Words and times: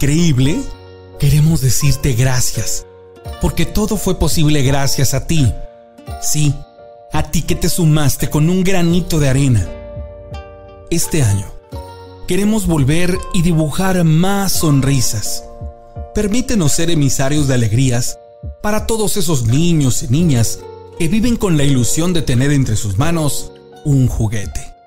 increíble, 0.00 0.62
queremos 1.18 1.60
decirte 1.60 2.14
gracias, 2.14 2.86
porque 3.42 3.66
todo 3.66 3.98
fue 3.98 4.18
posible 4.18 4.62
gracias 4.62 5.12
a 5.12 5.26
ti. 5.26 5.52
Sí, 6.22 6.54
a 7.12 7.30
ti 7.30 7.42
que 7.42 7.54
te 7.54 7.68
sumaste 7.68 8.30
con 8.30 8.48
un 8.48 8.64
granito 8.64 9.20
de 9.20 9.28
arena. 9.28 9.68
Este 10.88 11.22
año, 11.22 11.52
queremos 12.26 12.66
volver 12.66 13.18
y 13.34 13.42
dibujar 13.42 14.02
más 14.04 14.52
sonrisas. 14.52 15.44
Permítenos 16.14 16.72
ser 16.72 16.88
emisarios 16.90 17.46
de 17.46 17.56
alegrías 17.56 18.18
para 18.62 18.86
todos 18.86 19.18
esos 19.18 19.44
niños 19.44 20.02
y 20.02 20.08
niñas 20.08 20.60
que 20.98 21.08
viven 21.08 21.36
con 21.36 21.58
la 21.58 21.64
ilusión 21.64 22.14
de 22.14 22.22
tener 22.22 22.52
entre 22.52 22.76
sus 22.76 22.96
manos 22.96 23.52
un 23.84 24.08
juguete. 24.08 24.79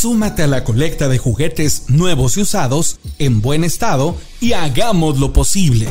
Súmate 0.00 0.44
a 0.44 0.46
la 0.46 0.62
colecta 0.62 1.08
de 1.08 1.18
juguetes 1.18 1.86
nuevos 1.88 2.36
y 2.36 2.42
usados 2.42 3.00
en 3.18 3.42
buen 3.42 3.64
estado 3.64 4.14
y 4.40 4.52
hagamos 4.52 5.18
lo 5.18 5.32
posible. 5.32 5.88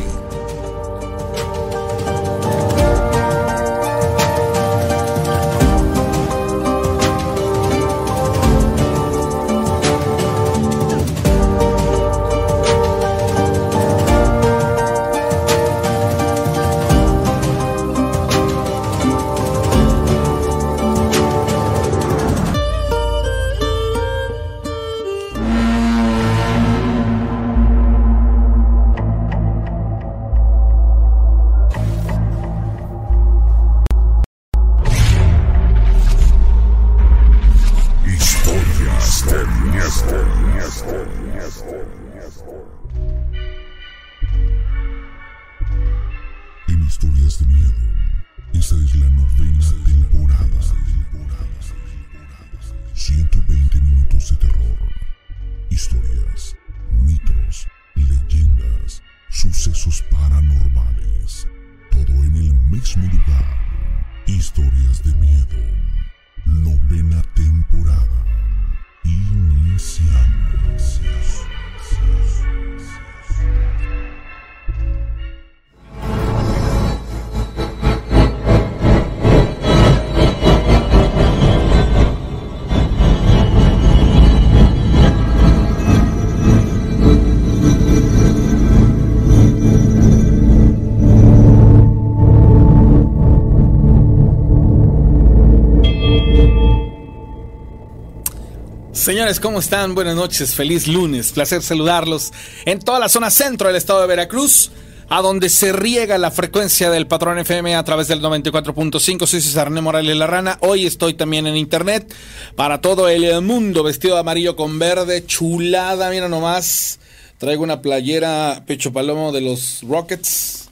¿Cómo 99.41 99.59
están? 99.59 99.93
Buenas 99.93 100.15
noches, 100.15 100.55
feliz 100.55 100.87
lunes, 100.87 101.33
placer 101.33 101.61
saludarlos 101.61 102.31
en 102.63 102.79
toda 102.79 102.97
la 102.97 103.09
zona 103.09 103.29
centro 103.29 103.67
del 103.67 103.75
estado 103.75 103.99
de 103.99 104.07
Veracruz, 104.07 104.71
a 105.09 105.21
donde 105.21 105.49
se 105.49 105.73
riega 105.73 106.17
la 106.17 106.31
frecuencia 106.31 106.89
del 106.89 107.07
patrón 107.07 107.37
FM 107.37 107.75
a 107.75 107.83
través 107.83 108.07
del 108.07 108.21
94.5. 108.21 109.27
Soy 109.27 109.41
César 109.41 109.67
René 109.67 109.81
Morales 109.81 110.15
La 110.15 110.27
Rana. 110.27 110.57
Hoy 110.61 110.85
estoy 110.85 111.13
también 111.13 111.45
en 111.45 111.57
internet 111.57 112.09
para 112.55 112.79
todo 112.79 113.09
el 113.09 113.41
mundo, 113.41 113.83
vestido 113.83 114.13
de 114.13 114.21
amarillo 114.21 114.55
con 114.55 114.79
verde, 114.79 115.25
chulada, 115.25 116.09
mira 116.09 116.29
nomás. 116.29 116.99
Traigo 117.37 117.63
una 117.63 117.81
playera 117.81 118.63
pecho 118.65 118.93
palomo 118.93 119.33
de 119.33 119.41
los 119.41 119.81
Rockets 119.83 120.66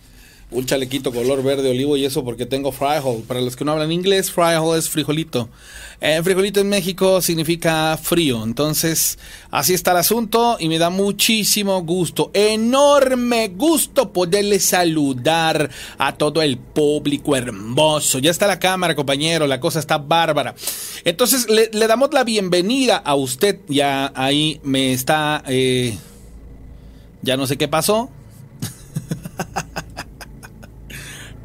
un 0.51 0.65
chalequito 0.65 1.11
color 1.11 1.43
verde 1.43 1.71
olivo 1.71 1.97
y 1.97 2.05
eso 2.05 2.23
porque 2.23 2.45
tengo 2.45 2.71
frijol. 2.71 3.23
Para 3.27 3.41
los 3.41 3.55
que 3.55 3.65
no 3.65 3.71
hablan 3.71 3.91
inglés, 3.91 4.31
frijol 4.31 4.77
es 4.77 4.89
frijolito. 4.89 5.49
Eh, 6.01 6.21
frijolito 6.23 6.59
en 6.59 6.69
México 6.69 7.21
significa 7.21 7.97
frío. 8.01 8.43
Entonces, 8.43 9.17
así 9.49 9.73
está 9.73 9.91
el 9.91 9.97
asunto 9.97 10.57
y 10.59 10.69
me 10.69 10.77
da 10.77 10.89
muchísimo 10.89 11.81
gusto, 11.81 12.31
enorme 12.33 13.49
gusto 13.49 14.11
poderle 14.13 14.59
saludar 14.59 15.69
a 15.97 16.15
todo 16.15 16.41
el 16.41 16.57
público 16.57 17.35
hermoso. 17.35 18.19
Ya 18.19 18.31
está 18.31 18.45
la 18.45 18.59
cámara, 18.59 18.95
compañero, 18.95 19.47
la 19.47 19.59
cosa 19.59 19.79
está 19.79 19.97
bárbara. 19.97 20.55
Entonces, 21.05 21.47
le, 21.49 21.87
damos 21.87 22.13
la 22.13 22.23
bienvenida 22.23 22.97
a 22.97 23.15
usted. 23.15 23.59
Ya 23.67 24.11
ahí 24.15 24.59
me 24.63 24.93
está... 24.93 25.43
Eh, 25.47 25.97
ya 27.21 27.37
no 27.37 27.47
sé 27.47 27.57
qué 27.57 27.67
pasó. 27.67 28.11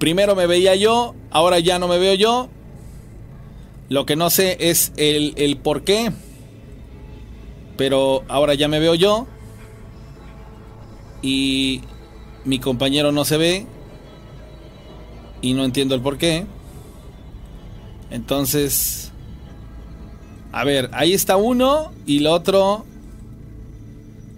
Primero 0.01 0.35
me 0.35 0.47
veía 0.47 0.75
yo, 0.77 1.15
ahora 1.31 1.59
ya 1.59 1.79
no 1.79 1.87
me 1.87 1.99
veo 1.99 2.15
yo. 2.15 2.49
Lo 3.91 4.07
que 4.07 4.17
no 4.17 4.31
sé 4.31 4.57
es 4.59 4.95
el, 4.97 5.35
el 5.37 5.59
por 5.59 5.85
qué. 5.85 6.11
Pero 7.77 8.25
ahora 8.27 8.55
ya 8.55 8.67
me 8.67 8.81
veo 8.81 8.95
yo. 8.95 9.27
Y 11.21 11.83
mi 12.47 12.59
compañero 12.59 13.13
no 13.13 13.27
se 13.27 13.37
ve. 13.37 13.67
Y 15.43 15.53
no 15.53 15.67
entiendo 15.67 15.95
el 15.95 16.01
por 16.01 16.17
qué. 16.17 16.47
Entonces... 18.11 19.13
A 20.51 20.65
ver, 20.65 20.89
ahí 20.95 21.13
está 21.13 21.37
uno 21.37 21.93
y 22.07 22.21
el 22.21 22.27
otro... 22.27 22.87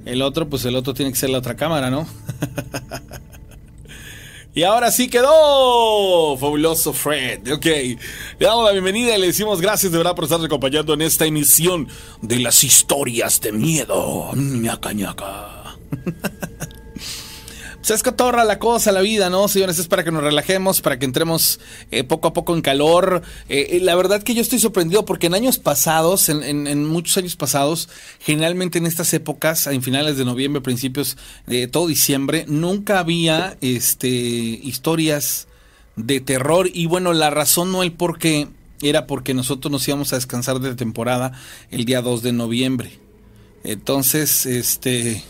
El 0.07 0.23
otro, 0.23 0.49
pues 0.49 0.65
el 0.65 0.75
otro 0.75 0.93
tiene 0.93 1.13
que 1.13 1.19
ser 1.19 1.31
la 1.31 1.39
otra 1.39 1.55
cámara, 1.55 1.89
¿no? 1.89 2.05
Y 4.55 4.65
ahora 4.65 4.91
sí 4.91 5.09
quedó. 5.09 6.37
Fabuloso 6.37 6.93
Fred. 6.93 7.53
Ok. 7.53 7.65
Le 7.65 7.99
damos 8.39 8.65
la 8.65 8.73
bienvenida 8.73 9.17
y 9.17 9.21
le 9.21 9.29
decimos 9.29 9.61
gracias 9.61 9.93
de 9.93 9.99
verdad 9.99 10.15
por 10.15 10.25
estar 10.25 10.45
acompañando 10.45 10.93
en 10.93 11.03
esta 11.03 11.25
emisión 11.25 11.89
de 12.21 12.39
las 12.39 12.63
historias 12.63 13.41
de 13.41 13.53
miedo. 13.53 14.31
ñaca 14.35 14.93
ñaca. 14.93 15.79
Se 17.83 17.95
escotorra 17.95 18.45
la 18.45 18.61
cosa, 18.61 18.93
la 18.93 19.01
vida, 19.01 19.29
¿no, 19.29 19.49
señores? 19.49 19.77
Es 19.81 19.89
para 19.89 20.05
que 20.05 20.13
nos 20.13 20.23
relajemos, 20.23 20.81
para 20.81 21.01
que 21.01 21.05
entremos 21.05 21.59
eh, 21.91 22.05
poco 22.05 22.29
a 22.29 22.33
poco 22.33 22.55
en 22.55 22.63
calor. 22.63 23.23
Eh, 23.49 23.71
eh, 23.71 23.81
la 23.81 23.97
verdad 23.97 24.23
que 24.23 24.35
yo 24.35 24.41
estoy 24.41 24.61
sorprendido 24.61 25.05
porque 25.05 25.27
en 25.27 25.35
años 25.35 25.59
pasados, 25.59 26.29
en, 26.29 26.85
muchos 26.85 27.17
años 27.17 27.35
pasados, 27.35 27.89
generalmente 28.21 28.79
en 28.79 28.87
estas 28.87 29.13
épocas, 29.15 29.67
en 29.67 29.83
finales 29.83 30.17
de 30.17 30.25
noviembre, 30.25 30.63
principios 30.63 31.17
de 31.49 31.67
todo 31.67 31.89
diciembre, 31.89 32.45
nunca 32.47 33.01
había 33.01 33.57
este, 33.61 34.07
historias 34.07 35.49
de 35.97 36.21
terror. 36.21 36.71
Y 36.73 36.87
bueno, 36.87 37.13
la 37.13 37.31
razón 37.31 37.73
no 37.73 37.83
el 37.83 37.91
por 37.91 38.17
qué 38.17 38.47
era 38.81 39.09
porque 39.09 39.35
nosotros 39.35 39.73
nos 39.73 39.89
íbamos 39.89 40.13
a 40.13 40.17
descansar 40.17 40.61
de 40.61 40.77
temporada 40.77 41.33
el 41.73 41.85
día 41.85 42.01
2 42.01 42.23
de 42.23 42.33
noviembre. 42.33 43.01
Entonces, 43.65 44.47
este 44.47 45.25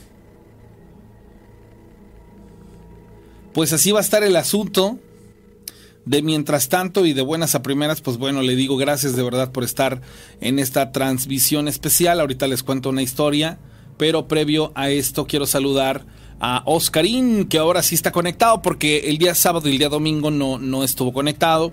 pues 3.52 3.72
así 3.72 3.93
va 3.93 4.00
a 4.00 4.02
estar 4.02 4.22
el 4.22 4.37
asunto. 4.37 4.99
De 6.04 6.20
mientras 6.20 6.69
tanto 6.69 7.06
y 7.06 7.12
de 7.12 7.22
buenas 7.22 7.54
a 7.54 7.62
primeras, 7.62 8.00
pues 8.00 8.16
bueno, 8.16 8.43
le 8.43 8.56
digo 8.56 8.76
gracias 8.76 9.14
de 9.14 9.22
verdad 9.22 9.52
por 9.52 9.62
estar 9.62 10.00
en 10.40 10.58
esta 10.58 10.90
transmisión 10.90 11.69
especial. 11.69 12.19
Ahorita 12.19 12.49
les 12.49 12.64
cuento 12.64 12.88
una 12.88 13.02
historia, 13.02 13.60
pero 13.99 14.26
previo 14.26 14.72
a 14.75 14.90
esto 14.90 15.28
quiero 15.28 15.46
saludar 15.46 16.04
a 16.40 16.64
Oscarín, 16.66 17.46
que 17.46 17.58
ahora 17.58 17.84
sí 17.84 17.94
está 17.94 18.10
conectado 18.10 18.62
porque 18.62 19.10
el 19.10 19.19
día 19.19 19.37
sábado 19.37 19.69
y 19.69 19.72
el 19.72 19.78
día 19.78 19.88
domingo 19.88 20.32
no, 20.32 20.58
no 20.58 20.82
estuvo 20.82 21.12
conectado 21.12 21.72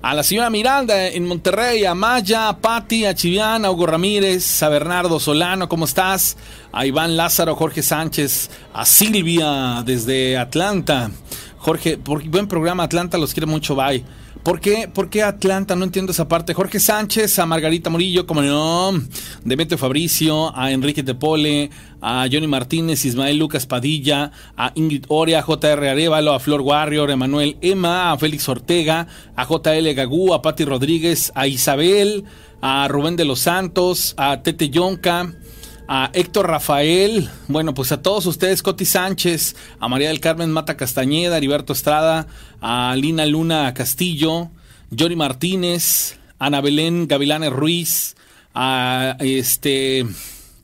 a 0.00 0.14
la 0.14 0.22
señora 0.22 0.50
Miranda 0.50 1.08
en 1.08 1.26
Monterrey, 1.26 1.84
a 1.84 1.94
Maya, 1.94 2.48
a 2.48 2.58
Patti, 2.58 3.04
a 3.04 3.14
Chiviana, 3.14 3.68
a 3.68 3.70
Hugo 3.70 3.86
Ramírez, 3.86 4.62
a 4.62 4.68
Bernardo 4.68 5.18
Solano, 5.18 5.68
¿cómo 5.68 5.86
estás? 5.86 6.36
A 6.72 6.86
Iván 6.86 7.16
Lázaro, 7.16 7.56
Jorge 7.56 7.82
Sánchez, 7.82 8.50
a 8.72 8.84
Silvia 8.86 9.82
desde 9.84 10.36
Atlanta. 10.36 11.10
Jorge, 11.58 11.96
buen 11.96 12.46
programa, 12.46 12.84
Atlanta 12.84 13.18
los 13.18 13.34
quiere 13.34 13.46
mucho, 13.46 13.74
bye. 13.74 14.04
¿Por 14.42 14.60
qué, 14.60 14.88
¿Por 14.88 15.10
qué 15.10 15.22
Atlanta? 15.22 15.76
No 15.76 15.84
entiendo 15.84 16.12
esa 16.12 16.28
parte. 16.28 16.54
Jorge 16.54 16.80
Sánchez, 16.80 17.38
a 17.38 17.46
Margarita 17.46 17.90
Murillo, 17.90 18.26
como 18.26 18.40
no, 18.40 18.92
Demetrio 19.44 19.76
Fabricio, 19.76 20.56
a 20.56 20.70
Enrique 20.70 21.02
Tepole, 21.02 21.70
a 22.00 22.26
Johnny 22.32 22.46
Martínez, 22.46 23.04
Ismael 23.04 23.36
Lucas 23.36 23.66
Padilla, 23.66 24.30
a 24.56 24.72
Ingrid 24.74 25.04
Oria, 25.08 25.40
a 25.40 25.42
JR 25.42 25.88
Arevalo, 25.88 26.32
a 26.32 26.40
Flor 26.40 26.62
Warrior, 26.62 27.10
a 27.10 27.14
Emanuel 27.14 27.58
Emma, 27.60 28.12
a 28.12 28.18
Félix 28.18 28.48
Ortega, 28.48 29.06
a 29.36 29.44
JL 29.44 29.92
Gagú, 29.94 30.32
a 30.32 30.40
Patti 30.40 30.64
Rodríguez, 30.64 31.30
a 31.34 31.46
Isabel, 31.46 32.24
a 32.62 32.88
Rubén 32.88 33.16
de 33.16 33.24
los 33.24 33.40
Santos, 33.40 34.14
a 34.16 34.42
Tete 34.42 34.70
Yonca, 34.70 35.34
a 35.90 36.10
Héctor 36.12 36.46
Rafael, 36.48 37.30
bueno, 37.48 37.72
pues 37.72 37.92
a 37.92 38.02
todos 38.02 38.26
ustedes, 38.26 38.62
Coti 38.62 38.84
Sánchez, 38.84 39.56
a 39.80 39.88
María 39.88 40.08
del 40.08 40.20
Carmen 40.20 40.52
Mata 40.52 40.76
Castañeda, 40.76 41.38
Heriberto 41.38 41.72
Estrada, 41.72 42.26
a 42.60 42.94
Lina 42.94 43.24
Luna 43.24 43.72
Castillo, 43.72 44.50
Johnny 44.96 45.16
Martínez, 45.16 46.18
Ana 46.38 46.60
Belén 46.60 47.08
Gavilanes 47.08 47.50
Ruiz, 47.50 48.16
a 48.54 49.16
este, 49.20 50.06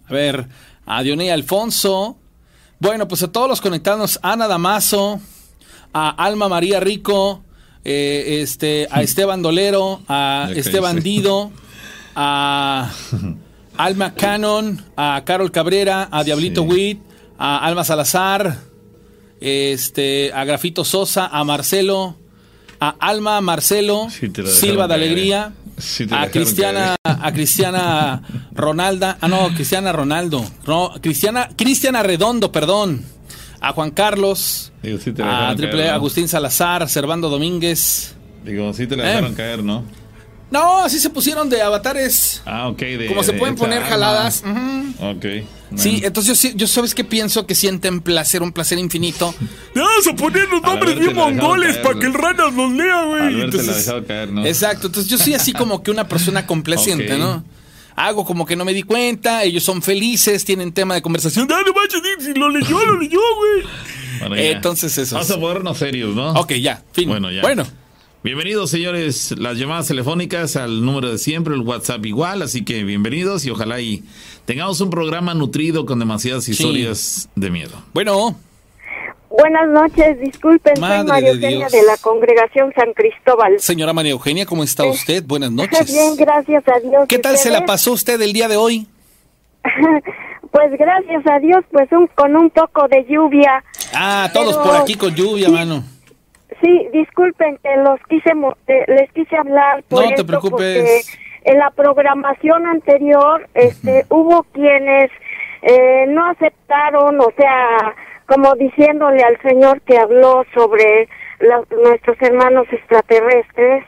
a 0.06 0.12
ver, 0.12 0.46
a 0.84 1.02
Dioney 1.02 1.30
Alfonso, 1.30 2.18
bueno, 2.78 3.08
pues 3.08 3.22
a 3.22 3.32
todos 3.32 3.48
los 3.48 3.62
conectados, 3.62 4.20
Ana 4.22 4.46
Damaso, 4.46 5.22
a 5.94 6.10
Alma 6.10 6.50
María 6.50 6.80
Rico, 6.80 7.42
eh, 7.82 8.40
este, 8.42 8.88
a 8.90 9.00
Esteban 9.02 9.40
Dolero, 9.40 10.02
a 10.06 10.50
Esteban 10.54 11.02
Dido, 11.02 11.50
a 12.14 12.92
Alma 13.76 14.14
Cannon, 14.14 14.80
a 14.96 15.22
Carol 15.24 15.50
Cabrera, 15.50 16.08
a 16.10 16.22
Diablito 16.24 16.62
Witt, 16.62 17.00
a 17.38 17.58
Alma 17.58 17.84
Salazar, 17.84 18.60
este, 19.40 20.32
a 20.32 20.44
Grafito 20.44 20.84
Sosa, 20.84 21.26
a 21.26 21.44
Marcelo, 21.44 22.16
a 22.80 22.90
Alma 23.00 23.40
Marcelo, 23.40 24.08
Silva 24.10 24.86
de 24.86 24.94
Alegría, 24.94 25.52
a 26.10 26.28
Cristiana, 26.28 26.96
a 27.02 27.32
Cristiana 27.32 28.22
Ronalda, 28.52 29.18
ah 29.20 29.28
no, 29.28 29.48
Cristiana 29.54 29.92
Ronaldo, 29.92 30.44
no, 30.66 30.92
Cristiana, 31.00 31.48
Cristiana 31.56 32.02
Redondo, 32.02 32.52
perdón, 32.52 33.04
a 33.60 33.72
Juan 33.72 33.90
Carlos, 33.90 34.72
a 35.22 35.54
Triple 35.56 35.90
Agustín 35.90 36.28
Salazar, 36.28 36.88
Servando 36.88 37.28
Domínguez. 37.28 38.14
Digo, 38.44 38.72
sí 38.74 38.86
te 38.86 38.96
la 38.96 39.04
dejaron 39.04 39.32
eh. 39.32 39.36
caer, 39.36 39.64
¿no? 39.64 39.84
No, 40.50 40.84
así 40.84 40.98
se 40.98 41.10
pusieron 41.10 41.48
de 41.48 41.62
avatares. 41.62 42.42
Ah, 42.44 42.68
ok. 42.68 42.78
De, 42.78 43.06
como 43.06 43.22
se 43.22 43.32
pueden 43.32 43.56
poner 43.56 43.82
jaladas. 43.82 44.44
Ok. 45.00 45.26
Sí, 45.76 46.02
entonces 46.04 46.40
yo, 46.40 46.50
yo, 46.54 46.66
sabes 46.66 46.94
que 46.94 47.02
pienso 47.02 47.46
que 47.46 47.54
sienten 47.54 48.00
placer, 48.00 48.42
un 48.42 48.52
placer 48.52 48.78
infinito. 48.78 49.34
Vamos 49.74 50.06
a 50.06 50.14
poner 50.14 50.48
los 50.48 50.62
nombres 50.62 50.98
bien 50.98 51.14
mongoles 51.14 51.78
para 51.78 51.98
que 51.98 52.06
el 52.06 52.14
ranas 52.14 52.54
los 52.54 52.72
lea, 52.72 53.04
güey. 53.04 53.42
Entonces, 53.42 53.86
la 53.88 54.04
caer, 54.04 54.30
¿no? 54.30 54.46
Exacto, 54.46 54.86
entonces 54.86 55.10
yo 55.10 55.18
soy 55.18 55.34
así 55.34 55.52
como 55.52 55.82
que 55.82 55.90
una 55.90 56.06
persona 56.06 56.46
complaciente, 56.46 57.18
¿no? 57.18 57.44
Hago 57.96 58.24
como 58.24 58.44
que 58.44 58.56
no 58.56 58.64
me 58.64 58.72
di 58.72 58.82
cuenta, 58.82 59.44
ellos 59.44 59.62
son 59.62 59.80
felices, 59.80 60.44
tienen 60.44 60.72
tema 60.72 60.94
de 60.94 61.02
conversación. 61.02 61.46
Dale, 61.46 61.70
macho, 61.72 61.98
si 62.20 62.34
lo 62.34 62.50
leyó, 62.50 62.84
lo 62.84 62.98
leyó, 62.98 63.20
güey. 63.36 64.46
entonces 64.46 64.96
eso. 64.98 65.14
Vamos 65.14 65.30
a 65.30 65.40
ponernos 65.40 65.78
serios, 65.78 66.14
¿no? 66.14 66.32
Ok, 66.32 66.52
ya, 66.54 66.82
fin. 66.92 67.08
Bueno, 67.08 67.30
ya. 67.30 67.42
Bueno. 67.42 67.66
Bienvenidos, 68.24 68.70
señores, 68.70 69.34
las 69.36 69.58
llamadas 69.58 69.86
telefónicas 69.86 70.56
al 70.56 70.82
número 70.82 71.10
de 71.10 71.18
siempre, 71.18 71.52
el 71.52 71.60
WhatsApp 71.60 72.06
igual, 72.06 72.40
así 72.40 72.64
que 72.64 72.82
bienvenidos 72.82 73.44
y 73.44 73.50
ojalá 73.50 73.82
y 73.82 74.02
tengamos 74.46 74.80
un 74.80 74.88
programa 74.88 75.34
nutrido 75.34 75.84
con 75.84 75.98
demasiadas 75.98 76.48
historias 76.48 77.28
de 77.36 77.50
miedo. 77.50 77.72
Bueno. 77.92 78.34
Buenas 79.28 79.68
noches, 79.68 80.18
disculpen, 80.20 80.74
soy 80.74 81.04
María 81.04 81.32
Eugenia 81.32 81.68
de, 81.68 81.82
la 81.82 81.98
Congregación 81.98 82.72
San 82.74 82.94
Cristóbal. 82.94 83.60
Señora 83.60 83.92
María 83.92 84.12
Eugenia, 84.12 84.46
¿cómo 84.46 84.64
está 84.64 84.86
usted? 84.86 85.22
Buenas 85.26 85.52
noches. 85.52 85.92
Bien, 85.92 86.16
gracias 86.16 86.64
a 86.66 86.80
Dios. 86.80 87.04
¿Qué 87.06 87.18
tal 87.18 87.36
se 87.36 87.50
la 87.50 87.66
pasó 87.66 87.92
usted 87.92 88.18
el 88.22 88.32
día 88.32 88.48
de 88.48 88.56
hoy? 88.56 88.86
pues 90.50 90.70
gracias 90.78 91.26
a 91.30 91.38
Dios, 91.40 91.62
pues 91.70 91.92
un, 91.92 92.06
con 92.06 92.34
un 92.36 92.48
poco 92.48 92.88
de 92.88 93.04
lluvia. 93.06 93.62
Ah, 93.92 94.30
todos 94.32 94.56
por 94.56 94.76
aquí 94.76 94.94
con 94.94 95.14
lluvia, 95.14 95.50
mano. 95.50 95.84
Sí, 96.60 96.88
disculpen 96.92 97.58
que 97.62 97.76
los 97.76 97.98
quise 98.08 98.32
les 98.88 99.10
quise 99.12 99.36
hablar 99.36 99.82
por 99.88 100.04
no 100.04 100.14
te 100.14 100.24
preocupes. 100.24 101.18
en 101.44 101.58
la 101.58 101.70
programación 101.70 102.66
anterior 102.66 103.48
este 103.54 104.06
hubo 104.08 104.44
quienes 104.52 105.10
eh, 105.62 106.06
no 106.08 106.26
aceptaron, 106.26 107.20
o 107.20 107.32
sea, 107.36 107.94
como 108.26 108.54
diciéndole 108.54 109.22
al 109.22 109.40
señor 109.42 109.80
que 109.82 109.96
habló 109.96 110.44
sobre 110.54 111.08
nuestros 111.82 112.16
hermanos 112.20 112.66
extraterrestres, 112.70 113.84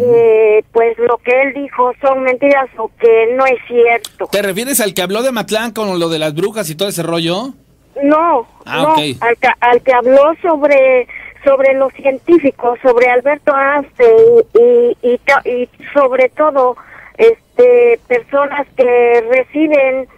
eh, 0.00 0.62
pues 0.72 0.98
lo 0.98 1.18
que 1.18 1.42
él 1.42 1.54
dijo 1.54 1.92
son 2.00 2.22
mentiras 2.22 2.68
o 2.76 2.90
que 3.00 3.34
no 3.36 3.46
es 3.46 3.58
cierto. 3.66 4.28
¿Te 4.30 4.42
refieres 4.42 4.80
al 4.80 4.94
que 4.94 5.02
habló 5.02 5.22
de 5.22 5.32
Matlán 5.32 5.72
con 5.72 5.98
lo 5.98 6.08
de 6.08 6.18
las 6.18 6.34
brujas 6.34 6.68
y 6.70 6.76
todo 6.76 6.88
ese 6.88 7.02
rollo? 7.02 7.54
No, 8.02 8.46
ah, 8.66 8.82
no 8.82 8.94
al, 8.96 9.36
al 9.60 9.82
que 9.82 9.92
habló 9.92 10.34
sobre 10.42 11.06
sobre 11.44 11.74
los 11.74 11.92
científicos, 11.92 12.78
sobre 12.82 13.08
Alberto 13.08 13.52
Einstein 13.54 14.96
y, 15.02 15.20
y, 15.44 15.68
sobre 15.92 16.28
todo 16.30 16.76
este 17.16 18.00
personas 18.08 18.66
que 18.76 19.24
reciben 19.30 20.08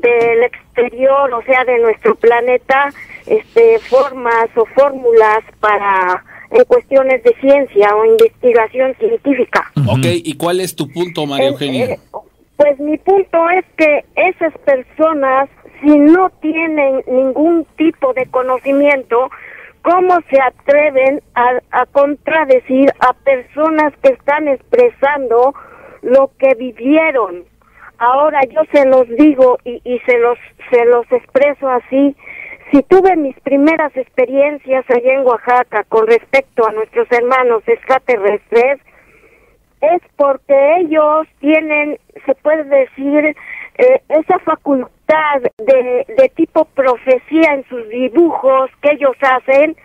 del 0.00 0.42
exterior, 0.44 1.32
o 1.32 1.42
sea, 1.42 1.64
de 1.64 1.78
nuestro 1.78 2.14
planeta, 2.14 2.92
este 3.26 3.78
formas 3.80 4.48
o 4.56 4.64
fórmulas 4.74 5.42
para 5.60 6.24
en 6.50 6.64
cuestiones 6.64 7.22
de 7.24 7.34
ciencia 7.40 7.94
o 7.96 8.04
investigación 8.04 8.94
científica. 8.98 9.70
Ok, 9.88 10.06
¿y 10.24 10.36
cuál 10.36 10.60
es 10.60 10.76
tu 10.76 10.88
punto, 10.88 11.26
María 11.26 11.48
Eugenia? 11.48 11.84
Eh, 11.86 11.98
pues 12.56 12.78
mi 12.78 12.96
punto 12.98 13.50
es 13.50 13.64
que 13.76 14.04
esas 14.14 14.56
personas, 14.58 15.48
si 15.82 15.98
no 15.98 16.30
tienen 16.40 17.02
ningún 17.06 17.66
tipo 17.76 18.12
de 18.14 18.26
conocimiento, 18.26 19.30
¿Cómo 19.86 20.18
se 20.28 20.40
atreven 20.40 21.22
a, 21.36 21.86
contradecir 21.92 22.90
a 22.98 23.12
personas 23.12 23.92
que 24.02 24.14
están 24.14 24.48
expresando 24.48 25.54
lo 26.02 26.32
que 26.40 26.56
vivieron? 26.56 27.44
Ahora 27.98 28.40
yo 28.50 28.62
se 28.72 28.84
los 28.84 29.08
digo 29.10 29.58
y, 29.62 29.80
y 29.84 30.00
se 30.00 30.18
los 30.18 30.38
se 30.70 30.84
los 30.86 31.06
expreso 31.12 31.68
así. 31.68 32.16
Si 32.72 32.82
tuve 32.82 33.14
mis 33.14 33.38
primeras 33.42 33.96
experiencias 33.96 34.84
allá 34.90 35.12
en 35.12 35.24
Oaxaca 35.24 35.84
con 35.84 36.08
respecto 36.08 36.66
a 36.66 36.72
nuestros 36.72 37.06
hermanos 37.12 37.62
extraterrestres, 37.68 38.80
es 39.82 40.02
porque 40.16 40.78
ellos 40.78 41.28
tienen, 41.38 41.96
se 42.24 42.34
puede 42.34 42.64
decir, 42.64 43.36
eh, 43.78 44.02
esa 44.08 44.38
facultad 44.38 45.42
de, 45.58 46.32
tipo 46.34 46.64
profecía 46.64 47.54
en 47.54 47.64
sus 47.68 47.88
dibujos 47.88 48.70
que 48.82 48.92
ellos 48.92 49.16
hacen, 49.20 49.76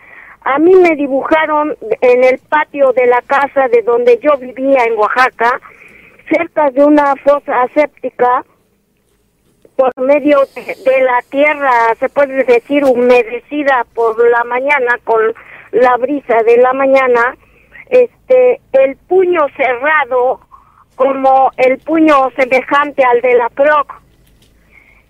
a 0.43 0.57
mí 0.59 0.75
me 0.75 0.95
dibujaron 0.95 1.75
en 2.01 2.23
el 2.23 2.39
patio 2.39 2.93
de 2.93 3.05
la 3.05 3.21
casa 3.21 3.67
de 3.67 3.81
donde 3.83 4.19
yo 4.19 4.37
vivía 4.37 4.85
en 4.85 4.97
Oaxaca, 4.97 5.59
cerca 6.29 6.71
de 6.71 6.83
una 6.83 7.15
fosa 7.17 7.63
aséptica, 7.63 8.43
por 9.75 9.91
medio 9.99 10.39
de, 10.55 11.01
la 11.01 11.21
tierra, 11.29 11.71
se 11.99 12.07
puede 12.09 12.43
decir, 12.43 12.83
humedecida 12.85 13.85
por 13.93 14.17
la 14.29 14.43
mañana, 14.43 14.99
con 15.03 15.21
la 15.71 15.97
brisa 15.97 16.43
de 16.43 16.57
la 16.57 16.73
mañana, 16.73 17.35
este, 17.89 18.61
el 18.73 18.95
puño 19.07 19.47
cerrado 19.55 20.39
como 21.01 21.51
el 21.57 21.79
puño 21.79 22.29
semejante 22.35 23.03
al 23.03 23.21
de 23.21 23.33
la 23.33 23.49
Proc. 23.49 23.91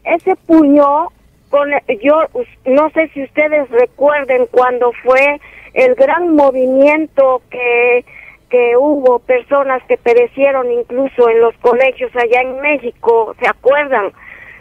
Ese 0.05 0.37
puño, 0.37 1.09
con, 1.49 1.69
yo 2.01 2.21
no 2.65 2.89
sé 2.91 3.09
si 3.09 3.23
ustedes 3.23 3.69
recuerden 3.69 4.47
cuando 4.51 4.93
fue 5.03 5.41
el 5.73 5.95
gran 5.95 6.33
movimiento 6.33 7.41
que, 7.49 8.05
que 8.49 8.77
hubo 8.77 9.19
personas 9.19 9.83
que 9.89 9.97
perecieron 9.97 10.71
incluso 10.71 11.27
en 11.27 11.41
los 11.41 11.53
colegios 11.57 12.09
allá 12.15 12.39
en 12.39 12.61
México, 12.61 13.35
¿se 13.41 13.49
acuerdan? 13.49 14.13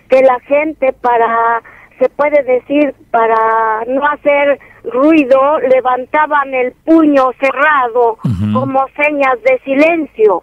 Que 0.08 0.22
la 0.22 0.40
gente 0.40 0.92
para, 0.94 1.62
se 2.00 2.08
puede 2.08 2.42
decir, 2.42 2.92
para 3.12 3.84
no 3.86 4.04
hacer 4.04 4.58
ruido, 4.82 5.60
levantaban 5.60 6.54
el 6.54 6.72
puño 6.72 7.30
cerrado 7.38 8.18
como 8.52 8.84
señas 8.96 9.40
de 9.44 9.60
silencio. 9.60 10.42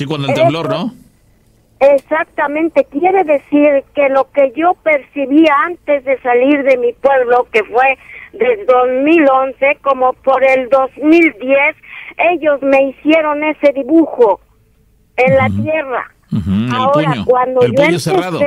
Sí, 0.00 0.06
cuando 0.06 0.28
el 0.28 0.34
temblor, 0.34 0.70
¿no? 0.70 0.94
Exactamente, 1.78 2.86
quiere 2.90 3.22
decir 3.22 3.84
que 3.94 4.08
lo 4.08 4.30
que 4.30 4.50
yo 4.56 4.72
percibía 4.82 5.54
antes 5.66 6.06
de 6.06 6.18
salir 6.22 6.62
de 6.62 6.78
mi 6.78 6.94
pueblo, 6.94 7.46
que 7.52 7.62
fue 7.64 7.98
desde 8.32 8.64
2011, 8.64 9.76
como 9.82 10.14
por 10.14 10.42
el 10.42 10.70
2010, 10.70 11.76
ellos 12.32 12.62
me 12.62 12.88
hicieron 12.88 13.44
ese 13.44 13.74
dibujo 13.74 14.40
en 15.18 15.36
la 15.36 15.48
tierra. 15.62 16.10
Ahora, 16.72 17.16
cuando 17.26 17.60
el 17.60 17.74
puño 17.74 17.98
cerrado. 17.98 18.40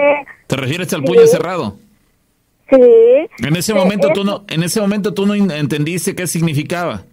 ¿Te 0.47 0.55
refieres 0.55 0.91
al 0.91 1.03
puño 1.03 1.27
cerrado? 1.27 1.77
Sí. 2.67 3.45
En 3.45 3.55
ese 3.55 3.75
momento 3.75 4.09
tú 4.11 4.23
no, 4.23 4.43
en 4.47 4.63
ese 4.63 4.81
momento 4.81 5.13
tú 5.13 5.27
no 5.27 5.35
entendiste 5.35 6.15
qué 6.15 6.25
significaba. 6.25 7.03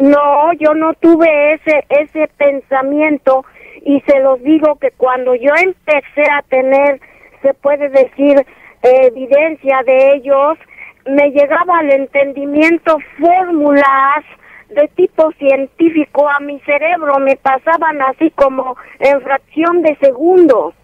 No, 0.00 0.52
yo 0.54 0.72
no 0.74 0.94
tuve 0.94 1.52
ese 1.52 1.84
ese 1.90 2.26
pensamiento 2.38 3.44
y 3.82 4.00
se 4.00 4.18
los 4.20 4.42
digo 4.42 4.76
que 4.76 4.90
cuando 4.92 5.34
yo 5.34 5.52
empecé 5.54 6.22
a 6.30 6.40
tener, 6.42 7.00
se 7.42 7.52
puede 7.52 7.90
decir, 7.90 8.46
evidencia 8.82 9.82
de 9.84 10.14
ellos, 10.14 10.58
me 11.04 11.30
llegaba 11.30 11.78
al 11.78 11.90
entendimiento 11.90 12.96
fórmulas 13.18 14.24
de 14.70 14.88
tipo 14.88 15.32
científico 15.32 16.28
a 16.30 16.40
mi 16.40 16.60
cerebro, 16.60 17.18
me 17.18 17.36
pasaban 17.36 18.00
así 18.00 18.30
como 18.30 18.76
en 19.00 19.20
fracción 19.20 19.82
de 19.82 19.96
segundos. 19.96 20.74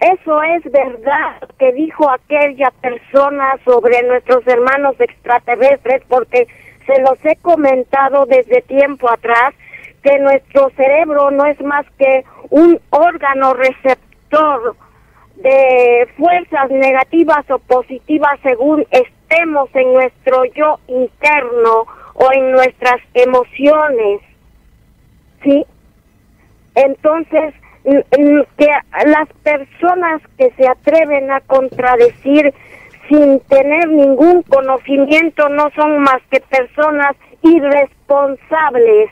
Eso 0.00 0.42
es 0.44 0.62
verdad 0.72 1.42
que 1.58 1.72
dijo 1.72 2.08
aquella 2.08 2.70
persona 2.80 3.56
sobre 3.66 4.02
nuestros 4.04 4.46
hermanos 4.46 4.94
extraterrestres, 4.98 6.02
porque 6.08 6.46
se 6.88 7.00
los 7.02 7.18
he 7.24 7.36
comentado 7.36 8.24
desde 8.26 8.62
tiempo 8.62 9.10
atrás, 9.10 9.54
que 10.02 10.18
nuestro 10.18 10.70
cerebro 10.70 11.30
no 11.30 11.44
es 11.44 11.60
más 11.60 11.84
que 11.98 12.24
un 12.50 12.80
órgano 12.90 13.52
receptor 13.52 14.74
de 15.36 16.08
fuerzas 16.16 16.70
negativas 16.70 17.48
o 17.50 17.58
positivas 17.58 18.40
según 18.42 18.86
estemos 18.90 19.68
en 19.74 19.92
nuestro 19.92 20.44
yo 20.46 20.78
interno 20.88 21.86
o 22.14 22.32
en 22.32 22.52
nuestras 22.52 23.00
emociones. 23.14 24.20
¿Sí? 25.44 25.64
Entonces, 26.74 27.54
que 27.84 28.68
las 29.06 29.28
personas 29.42 30.22
que 30.36 30.50
se 30.56 30.68
atreven 30.68 31.30
a 31.30 31.40
contradecir 31.40 32.52
sin 33.08 33.40
tener 33.40 33.88
ningún 33.88 34.42
conocimiento 34.42 35.48
no 35.48 35.70
son 35.74 35.98
más 36.00 36.20
que 36.30 36.40
personas 36.40 37.16
irresponsables 37.42 39.10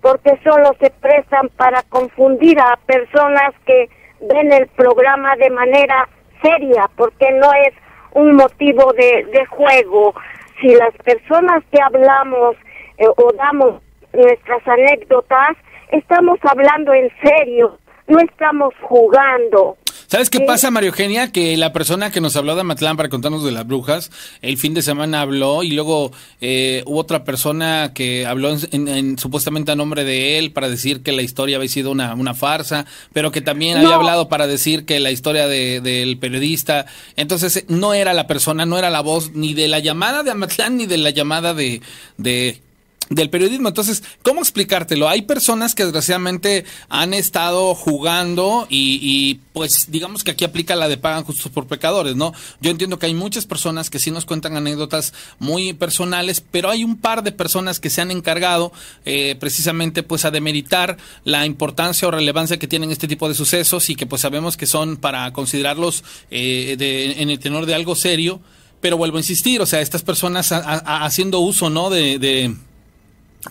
porque 0.00 0.38
solo 0.44 0.74
se 0.80 0.90
prestan 0.90 1.48
para 1.56 1.82
confundir 1.84 2.58
a 2.60 2.78
personas 2.86 3.54
que 3.66 3.88
ven 4.20 4.52
el 4.52 4.66
programa 4.68 5.36
de 5.36 5.50
manera 5.50 6.08
seria, 6.42 6.88
porque 6.96 7.30
no 7.32 7.52
es 7.52 7.74
un 8.12 8.36
motivo 8.36 8.92
de, 8.92 9.24
de 9.32 9.46
juego. 9.46 10.14
Si 10.60 10.74
las 10.74 10.94
personas 11.04 11.62
que 11.70 11.80
hablamos 11.80 12.56
eh, 12.98 13.06
o 13.08 13.32
damos 13.32 13.82
nuestras 14.12 14.66
anécdotas, 14.66 15.56
estamos 15.90 16.38
hablando 16.42 16.92
en 16.92 17.10
serio, 17.22 17.78
no 18.06 18.18
estamos 18.20 18.74
jugando. 18.82 19.76
¿Sabes 20.10 20.30
qué 20.30 20.40
pasa, 20.40 20.70
Mario 20.70 20.88
Eugenia? 20.88 21.32
Que 21.32 21.58
la 21.58 21.74
persona 21.74 22.10
que 22.10 22.22
nos 22.22 22.34
habló 22.34 22.56
de 22.56 22.64
Matlán 22.64 22.96
para 22.96 23.10
contarnos 23.10 23.44
de 23.44 23.52
las 23.52 23.66
brujas, 23.66 24.10
el 24.40 24.56
fin 24.56 24.72
de 24.72 24.80
semana 24.80 25.20
habló 25.20 25.62
y 25.62 25.72
luego 25.72 26.12
eh, 26.40 26.82
hubo 26.86 26.98
otra 26.98 27.24
persona 27.24 27.92
que 27.92 28.24
habló 28.24 28.56
en, 28.70 29.18
supuestamente 29.18 29.70
a 29.70 29.76
nombre 29.76 30.04
de 30.04 30.38
él 30.38 30.50
para 30.50 30.70
decir 30.70 31.02
que 31.02 31.12
la 31.12 31.20
historia 31.20 31.56
había 31.56 31.68
sido 31.68 31.90
una, 31.90 32.14
una 32.14 32.32
farsa, 32.32 32.86
pero 33.12 33.30
que 33.32 33.42
también 33.42 33.76
había 33.76 33.96
hablado 33.96 34.30
para 34.30 34.46
decir 34.46 34.86
que 34.86 34.98
la 34.98 35.10
historia 35.10 35.46
de, 35.46 35.82
del 35.82 36.16
periodista, 36.16 36.86
entonces 37.16 37.66
no 37.68 37.92
era 37.92 38.14
la 38.14 38.26
persona, 38.26 38.64
no 38.64 38.78
era 38.78 38.88
la 38.88 39.02
voz 39.02 39.32
ni 39.34 39.52
de 39.52 39.68
la 39.68 39.78
llamada 39.78 40.22
de 40.22 40.30
Amatlán 40.30 40.78
ni 40.78 40.86
de 40.86 40.96
la 40.96 41.10
llamada 41.10 41.52
de, 41.52 41.82
de 42.16 42.62
del 43.10 43.30
periodismo. 43.30 43.68
Entonces, 43.68 44.02
¿cómo 44.22 44.40
explicártelo? 44.40 45.08
Hay 45.08 45.22
personas 45.22 45.74
que 45.74 45.84
desgraciadamente 45.84 46.64
han 46.88 47.14
estado 47.14 47.74
jugando 47.74 48.66
y, 48.68 49.40
pues 49.52 49.90
digamos 49.90 50.24
que 50.24 50.32
aquí 50.32 50.44
aplica 50.44 50.76
la 50.76 50.88
de 50.88 50.96
pagan 50.96 51.24
justos 51.24 51.50
por 51.50 51.66
pecadores, 51.66 52.16
¿no? 52.16 52.32
Yo 52.60 52.70
entiendo 52.70 52.98
que 52.98 53.06
hay 53.06 53.14
muchas 53.14 53.46
personas 53.46 53.90
que 53.90 53.98
sí 53.98 54.10
nos 54.10 54.24
cuentan 54.24 54.56
anécdotas 54.56 55.14
muy 55.38 55.72
personales, 55.72 56.40
pero 56.40 56.70
hay 56.70 56.84
un 56.84 56.96
par 56.96 57.22
de 57.22 57.32
personas 57.32 57.80
que 57.80 57.90
se 57.90 58.00
han 58.00 58.10
encargado 58.10 58.72
eh, 59.04 59.36
precisamente 59.40 60.02
pues 60.02 60.24
a 60.24 60.30
demeritar 60.30 60.96
la 61.24 61.46
importancia 61.46 62.06
o 62.08 62.10
relevancia 62.10 62.58
que 62.58 62.68
tienen 62.68 62.90
este 62.90 63.08
tipo 63.08 63.28
de 63.28 63.34
sucesos 63.34 63.90
y 63.90 63.96
que 63.96 64.06
pues 64.06 64.22
sabemos 64.22 64.56
que 64.56 64.66
son 64.66 64.96
para 64.96 65.32
considerarlos 65.32 66.04
eh, 66.30 66.76
en 67.18 67.30
el 67.30 67.38
tenor 67.38 67.66
de 67.66 67.74
algo 67.74 67.96
serio. 67.96 68.40
Pero 68.80 68.96
vuelvo 68.96 69.16
a 69.16 69.20
insistir, 69.20 69.60
o 69.60 69.66
sea, 69.66 69.80
estas 69.80 70.02
personas 70.02 70.52
haciendo 70.52 71.40
uso, 71.40 71.68
¿no? 71.68 71.90
de 71.90 72.54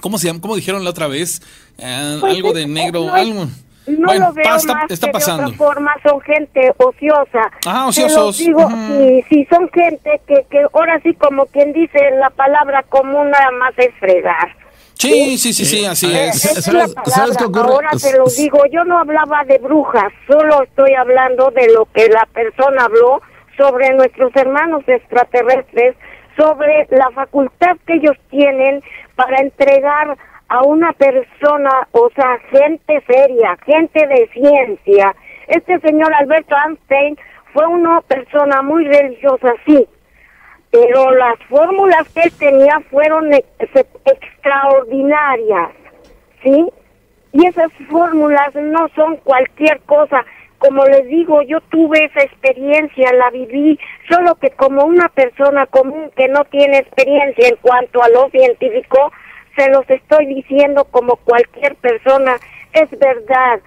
¿Cómo 0.02 0.18
se 0.18 0.28
llama? 0.28 0.42
¿Cómo 0.42 0.56
dijeron 0.56 0.84
la 0.84 0.90
otra 0.90 1.08
vez? 1.08 1.42
Eh, 1.78 2.18
pues 2.20 2.36
algo 2.36 2.54
de 2.54 2.68
negro, 2.68 3.06
no, 3.06 3.14
algo. 3.14 3.48
No 3.88 4.14
lo 4.14 4.34
veo 4.34 4.46
más 4.50 4.66
está 4.90 5.12
pasando. 5.12 5.44
de 5.44 5.54
otra 5.54 5.58
forma 5.58 5.96
son 6.04 6.20
gente 6.22 6.74
ociosa. 6.78 7.52
Ah, 7.66 7.88
ociosos. 7.88 8.38
digo, 8.38 8.68
si, 9.30 9.46
son 9.46 9.70
gente 9.70 10.22
que, 10.28 10.46
que 10.50 10.66
ahora 10.74 11.00
sí 11.04 11.14
como 11.14 11.46
quien 11.46 11.72
dice 11.72 12.00
la 12.20 12.30
palabra 12.32 12.84
común 12.84 13.32
nada 13.32 13.52
más 13.52 13.74
es 13.78 13.94
fregar. 14.00 14.56
Sí, 15.00 15.38
sí, 15.38 15.54
sí, 15.54 15.66
sí, 15.66 15.86
así 15.86 16.12
es. 16.12 16.42
¿Sabes, 16.42 17.38
qué 17.38 17.46
ocurre? 17.46 17.72
Ahora 17.72 17.92
te 17.92 18.18
lo 18.18 18.26
digo, 18.26 18.60
yo 18.72 18.84
no 18.84 18.98
hablaba 18.98 19.44
de 19.46 19.60
brujas, 19.60 20.12
solo 20.28 20.64
estoy 20.64 20.94
hablando 20.96 21.52
de 21.52 21.72
lo 21.72 21.86
que 21.94 22.10
la 22.10 22.28
persona 22.34 22.86
habló 22.86 23.22
sobre 23.58 23.94
nuestros 23.94 24.36
hermanos 24.36 24.84
extraterrestres, 24.88 25.96
sobre 26.38 26.88
la 26.92 27.10
facultad 27.12 27.76
que 27.86 27.96
ellos 27.96 28.16
tienen 28.30 28.82
para 29.16 29.42
entregar 29.42 30.18
a 30.50 30.64
una 30.64 30.94
persona, 30.94 31.90
o 31.92 32.10
sea, 32.16 32.38
gente 32.52 33.04
seria, 33.08 33.58
gente 33.66 34.08
de 34.08 34.30
ciencia. 34.30 35.14
Este 35.48 35.78
señor 35.80 36.14
Alberto 36.14 36.56
Einstein 36.66 37.18
fue 37.54 37.68
una 37.68 38.00
persona 38.02 38.62
muy 38.62 38.86
religiosa, 38.86 39.54
sí, 39.66 39.86
pero 40.72 41.12
las 41.12 41.38
fórmulas 41.50 42.08
que 42.14 42.22
él 42.22 42.32
tenía 42.38 42.80
fueron 42.92 43.30
extraordinarias, 43.34 45.72
¿sí? 46.44 46.70
Y 47.34 47.46
esas 47.46 47.74
fórmulas 47.90 48.56
no 48.56 48.88
son 48.96 49.18
cualquier 49.18 49.82
cosa. 49.82 50.24
Como 50.60 50.84
les 50.86 51.06
digo, 51.08 51.42
yo 51.44 51.62
tuve 51.70 52.06
esa 52.06 52.22
experiencia, 52.22 53.14
la 53.14 53.30
viví, 53.30 53.80
solo 54.10 54.36
que 54.36 54.50
como 54.52 54.86
una 54.86 55.08
persona 55.10 55.66
común 55.68 56.12
que 56.16 56.28
no 56.28 56.46
tiene 56.46 56.80
experiencia 56.80 57.48
en 57.48 57.58
cuanto 57.58 58.02
a 58.02 58.10
lo 58.10 58.30
científico, 58.30 59.12
se 59.56 59.70
los 59.70 59.90
estoy 59.90 60.26
diciendo 60.28 60.86
como 60.86 61.16
cualquier 61.18 61.76
persona, 61.76 62.36
es 62.74 62.90
verdad. 63.00 63.60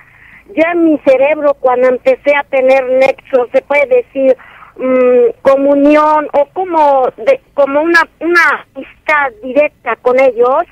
Ya 0.56 0.72
en 0.72 0.84
mi 0.84 0.98
cerebro, 0.98 1.54
cuando 1.54 1.88
empecé 1.88 2.34
a 2.34 2.44
tener 2.44 2.84
nexo, 2.84 3.46
se 3.52 3.62
puede 3.62 3.86
decir, 3.86 4.36
mm, 4.76 5.42
comunión 5.42 6.28
o 6.32 6.46
como, 6.52 7.08
de, 7.18 7.40
como 7.54 7.82
una, 7.82 8.02
una 8.18 8.66
amistad 8.74 9.32
directa 9.42 9.96
con 9.96 10.18
ellos, 10.18 10.64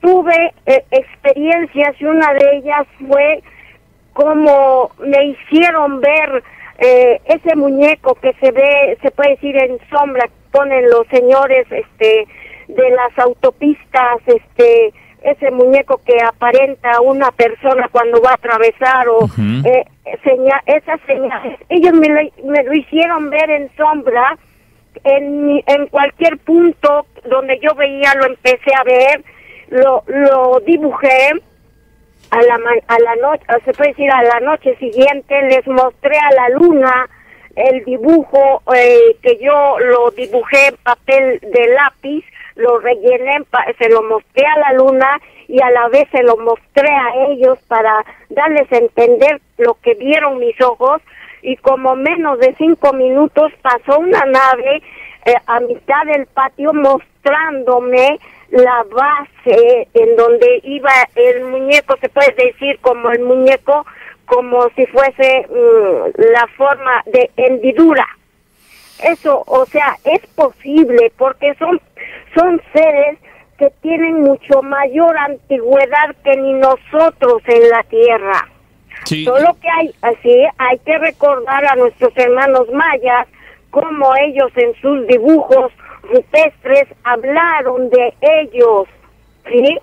tuve 0.00 0.52
eh, 0.66 0.84
experiencias 0.90 1.94
y 2.00 2.04
una 2.04 2.32
de 2.34 2.56
ellas 2.56 2.86
fue 3.06 3.42
como 4.12 4.90
me 4.98 5.24
hicieron 5.26 6.00
ver 6.00 6.42
eh, 6.78 7.20
ese 7.26 7.54
muñeco 7.56 8.14
que 8.16 8.32
se 8.34 8.50
ve, 8.50 8.98
se 9.02 9.10
puede 9.10 9.30
decir 9.30 9.56
en 9.56 9.78
sombra, 9.90 10.28
ponen 10.50 10.88
los 10.90 11.06
señores 11.08 11.66
este 11.70 12.26
de 12.68 12.90
las 12.90 13.18
autopistas, 13.18 14.18
este 14.26 14.92
ese 15.22 15.52
muñeco 15.52 16.00
que 16.04 16.16
aparenta 16.20 17.00
una 17.00 17.30
persona 17.30 17.88
cuando 17.92 18.20
va 18.20 18.30
a 18.30 18.34
atravesar 18.34 19.08
o 19.08 19.28
eh, 19.64 19.84
esas 20.66 21.00
señales, 21.06 21.60
ellos 21.68 21.92
me 21.92 22.08
me 22.44 22.62
lo 22.64 22.74
hicieron 22.74 23.30
ver 23.30 23.48
en 23.50 23.70
sombra, 23.76 24.36
en, 25.04 25.62
en 25.66 25.86
cualquier 25.88 26.38
punto 26.38 27.06
donde 27.24 27.58
yo 27.60 27.74
veía 27.74 28.14
lo 28.14 28.26
empecé 28.26 28.74
a 28.74 28.82
ver, 28.82 29.22
lo, 29.68 30.02
lo 30.06 30.60
dibujé, 30.66 31.30
a 32.32 32.42
la, 32.42 32.58
a 32.88 32.98
la 32.98 33.16
noche, 33.16 33.44
se 33.62 33.74
puede 33.74 33.90
decir 33.90 34.10
a 34.10 34.22
la 34.22 34.40
noche 34.40 34.74
siguiente, 34.76 35.42
les 35.42 35.66
mostré 35.66 36.16
a 36.16 36.34
la 36.34 36.48
luna 36.48 37.06
el 37.56 37.84
dibujo 37.84 38.62
eh, 38.74 39.16
que 39.22 39.36
yo 39.36 39.78
lo 39.78 40.10
dibujé 40.12 40.68
en 40.68 40.76
papel 40.82 41.40
de 41.40 41.66
lápiz, 41.74 42.24
lo 42.56 42.78
rellené, 42.78 43.44
se 43.78 43.90
lo 43.90 44.02
mostré 44.04 44.46
a 44.46 44.58
la 44.60 44.72
luna 44.78 45.20
y 45.46 45.60
a 45.60 45.70
la 45.72 45.88
vez 45.88 46.08
se 46.10 46.22
lo 46.22 46.38
mostré 46.38 46.88
a 46.88 47.26
ellos 47.28 47.58
para 47.68 48.02
darles 48.30 48.72
a 48.72 48.78
entender 48.78 49.38
lo 49.58 49.74
que 49.74 49.92
vieron 49.94 50.38
mis 50.38 50.58
ojos. 50.62 51.02
Y 51.42 51.56
como 51.56 51.96
menos 51.96 52.38
de 52.38 52.54
cinco 52.56 52.94
minutos 52.94 53.52
pasó 53.60 53.98
una 53.98 54.24
nave 54.24 54.82
eh, 55.26 55.34
a 55.46 55.60
mitad 55.60 56.06
del 56.06 56.24
patio 56.26 56.72
mostrándome 56.72 58.18
la 58.52 58.84
base 58.84 59.88
en 59.94 60.14
donde 60.14 60.60
iba 60.62 60.92
el 61.14 61.44
muñeco, 61.44 61.96
se 62.00 62.10
puede 62.10 62.32
decir 62.32 62.78
como 62.82 63.10
el 63.10 63.20
muñeco, 63.20 63.86
como 64.26 64.68
si 64.76 64.84
fuese 64.86 65.46
mm, 65.48 66.20
la 66.32 66.46
forma 66.56 67.02
de 67.06 67.30
hendidura. 67.36 68.06
Eso, 69.02 69.42
o 69.46 69.64
sea, 69.66 69.96
es 70.04 70.20
posible 70.34 71.12
porque 71.16 71.54
son, 71.54 71.80
son 72.34 72.60
seres 72.74 73.18
que 73.58 73.70
tienen 73.80 74.20
mucho 74.20 74.62
mayor 74.62 75.16
antigüedad 75.16 76.14
que 76.22 76.36
ni 76.36 76.52
nosotros 76.52 77.42
en 77.46 77.70
la 77.70 77.82
Tierra. 77.84 78.48
Solo 79.24 79.56
que 79.60 79.68
hay, 79.68 79.94
así, 80.02 80.44
hay 80.58 80.78
que 80.80 80.98
recordar 80.98 81.64
a 81.64 81.74
nuestros 81.76 82.12
hermanos 82.16 82.68
mayas 82.72 83.26
cómo 83.70 84.14
ellos 84.16 84.52
en 84.56 84.74
sus 84.80 85.06
dibujos 85.06 85.72
rupestres 86.12 86.88
hablaron 87.04 87.88
de 87.90 88.14
ellos, 88.20 88.86
¿sí? 89.50 89.78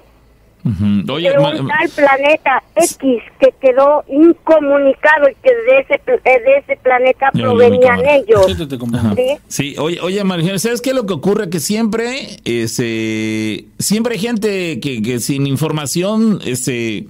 Oye, 1.10 1.32
de 1.32 1.38
un 1.38 1.68
tal 1.68 1.90
planeta 1.96 2.64
X 2.76 3.22
que 3.40 3.54
quedó 3.62 4.04
incomunicado 4.10 5.30
y 5.30 5.36
que 5.42 5.50
de 5.50 5.80
ese, 5.80 5.94
eh, 5.96 6.20
de 6.24 6.58
ese 6.58 6.78
planeta 6.84 7.32
provenían 7.32 8.06
ellos. 8.06 8.46
¿sí? 9.48 9.76
oye, 9.78 10.00
oye 10.02 10.24
María, 10.24 10.60
¿sabes 10.60 10.82
qué 10.82 10.90
es 10.90 10.96
lo 10.96 11.06
que 11.06 11.14
ocurre? 11.14 11.50
Que 11.50 11.60
siempre, 11.60 12.40
ese, 12.44 13.66
siempre 13.80 14.16
hay 14.16 14.20
gente 14.20 14.80
que, 14.80 15.02
que 15.02 15.20
sin 15.20 15.48
información, 15.48 16.40
este 16.46 17.08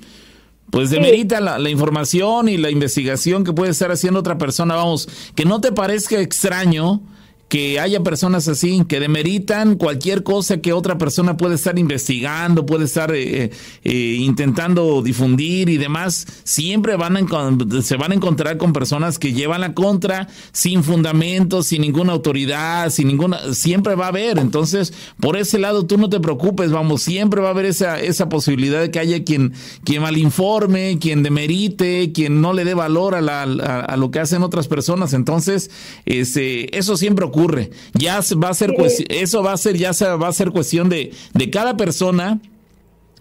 pues 0.70 0.92
demerita 0.92 1.42
la, 1.42 1.58
la, 1.58 1.72
información 1.72 2.48
y 2.48 2.58
la 2.58 2.70
investigación 2.70 3.44
que 3.44 3.54
puede 3.54 3.72
estar 3.72 3.92
haciendo 3.92 4.20
otra 4.20 4.38
persona. 4.38 4.76
Vamos, 4.76 5.10
que 5.36 5.44
no 5.44 5.62
te 5.62 5.72
parezca 5.72 6.20
extraño 6.20 7.02
que 7.50 7.80
haya 7.80 8.02
personas 8.04 8.48
así 8.48 8.86
que 8.88 9.00
demeritan 9.00 9.76
cualquier 9.76 10.22
cosa 10.22 10.62
que 10.62 10.72
otra 10.72 11.00
persona 11.00 11.36
puede 11.36 11.56
estar 11.56 11.80
investigando, 11.80 12.66
puede 12.66 12.86
estar 12.86 13.12
eh, 13.12 13.46
eh, 13.46 13.52
eh, 13.84 14.18
intentando 14.20 15.02
difundir 15.02 15.68
y 15.70 15.78
demás, 15.78 16.28
siempre 16.44 16.96
van 16.96 17.18
a, 17.18 17.82
se 17.82 17.98
van 17.98 18.12
a 18.12 18.16
encontrar 18.16 18.58
con 18.58 18.72
personas 18.72 19.18
que 19.18 19.34
llevan 19.34 19.62
la 19.62 19.74
contra 19.74 20.28
sin 20.52 20.84
fundamentos, 20.84 21.66
sin 21.66 21.82
ninguna 21.82 22.14
autoridad, 22.14 22.92
sin 22.92 23.08
ninguna, 23.08 23.40
siempre 23.54 23.96
va 23.96 24.06
a 24.06 24.10
haber. 24.10 24.38
Entonces, 24.38 24.94
por 25.20 25.36
ese 25.36 25.58
lado 25.58 25.88
tú 25.88 25.98
no 25.98 26.08
te 26.08 26.20
preocupes, 26.20 26.72
vamos, 26.72 27.02
siempre 27.02 27.42
va 27.42 27.48
a 27.48 27.52
haber 27.52 27.66
esa, 27.66 28.00
esa 28.00 28.30
posibilidad 28.30 28.80
de 28.80 28.92
que 28.92 29.00
haya 29.00 29.24
quien, 29.24 29.54
quien 29.84 30.04
malinforme, 30.04 31.00
quien 31.00 31.24
demerite, 31.24 32.12
quien 32.12 32.42
no 32.42 32.54
le 32.54 32.64
dé 32.64 32.76
valor 32.76 33.16
a, 33.16 33.22
la, 33.22 33.42
a, 33.42 33.98
lo 33.98 34.12
que 34.12 34.20
hacen 34.20 34.44
otras 34.44 34.68
personas. 34.68 35.14
Entonces, 35.14 35.72
ese, 36.06 36.78
eso 36.78 36.96
siempre 36.96 37.26
ocurre 37.26 37.39
ocurre. 37.40 37.72
Ya 37.94 38.20
va 38.44 38.50
a 38.50 38.54
ser, 38.54 38.76
eso 39.10 39.44
va 39.44 39.54
a 39.54 39.58
ser, 39.58 39.78
ya 39.78 39.92
va 40.18 40.28
a 40.28 40.34
ser 40.34 40.52
cuestión 40.52 40.90
de, 40.90 41.12
de 41.34 41.50
cada 41.50 41.78
persona 41.78 42.40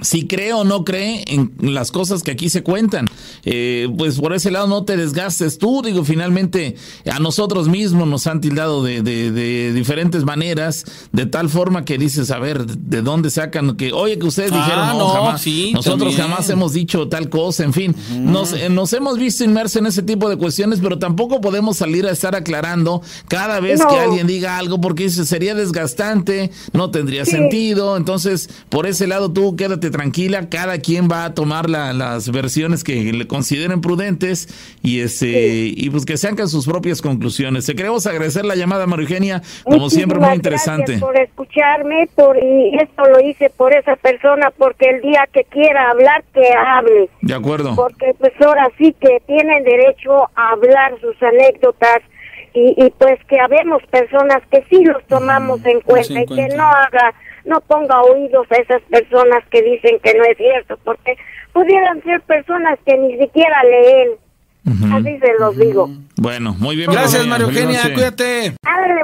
si 0.01 0.29
cree 0.29 0.53
o 0.53 0.65
no 0.65 0.85
cree 0.85 1.25
en 1.27 1.53
las 1.61 1.91
cosas 1.91 2.23
que 2.23 2.31
aquí 2.31 2.51
se 2.51 2.63
cuentan. 2.63 3.07
Eh, 3.45 3.89
pues 3.97 4.19
por 4.21 4.33
ese 4.33 4.51
lado 4.51 4.69
no 4.69 4.85
te 4.85 4.97
desgastes 4.97 5.59
tú, 5.59 5.83
digo, 5.83 6.05
finalmente 6.05 6.77
a 7.11 7.19
nosotros 7.19 7.69
mismos 7.69 8.07
nos 8.07 8.27
han 8.27 8.41
tildado 8.41 8.83
de, 8.85 9.03
de, 9.03 9.73
diferentes 9.73 10.25
maneras, 10.25 10.85
de 11.13 11.27
tal 11.27 11.49
forma 11.49 11.85
que 11.85 11.99
dices, 11.99 12.31
a 12.31 12.39
ver, 12.39 12.67
¿de 12.67 13.03
dónde 13.03 13.31
sacan? 13.31 13.77
Que, 13.77 13.93
oye, 13.93 14.19
que 14.19 14.27
ustedes 14.27 14.53
ah, 14.53 14.57
dijeron, 14.57 14.99
no, 14.99 15.09
jamás, 15.09 15.45
nosotros 15.73 16.17
jamás 16.17 16.49
hemos 16.51 16.73
dicho 16.73 17.09
tal 17.09 17.29
cosa, 17.29 17.65
en 17.65 17.73
fin, 17.73 17.95
nos, 18.21 18.53
eh, 18.53 18.69
nos 18.69 18.93
hemos 18.93 19.19
visto 19.19 19.45
inmersos 19.45 19.77
en 19.77 19.87
ese 19.87 20.03
tipo 20.03 20.29
de 20.29 20.37
cuestiones, 20.37 20.79
pero 20.81 20.99
tampoco 20.99 21.41
podemos 21.41 21.77
salir 21.77 22.07
a 22.07 22.11
estar 22.11 22.35
aclarando 22.37 23.03
cada 23.27 23.61
vez 23.61 23.81
que 23.85 23.97
alguien 23.99 24.27
diga 24.27 24.59
algo, 24.59 24.81
porque 24.81 25.11
sería 25.11 25.55
desgastante, 25.55 26.51
no 26.73 26.91
tendría 26.91 27.25
sentido, 27.25 27.97
entonces, 27.97 28.49
por 28.69 28.87
ese 28.87 29.07
lado 29.07 29.33
tú 29.33 29.57
quédate 29.57 29.88
tranquila, 29.91 30.49
cada 30.49 30.79
quien 30.79 31.09
va 31.09 31.25
a 31.25 31.35
tomar 31.35 31.69
las 31.71 32.31
versiones 32.31 32.85
que 32.85 33.13
le 33.13 33.27
consideren 33.27 33.81
prudentes 33.81 34.49
y 34.83 35.01
ese 35.01 35.73
y 35.75 35.91
pues 35.91 36.05
que 36.05 36.17
sacan 36.17 36.49
sus 36.49 36.67
propias 36.67 37.03
conclusiones. 37.03 37.67
Te 37.67 37.75
queremos 37.75 38.07
agradecer 38.07 38.45
la 38.45 38.57
llamada, 38.57 38.87
María 38.87 39.05
Eugenia, 39.05 39.43
como 39.65 39.91
siempre 39.91 40.19
muy 40.19 40.35
interesante. 40.35 40.99
Gracias 40.99 41.01
por 41.01 41.17
escucharme, 41.17 42.09
por 42.15 42.37
y 42.37 42.77
esto 42.81 43.05
lo 43.05 43.21
hice 43.21 43.51
por 43.51 43.75
esa 43.75 43.97
persona 43.97 44.51
porque 44.57 44.91
el 44.91 45.03
día 45.03 45.29
que 45.33 45.45
quiera 45.45 45.91
hablar 45.91 46.25
que 46.33 46.49
hable. 46.53 47.09
De 47.23 47.35
acuerdo. 47.35 47.75
Porque 47.75 48.15
pues 48.19 48.33
ahora 48.41 48.69
sí 48.79 48.95
que 49.01 49.23
tienen 49.27 49.65
derecho 49.65 50.25
a 50.35 50.51
hablar 50.53 50.99
sus 51.01 51.17
anécdotas. 51.23 52.03
Y, 52.59 52.75
y, 52.77 52.91
pues 52.91 53.19
que 53.29 53.39
habemos 53.39 53.83
personas 53.91 54.43
que 54.51 54.65
sí 54.69 54.85
los 54.85 55.05
tomamos 55.07 55.65
en 55.65 55.81
cuenta 55.83 56.21
y 56.21 56.27
que 56.27 56.49
no 56.57 56.65
haga 56.65 57.15
no 57.49 57.61
ponga 57.63 58.03
oídos 58.03 58.47
a 58.51 58.57
esas 58.57 58.83
personas 58.83 59.43
que 59.51 59.63
dicen 59.63 59.99
que 60.03 60.15
no 60.15 60.25
es 60.25 60.37
cierto, 60.37 60.79
porque 60.85 61.17
pudieran 61.53 62.03
ser 62.03 62.21
personas 62.23 62.79
que 62.85 62.97
ni 62.97 63.19
siquiera 63.19 63.63
leen. 63.65 64.11
Así 64.93 65.19
se 65.19 65.33
los 65.41 65.57
digo. 65.57 65.89
Bueno, 66.17 66.55
muy 66.59 66.77
bien. 66.77 66.91
Gracias, 66.91 67.27
María 67.27 67.47
Eugenia. 67.47 67.83
Cuídate. 67.95 68.55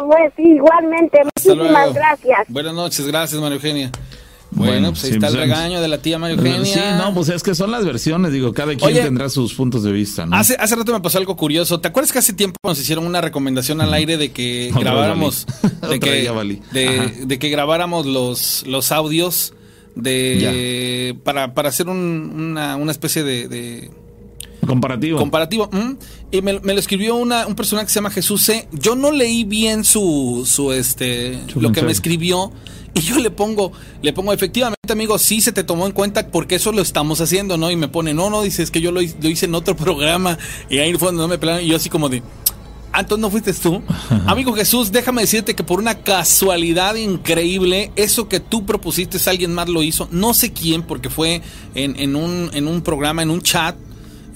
pues, 0.06 0.32
igualmente. 0.36 1.22
Muchísimas 1.24 1.94
gracias. 1.94 2.46
Buenas 2.48 2.74
noches. 2.74 3.06
Gracias, 3.06 3.40
María 3.40 3.56
Eugenia. 3.56 3.90
Bueno, 4.54 4.90
pues 4.90 5.04
ahí 5.04 5.10
está 5.10 5.28
el 5.28 5.34
pues, 5.34 5.44
regaño 5.44 5.80
de 5.80 5.88
la 5.88 5.98
tía 5.98 6.18
María 6.18 6.36
Eugenia. 6.36 6.64
Sí, 6.64 6.80
no, 6.98 7.12
pues 7.12 7.28
es 7.28 7.42
que 7.42 7.54
son 7.54 7.70
las 7.70 7.84
versiones, 7.84 8.32
digo, 8.32 8.52
cada 8.52 8.74
quien 8.74 8.94
tendrá 8.94 9.28
sus 9.28 9.54
puntos 9.54 9.82
de 9.82 9.92
vista, 9.92 10.26
¿no? 10.26 10.36
Hace, 10.36 10.56
hace 10.58 10.76
rato 10.76 10.92
me 10.92 11.00
pasó 11.00 11.18
algo 11.18 11.36
curioso. 11.36 11.80
¿Te 11.80 11.88
acuerdas 11.88 12.12
que 12.12 12.20
hace 12.20 12.32
tiempo 12.32 12.56
nos 12.64 12.78
hicieron 12.80 13.06
una 13.06 13.20
recomendación 13.20 13.80
al 13.80 13.92
aire 13.92 14.16
de 14.16 14.30
que 14.32 14.72
grabáramos 14.78 15.46
de 15.90 16.00
que, 16.00 16.30
de, 17.26 17.38
que 17.38 17.48
grabáramos 17.48 18.06
los, 18.06 18.64
los 18.66 18.92
audios 18.92 19.54
de 19.94 21.16
para, 21.24 21.54
para 21.54 21.68
hacer 21.68 21.88
una, 21.88 22.76
una 22.76 22.90
especie 22.90 23.22
de, 23.22 23.90
Comparativo. 24.66 25.18
Comparativo. 25.18 25.70
Y 26.30 26.40
me, 26.40 26.54
lo 26.54 26.78
escribió 26.78 27.16
una, 27.16 27.46
un 27.46 27.54
personaje 27.54 27.86
que 27.86 27.92
se 27.92 27.96
llama 27.96 28.10
Jesús 28.10 28.42
C. 28.42 28.66
Yo 28.72 28.94
no 28.94 29.10
leí 29.10 29.44
bien 29.44 29.84
su, 29.84 30.44
su 30.46 30.72
este, 30.72 31.38
lo 31.54 31.72
que 31.72 31.82
me 31.82 31.92
escribió. 31.92 32.50
Y 32.94 33.00
yo 33.00 33.18
le 33.18 33.30
pongo, 33.30 33.72
le 34.02 34.12
pongo, 34.12 34.32
efectivamente, 34.32 34.92
amigo, 34.92 35.18
sí 35.18 35.40
se 35.40 35.50
te 35.50 35.64
tomó 35.64 35.86
en 35.86 35.92
cuenta 35.92 36.28
porque 36.28 36.54
eso 36.54 36.70
lo 36.70 36.80
estamos 36.80 37.20
haciendo, 37.20 37.56
¿no? 37.56 37.70
Y 37.72 37.76
me 37.76 37.88
pone, 37.88 38.14
no, 38.14 38.30
no, 38.30 38.42
dices 38.42 38.70
que 38.70 38.80
yo 38.80 38.92
lo, 38.92 39.02
hice 39.02 39.46
en 39.46 39.54
otro 39.56 39.76
programa 39.76 40.38
y 40.70 40.78
ahí 40.78 40.94
fue 40.94 41.08
donde 41.08 41.22
no 41.22 41.28
me 41.28 41.38
pelaron. 41.38 41.64
Y 41.64 41.66
yo 41.66 41.76
así 41.76 41.88
como 41.88 42.08
de, 42.08 42.22
ah, 42.92 43.00
entonces 43.00 43.20
no 43.20 43.30
fuiste 43.30 43.52
tú. 43.52 43.82
amigo 44.26 44.52
Jesús, 44.54 44.92
déjame 44.92 45.22
decirte 45.22 45.56
que 45.56 45.64
por 45.64 45.80
una 45.80 45.96
casualidad 46.02 46.94
increíble, 46.94 47.90
eso 47.96 48.28
que 48.28 48.38
tú 48.38 48.64
propusiste, 48.64 49.18
alguien 49.28 49.52
más 49.52 49.68
lo 49.68 49.82
hizo. 49.82 50.08
No 50.12 50.32
sé 50.32 50.52
quién, 50.52 50.84
porque 50.84 51.10
fue 51.10 51.42
en, 51.74 51.98
en, 51.98 52.14
un, 52.14 52.50
en 52.54 52.68
un 52.68 52.80
programa, 52.80 53.22
en 53.22 53.30
un 53.30 53.42
chat, 53.42 53.74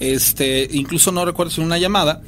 este, 0.01 0.67
incluso 0.71 1.13
no 1.13 1.23
recuerdo 1.23 1.51
si 1.51 1.61
en 1.61 1.67
una 1.67 1.77
llamada 1.77 2.21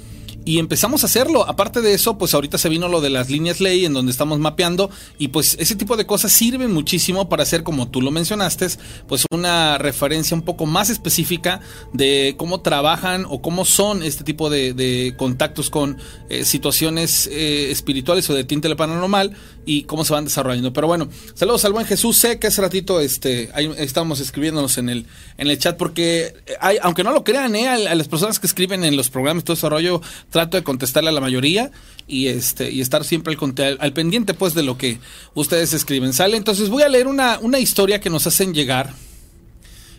y 0.46 0.60
empezamos 0.60 1.04
a 1.04 1.06
hacerlo. 1.06 1.48
Aparte 1.48 1.82
de 1.82 1.94
eso, 1.94 2.18
pues 2.18 2.34
ahorita 2.34 2.58
se 2.58 2.70
vino 2.70 2.88
lo 2.88 3.02
de 3.02 3.10
las 3.10 3.30
líneas 3.30 3.60
ley 3.60 3.86
en 3.86 3.94
donde 3.94 4.12
estamos 4.12 4.40
mapeando 4.40 4.90
y 5.18 5.30
pues 5.30 5.56
ese 5.60 5.76
tipo 5.76 5.98
de 5.98 6.06
cosas 6.06 6.32
sirven 6.32 6.74
muchísimo 6.74 7.30
para 7.30 7.44
hacer, 7.44 7.64
como 7.64 7.90
tú 7.90 8.02
lo 8.02 8.12
mencionaste, 8.12 8.68
pues 9.08 9.26
una 9.32 9.78
referencia 9.78 10.36
un 10.36 10.44
poco 10.44 10.66
más 10.66 10.90
específica 10.90 11.62
de 11.94 12.36
cómo 12.38 12.62
trabajan 12.62 13.26
o 13.30 13.42
cómo 13.42 13.66
son 13.66 14.04
este 14.04 14.24
tipo 14.24 14.50
de, 14.50 15.14
contactos 15.18 15.70
con 15.70 15.98
eh, 16.30 16.46
situaciones 16.46 17.28
eh, 17.28 17.72
espirituales 17.72 18.30
o 18.30 18.34
de 18.34 18.44
tinte 18.44 18.76
paranormal 18.76 19.36
y 19.66 19.84
cómo 19.84 20.06
se 20.06 20.14
van 20.14 20.26
desarrollando. 20.26 20.74
Pero 20.74 20.88
bueno, 20.88 21.10
saludos 21.34 21.66
al 21.66 21.74
buen 21.74 21.86
Jesús. 21.86 22.18
Sé 22.18 22.40
que 22.40 22.48
hace 22.48 22.62
ratito 22.62 23.00
este, 23.00 23.50
ahí 23.54 23.72
estábamos 23.78 24.20
escribiéndonos 24.20 24.78
en 24.78 24.90
el, 24.90 25.06
en 25.38 25.50
el 25.50 25.58
chat 25.58 25.78
porque 25.78 26.34
hay, 26.60 26.78
aunque 26.82 27.04
no 27.04 27.12
lo 27.12 27.24
crean, 27.24 27.56
eh, 27.56 27.68
a, 27.68 27.96
las 27.96 28.08
personas 28.08 28.40
que 28.40 28.48
escriben 28.48 28.84
en 28.84 28.96
los 28.96 29.10
programas 29.10 29.44
todo 29.44 29.56
desarrollo 29.56 30.02
trato 30.32 30.58
de 30.58 30.64
contestarle 30.64 31.10
a 31.10 31.14
la 31.14 31.22
mayoría 31.22 31.72
y 32.08 32.28
este 32.28 32.72
y 32.72 32.82
estar 32.82 33.04
siempre 33.04 33.38
al, 33.38 33.78
al, 33.80 33.94
pendiente 33.94 34.34
pues 34.34 34.56
de 34.56 34.64
lo 34.64 34.78
que 34.78 34.98
ustedes 35.36 35.74
escriben. 35.74 36.14
Sale, 36.14 36.38
entonces 36.38 36.70
voy 36.70 36.82
a 36.84 36.90
leer 36.90 37.08
una, 37.08 37.38
una 37.40 37.60
historia 37.60 38.00
que 38.00 38.10
nos 38.10 38.26
hacen 38.26 38.54
llegar. 38.54 38.94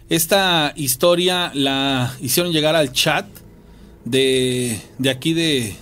Esta 0.08 0.72
historia 0.74 1.52
la 1.54 2.16
hicieron 2.20 2.52
llegar 2.52 2.74
al 2.74 2.92
chat 2.92 3.26
de, 4.04 4.80
de 4.98 5.10
aquí 5.10 5.32
de 5.32 5.76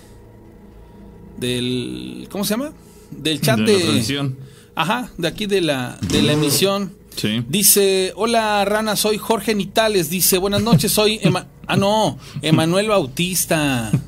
del 1.38 2.28
¿cómo 2.30 2.44
se 2.44 2.50
llama? 2.50 2.72
Del 3.10 3.40
chat 3.40 3.58
de, 3.58 3.78
de 3.78 4.32
Ajá, 4.74 5.10
de 5.16 5.28
aquí 5.28 5.46
de 5.46 5.62
la 5.62 5.98
de 6.02 6.22
la 6.22 6.32
emisión. 6.32 6.94
Sí. 7.16 7.44
Dice, 7.48 8.12
hola 8.16 8.64
Rana, 8.64 8.96
soy 8.96 9.18
Jorge 9.18 9.54
Nitales. 9.54 10.10
Dice, 10.10 10.38
buenas 10.38 10.62
noches, 10.62 10.92
soy... 10.92 11.20
ah, 11.66 11.76
no, 11.76 12.18
Emanuel 12.42 12.88
Bautista. 12.88 13.90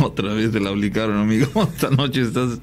Otra 0.00 0.32
vez 0.32 0.52
te 0.52 0.60
la 0.60 0.70
aplicaron, 0.70 1.16
amigo. 1.18 1.48
Esta 1.74 1.90
noche 1.90 2.22
estás, 2.22 2.58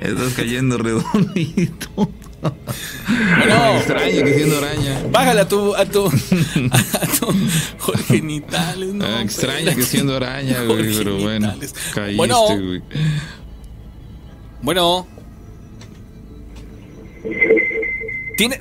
estás 0.00 0.32
cayendo 0.34 0.78
redondito. 0.78 2.10
Bueno, 2.40 3.76
extraña 3.78 4.24
que 4.24 4.34
siendo 4.34 4.58
araña. 4.58 5.02
Bájale 5.10 5.40
a 5.40 5.48
tu, 5.48 5.74
a 5.74 5.84
tu, 5.84 6.06
a 6.06 7.18
tu 7.18 7.34
Jorge 7.78 8.20
Nitales, 8.20 8.94
no. 8.94 9.04
Ah, 9.04 9.22
extraña 9.22 9.74
que 9.74 9.82
siendo 9.82 10.16
araña, 10.16 10.62
güey, 10.62 10.96
pero 10.96 11.18
bueno. 11.18 11.54
Caíste, 11.94 12.16
bueno, 12.16 12.46
güey. 12.46 12.82
Bueno. 14.62 15.06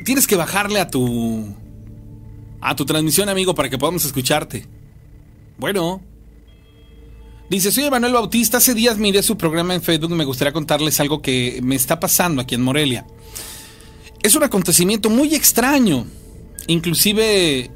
tienes 0.04 0.28
que 0.28 0.36
bajarle 0.36 0.80
a 0.80 0.90
tu 0.90 1.56
a 2.70 2.76
tu 2.76 2.86
transmisión, 2.86 3.30
amigo, 3.30 3.56
para 3.56 3.70
que 3.70 3.78
podamos 3.78 4.04
escucharte. 4.06 4.66
Bueno. 5.58 6.02
Dice, 7.50 7.72
soy 7.72 7.86
Emanuel 7.86 8.12
Bautista, 8.12 8.58
hace 8.58 8.74
días 8.74 8.98
miré 8.98 9.24
su 9.24 9.38
programa 9.38 9.74
en 9.74 9.82
Facebook 9.82 10.12
y 10.12 10.16
me 10.16 10.26
gustaría 10.26 10.52
contarles 10.52 11.00
algo 11.00 11.22
que 11.22 11.62
me 11.64 11.76
está 11.76 11.98
pasando 11.98 12.42
aquí 12.42 12.56
en 12.56 12.62
Morelia. 12.62 13.08
Es 14.22 14.36
un 14.36 14.44
acontecimiento 14.44 15.10
muy 15.10 15.34
extraño. 15.34 16.06
Inclusive 16.68 17.72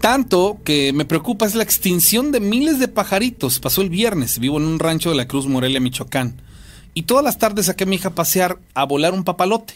Tanto 0.00 0.58
que 0.64 0.92
me 0.92 1.04
preocupa 1.04 1.46
es 1.46 1.54
la 1.54 1.62
extinción 1.62 2.32
de 2.32 2.40
miles 2.40 2.78
de 2.78 2.88
pajaritos. 2.88 3.60
Pasó 3.60 3.82
el 3.82 3.90
viernes, 3.90 4.38
vivo 4.38 4.58
en 4.58 4.64
un 4.64 4.78
rancho 4.78 5.10
de 5.10 5.16
la 5.16 5.28
Cruz 5.28 5.46
Morelia, 5.46 5.80
Michoacán. 5.80 6.40
Y 6.94 7.02
todas 7.02 7.24
las 7.24 7.38
tardes 7.38 7.66
saqué 7.66 7.84
a 7.84 7.86
mi 7.86 7.96
hija 7.96 8.08
a 8.08 8.14
pasear 8.14 8.58
a 8.74 8.84
volar 8.84 9.12
un 9.12 9.24
papalote 9.24 9.74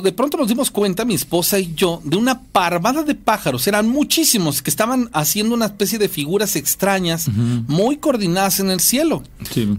de 0.00 0.12
pronto 0.12 0.36
nos 0.36 0.48
dimos 0.48 0.70
cuenta, 0.70 1.04
mi 1.04 1.14
esposa 1.14 1.58
y 1.58 1.74
yo, 1.74 2.00
de 2.04 2.16
una 2.16 2.42
parvada 2.42 3.02
de 3.02 3.14
pájaros. 3.14 3.66
Eran 3.66 3.88
muchísimos 3.88 4.62
que 4.62 4.70
estaban 4.70 5.10
haciendo 5.12 5.54
una 5.54 5.66
especie 5.66 5.98
de 5.98 6.08
figuras 6.08 6.56
extrañas, 6.56 7.28
muy 7.28 7.96
coordinadas 7.96 8.60
en 8.60 8.70
el 8.70 8.80
cielo. 8.80 9.22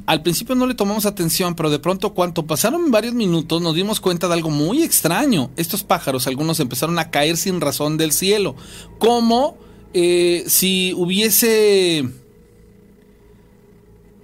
Al 0.05 0.21
principio 0.21 0.55
no 0.55 0.67
le 0.67 0.75
tomamos 0.75 1.05
atención, 1.05 1.55
pero 1.55 1.69
de 1.69 1.79
pronto, 1.79 2.13
cuando 2.13 2.45
pasaron 2.45 2.91
varios 2.91 3.13
minutos, 3.13 3.61
nos 3.61 3.75
dimos 3.75 3.99
cuenta 3.99 4.27
de 4.27 4.33
algo 4.33 4.49
muy 4.49 4.83
extraño. 4.83 5.49
Estos 5.55 5.83
pájaros, 5.83 6.27
algunos 6.27 6.59
empezaron 6.59 6.97
a 6.99 7.09
caer 7.09 7.37
sin 7.37 7.61
razón 7.61 7.97
del 7.97 8.11
cielo, 8.11 8.55
como 8.99 9.57
eh, 9.93 10.43
si 10.47 10.93
hubiese 10.95 12.07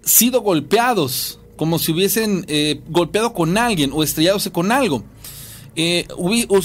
sido 0.04 0.42
golpeados, 0.42 1.40
como 1.56 1.80
si 1.80 1.92
hubiesen 1.92 2.46
eh, 2.48 2.82
golpeado 2.90 3.34
con 3.34 3.58
alguien 3.58 3.92
o 3.94 4.04
estrelladose 4.04 4.52
con 4.52 4.72
algo. 4.72 5.04
Eh, 5.76 6.08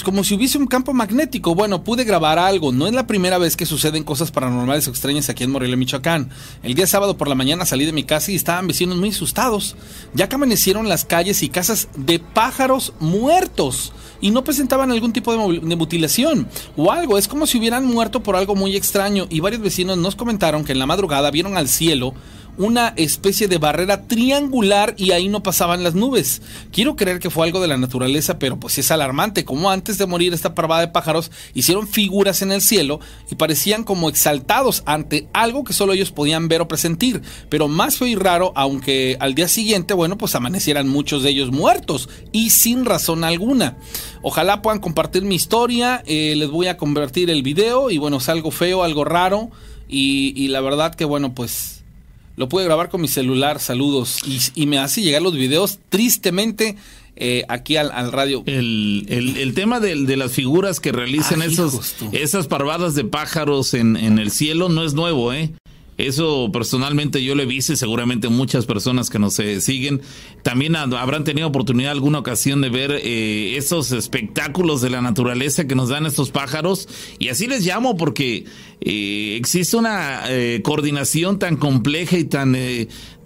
como 0.03 0.23
si 0.23 0.35
hubiese 0.35 0.57
un 0.57 0.67
campo 0.67 0.93
magnético. 0.93 1.55
Bueno, 1.55 1.83
pude 1.83 2.03
grabar 2.03 2.37
algo. 2.37 2.71
No 2.71 2.87
es 2.87 2.93
la 2.93 3.07
primera 3.07 3.37
vez 3.37 3.55
que 3.55 3.65
suceden 3.65 4.03
cosas 4.03 4.31
paranormales 4.31 4.87
o 4.87 4.91
extrañas 4.91 5.29
aquí 5.29 5.43
en 5.43 5.51
Morelia, 5.51 5.77
Michoacán. 5.77 6.29
El 6.61 6.75
día 6.75 6.85
sábado 6.85 7.17
por 7.17 7.27
la 7.27 7.35
mañana 7.35 7.65
salí 7.65 7.85
de 7.85 7.91
mi 7.91 8.03
casa 8.03 8.31
y 8.31 8.35
estaban 8.35 8.67
vecinos 8.67 8.97
muy 8.97 9.09
asustados, 9.09 9.75
ya 10.13 10.29
que 10.29 10.35
amanecieron 10.35 10.87
las 10.87 11.05
calles 11.05 11.41
y 11.41 11.49
casas 11.49 11.89
de 11.95 12.19
pájaros 12.19 12.93
muertos 12.99 13.93
y 14.21 14.31
no 14.31 14.43
presentaban 14.43 14.91
algún 14.91 15.13
tipo 15.13 15.35
de, 15.35 15.59
de 15.59 15.75
mutilación 15.75 16.47
o 16.77 16.91
algo. 16.91 17.17
Es 17.17 17.27
como 17.27 17.47
si 17.47 17.57
hubieran 17.57 17.85
muerto 17.85 18.21
por 18.21 18.35
algo 18.35 18.55
muy 18.55 18.75
extraño. 18.75 19.25
Y 19.29 19.39
varios 19.39 19.61
vecinos 19.61 19.97
nos 19.97 20.15
comentaron 20.15 20.63
que 20.65 20.73
en 20.73 20.79
la 20.79 20.85
madrugada 20.85 21.31
vieron 21.31 21.57
al 21.57 21.67
cielo 21.67 22.13
una 22.59 22.89
especie 22.97 23.47
de 23.47 23.57
barrera 23.57 24.05
triangular 24.07 24.93
y 24.97 25.11
ahí 25.11 25.29
no 25.29 25.41
pasaban 25.41 25.81
las 25.81 25.95
nubes. 25.95 26.41
Quiero 26.73 26.97
creer 26.97 27.19
que 27.19 27.29
fue 27.29 27.47
algo 27.47 27.61
de 27.61 27.69
la 27.69 27.77
naturaleza, 27.77 28.37
pero 28.37 28.59
pues 28.59 28.77
es 28.77 28.91
alarmante, 28.91 29.45
como 29.45 29.71
antes 29.71 29.97
de 29.97 30.05
morir 30.05 30.33
esta 30.33 30.53
parvada 30.53 30.81
de 30.81 30.89
pájaros 30.89 31.31
hicieron 31.53 31.87
figuras 31.87 32.41
en 32.41 32.51
el 32.51 32.61
cielo 32.61 32.99
y 33.31 33.35
parecían 33.35 33.85
como 33.85 34.09
exaltados 34.09 34.83
ante 34.85 35.29
algo 35.33 35.63
que 35.63 35.71
solo 35.71 35.93
ellos 35.93 36.11
podían 36.11 36.49
ver 36.49 36.59
o 36.59 36.67
presentir. 36.67 37.21
Pero 37.47 37.69
más 37.69 37.97
fue 37.97 38.09
y 38.09 38.15
raro, 38.15 38.51
aunque 38.55 39.15
al 39.21 39.35
día 39.35 39.47
siguiente, 39.47 39.93
bueno, 39.93 40.17
pues 40.17 40.35
amanecieran 40.35 40.89
muchos 40.89 41.23
de 41.23 41.29
ellos 41.29 41.51
muertos 41.51 42.09
y 42.33 42.49
sin 42.49 42.83
razón 42.83 43.23
alguna. 43.23 43.77
Ojalá 44.21 44.61
puedan 44.61 44.79
compartir 44.79 45.23
mi 45.23 45.35
historia, 45.35 46.03
eh, 46.05 46.33
les 46.35 46.49
voy 46.49 46.67
a 46.67 46.75
convertir 46.75 47.29
el 47.29 47.41
video 47.41 47.89
y 47.89 47.97
bueno, 47.99 48.17
es 48.17 48.27
algo 48.27 48.51
feo, 48.51 48.83
algo 48.83 49.05
raro 49.05 49.49
y, 49.87 50.33
y 50.35 50.49
la 50.49 50.59
verdad 50.59 50.93
que 50.93 51.05
bueno, 51.05 51.33
pues 51.33 51.78
lo 52.39 52.47
pude 52.47 52.63
grabar 52.63 52.87
con 52.87 53.01
mi 53.01 53.09
celular, 53.09 53.59
saludos, 53.59 54.21
y, 54.55 54.65
me 54.65 54.79
hace 54.79 55.01
llegar 55.01 55.21
los 55.21 55.33
videos 55.33 55.79
tristemente 55.89 56.77
eh, 57.17 57.43
aquí 57.49 57.75
al, 57.75 58.13
radio. 58.13 58.43
El, 58.45 59.05
el, 59.09 59.53
tema 59.53 59.81
de, 59.81 60.05
de, 60.05 60.15
las 60.15 60.31
figuras 60.31 60.79
que 60.79 60.93
realizan 60.93 61.41
esos, 61.41 61.97
esas 62.13 62.47
parvadas 62.47 62.95
de 62.95 63.03
pájaros 63.03 63.73
en, 63.73 63.97
en 63.97 64.19
el 64.19 64.31
cielo 64.31 64.69
no 64.69 64.85
es 64.85 64.93
nuevo, 64.93 65.33
¿eh? 65.33 65.51
Eso 65.99 66.49
personalmente 66.53 67.21
yo 67.21 67.35
lo 67.35 67.43
he 67.43 67.45
visto 67.45 67.73
y 67.73 67.75
seguramente 67.75 68.29
muchas 68.29 68.65
personas 68.65 69.09
que 69.09 69.19
nos 69.19 69.37
eh, 69.37 69.59
siguen. 69.59 69.99
También 70.43 70.77
habrán 70.77 71.25
tenido 71.25 71.49
oportunidad 71.49 71.91
alguna 71.91 72.19
ocasión 72.19 72.61
de 72.61 72.69
ver 72.69 72.91
eh, 73.03 73.57
esos 73.57 73.91
espectáculos 73.91 74.79
de 74.79 74.91
la 74.91 75.01
naturaleza 75.01 75.67
que 75.67 75.75
nos 75.75 75.89
dan 75.89 76.05
estos 76.05 76.31
pájaros. 76.31 76.87
Y 77.19 77.27
así 77.27 77.47
les 77.47 77.65
llamo 77.65 77.97
porque 77.97 78.45
eh, 78.79 79.35
existe 79.37 79.75
una 79.75 80.21
coordinación 80.63 81.37
tan 81.37 81.57
compleja 81.57 82.17
y 82.17 82.23
tan 82.23 82.55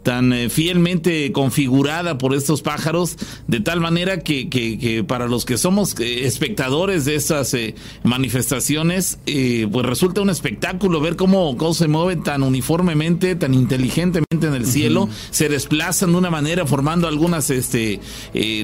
tan 0.03 0.33
eh, 0.33 0.49
fielmente 0.49 1.31
configurada 1.31 2.17
por 2.17 2.35
estos 2.35 2.61
pájaros, 2.61 3.17
de 3.47 3.61
tal 3.61 3.79
manera 3.79 4.19
que, 4.19 4.49
que, 4.49 5.03
para 5.07 5.27
los 5.27 5.45
que 5.45 5.57
somos 5.57 5.97
eh, 5.99 6.25
espectadores 6.27 7.05
de 7.05 7.15
estas 7.15 7.53
eh, 7.53 7.73
manifestaciones, 8.03 9.17
pues 9.25 9.85
resulta 9.85 10.21
un 10.21 10.29
espectáculo 10.29 10.99
ver 10.99 11.15
cómo, 11.15 11.57
cómo, 11.57 11.73
se 11.73 11.87
mueven 11.87 12.23
tan 12.23 12.43
uniformemente, 12.43 13.35
tan 13.35 13.53
inteligentemente 13.53 14.47
en 14.47 14.53
el 14.53 14.65
cielo, 14.65 15.09
se 15.31 15.49
desplazan 15.49 16.11
de 16.11 16.17
una 16.17 16.29
manera 16.29 16.65
formando 16.65 17.07
algunas, 17.07 17.49
este, 17.49 17.99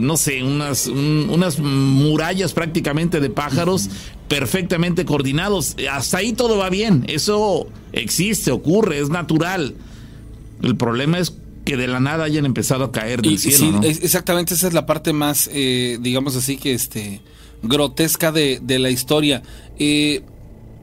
no 0.01 0.17
sé, 0.17 0.43
unas, 0.43 0.87
unas 0.87 1.59
murallas 1.59 2.53
prácticamente 2.53 3.19
de 3.19 3.29
pájaros. 3.29 3.89
perfectamente 4.27 5.05
coordinados. 5.05 5.75
Hasta 5.89 6.17
ahí 6.19 6.33
todo 6.33 6.57
va 6.57 6.69
bien. 6.69 7.03
Eso 7.07 7.67
existe, 7.93 8.51
ocurre, 8.51 8.99
es 8.99 9.09
natural. 9.09 9.73
El 10.61 10.75
problema 10.75 11.19
es 11.19 11.37
que 11.65 11.77
de 11.77 11.87
la 11.87 11.99
nada 11.99 12.23
hayan 12.23 12.45
empezado 12.45 12.85
a 12.85 12.91
caer 12.91 13.21
del 13.21 13.37
cielo. 13.37 13.81
Sí, 13.81 13.99
exactamente, 14.01 14.53
esa 14.53 14.67
es 14.67 14.73
la 14.73 14.85
parte 14.85 15.13
más, 15.13 15.49
eh, 15.53 15.97
digamos 16.01 16.35
así, 16.35 16.57
que 16.57 16.73
este 16.73 17.21
grotesca 17.61 18.31
de, 18.31 18.61
la 18.79 18.89
historia. 18.89 19.43
Eh, 19.77 20.23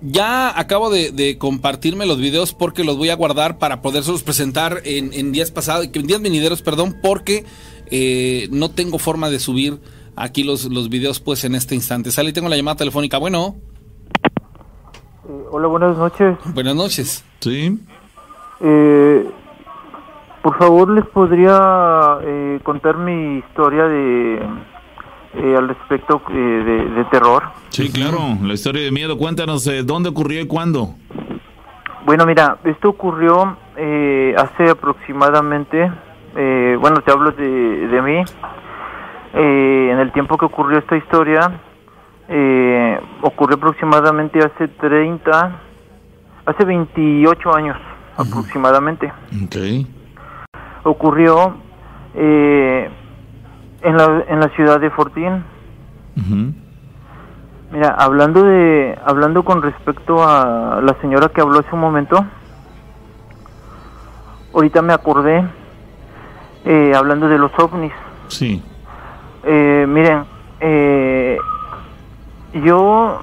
ya 0.02 0.58
acabo 0.58 0.90
de, 0.90 1.36
compartirme 1.38 2.06
los 2.06 2.18
videos 2.18 2.52
porque 2.52 2.84
los 2.84 2.96
voy 2.96 3.08
a 3.08 3.16
guardar 3.16 3.58
para 3.58 3.82
podérselos 3.82 4.22
presentar 4.22 4.82
en, 4.84 5.32
días 5.32 5.50
pasados, 5.50 5.88
en 5.92 6.06
días 6.06 6.20
venideros, 6.20 6.62
perdón, 6.62 6.96
porque 7.02 7.44
eh, 7.90 8.48
no 8.50 8.70
tengo 8.70 8.98
forma 8.98 9.30
de 9.30 9.38
subir 9.38 9.80
aquí 10.14 10.42
los, 10.42 10.66
los 10.66 10.88
videos 10.88 11.20
pues 11.20 11.44
en 11.44 11.54
este 11.54 11.74
instante. 11.74 12.10
Sale, 12.10 12.32
tengo 12.32 12.48
la 12.48 12.56
llamada 12.56 12.76
telefónica. 12.76 13.18
Bueno. 13.18 13.56
hola, 15.50 15.66
buenas 15.66 15.96
noches. 15.96 16.36
Buenas 16.54 16.74
noches. 16.74 17.24
Sí. 17.40 17.78
Eh, 18.60 19.30
por 20.46 20.58
favor, 20.58 20.88
¿les 20.90 21.04
podría 21.06 22.18
eh, 22.22 22.60
contar 22.62 22.98
mi 22.98 23.38
historia 23.38 23.82
de 23.86 24.36
eh, 25.34 25.56
al 25.58 25.66
respecto 25.66 26.22
eh, 26.30 26.92
de, 26.94 27.04
terror? 27.06 27.42
Sí, 27.70 27.90
claro, 27.90 28.18
la 28.40 28.54
historia 28.54 28.84
de 28.84 28.92
miedo. 28.92 29.18
Cuéntanos 29.18 29.68
dónde 29.84 30.10
ocurrió 30.10 30.40
y 30.40 30.46
cuándo. 30.46 30.94
Bueno, 32.04 32.26
mira, 32.26 32.58
esto 32.62 32.90
ocurrió 32.90 33.56
hace 34.36 34.70
aproximadamente, 34.70 35.90
bueno, 36.78 37.00
te 37.04 37.10
hablo 37.10 37.32
de, 37.32 37.88
de 37.88 38.02
mí, 38.02 38.22
en 39.34 39.98
el 39.98 40.12
tiempo 40.12 40.38
que 40.38 40.44
ocurrió 40.44 40.78
esta 40.78 40.96
historia, 40.96 41.60
ocurrió 43.20 43.56
aproximadamente 43.56 44.38
hace 44.38 44.68
30, 44.68 45.60
hace 46.46 46.64
28 46.64 47.52
años 47.52 47.76
aproximadamente. 48.16 49.12
Okay 49.46 49.95
ocurrió 50.86 51.56
eh, 52.14 52.88
en, 53.82 53.96
la, 53.96 54.24
en 54.28 54.40
la 54.40 54.48
ciudad 54.50 54.80
de 54.80 54.90
Fortín. 54.90 55.44
Mira, 57.72 57.94
hablando 57.98 58.42
de 58.44 58.96
hablando 59.04 59.44
con 59.44 59.60
respecto 59.60 60.26
a 60.26 60.80
la 60.82 60.94
señora 61.00 61.28
que 61.28 61.40
habló 61.40 61.58
hace 61.58 61.74
un 61.74 61.80
momento, 61.80 62.24
ahorita 64.54 64.80
me 64.82 64.94
acordé 64.94 65.44
eh, 66.64 66.92
hablando 66.94 67.28
de 67.28 67.38
los 67.38 67.50
ovnis. 67.58 67.92
Sí. 68.28 68.62
Eh, 69.44 69.84
miren, 69.88 70.24
yo 72.64 73.20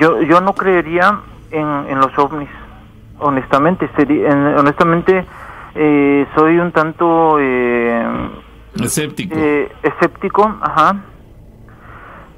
yo 0.00 0.22
yo 0.22 0.40
no 0.40 0.54
creería 0.54 1.20
en, 1.50 1.66
en 1.88 1.98
los 1.98 2.16
ovnis, 2.18 2.48
honestamente. 3.18 3.90
Sería, 3.96 4.30
honestamente 4.56 5.26
eh, 5.78 6.26
soy 6.34 6.58
un 6.58 6.72
tanto 6.72 7.38
eh, 7.38 8.30
escéptico. 8.80 9.34
Eh, 9.36 9.70
escéptico, 9.82 10.56
ajá. 10.60 10.96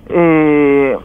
Eh, 0.08 0.98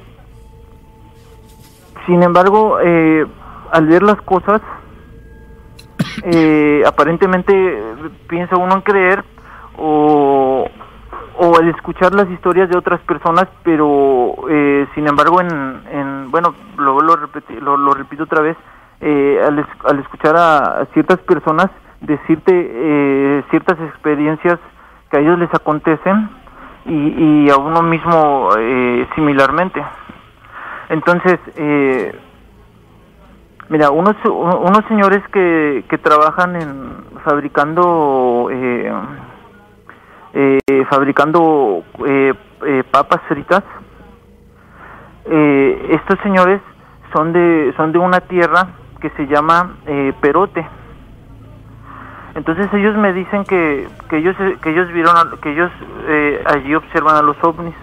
sin 2.07 2.23
embargo, 2.23 2.77
al 2.77 3.87
ver 3.87 4.03
las 4.03 4.19
cosas, 4.23 4.61
aparentemente 6.85 7.53
piensa 8.27 8.57
uno 8.57 8.75
en 8.75 8.81
creer 8.81 9.23
o, 9.77 10.67
o 11.37 11.57
al 11.57 11.69
escuchar 11.69 12.15
las 12.15 12.29
historias 12.31 12.67
de 12.69 12.77
otras 12.77 12.99
personas, 13.01 13.47
pero 13.63 14.35
sin 14.95 15.07
embargo, 15.07 15.39
en, 15.39 15.81
en 15.91 16.31
bueno, 16.31 16.55
lo, 16.77 16.99
lo, 16.99 17.77
lo, 17.77 17.93
repito 17.93 18.23
otra 18.23 18.41
vez, 18.41 18.57
al, 19.01 19.65
al 19.85 19.99
escuchar 19.99 20.35
a 20.35 20.87
ciertas 20.93 21.19
personas, 21.19 21.69
decirte 22.03 22.51
eh, 22.53 23.43
ciertas 23.49 23.79
experiencias 23.79 24.59
que 25.09 25.17
a 25.17 25.19
ellos 25.21 25.39
les 25.39 25.53
acontecen 25.53 26.29
y, 26.85 27.49
a 27.49 27.57
uno 27.57 27.81
mismo 27.81 28.49
eh, 28.57 29.07
similarmente. 29.15 29.81
Entonces, 30.89 31.39
eh, 31.55 32.13
mira, 33.69 33.89
unos, 33.89 34.15
unos 34.25 34.85
señores 34.87 35.23
que, 35.31 35.85
que 35.89 35.97
trabajan 35.97 36.55
en 36.55 36.93
fabricando 37.23 38.49
fabricando 40.89 41.83
papas 42.91 43.21
fritas, 43.29 43.63
estos 45.25 46.19
señores 46.21 46.59
son 47.13 47.31
de 47.31 47.73
son 47.77 47.91
de 47.93 47.99
una 47.99 48.19
tierra 48.21 48.67
que 49.03 49.09
se 49.11 49.27
llama 49.27 49.75
eh, 49.85 50.13
Perote. 50.21 50.65
Entonces 52.35 52.67
ellos 52.73 52.95
me 52.95 53.13
dicen 53.13 53.43
que, 53.43 53.87
que 54.09 54.17
ellos 54.17 54.35
que 54.61 54.71
ellos 54.71 54.91
vieron 54.91 55.15
que 55.41 55.51
ellos 55.51 55.71
eh, 56.07 56.43
allí 56.45 56.73
observan 56.73 57.15
a 57.15 57.21
los 57.21 57.37
ovnis 57.43 57.75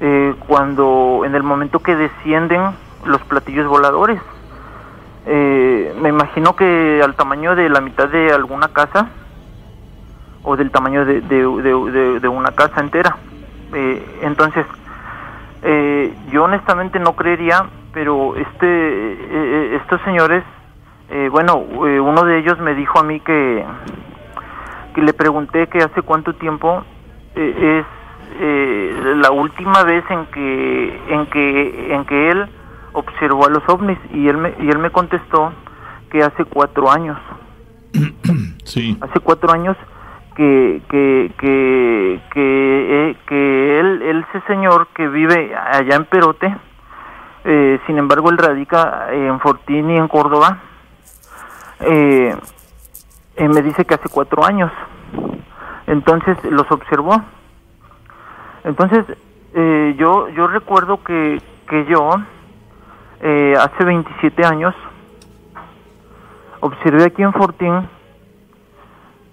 eh, 0.00 0.34
cuando 0.46 1.22
en 1.24 1.34
el 1.34 1.42
momento 1.42 1.78
que 1.78 1.94
descienden 1.94 2.62
los 3.04 3.20
platillos 3.22 3.66
voladores. 3.66 4.20
me 5.26 6.08
imagino 6.08 6.56
que 6.56 7.00
al 7.04 7.14
tamaño 7.14 7.54
de 7.54 7.68
la 7.68 7.80
mitad 7.80 8.08
de 8.08 8.32
alguna 8.32 8.68
casa 8.68 9.08
o 10.42 10.56
del 10.56 10.70
tamaño 10.70 11.04
de, 11.04 11.20
de, 11.20 12.20
de 12.20 12.28
una 12.28 12.50
casa 12.52 12.80
entera. 12.80 13.16
entonces 14.22 14.66
yo 16.32 16.44
honestamente 16.44 16.98
no 16.98 17.14
creería 17.14 17.66
pero 17.92 18.36
este 18.36 18.66
eh, 18.66 19.18
eh, 19.30 19.78
estos 19.80 20.00
señores 20.02 20.44
eh, 21.10 21.28
bueno 21.30 21.56
uno 21.56 22.24
de 22.24 22.38
ellos 22.38 22.58
me 22.60 22.74
dijo 22.74 22.98
a 22.98 23.02
mí 23.02 23.20
que 23.20 23.64
que 24.94 25.02
le 25.02 25.12
pregunté 25.12 25.68
que 25.68 25.78
hace 25.78 26.02
cuánto 26.02 26.34
tiempo 26.34 26.84
es 27.34 27.84
la 29.16 29.30
última 29.30 29.84
vez 29.84 30.04
en 30.10 30.26
que 30.26 31.00
en 31.08 31.26
que 31.26 31.94
en 31.94 32.04
que 32.04 32.30
él 32.30 32.46
observó 32.92 33.46
a 33.46 33.50
los 33.50 33.62
ovnis 33.68 33.98
y 34.12 34.28
él 34.28 34.36
me, 34.36 34.54
y 34.60 34.68
él 34.68 34.78
me 34.78 34.90
contestó 34.90 35.52
que 36.10 36.22
hace 36.22 36.44
cuatro 36.44 36.90
años 36.90 37.18
sí 38.64 38.98
hace 39.00 39.20
cuatro 39.20 39.52
años 39.52 39.76
que 40.36 40.82
que 40.88 41.32
que 41.38 42.20
que, 42.32 43.16
que 43.26 43.80
él, 43.80 44.02
él 44.02 44.24
ese 44.28 44.46
señor 44.46 44.88
que 44.94 45.06
vive 45.08 45.54
allá 45.54 45.96
en 45.96 46.04
Perote 46.04 46.56
eh, 47.44 47.80
sin 47.86 47.98
embargo 47.98 48.30
él 48.30 48.38
radica 48.38 49.08
en 49.12 49.40
Fortín 49.40 49.90
y 49.90 49.96
en 49.96 50.08
Córdoba. 50.08 50.58
Eh, 51.80 52.36
eh, 53.36 53.48
me 53.48 53.62
dice 53.62 53.84
que 53.84 53.94
hace 53.94 54.08
cuatro 54.08 54.44
años. 54.44 54.70
Entonces 55.86 56.36
los 56.44 56.70
observó. 56.70 57.22
Entonces 58.64 59.04
yo 59.96 60.28
yo 60.28 60.46
recuerdo 60.46 61.02
que, 61.02 61.42
que 61.68 61.84
yo 61.86 62.10
hace 63.58 63.84
27 63.84 64.46
años 64.46 64.74
observé 66.60 67.04
aquí 67.04 67.22
en 67.22 67.32
Fortín 67.32 67.88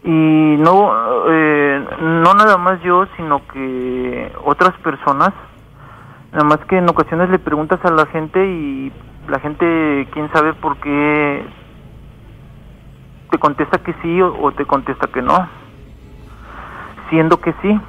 y 0.04 0.56
no 0.58 0.92
no 2.02 2.34
nada 2.34 2.58
más 2.58 2.82
yo 2.82 3.06
sino 3.16 3.46
que 3.48 4.32
otras 4.44 4.74
personas 4.80 5.34
Nada 6.32 6.44
más 6.44 6.60
que 6.68 6.78
en 6.78 6.90
ocasiones 6.90 7.30
le 7.30 7.40
preguntas 7.40 7.84
a 7.84 7.92
la 7.92 8.06
gente 8.08 8.46
y 8.46 8.92
la 9.30 9.40
gente, 9.40 10.08
quién 10.12 10.30
sabe 10.32 10.54
por 10.54 10.78
qué, 10.78 11.46
te 13.30 13.38
contesta 13.38 13.80
que 13.80 13.94
sí 14.02 14.22
o, 14.22 14.52
te 14.52 14.66
contesta 14.66 15.08
que 15.08 15.22
no. 15.22 15.48
Siendo 17.10 17.40
que 17.40 17.54
sí. 17.62 17.80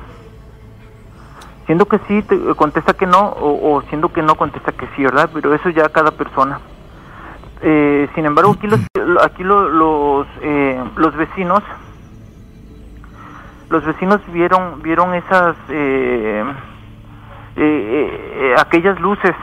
Siendo 1.66 1.86
que 1.86 1.98
sí, 2.08 2.22
te 2.22 2.38
contesta 2.54 2.94
que 2.94 3.06
no 3.06 3.34
o, 3.40 3.82
siendo 3.88 4.12
que 4.12 4.22
no, 4.22 4.34
contesta 4.36 4.72
que 4.72 4.86
sí, 4.96 5.02
¿verdad? 5.02 5.30
Pero 5.32 5.54
eso 5.54 5.68
ya 5.70 5.88
cada 5.88 6.12
persona. 6.12 6.60
Eh, 7.60 8.08
sin 8.14 8.24
embargo, 8.24 8.52
aquí 8.56 8.66
los, 8.66 8.80
aquí 9.22 9.42
los, 9.42 10.26
eh, 10.40 10.82
los 10.96 11.16
vecinos, 11.16 11.62
los 13.68 13.84
vecinos 13.84 14.20
vieron, 14.32 14.80
vieron 14.82 15.14
esas... 15.14 15.56
Eh, 15.68 16.44
eh, 17.58 17.60
eh, 17.60 18.34
eh, 18.36 18.54
aquellas 18.56 19.00
luces. 19.00 19.34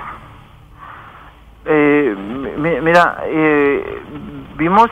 mira, 2.57 3.23
vimos, 4.55 4.89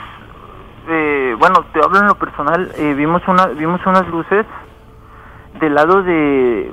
bueno, 1.37 1.65
te 1.73 1.79
hablo 1.83 1.99
en 1.99 2.07
lo 2.07 2.15
personal, 2.15 2.71
vimos 2.77 3.21
una, 3.27 3.47
vimos 3.47 3.81
unas 3.85 4.07
luces 4.07 4.45
del 5.59 5.75
lado 5.75 6.03
de, 6.03 6.71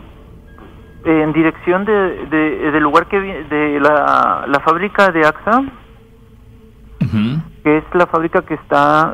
en 1.04 1.32
dirección 1.32 1.84
de, 1.84 2.26
del 2.26 2.82
lugar 2.82 3.06
que 3.06 3.20
de 3.20 3.80
la, 3.80 4.44
la 4.46 4.60
fábrica 4.60 5.10
de 5.10 5.26
AXA, 5.26 5.62
que 7.62 7.78
es 7.78 7.84
la 7.94 8.06
fábrica 8.06 8.42
que 8.42 8.54
está 8.54 9.12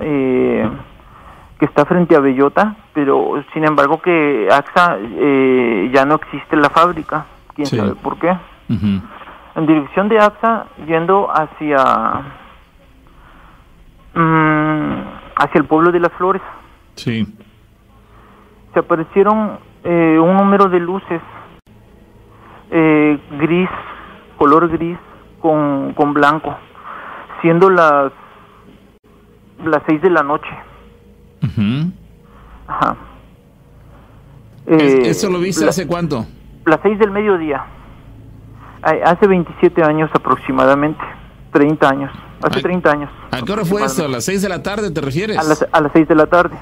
que 1.59 1.65
está 1.65 1.85
frente 1.87 2.15
a 2.15 2.21
Bellota, 2.21 2.77
pero 2.93 3.43
sin 3.53 3.65
embargo 3.65 4.01
que 4.01 4.49
AXA 4.51 4.99
eh, 5.01 5.91
ya 5.93 6.05
no 6.05 6.17
existe 6.17 6.57
la 6.57 6.71
fábrica, 6.71 7.27
quién 7.55 7.67
sabe 7.67 7.95
por 7.95 8.19
qué. 8.19 8.37
En 8.69 9.67
dirección 9.67 10.09
de 10.09 10.19
AXA, 10.19 10.67
yendo 10.87 11.31
hacia 11.31 12.23
mm, 14.16 15.00
hacia 15.37 15.59
el 15.59 15.66
pueblo 15.66 15.92
de 15.92 16.00
las 16.00 16.12
flores. 16.14 16.42
Sí. 16.96 17.26
Se 18.72 18.81
aparecieron 18.81 19.59
eh, 19.85 20.18
un 20.20 20.37
número 20.37 20.68
de 20.68 20.81
luces 20.81 21.22
eh, 22.70 23.18
gris, 23.38 23.70
color 24.37 24.68
gris 24.68 24.98
con, 25.40 25.94
con 25.94 26.12
blanco, 26.12 26.57
siendo 27.40 27.70
las 27.70 28.12
las 29.64 29.83
seis 29.87 30.02
de 30.02 30.11
la 30.11 30.22
noche. 30.22 30.50
Ajá. 32.66 32.96
Eh, 34.66 35.02
¿Eso 35.05 35.31
lo 35.31 35.38
viste 35.38 35.66
hace 35.68 35.87
cuánto? 35.87 36.26
Las 36.64 36.81
6 36.83 36.98
del 36.98 37.12
mediodía. 37.12 37.64
Hace 38.83 39.26
27 39.26 39.83
años 39.83 40.11
aproximadamente. 40.12 41.02
30 41.52 41.88
años. 41.88 42.12
Hace 42.42 42.61
30 42.61 42.90
años. 42.90 43.11
¿A 43.31 43.42
qué 43.42 43.53
hora 43.53 43.64
fue 43.64 43.85
eso? 43.85 44.05
¿A 44.05 44.09
las 44.09 44.25
6 44.25 44.42
de 44.42 44.49
la 44.49 44.62
tarde 44.62 44.90
te 44.90 45.01
refieres? 45.01 45.38
A 45.38 45.42
las, 45.42 45.66
a 45.70 45.81
las 45.81 45.92
6 45.92 46.09
de 46.09 46.14
la 46.14 46.27
tarde. 46.27 46.57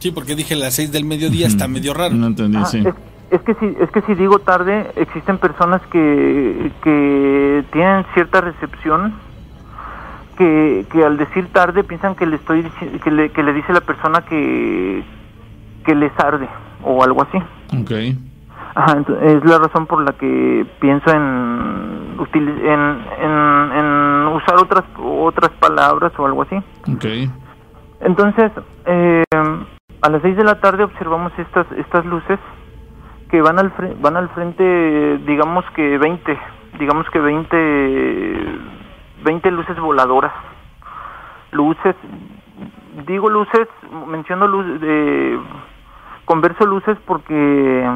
sí. 0.00 0.10
porque 0.10 0.34
dije 0.34 0.56
las 0.56 0.74
6 0.74 0.92
del 0.92 1.04
mediodía 1.04 1.46
está 1.46 1.68
medio 1.68 1.94
raro. 1.94 2.14
No 2.14 2.26
entendí, 2.26 2.58
sí. 2.66 2.84
Es, 3.30 3.40
que 3.40 3.54
si, 3.54 3.66
es 3.80 3.90
que 3.90 4.02
si 4.02 4.14
digo 4.14 4.40
tarde, 4.40 4.90
existen 4.96 5.38
personas 5.38 5.80
que, 5.90 6.70
que 6.82 7.64
tienen 7.72 8.04
cierta 8.14 8.40
recepción 8.40 9.14
que, 10.36 10.86
que 10.90 11.04
al 11.04 11.16
decir 11.16 11.48
tarde 11.52 11.84
piensan 11.84 12.14
que 12.14 12.26
le 12.26 12.36
estoy 12.36 12.64
que 13.04 13.10
le, 13.10 13.30
que 13.30 13.42
le 13.42 13.52
dice 13.52 13.72
la 13.72 13.80
persona 13.80 14.22
que 14.22 15.02
que 15.84 15.94
les 15.94 16.12
arde 16.18 16.48
o 16.84 17.02
algo 17.02 17.22
así. 17.22 17.38
Okay. 17.82 18.18
Ajá, 18.74 18.98
es 19.22 19.44
la 19.44 19.58
razón 19.58 19.86
por 19.86 20.02
la 20.02 20.12
que 20.12 20.66
pienso 20.80 21.10
en, 21.10 22.16
en, 22.32 23.04
en, 23.20 23.72
en 23.72 24.26
usar 24.28 24.56
otras 24.56 24.84
otras 24.98 25.50
palabras 25.60 26.12
o 26.18 26.26
algo 26.26 26.42
así. 26.42 26.56
Okay. 26.96 27.30
Entonces, 28.00 28.50
eh, 28.86 29.24
a 29.30 30.10
las 30.10 30.22
seis 30.22 30.36
de 30.36 30.44
la 30.44 30.60
tarde 30.60 30.84
observamos 30.84 31.32
estas 31.38 31.66
estas 31.72 32.06
luces 32.06 32.38
que 33.30 33.42
van 33.42 33.58
al 33.58 33.72
van 34.00 34.16
al 34.16 34.28
frente, 34.30 35.18
digamos 35.26 35.64
que 35.74 35.98
20, 35.98 36.38
digamos 36.78 37.08
que 37.10 37.18
20 37.18 38.58
20 39.24 39.50
luces 39.50 39.78
voladoras. 39.78 40.32
Luces, 41.52 41.94
digo 43.06 43.28
luces, 43.28 43.68
menciono 44.06 44.46
luz, 44.46 44.80
de 44.80 45.38
converso 46.24 46.64
luces 46.64 46.96
porque 47.06 47.86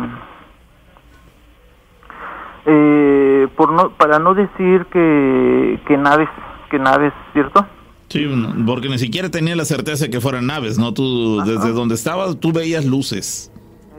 eh, 2.66 3.48
por 3.56 3.72
no, 3.72 3.90
para 3.96 4.18
no 4.18 4.34
decir 4.34 4.86
que, 4.92 5.80
que 5.86 5.96
naves, 5.96 6.28
que 6.70 6.78
naves, 6.78 7.12
¿cierto? 7.32 7.66
Sí, 8.08 8.26
porque 8.66 8.88
ni 8.88 8.98
siquiera 8.98 9.30
tenía 9.30 9.56
la 9.56 9.64
certeza 9.64 10.04
de 10.04 10.10
que 10.10 10.20
fueran 10.20 10.46
naves, 10.46 10.78
¿no? 10.78 10.92
Tú, 10.92 11.40
desde 11.44 11.72
donde 11.72 11.94
estabas, 11.94 12.38
tú 12.38 12.52
veías 12.52 12.84
luces. 12.84 13.52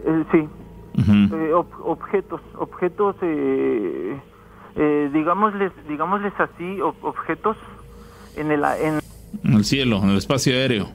Eh, 0.05 0.23
sí. 0.31 0.47
Eh, 0.97 1.51
objetos, 1.83 2.41
objetos 2.57 3.15
eh, 3.21 4.19
eh, 4.75 5.09
digámosles, 5.13 5.71
digámosles 5.87 6.33
así, 6.39 6.79
objetos 6.81 7.55
en 8.35 8.51
el, 8.51 8.63
en... 8.63 8.99
el 9.43 9.63
cielo, 9.63 9.97
en 10.03 10.09
el 10.09 10.17
espacio 10.17 10.53
aéreo. 10.53 10.89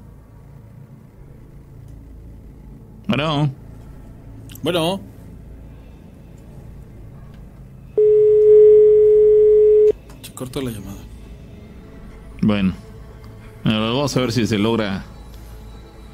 Bueno. 3.06 3.50
Bueno. 4.62 5.11
La 10.54 10.70
llamada. 10.70 10.98
Bueno. 12.40 12.74
Vamos 13.64 14.16
a 14.16 14.20
ver 14.20 14.32
si 14.32 14.46
se 14.46 14.58
logra 14.58 15.04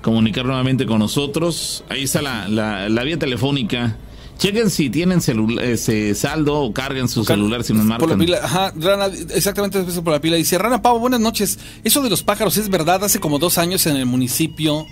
comunicar 0.03 0.45
nuevamente 0.45 0.87
con 0.87 0.99
nosotros. 0.99 1.85
Ahí 1.89 2.05
está 2.05 2.23
la, 2.23 2.47
la, 2.49 2.89
la 2.89 3.03
vía 3.05 3.19
telefónica 3.19 3.97
Chequen 4.39 4.71
si 4.71 4.89
tienen 4.89 5.21
ese 5.61 6.15
saldo 6.15 6.61
o 6.61 6.73
carguen 6.73 7.09
su 7.09 7.25
celular 7.25 7.65
si 7.65 7.73
nos 7.73 7.85
marcan. 7.85 8.09
Por 8.09 8.17
la 8.17 8.25
pila, 8.25 8.39
ajá, 8.41 8.73
Rana, 8.77 9.07
exactamente 9.35 9.81
eso 9.81 10.05
por 10.05 10.13
la 10.13 10.21
pila. 10.21 10.37
Dice, 10.37 10.57
Rana 10.59 10.81
Pavo, 10.81 11.01
buenas 11.01 11.19
noches. 11.19 11.59
Eso 11.83 12.03
de 12.03 12.11
los 12.11 12.23
pájaros 12.23 12.57
es 12.57 12.69
verdad. 12.69 13.03
Hace 13.03 13.19
como 13.19 13.41
dos 13.41 13.59
años 13.59 13.85
en 13.89 13.97
el 13.97 14.07
municipio 14.07 14.87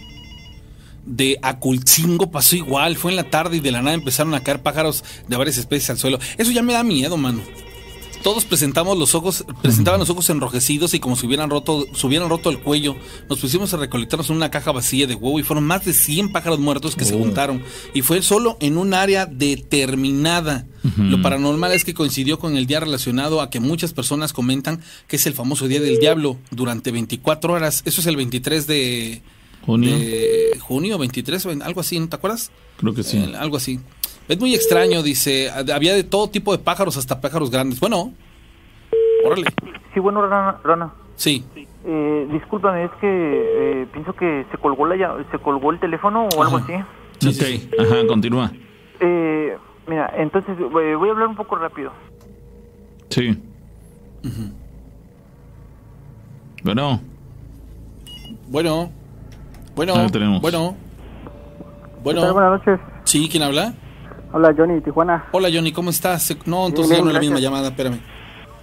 de 1.05 1.39
Aculcingo 1.43 2.29
pasó 2.33 2.57
igual. 2.57 2.97
Fue 2.97 3.13
en 3.13 3.17
la 3.17 3.31
tarde 3.31 3.59
y 3.59 3.61
de 3.61 3.71
la 3.71 3.83
nada 3.83 3.95
empezaron 3.95 4.35
a 4.35 4.41
caer 4.43 4.65
pájaros 4.65 5.05
de 5.29 5.37
varias 5.37 5.59
especies 5.59 5.91
al 5.91 5.99
suelo. 5.99 6.19
Eso 6.39 6.51
ya 6.51 6.65
me 6.65 6.73
da 6.73 6.83
miedo, 6.83 7.17
mano. 7.17 7.41
Todos 8.27 8.45
presentamos 8.45 8.99
los 8.99 9.15
ojos, 9.15 9.45
presentaban 9.63 10.01
los 10.01 10.11
ojos 10.11 10.29
enrojecidos 10.31 10.95
y 10.95 10.99
como 10.99 11.15
si 11.15 11.27
hubieran 11.29 11.49
roto, 11.49 11.87
se 11.95 12.07
hubieran 12.09 12.29
roto 12.29 12.51
el 12.51 12.59
cuello. 12.59 12.97
Nos 13.31 13.39
pusimos 13.39 13.73
a 13.73 13.77
recolectarnos 13.77 14.31
en 14.31 14.35
una 14.37 14.51
caja 14.51 14.73
vacía 14.73 15.07
de 15.07 15.15
huevo 15.15 15.39
y 15.39 15.45
fueron 15.45 15.63
más 15.63 15.85
de 15.85 15.93
100 15.93 16.33
pájaros 16.33 16.59
muertos 16.59 16.97
que 16.97 17.05
se 17.05 17.15
Oh. 17.15 17.19
juntaron. 17.19 17.63
Y 17.95 18.03
fue 18.03 18.21
solo 18.23 18.57
en 18.59 18.79
un 18.79 18.95
área 18.95 19.27
determinada. 19.27 20.67
Lo 20.99 21.23
paranormal 21.23 21.71
es 21.71 21.85
que 21.85 21.95
coincidió 21.95 22.41
con 22.41 22.57
el 22.57 22.67
día 22.67 22.81
relacionado 22.81 23.41
a 23.41 23.49
que 23.49 23.61
muchas 23.61 23.93
personas 23.93 24.33
comentan 24.33 24.81
que 25.07 25.17
es 25.17 25.27
el 25.29 25.35
famoso 25.35 25.69
Día 25.69 25.81
del 25.81 25.99
Diablo 26.01 26.37
durante 26.51 26.91
24 26.91 27.53
horas. 27.53 27.83
Eso 27.85 28.01
es 28.01 28.09
el 28.09 28.17
23 28.17 28.67
de 28.67 29.23
Junio. 29.65 29.97
de 29.99 30.59
junio, 30.61 30.99
23, 30.99 31.47
o 31.47 31.51
en- 31.53 31.63
algo 31.63 31.81
así, 31.81 31.99
¿no 32.01 32.09
te 32.09 32.17
acuerdas? 32.17 32.51
Creo 32.77 32.93
que 32.95 33.03
sí. 33.03 33.17
Eh, 33.19 33.33
algo 33.39 33.57
así. 33.57 33.81
Es 34.29 34.41
muy 34.41 34.55
extraño, 34.55 35.03
dice. 35.03 35.51
Había 35.51 35.95
de 35.95 36.05
todo 36.05 36.29
tipo 36.29 36.57
de 36.57 36.63
pájaros, 36.63 36.97
hasta 36.97 37.21
pájaros 37.21 37.51
grandes. 37.51 37.79
Bueno, 37.79 38.13
órale. 39.25 39.45
Sí, 39.95 40.01
bueno, 40.01 40.27
Rana, 40.27 40.59
Rana. 40.65 40.93
Sí. 41.15 41.45
Eh, 41.85 42.29
discúlpame, 42.33 42.85
es 42.85 42.91
que 43.01 43.07
eh, 43.83 43.87
pienso 43.93 44.13
que 44.15 44.45
se 44.51 44.59
colgó 44.59 44.87
la 44.87 45.17
se 45.31 45.39
colgó 45.39 45.71
el 45.71 45.79
teléfono 45.79 46.29
o 46.37 46.43
algo 46.43 46.57
así. 46.57 46.73
Sí, 47.21 47.29
ok, 47.29 47.35
sí, 47.35 47.59
sí. 47.59 47.71
ajá, 47.79 48.07
continúa. 48.09 48.51
Eh, 49.01 49.57
mira, 49.87 50.13
entonces 50.17 50.59
eh, 50.59 50.65
voy 50.97 51.09
a 51.09 51.13
hablar 51.13 51.29
un 51.29 51.37
poco 51.37 51.57
rápido. 51.57 51.93
Sí. 53.11 53.41
Bueno, 56.65 57.01
Bueno. 58.49 58.91
Bueno. 59.77 59.95
Ahí 59.95 60.11
tenemos. 60.11 60.43
Bueno. 60.43 60.75
¿Qué 60.75 62.03
tal? 62.03 62.03
Bueno. 62.03 62.33
Buenas 62.35 62.51
noches. 62.59 62.81
Sí, 63.05 63.29
¿quién 63.31 63.45
habla? 63.45 63.75
Habla 64.33 64.55
Johnny 64.57 64.81
Tijuana. 64.81 65.25
Hola, 65.33 65.49
Johnny, 65.53 65.73
¿cómo 65.73 65.91
estás? 65.91 66.37
No, 66.47 66.67
entonces 66.67 66.91
Bien, 66.91 66.99
ya 67.01 67.05
no 67.05 67.11
es 67.11 67.15
la 67.15 67.21
misma 67.21 67.39
llamada, 67.41 67.69
espérame. 67.69 68.01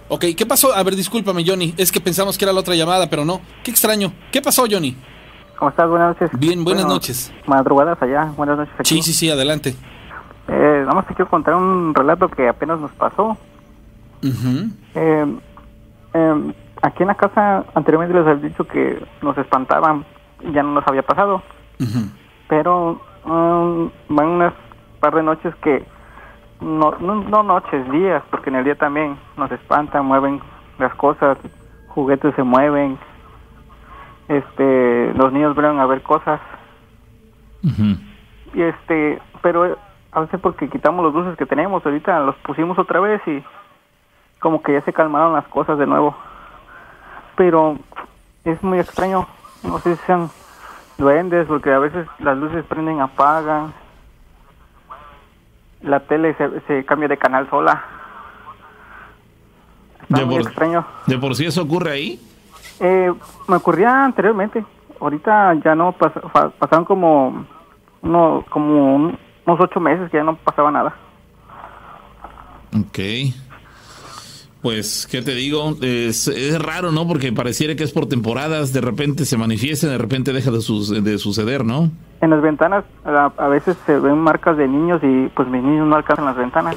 Ok, 0.08 0.26
¿qué 0.36 0.46
pasó? 0.46 0.74
A 0.74 0.82
ver, 0.82 0.94
discúlpame, 0.94 1.44
Johnny. 1.46 1.74
Es 1.76 1.90
que 1.90 2.00
pensamos 2.00 2.36
que 2.36 2.44
era 2.44 2.52
la 2.52 2.60
otra 2.60 2.74
llamada, 2.74 3.08
pero 3.08 3.24
no. 3.24 3.40
Qué 3.62 3.70
extraño. 3.70 4.12
¿Qué 4.30 4.42
pasó, 4.42 4.64
Johnny? 4.70 4.96
¿Cómo 5.58 5.70
estás? 5.70 5.88
Buenas 5.88 6.08
noches. 6.08 6.38
Bien, 6.38 6.62
buenas 6.62 6.84
Bueno, 6.84 6.94
noches. 6.96 7.32
Madrugadas 7.46 8.00
allá. 8.02 8.32
Buenas 8.36 8.58
noches 8.58 8.74
aquí. 8.78 8.96
Sí, 8.96 9.02
sí, 9.02 9.12
sí, 9.12 9.30
adelante. 9.30 9.74
Eh, 10.48 10.80
nada 10.82 10.94
más 10.94 11.06
te 11.06 11.14
quiero 11.14 11.30
contar 11.30 11.54
un 11.54 11.94
relato 11.94 12.28
que 12.28 12.46
apenas 12.48 12.78
nos 12.78 12.92
pasó. 12.92 13.38
Eh, 14.22 15.26
eh, 16.14 16.52
aquí 16.82 17.02
en 17.02 17.08
la 17.08 17.14
casa 17.14 17.64
anteriormente 17.74 18.14
les 18.18 18.26
había 18.26 18.48
dicho 18.48 18.64
que 18.64 19.02
nos 19.22 19.36
espantaban 19.38 20.04
y 20.42 20.52
ya 20.52 20.62
no 20.62 20.72
nos 20.72 20.86
había 20.86 21.02
pasado. 21.02 21.42
Pero 22.48 23.00
um, 23.24 23.90
van 24.08 24.28
unas 24.28 24.52
par 25.04 25.14
de 25.14 25.22
noches 25.22 25.54
que, 25.56 25.84
no, 26.62 26.92
no, 26.98 27.16
no 27.16 27.42
noches, 27.42 27.90
días, 27.90 28.22
porque 28.30 28.48
en 28.48 28.56
el 28.56 28.64
día 28.64 28.74
también 28.74 29.18
nos 29.36 29.52
espantan, 29.52 30.06
mueven 30.06 30.40
las 30.78 30.94
cosas, 30.94 31.36
juguetes 31.88 32.34
se 32.34 32.42
mueven, 32.42 32.98
este, 34.28 35.12
los 35.12 35.30
niños 35.30 35.54
van 35.54 35.78
a 35.78 35.84
ver 35.84 36.00
cosas. 36.00 36.40
Y 38.54 38.62
este, 38.62 39.20
pero 39.42 39.76
a 40.10 40.20
veces 40.20 40.40
porque 40.40 40.70
quitamos 40.70 41.04
los 41.04 41.12
luces 41.12 41.36
que 41.36 41.44
tenemos, 41.44 41.84
ahorita 41.84 42.20
los 42.20 42.36
pusimos 42.36 42.78
otra 42.78 43.00
vez 43.00 43.20
y 43.26 43.44
como 44.38 44.62
que 44.62 44.72
ya 44.72 44.80
se 44.80 44.92
calmaron 44.94 45.34
las 45.34 45.46
cosas 45.48 45.76
de 45.76 45.86
nuevo. 45.86 46.16
Pero 47.36 47.76
es 48.44 48.62
muy 48.62 48.78
extraño, 48.78 49.26
no 49.64 49.78
sé 49.80 49.96
si 49.96 50.02
sean 50.06 50.30
duendes, 50.96 51.46
porque 51.46 51.72
a 51.74 51.78
veces 51.78 52.06
las 52.20 52.38
luces 52.38 52.64
prenden, 52.64 53.02
apagan. 53.02 53.83
La 55.84 56.00
tele 56.00 56.34
se, 56.34 56.60
se 56.66 56.84
cambia 56.84 57.08
de 57.08 57.16
canal 57.18 57.48
sola. 57.50 57.82
Está 60.02 60.18
De 60.18 60.24
muy 60.26 60.36
por, 60.38 60.46
extraño. 60.46 60.86
de 61.06 61.18
por 61.18 61.34
sí 61.34 61.46
eso 61.46 61.62
ocurre 61.62 61.92
ahí. 61.92 62.20
Eh, 62.80 63.12
me 63.48 63.56
ocurría 63.56 64.04
anteriormente. 64.04 64.64
Ahorita 65.00 65.54
ya 65.64 65.74
no 65.74 65.92
pas- 65.96 66.52
pasaron 66.58 66.84
como 66.84 67.44
uno, 68.02 68.44
como 68.50 68.94
un- 68.96 69.18
unos 69.46 69.60
ocho 69.60 69.80
meses 69.80 70.10
que 70.10 70.16
ya 70.16 70.24
no 70.24 70.36
pasaba 70.36 70.70
nada. 70.70 70.94
Ok. 72.76 72.98
Pues, 74.64 75.06
¿qué 75.06 75.20
te 75.20 75.34
digo? 75.34 75.76
Es, 75.82 76.26
es 76.26 76.58
raro, 76.58 76.90
¿no? 76.90 77.06
Porque 77.06 77.30
pareciera 77.34 77.74
que 77.76 77.84
es 77.84 77.92
por 77.92 78.06
temporadas, 78.06 78.72
de 78.72 78.80
repente 78.80 79.26
se 79.26 79.36
manifiesta, 79.36 79.88
de 79.88 79.98
repente 79.98 80.32
deja 80.32 80.50
de, 80.50 80.62
sus- 80.62 80.88
de 81.04 81.18
suceder, 81.18 81.66
¿no? 81.66 81.90
En 82.22 82.30
las 82.30 82.40
ventanas 82.40 82.82
a, 83.04 83.30
a 83.36 83.48
veces 83.48 83.76
se 83.84 83.98
ven 84.00 84.16
marcas 84.16 84.56
de 84.56 84.66
niños 84.66 85.00
y 85.02 85.28
pues 85.36 85.48
mis 85.48 85.62
niños 85.62 85.86
no 85.86 85.96
alcanzan 85.96 86.24
las 86.24 86.36
ventanas. 86.38 86.76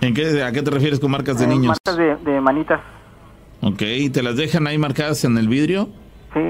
¿En 0.00 0.14
qué, 0.14 0.44
¿A 0.44 0.52
qué 0.52 0.62
te 0.62 0.70
refieres 0.70 1.00
con 1.00 1.10
marcas 1.10 1.36
de 1.40 1.46
Eh, 1.46 1.48
niños? 1.48 1.76
Marcas 1.84 1.96
de, 1.96 2.32
de 2.32 2.40
manitas, 2.40 2.80
Ok, 3.62 3.82
¿te 4.12 4.22
las 4.22 4.36
dejan 4.36 4.68
ahí 4.68 4.78
marcadas 4.78 5.24
en 5.24 5.36
el 5.36 5.48
vidrio? 5.48 5.88
sí. 6.34 6.40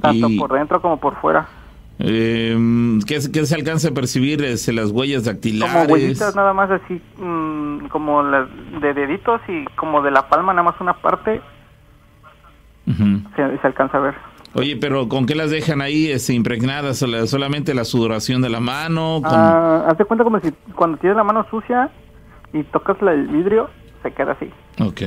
Tanto 0.00 0.30
Y- 0.30 0.38
por 0.38 0.54
dentro 0.54 0.80
como 0.80 0.96
por 0.98 1.14
fuera. 1.20 1.46
Eh, 2.04 2.98
¿qué, 3.06 3.20
qué 3.32 3.46
se 3.46 3.54
alcanza 3.54 3.88
a 3.90 3.92
percibir? 3.92 4.42
Este, 4.44 4.72
las 4.72 4.90
huellas 4.90 5.22
Como 5.22 5.32
dactilares. 5.34 5.88
huellitas 5.90 6.34
nada 6.34 6.52
más 6.52 6.68
así, 6.70 7.00
mm, 7.18 7.86
como 7.88 8.22
las 8.24 8.48
de 8.80 8.92
deditos 8.92 9.40
y 9.48 9.64
como 9.76 10.02
de 10.02 10.10
la 10.10 10.28
palma 10.28 10.52
nada 10.52 10.64
más 10.64 10.80
una 10.80 10.94
parte 10.94 11.40
se, 13.36 13.58
se 13.58 13.66
alcanza 13.66 13.98
a 13.98 14.00
ver. 14.00 14.14
Oye, 14.54 14.76
pero 14.76 15.08
¿con 15.08 15.24
qué 15.26 15.34
las 15.34 15.50
dejan 15.50 15.80
ahí 15.80 16.08
este, 16.10 16.34
impregnadas? 16.34 16.98
¿Sola- 16.98 17.26
¿Solamente 17.26 17.72
la 17.72 17.84
sudoración 17.84 18.42
de 18.42 18.50
la 18.50 18.60
mano? 18.60 19.20
Con... 19.22 19.32
Ah, 19.32 19.84
haz 19.88 19.96
de 19.96 20.04
cuenta 20.04 20.24
como 20.24 20.40
si 20.40 20.50
cuando 20.74 20.98
tienes 20.98 21.16
la 21.16 21.24
mano 21.24 21.46
sucia 21.50 21.88
y 22.52 22.62
tocas 22.64 22.96
el 23.00 23.28
vidrio, 23.28 23.70
se 24.02 24.12
queda 24.12 24.32
así. 24.32 24.50
Ok. 24.80 25.00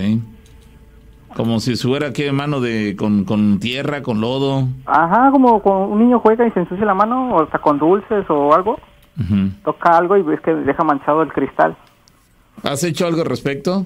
Como 1.36 1.60
si 1.60 1.76
fuera 1.76 2.13
que 2.13 2.32
mano 2.32 2.62
de 2.62 2.95
con, 2.98 3.26
con 3.26 3.60
tierra, 3.60 4.02
con 4.02 4.21
lodo. 4.21 4.69
Ajá, 4.86 5.32
como 5.32 5.60
cuando 5.62 5.88
un 5.88 6.00
niño 6.00 6.19
juega 6.19 6.48
y 6.48 6.52
se 6.52 6.62
ensucia 6.62 6.86
la 6.86 6.93
mano, 6.93 7.36
o 7.36 7.43
hasta 7.43 7.60
con 7.60 7.78
dulces 7.78 8.26
o 8.30 8.54
algo, 8.54 8.80
Ujú. 9.19 9.50
toca 9.65 9.98
algo 9.98 10.15
y 10.15 10.21
ves 10.21 10.39
que 10.39 10.54
deja 10.56 10.84
manchado 10.86 11.21
el 11.21 11.34
cristal. 11.34 11.76
¿Has 12.63 12.84
hecho 12.86 13.06
algo 13.06 13.21
al 13.21 13.28
respecto? 13.28 13.86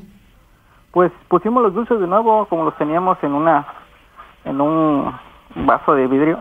Pues 0.92 1.12
pusimos 1.28 1.64
los 1.64 1.74
dulces 1.74 2.00
de 2.00 2.06
nuevo, 2.06 2.46
como 2.46 2.66
los 2.66 2.78
teníamos 2.78 3.18
en 3.24 3.34
una, 3.34 3.66
en 4.46 4.62
un 4.62 5.12
vaso 5.56 5.96
de 5.96 6.06
vidrio, 6.08 6.38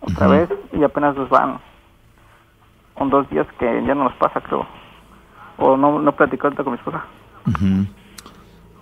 otra 0.00 0.28
vez, 0.28 0.48
y 0.72 0.82
apenas 0.82 1.14
nos 1.14 1.28
van 1.28 1.58
con 2.94 3.10
dos 3.10 3.28
días 3.28 3.46
que 3.58 3.66
ya 3.86 3.94
no 3.94 4.04
nos 4.04 4.14
pasa, 4.14 4.40
creo. 4.40 4.66
O 5.58 5.76
no, 5.76 5.98
no 5.98 6.12
platicó 6.12 6.46
ahorita 6.46 6.64
con 6.64 6.72
mi 6.72 6.78
esposa. 6.78 7.04
Ujú. 7.46 7.86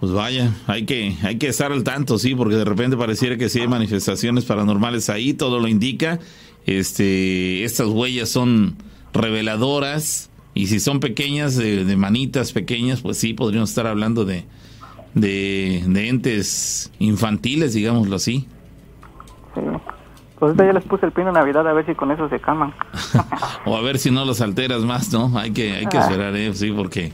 Pues 0.00 0.12
vaya, 0.12 0.50
hay 0.66 0.86
que, 0.86 1.14
hay 1.22 1.36
que 1.36 1.48
estar 1.48 1.72
al 1.72 1.84
tanto, 1.84 2.18
sí, 2.18 2.34
porque 2.34 2.54
de 2.56 2.64
repente 2.64 2.96
pareciera 2.96 3.36
que 3.36 3.48
sí 3.50 3.60
hay 3.60 3.68
manifestaciones 3.68 4.46
paranormales 4.46 5.10
ahí, 5.10 5.34
todo 5.34 5.60
lo 5.60 5.68
indica. 5.68 6.18
Este, 6.66 7.64
estas 7.64 7.88
huellas 7.88 8.28
son 8.30 8.76
reveladoras 9.12 10.30
y 10.54 10.66
si 10.66 10.80
son 10.80 11.00
pequeñas, 11.00 11.56
de, 11.56 11.84
de 11.84 11.96
manitas 11.96 12.52
pequeñas, 12.52 13.00
pues 13.02 13.18
sí, 13.18 13.34
podríamos 13.34 13.68
estar 13.70 13.86
hablando 13.86 14.24
de, 14.24 14.44
de, 15.14 15.82
de 15.86 16.08
entes 16.08 16.90
infantiles, 16.98 17.74
digámoslo 17.74 18.16
así. 18.16 18.46
Sí. 19.54 19.60
Pues 20.38 20.48
ahorita 20.50 20.64
ya 20.66 20.72
les 20.72 20.84
puse 20.84 21.04
el 21.06 21.12
pino 21.12 21.26
de 21.26 21.32
Navidad 21.34 21.68
a 21.68 21.72
ver 21.74 21.84
si 21.84 21.94
con 21.94 22.10
eso 22.10 22.26
se 22.30 22.40
calman. 22.40 22.72
O 23.66 23.76
a 23.76 23.82
ver 23.82 23.98
si 23.98 24.10
no 24.10 24.24
los 24.24 24.40
alteras 24.40 24.80
más, 24.82 25.12
¿no? 25.12 25.38
Hay 25.38 25.50
que, 25.50 25.74
hay 25.74 25.86
que 25.86 25.98
Ah. 25.98 26.02
esperar, 26.02 26.34
¿eh? 26.34 26.54
Sí, 26.54 26.72
porque, 26.72 27.12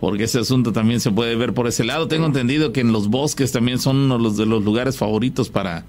porque 0.00 0.24
ese 0.24 0.38
asunto 0.40 0.72
también 0.72 1.00
se 1.00 1.10
puede 1.10 1.34
ver 1.36 1.54
por 1.54 1.66
ese 1.66 1.84
lado. 1.84 2.08
Tengo 2.08 2.26
entendido 2.26 2.72
que 2.72 2.80
en 2.80 2.92
los 2.92 3.08
bosques 3.08 3.52
también 3.52 3.78
son 3.78 3.96
uno 3.96 4.16
de 4.18 4.22
los, 4.22 4.36
de 4.36 4.46
los 4.46 4.64
lugares 4.64 4.96
favoritos 4.98 5.48
para, 5.50 5.84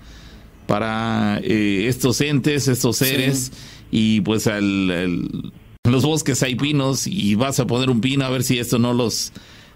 para 0.68 1.40
eh, 1.44 1.88
estos 1.88 2.22
entes, 2.22 2.68
estos 2.68 2.98
seres. 2.98 3.52
Y 3.92 4.22
pues 4.22 4.48
al, 4.48 4.92
al- 4.92 5.52
en 5.86 5.92
los 5.92 6.06
bosques 6.06 6.44
hay 6.44 6.56
pinos 6.56 7.08
y 7.08 7.36
vas 7.36 7.60
a 7.60 7.66
poner 7.66 7.90
un 7.90 8.02
pino 8.02 8.26
a 8.26 8.30
ver 8.30 8.44
si 8.44 8.60
esto 8.60 8.78
no 8.80 8.94
los 8.94 9.32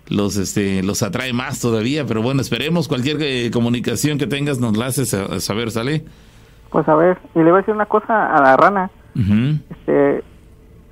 los 0.10 0.36
este 0.36 0.84
los 0.84 1.02
atrae 1.02 1.32
más 1.32 1.62
todavía 1.62 2.06
pero 2.06 2.22
bueno 2.22 2.42
esperemos 2.42 2.90
cualquier 2.90 3.18
eh, 3.22 3.50
comunicación 3.52 4.18
que 4.18 4.28
tengas 4.28 4.60
nos 4.60 4.76
la 4.76 4.88
haces 4.88 5.14
a- 5.14 5.24
a 5.36 5.40
saber 5.40 5.72
sale 5.72 6.04
Pues 6.72 6.86
a 6.90 6.96
ver, 6.96 7.18
y 7.34 7.40
le 7.40 7.46
voy 7.46 7.54
a 7.54 7.58
decir 7.60 7.74
una 7.74 7.86
cosa 7.86 8.36
a 8.36 8.42
la 8.42 8.58
rana. 8.58 8.92
Este, 9.16 10.24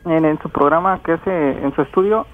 en, 0.05 0.25
en 0.25 0.39
su 0.41 0.49
programa 0.49 1.01
que 1.03 1.11
hace 1.13 1.49
en 1.61 1.75
su 1.75 1.81
estudio, 1.81 2.25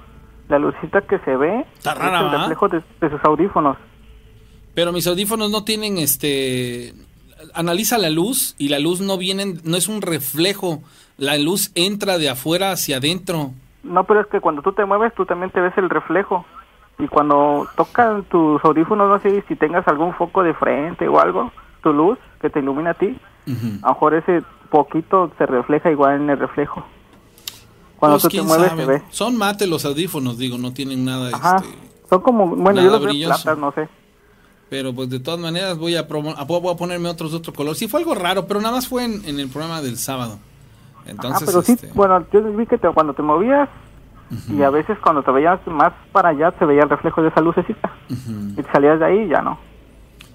la 0.49 0.59
lucita 0.59 1.01
que 1.01 1.19
se 1.19 1.35
ve 1.35 1.65
Está 1.77 1.93
rara, 1.93 2.19
es 2.19 2.25
el 2.25 2.39
reflejo 2.39 2.67
de, 2.69 2.81
de 3.01 3.09
sus 3.09 3.23
audífonos. 3.23 3.77
Pero 4.73 4.91
mis 4.91 5.07
audífonos 5.07 5.51
no 5.51 5.63
tienen 5.63 5.97
este. 5.97 6.93
Analiza 7.53 7.97
la 7.97 8.09
luz 8.09 8.55
y 8.57 8.69
la 8.69 8.79
luz 8.79 9.01
no 9.01 9.17
viene, 9.17 9.55
no 9.63 9.77
es 9.77 9.87
un 9.87 10.01
reflejo. 10.01 10.81
La 11.17 11.37
luz 11.37 11.71
entra 11.75 12.17
de 12.17 12.29
afuera 12.29 12.71
hacia 12.71 12.97
adentro. 12.97 13.51
No, 13.83 14.03
pero 14.03 14.21
es 14.21 14.27
que 14.27 14.39
cuando 14.39 14.61
tú 14.61 14.73
te 14.73 14.85
mueves, 14.85 15.13
tú 15.15 15.25
también 15.25 15.51
te 15.51 15.61
ves 15.61 15.73
el 15.77 15.89
reflejo. 15.89 16.45
Y 16.99 17.07
cuando 17.07 17.67
tocan 17.75 18.23
tus 18.23 18.63
audífonos, 18.63 19.09
no 19.09 19.19
sé 19.19 19.43
si 19.47 19.55
tengas 19.55 19.87
algún 19.87 20.13
foco 20.13 20.43
de 20.43 20.53
frente 20.53 21.07
o 21.07 21.19
algo, 21.19 21.51
tu 21.81 21.93
luz 21.93 22.17
que 22.41 22.49
te 22.49 22.59
ilumina 22.59 22.91
a 22.91 22.95
ti, 22.95 23.19
a 23.47 23.87
lo 23.87 23.93
mejor 23.93 24.13
ese 24.15 24.43
poquito 24.69 25.31
se 25.37 25.45
refleja 25.45 25.91
igual 25.91 26.21
en 26.21 26.29
el 26.29 26.39
reflejo. 26.39 26.85
Cuando 27.99 28.19
Pues, 28.19 28.31
tú 28.31 28.37
te 28.37 28.43
mueves, 28.43 28.69
sabe. 28.69 28.81
se 28.85 28.87
ve. 28.89 29.01
Son 29.09 29.35
mate 29.37 29.65
los 29.67 29.83
audífonos, 29.85 30.37
digo, 30.37 30.57
no 30.57 30.71
tienen 30.73 31.03
nada 31.05 31.29
Ajá. 31.33 31.55
este, 31.57 31.69
Son 32.09 32.21
como, 32.21 32.47
bueno, 32.55 32.81
yo 32.81 32.91
los 32.91 33.03
veo 33.03 33.27
platas, 33.27 33.57
no 33.57 33.71
sé. 33.71 33.89
Pero 34.69 34.93
pues 34.93 35.09
de 35.09 35.19
todas 35.19 35.39
maneras 35.39 35.77
voy 35.77 35.95
a, 35.95 36.07
promo- 36.07 36.35
voy 36.45 36.73
a 36.73 36.77
ponerme 36.77 37.09
otros 37.09 37.31
de 37.31 37.37
otro 37.37 37.53
color. 37.53 37.75
Sí 37.75 37.87
fue 37.87 38.01
algo 38.01 38.13
raro, 38.15 38.45
pero 38.47 38.59
nada 38.61 38.75
más 38.75 38.87
fue 38.87 39.05
en, 39.05 39.23
en 39.25 39.39
el 39.39 39.47
programa 39.49 39.81
del 39.81 39.97
sábado. 39.97 40.39
Entonces, 41.05 41.41
ah, 41.41 41.45
pero 41.45 41.61
sí, 41.61 41.71
este, 41.71 41.87
bueno, 41.93 42.25
yo 42.33 42.43
vi 42.53 42.65
que 42.65 42.77
te- 42.77 42.89
cuando 42.89 43.13
te 43.13 43.21
movías 43.23 43.69
y 44.49 44.61
a 44.61 44.69
veces 44.69 44.97
cuando 45.01 45.23
te 45.23 45.31
veías 45.31 45.65
más 45.67 45.93
para 46.11 46.29
allá 46.29 46.53
se 46.59 46.65
veía 46.65 46.83
el 46.83 46.89
reflejo 46.89 47.21
de 47.21 47.29
esa 47.29 47.39
lucecita. 47.39 47.93
Y 48.09 48.61
te 48.61 48.71
salías 48.73 48.99
de 48.99 49.05
ahí 49.05 49.27
ya 49.29 49.41
no. 49.41 49.57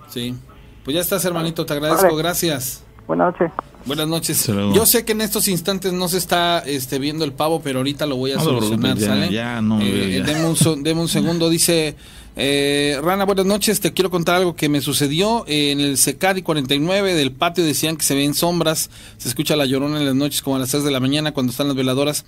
sí. 0.09 0.35
Pues 0.83 0.95
ya 0.97 1.01
estás, 1.01 1.25
hermanito, 1.27 1.65
te 1.65 1.75
agradezco, 1.75 2.07
Órale. 2.07 2.23
gracias. 2.23 2.85
Buenas 3.07 3.33
noches. 3.33 3.53
Buenas 3.87 4.07
noches. 4.09 4.47
Yo 4.47 4.87
sé 4.87 5.05
que 5.05 5.13
en 5.13 5.21
estos 5.21 5.49
instantes 5.49 5.93
no 5.93 6.09
se 6.09 6.19
está 6.19 6.61
este, 6.61 6.99
viendo 6.99 7.25
el 7.25 7.33
pavo, 7.33 7.61
pero 7.63 7.81
ahorita 7.81 8.07
lo 8.07 8.17
voy 8.17 8.33
a 8.33 8.37
No 8.37 8.45
solucionar, 8.45 8.97
ya, 8.97 9.07
¿sale? 9.07 9.33
ya, 9.33 9.61
no 9.63 9.81
Eh, 9.81 10.19
ya. 10.19 10.25
Deme, 10.25 10.45
un, 10.47 10.83
deme 10.83 11.01
un 11.01 11.09
segundo, 11.09 11.51
dice... 11.51 11.97
eh, 12.37 12.99
Rana, 13.03 13.25
buenas 13.25 13.45
noches, 13.47 13.81
te 13.81 13.93
quiero 13.93 14.11
contar 14.11 14.37
algo 14.37 14.55
que 14.57 14.69
me 14.69 14.81
sucedió 14.81 15.45
en 15.49 15.81
el 15.81 15.99
Secadi 15.99 16.43
49 16.43 17.15
del 17.15 17.33
patio, 17.33 17.65
decían 17.65 17.97
que 17.97 18.05
se 18.05 18.15
ven 18.15 18.35
sombras, 18.35 18.89
se 19.19 19.29
escucha 19.29 19.57
la 19.57 19.67
llorona 19.67 19.99
en 19.99 20.07
las 20.07 20.15
noches 20.15 20.43
como 20.43 20.57
a 20.57 20.59
las 20.59 20.71
6 20.71 20.85
de 20.85 20.91
la 20.91 21.01
mañana 21.01 21.33
cuando 21.33 21.51
están 21.51 21.67
las 21.69 21.77
veladoras. 21.77 22.25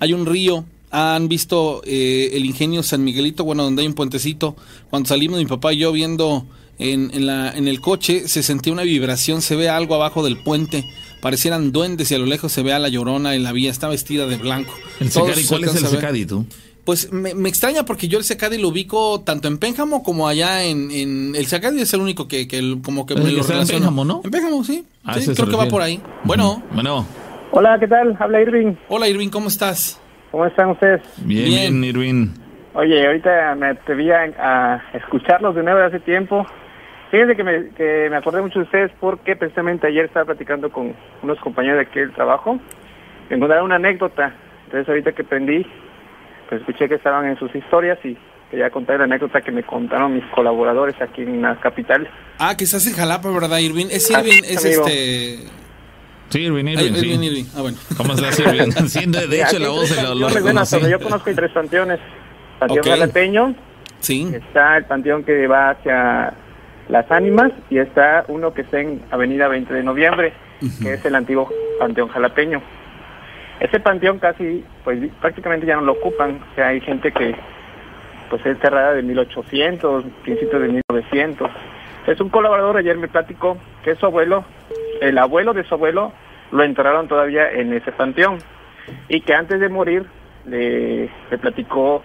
Hay 0.00 0.12
un 0.12 0.26
río, 0.26 0.64
han 0.90 1.28
visto 1.28 1.82
eh, 1.84 2.30
el 2.32 2.44
ingenio 2.46 2.82
San 2.82 3.04
Miguelito, 3.04 3.44
bueno, 3.44 3.62
donde 3.64 3.82
hay 3.82 3.88
un 3.88 3.94
puentecito. 3.94 4.56
Cuando 4.90 5.08
salimos 5.08 5.38
mi 5.38 5.46
papá 5.46 5.72
y 5.72 5.78
yo 5.78 5.92
viendo 5.92 6.46
en, 6.78 7.10
en, 7.14 7.26
la, 7.26 7.50
en 7.52 7.68
el 7.68 7.80
coche, 7.80 8.28
se 8.28 8.42
sentía 8.42 8.72
una 8.72 8.82
vibración, 8.82 9.42
se 9.42 9.56
ve 9.56 9.68
algo 9.68 9.94
abajo 9.94 10.24
del 10.24 10.36
puente, 10.38 10.84
parecieran 11.20 11.72
duendes 11.72 12.10
y 12.10 12.14
a 12.14 12.18
lo 12.18 12.26
lejos 12.26 12.52
se 12.52 12.62
ve 12.62 12.72
a 12.72 12.78
la 12.78 12.88
llorona 12.88 13.34
en 13.34 13.42
la 13.42 13.52
vía, 13.52 13.70
está 13.70 13.88
vestida 13.88 14.26
de 14.26 14.36
blanco. 14.36 14.72
El 15.00 15.10
Secadi, 15.10 15.44
¿cuál 15.46 15.64
es 15.64 15.74
el. 15.76 15.86
Secadi 15.86 16.26
tú? 16.26 16.46
Pues 16.84 17.10
me, 17.12 17.34
me 17.34 17.48
extraña 17.48 17.84
porque 17.86 18.08
yo 18.08 18.18
el 18.18 18.24
Secadi 18.24 18.58
lo 18.58 18.68
ubico 18.68 19.22
tanto 19.22 19.48
en 19.48 19.56
Pénjamo 19.56 20.02
como 20.02 20.28
allá 20.28 20.64
en... 20.64 20.90
en 20.90 21.34
el 21.34 21.46
Secadi 21.46 21.80
es 21.80 21.94
el 21.94 22.00
único 22.02 22.28
que, 22.28 22.46
que 22.46 22.58
el- 22.58 22.82
como 22.84 23.06
que 23.06 23.14
Es 23.14 23.20
el 23.20 23.24
me 23.24 23.30
que 23.30 23.36
lo 23.36 23.40
está 23.40 23.58
en. 23.62 23.66
Pénjamo, 23.66 24.04
¿no? 24.04 24.20
En 24.22 24.30
Pénjamo, 24.30 24.62
sí. 24.64 24.84
Ah, 25.02 25.18
Sí, 25.18 25.32
creo 25.34 25.48
que 25.48 25.56
va 25.56 25.66
por 25.68 25.80
ahí. 25.80 25.98
Bueno, 26.24 26.62
Bueno, 26.72 27.06
Hola, 27.52 27.78
¿qué 27.80 27.86
tal? 27.88 28.14
Habla 28.20 28.42
Irving. 28.42 28.74
hola 28.88 29.08
Irving, 29.08 29.28
¿cómo 29.28 29.48
estás? 29.48 29.98
¿Cómo 30.30 30.44
están 30.44 30.70
ustedes? 30.70 31.00
bien, 31.18 31.44
Bien. 31.46 31.80
bien, 31.80 31.84
Irving. 31.84 32.28
Oye, 32.74 33.06
ahorita 33.06 33.54
me 33.54 33.68
atreví 33.68 34.10
a, 34.10 34.24
a 34.38 34.82
escucharlos 34.98 35.54
de 35.54 35.62
nuevo 35.62 35.78
de 35.78 35.86
hace 35.86 36.00
tiempo. 36.00 36.44
Fíjense 37.14 37.36
que 37.36 37.44
me, 37.44 37.68
que 37.76 38.08
me 38.10 38.16
acordé 38.16 38.42
mucho 38.42 38.58
de 38.58 38.64
ustedes 38.64 38.90
porque 38.98 39.36
precisamente 39.36 39.86
ayer 39.86 40.06
estaba 40.06 40.24
platicando 40.26 40.68
con 40.72 40.96
unos 41.22 41.38
compañeros 41.38 41.76
de 41.78 41.82
aquí 41.84 42.00
del 42.00 42.12
trabajo. 42.12 42.58
Me 43.30 43.36
encontraron 43.36 43.66
una 43.66 43.76
anécdota. 43.76 44.34
Entonces 44.64 44.88
ahorita 44.88 45.12
que 45.12 45.22
prendí, 45.22 45.64
pues 46.48 46.60
escuché 46.62 46.88
que 46.88 46.96
estaban 46.96 47.24
en 47.26 47.38
sus 47.38 47.54
historias 47.54 48.00
y 48.04 48.16
quería 48.50 48.68
contar 48.70 48.98
la 48.98 49.04
anécdota 49.04 49.40
que 49.42 49.52
me 49.52 49.62
contaron 49.62 50.12
mis 50.12 50.24
colaboradores 50.34 51.00
aquí 51.00 51.22
en 51.22 51.40
la 51.42 51.54
capital. 51.60 52.08
Ah, 52.40 52.56
que 52.56 52.64
estás 52.64 52.84
en 52.88 52.94
Jalapa, 52.94 53.30
¿verdad, 53.30 53.58
Irving? 53.58 53.86
Es 53.92 54.10
Ah, 54.12 54.18
Irving, 54.18 54.42
es 54.48 54.64
amigo. 54.64 54.82
este... 54.88 55.38
Sí, 56.30 56.40
Irving, 56.40 56.64
Ay, 56.66 56.72
Irving, 56.74 56.94
sí. 56.96 57.06
Irving, 57.12 57.22
Irving. 57.28 57.44
Ah, 57.56 57.60
bueno. 57.60 57.76
¿Cómo 57.96 58.14
estás, 58.14 58.40
Irving? 58.40 58.72
Sí, 58.88 59.04
de, 59.06 59.28
de 59.28 59.40
hecho, 59.40 59.60
la 59.60 59.68
voz 59.68 59.88
se 59.88 60.02
lo, 60.02 60.16
lo 60.16 60.28
reconocí. 60.30 60.80
yo 60.90 60.98
conozco 60.98 61.30
hay 61.30 61.36
tres 61.36 61.52
panteones. 61.52 62.00
Panteón 62.58 62.80
Ok. 62.80 62.86
Jalapeño, 62.88 63.54
Sí. 64.00 64.28
Está 64.34 64.78
el 64.78 64.84
panteón 64.86 65.22
que 65.22 65.46
va 65.46 65.70
hacia 65.70 66.34
las 66.88 67.10
ánimas 67.10 67.52
y 67.70 67.78
está 67.78 68.24
uno 68.28 68.52
que 68.52 68.62
está 68.62 68.80
en 68.80 69.00
Avenida 69.10 69.48
20 69.48 69.72
de 69.72 69.82
Noviembre, 69.82 70.32
que 70.82 70.94
es 70.94 71.04
el 71.04 71.14
antiguo 71.14 71.50
panteón 71.78 72.08
jalapeño. 72.08 72.60
Ese 73.60 73.80
panteón 73.80 74.18
casi, 74.18 74.64
pues 74.82 74.98
prácticamente 75.20 75.66
ya 75.66 75.76
no 75.76 75.82
lo 75.82 75.92
ocupan, 75.92 76.40
o 76.52 76.54
sea, 76.54 76.68
hay 76.68 76.80
gente 76.80 77.12
que 77.12 77.34
pues 78.28 78.44
es 78.46 78.58
cerrada 78.58 78.94
de 78.94 79.02
1800, 79.02 80.04
principios 80.22 80.62
de 80.62 80.68
1900. 80.68 81.50
Es 82.06 82.20
un 82.20 82.28
colaborador, 82.28 82.76
ayer 82.76 82.96
me 82.98 83.08
platicó 83.08 83.56
que 83.84 83.94
su 83.94 84.06
abuelo, 84.06 84.44
el 85.00 85.16
abuelo 85.18 85.54
de 85.54 85.64
su 85.64 85.74
abuelo, 85.74 86.12
lo 86.50 86.62
enterraron 86.62 87.08
todavía 87.08 87.50
en 87.50 87.72
ese 87.72 87.92
panteón 87.92 88.38
y 89.08 89.20
que 89.20 89.34
antes 89.34 89.60
de 89.60 89.68
morir 89.68 90.06
le, 90.46 91.08
le 91.30 91.38
platicó 91.38 92.02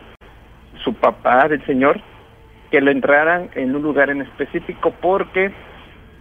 su 0.84 0.94
papá 0.94 1.48
del 1.48 1.66
señor 1.66 2.00
que 2.72 2.82
lo 2.82 2.92
entraran 2.92 3.50
en 3.56 3.76
un 3.76 3.82
lugar 3.82 4.10
en 4.10 4.22
específico 4.22 4.94
porque 5.02 5.52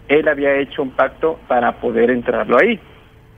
él 0.09 0.29
había 0.29 0.55
hecho 0.57 0.83
un 0.83 0.91
pacto 0.91 1.39
para 1.47 1.73
poder 1.81 2.11
entrarlo 2.11 2.59
ahí 2.59 2.81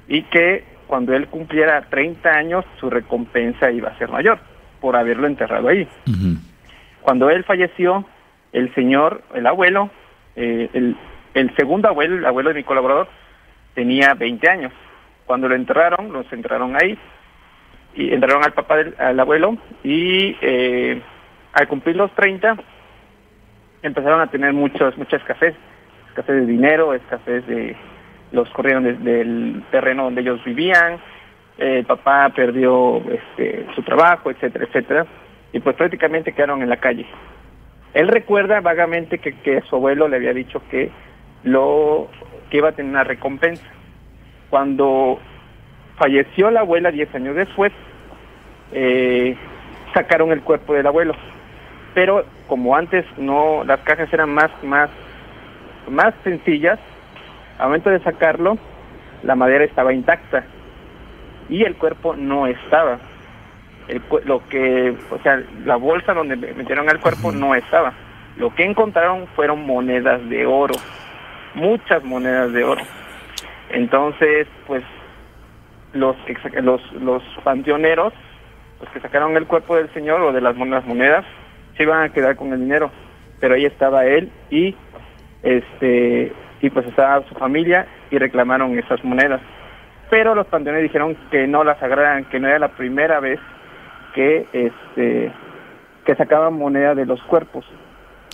y 0.08 0.22
que 0.22 0.64
cuando 0.86 1.14
él 1.14 1.28
cumpliera 1.28 1.82
30 1.88 2.28
años 2.30 2.64
su 2.78 2.90
recompensa 2.90 3.70
iba 3.70 3.90
a 3.90 3.98
ser 3.98 4.08
mayor 4.08 4.38
por 4.80 4.96
haberlo 4.96 5.26
enterrado 5.26 5.68
ahí. 5.68 5.86
Cuando 7.02 7.30
él 7.30 7.44
falleció, 7.44 8.04
el 8.52 8.74
señor, 8.74 9.22
el 9.34 9.46
abuelo, 9.46 9.90
eh, 10.36 10.68
el, 10.72 10.96
el 11.34 11.54
segundo 11.56 11.88
abuelo, 11.88 12.16
el 12.16 12.26
abuelo 12.26 12.50
de 12.50 12.56
mi 12.56 12.64
colaborador, 12.64 13.08
tenía 13.74 14.14
20 14.14 14.50
años. 14.50 14.72
Cuando 15.26 15.48
lo 15.48 15.54
enterraron, 15.54 16.12
los 16.12 16.30
enterraron 16.32 16.76
ahí 16.76 16.98
y 17.94 18.12
entraron 18.12 18.44
al 18.44 18.52
papá 18.52 18.76
del 18.76 18.94
al 18.98 19.18
abuelo 19.18 19.56
y 19.82 20.36
eh, 20.40 21.00
al 21.52 21.68
cumplir 21.68 21.96
los 21.96 22.12
30 22.14 22.56
empezaron 23.82 24.20
a 24.20 24.26
tener 24.28 24.52
muchos 24.52 24.96
mucha 24.98 25.16
escasez. 25.16 25.54
Escasez 26.08 26.34
de 26.36 26.46
dinero 26.46 26.94
escasez 26.94 27.46
de 27.46 27.76
los 28.32 28.48
corrieron 28.50 28.84
de- 28.84 28.94
del 28.94 29.62
terreno 29.70 30.04
donde 30.04 30.20
ellos 30.22 30.42
vivían. 30.44 30.98
El 31.58 31.84
papá 31.84 32.30
perdió 32.34 32.98
este, 33.10 33.66
su 33.74 33.82
trabajo 33.82 34.30
etcétera 34.30 34.64
etcétera. 34.66 35.06
Y 35.52 35.60
pues 35.60 35.76
prácticamente 35.76 36.32
quedaron 36.32 36.62
en 36.62 36.68
la 36.68 36.76
calle. 36.78 37.06
Él 37.92 38.06
recuerda 38.08 38.60
vagamente 38.60 39.18
que, 39.18 39.32
que 39.40 39.62
su 39.62 39.76
abuelo 39.76 40.06
le 40.08 40.16
había 40.16 40.32
dicho 40.32 40.62
que 40.70 40.90
lo 41.42 42.08
que 42.50 42.58
iba 42.58 42.68
a 42.68 42.72
tener 42.72 42.90
una 42.90 43.02
recompensa. 43.04 43.66
Cuando 44.48 45.18
falleció 45.96 46.50
la 46.50 46.60
abuela 46.60 46.90
10 46.90 47.14
años 47.14 47.34
después, 47.36 47.72
eh, 48.72 49.36
sacaron 49.92 50.30
el 50.32 50.42
cuerpo 50.42 50.72
del 50.74 50.86
abuelo. 50.86 51.14
Pero 51.95 52.24
como 52.47 52.76
antes 52.76 53.05
no 53.16 53.64
las 53.64 53.80
cajas 53.80 54.12
eran 54.12 54.32
más 54.32 54.51
más 54.62 54.91
más 55.88 56.14
sencillas, 56.22 56.78
al 57.59 57.66
momento 57.66 57.91
de 57.91 58.01
sacarlo, 58.01 58.59
la 59.22 59.34
madera 59.34 59.64
estaba 59.64 59.93
intacta 59.93 60.45
y 61.49 61.64
el 61.64 61.76
cuerpo 61.76 62.14
no 62.16 62.47
estaba. 62.47 62.99
El 63.88 64.03
lo 64.24 64.47
que, 64.49 64.95
o 65.11 65.18
sea, 65.22 65.43
la 65.64 65.76
bolsa 65.76 66.14
donde 66.14 66.36
metieron 66.36 66.88
el 66.88 67.01
cuerpo 67.01 67.32
no 67.32 67.55
estaba. 67.55 67.93
Lo 68.36 68.55
que 68.55 68.64
encontraron 68.64 69.26
fueron 69.34 69.66
monedas 69.66 70.26
de 70.28 70.47
oro, 70.47 70.74
muchas 71.55 72.03
monedas 72.05 72.53
de 72.53 72.64
oro. 72.64 72.82
Entonces, 73.70 74.47
pues 74.66 74.84
los 75.93 76.16
los 76.62 76.93
los 76.93 77.22
panteoneros, 77.43 78.12
los 78.80 78.88
que 78.91 79.01
sacaron 79.01 79.36
el 79.36 79.47
cuerpo 79.47 79.76
del 79.76 79.93
señor 79.93 80.20
o 80.20 80.32
de 80.32 80.41
las 80.41 80.55
monedas 80.57 80.86
monedas, 80.86 81.24
se 81.80 81.84
iban 81.84 82.02
a 82.02 82.12
quedar 82.12 82.36
con 82.36 82.52
el 82.52 82.60
dinero, 82.60 82.90
pero 83.40 83.54
ahí 83.54 83.64
estaba 83.64 84.04
él 84.04 84.30
y 84.50 84.74
este 85.42 86.30
y 86.60 86.68
pues 86.68 86.86
estaba 86.86 87.26
su 87.26 87.34
familia 87.36 87.86
y 88.10 88.18
reclamaron 88.18 88.78
esas 88.78 89.02
monedas. 89.02 89.40
Pero 90.10 90.34
los 90.34 90.46
panteones 90.48 90.82
dijeron 90.82 91.16
que 91.30 91.46
no 91.46 91.64
las 91.64 91.82
agarraran, 91.82 92.26
que 92.26 92.38
no 92.38 92.48
era 92.48 92.58
la 92.58 92.68
primera 92.72 93.18
vez 93.18 93.40
que 94.14 94.46
este 94.52 95.32
que 96.04 96.14
sacaban 96.16 96.52
moneda 96.52 96.94
de 96.94 97.06
los 97.06 97.22
cuerpos. 97.22 97.64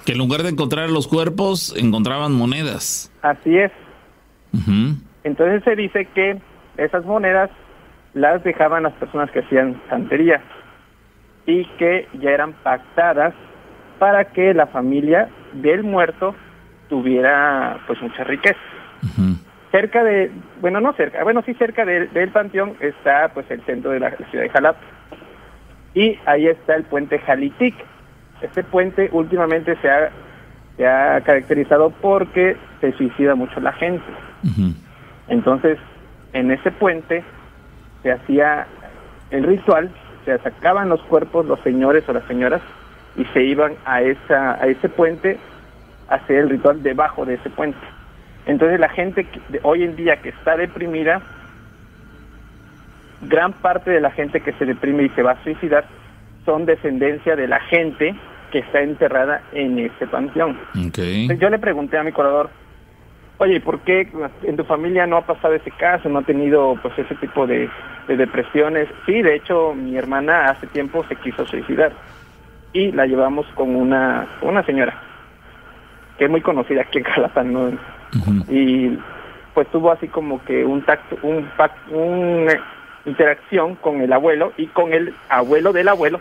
Que 0.05 0.13
en 0.13 0.19
lugar 0.19 0.43
de 0.43 0.49
encontrar 0.49 0.91
los 0.91 1.07
cuerpos, 1.07 1.73
encontraban 1.79 2.33
monedas. 2.33 3.13
Así 3.23 3.57
es. 3.57 3.71
Entonces 5.23 5.63
se 5.63 5.77
dice 5.77 6.09
que 6.13 6.41
esas 6.79 7.05
monedas 7.05 7.51
las 8.15 8.43
dejaban 8.43 8.83
las 8.83 8.95
personas 8.95 9.31
que 9.31 9.41
hacían 9.41 9.81
santería 9.89 10.43
y 11.47 11.65
que 11.79 12.09
ya 12.15 12.31
eran 12.31 12.53
pactadas 12.55 13.33
para 13.99 14.25
que 14.27 14.53
la 14.53 14.67
familia 14.67 15.29
del 15.55 15.83
muerto 15.85 16.35
tuviera 16.89 17.79
pues 17.87 18.01
mucha 18.03 18.25
riqueza. 18.25 18.59
Cerca 19.71 20.03
de, 20.05 20.31
bueno, 20.61 20.81
no 20.81 20.93
cerca, 20.95 21.23
bueno, 21.25 21.43
sí 21.45 21.53
cerca 21.55 21.85
de- 21.85 22.07
del 22.09 22.31
panteón 22.31 22.75
está 22.81 23.29
pues 23.35 23.51
el 23.51 23.61
centro 23.63 23.91
de 23.91 24.01
la, 24.01 24.11
la 24.11 24.27
ciudad 24.31 24.45
de 24.45 24.51
Jalapa. 24.51 24.81
Y 25.95 26.19
ahí 26.27 26.47
está 26.47 26.75
el 26.77 26.85
puente 26.85 27.19
Jalitic. 27.19 27.75
Este 28.43 28.63
puente 28.63 29.09
últimamente 29.13 29.77
se 29.81 29.91
ha, 29.91 30.11
se 30.77 30.87
ha 30.87 31.21
caracterizado 31.23 31.91
porque 31.91 32.57
se 32.81 32.93
suicida 32.93 33.35
mucho 33.35 33.61
la 33.61 33.73
gente. 33.73 34.05
Entonces, 35.29 35.79
en 36.33 36.51
ese 36.51 36.71
puente 36.71 37.25
se 38.03 38.13
hacía 38.13 38.67
el 39.31 39.45
ritual, 39.45 39.91
se 40.27 40.39
sacaban 40.39 40.91
los 40.91 41.01
cuerpos 41.05 41.47
los 41.47 41.59
señores 41.61 42.07
o 42.09 42.13
las 42.13 42.25
señoras 42.25 42.61
y 43.17 43.25
se 43.33 43.43
iban 43.43 43.73
a 43.87 44.03
esa 44.03 44.63
a 44.63 44.67
ese 44.67 44.91
puente 44.91 45.39
a 46.11 46.17
hacer 46.17 46.37
el 46.37 46.51
ritual 46.51 46.83
debajo 46.83 47.25
de 47.25 47.35
ese 47.35 47.49
puente. 47.49 47.79
Entonces, 48.45 48.79
la 48.79 48.89
gente 48.91 49.25
que- 49.25 49.41
de 49.49 49.61
hoy 49.63 49.83
en 49.83 49.97
día 49.97 50.17
que 50.23 50.29
está 50.29 50.57
deprimida, 50.57 51.21
gran 53.23 53.53
parte 53.53 53.91
de 53.91 54.01
la 54.01 54.11
gente 54.11 54.41
que 54.41 54.53
se 54.53 54.67
deprime 54.67 55.05
y 55.05 55.09
se 55.11 55.23
va 55.23 55.33
a 55.33 55.43
suicidar 55.43 55.85
son 56.45 56.67
descendencia 56.67 57.35
de 57.35 57.49
la 57.49 57.59
gente 57.61 58.15
que 58.53 58.59
está 58.61 58.81
enterrada 58.83 59.43
en 59.53 59.79
este 59.81 60.07
panteón. 60.07 60.57
Okay. 60.89 61.23
Entonces, 61.23 61.41
yo 61.41 61.51
le 61.51 61.59
pregunté 61.59 61.99
a 61.99 62.05
mi 62.05 62.13
colaborador, 62.13 62.51
oye, 63.39 63.61
¿por 63.61 63.81
qué 63.81 64.09
en 64.43 64.57
tu 64.57 64.65
familia 64.65 65.07
no 65.07 65.17
ha 65.17 65.27
pasado 65.27 65.55
ese 65.55 65.71
caso, 65.71 66.09
no 66.09 66.21
ha 66.21 66.23
tenido 66.23 66.77
pues 66.83 66.99
ese 66.99 67.15
tipo 67.17 67.47
de, 67.47 67.69
de 68.09 68.17
depresiones? 68.17 68.89
Sí, 69.05 69.23
de 69.23 69.35
hecho, 69.35 69.75
mi 69.75 69.97
hermana 69.97 70.47
hace 70.47 70.67
tiempo 70.69 71.05
se 71.09 71.17
quiso 71.17 71.47
suicidar 71.47 71.93
y 72.73 72.93
la 72.93 73.07
llevamos 73.07 73.47
con 73.55 73.75
una, 73.75 74.27
una 74.43 74.63
señora 74.65 75.03
que 76.19 76.25
es 76.25 76.31
muy 76.31 76.41
conocida 76.41 76.83
aquí 76.83 76.99
en 76.99 77.05
Jalapa, 77.05 77.43
¿no? 77.43 77.71
Y 78.49 78.99
pues 79.55 79.69
tuvo 79.69 79.91
así 79.91 80.09
como 80.09 80.43
que 80.45 80.65
un 80.65 80.83
tacto, 80.83 81.19
un 81.23 81.49
una 81.91 82.53
interacción 83.05 83.75
con 83.77 84.01
el 84.01 84.13
abuelo 84.13 84.53
y 84.57 84.67
con 84.67 84.93
el 84.93 85.15
abuelo 85.29 85.73
del 85.73 85.89
abuelo 85.89 86.21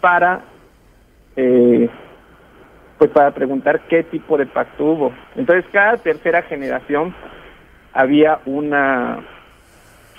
para 0.00 0.40
eh, 1.36 1.88
pues 2.98 3.10
para 3.10 3.30
preguntar 3.30 3.80
qué 3.88 4.02
tipo 4.02 4.36
de 4.36 4.46
pacto 4.46 4.84
hubo. 4.84 5.12
Entonces 5.36 5.64
cada 5.72 5.96
tercera 5.96 6.42
generación 6.42 7.14
había 7.92 8.40
una 8.44 9.20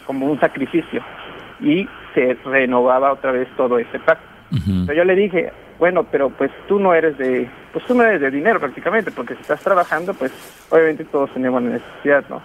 como 0.05 0.25
un 0.25 0.39
sacrificio 0.39 1.03
y 1.59 1.87
se 2.15 2.35
renovaba 2.45 3.11
otra 3.11 3.31
vez 3.31 3.47
todo 3.55 3.77
ese 3.77 3.99
pacto. 3.99 4.25
Entonces 4.51 4.97
yo 4.97 5.03
le 5.03 5.15
dije, 5.15 5.51
bueno, 5.77 6.05
pero 6.05 6.29
pues 6.29 6.49
tú 6.67 6.79
no 6.79 6.93
eres 6.95 7.17
de, 7.17 7.47
pues 7.71 7.85
tú 7.85 7.93
no 7.93 8.03
eres 8.03 8.19
de 8.19 8.31
dinero 8.31 8.59
prácticamente, 8.59 9.11
porque 9.11 9.35
si 9.35 9.41
estás 9.41 9.61
trabajando, 9.61 10.13
pues 10.13 10.31
obviamente 10.71 11.05
todos 11.05 11.31
tenemos 11.33 11.61
necesidad, 11.61 12.23
¿no? 12.29 12.41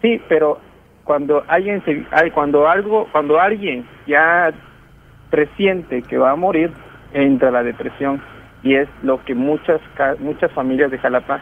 Sí, 0.00 0.20
pero 0.28 0.60
cuando 1.04 1.44
alguien 1.48 1.82
se, 1.84 2.06
cuando 2.32 2.68
algo, 2.68 3.08
cuando 3.10 3.40
alguien 3.40 3.84
ya 4.06 4.52
presiente 5.30 6.02
que 6.02 6.18
va 6.18 6.30
a 6.30 6.36
morir, 6.36 6.70
entra 7.12 7.50
la 7.50 7.62
depresión 7.62 8.22
y 8.62 8.74
es 8.76 8.88
lo 9.02 9.22
que 9.24 9.34
muchas 9.34 9.80
muchas 10.20 10.50
familias 10.52 10.90
de 10.90 10.98
Jalapa 10.98 11.40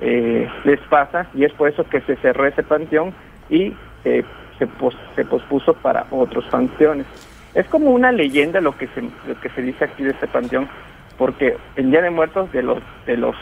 eh, 0.00 0.48
les 0.64 0.80
pasa 0.88 1.26
y 1.34 1.44
es 1.44 1.52
por 1.52 1.68
eso 1.68 1.84
que 1.88 2.00
se 2.02 2.16
cerró 2.16 2.46
ese 2.46 2.62
panteón 2.62 3.14
y 3.48 3.74
eh, 4.04 4.24
se, 4.58 4.66
pos- 4.66 4.96
se 5.14 5.24
pospuso 5.24 5.74
para 5.74 6.06
otros 6.10 6.44
panteones. 6.46 7.06
Es 7.54 7.66
como 7.68 7.90
una 7.90 8.12
leyenda 8.12 8.60
lo 8.60 8.76
que 8.76 8.86
se 8.88 9.00
lo 9.02 9.40
que 9.40 9.48
se 9.50 9.62
dice 9.62 9.84
aquí 9.84 10.02
de 10.04 10.10
este 10.10 10.26
panteón, 10.28 10.68
porque 11.16 11.56
el 11.76 11.90
Día 11.90 12.02
de 12.02 12.10
Muertos 12.10 12.52
de 12.52 12.62
los 12.62 12.78
de 13.06 13.16
los 13.16 13.36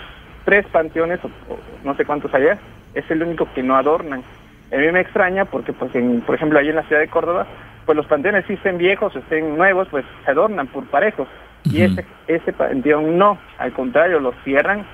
tres 0.45 0.67
panteones 0.69 1.19
o, 1.25 1.31
no 1.85 1.95
sé 1.97 2.05
cuántos 2.05 2.33
allá 2.35 2.59
es 2.95 3.11
el 3.11 3.23
único 3.23 3.49
que 3.55 3.63
no 3.63 3.77
adornan. 3.77 4.23
A 4.73 4.77
mí 4.77 4.91
me 4.93 5.01
extraña 5.01 5.45
porque, 5.45 5.73
pues, 5.73 5.95
en, 5.95 6.21
por 6.23 6.35
ejemplo, 6.35 6.59
ahí 6.59 6.69
en 6.69 6.77
la 6.77 6.83
ciudad 6.85 7.01
de 7.01 7.09
Córdoba, 7.09 7.47
pues 7.87 7.97
los 7.97 8.07
panteones 8.07 8.45
si 8.47 8.55
estén 8.55 8.79
viejos 8.79 9.15
estén 9.15 9.57
nuevos, 9.57 9.89
pues 9.91 10.05
se 10.25 10.31
adornan 10.31 10.67
por 10.69 10.85
parejos. 10.87 11.29
Y 11.65 11.83
ese, 11.83 12.05
ese 12.27 12.53
panteón 12.53 13.17
no, 13.19 13.39
al 13.59 13.73
contrario, 13.73 14.21
lo 14.21 14.33
cierran 14.45 14.85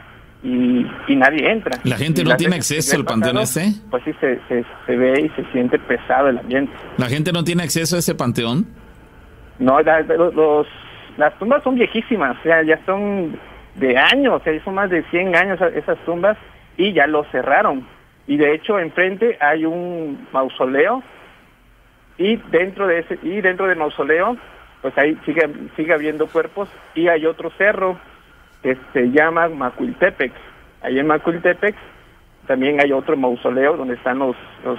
y, 0.43 0.87
y 1.09 1.17
nadie 1.17 1.51
entra. 1.51 1.79
¿La 1.85 1.97
gente 1.97 2.23
Y 2.23 2.25
no 2.25 2.37
tiene 2.37 2.57
acceso 2.57 2.97
al 2.97 3.05
panteón 3.05 3.39
este? 3.39 3.73
Pues 3.91 4.03
sí, 4.05 4.13
se, 4.21 4.41
se, 4.49 4.65
se 4.87 4.97
ve 4.97 5.21
y 5.21 5.29
se 5.31 5.45
siente 5.53 5.79
pesado 5.79 6.29
el 6.29 6.39
ambiente. 6.39 6.73
¿La 6.97 7.07
gente 7.07 7.33
no 7.33 7.43
tiene 7.45 7.63
acceso 7.65 7.97
a 7.97 7.99
ese 7.99 8.15
panteón? 8.15 8.67
No, 9.59 9.81
la- 9.83 10.01
los, 10.03 10.35
los- 10.35 10.67
las 11.19 11.37
tumbas 11.39 11.63
son 11.65 11.75
viejísimas, 11.75 12.37
o 12.39 12.43
sea, 12.43 12.63
ya 12.63 12.79
son 12.87 13.37
de 13.75 13.99
años, 13.99 14.41
o 14.41 14.45
sea, 14.45 14.65
son 14.65 14.75
más 14.75 14.89
de 14.91 15.03
100 15.11 15.35
años 15.37 15.59
esas 15.75 15.99
tumbas 16.07 16.39
y 16.79 16.93
ya 16.95 17.07
lo 17.07 17.25
cerraron. 17.25 17.87
Y 18.27 18.37
de 18.37 18.55
hecho, 18.55 18.79
enfrente 18.79 19.37
hay 19.41 19.67
un 19.67 20.27
mausoleo 20.33 21.03
y 22.17 22.37
dentro 22.51 22.87
de 22.87 23.01
ese 23.01 23.19
y 23.23 23.41
dentro 23.41 23.67
del 23.67 23.77
mausoleo, 23.79 24.37
pues 24.83 24.97
ahí 24.99 25.17
sigue 25.25 25.43
sigue 25.77 25.93
habiendo 25.93 26.27
cuerpos 26.27 26.69
y 26.95 27.09
hay 27.09 27.27
otro 27.27 27.51
cerro 27.59 27.99
que 28.63 28.77
se 28.93 29.11
llama 29.11 29.49
Macuiltepec. 29.49 30.33
Ahí 30.83 30.99
en 30.99 31.07
Macuiltepec 31.07 31.75
también 32.47 32.81
hay 32.81 32.93
otro 32.93 33.17
mausoleo 33.17 33.77
donde 33.77 33.95
están 33.95 34.19
los 34.19 34.37
los 34.65 34.79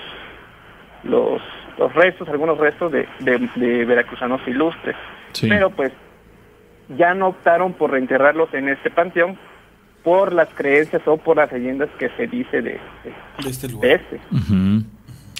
los, 1.03 1.41
los 1.79 1.93
restos, 1.95 2.29
algunos 2.29 2.57
restos 2.59 2.91
de, 2.91 3.07
de, 3.19 3.49
de 3.55 3.85
veracruzanos 3.85 4.39
ilustres. 4.47 4.95
Sí. 5.31 5.47
Pero 5.49 5.69
pues 5.71 5.91
ya 6.97 7.13
no 7.13 7.29
optaron 7.29 7.73
por 7.73 7.91
reenterrarlos 7.91 8.53
en 8.53 8.69
este 8.69 8.91
panteón 8.91 9.37
por 10.03 10.33
las 10.33 10.49
creencias 10.53 11.01
o 11.07 11.17
por 11.17 11.37
las 11.37 11.51
leyendas 11.51 11.89
que 11.97 12.09
se 12.17 12.27
dice 12.27 12.61
de, 12.61 12.71
de, 13.03 13.13
De 13.43 13.49
este 13.49 13.67
de 13.67 13.73
lugar. 13.73 13.91
este. 13.91 14.19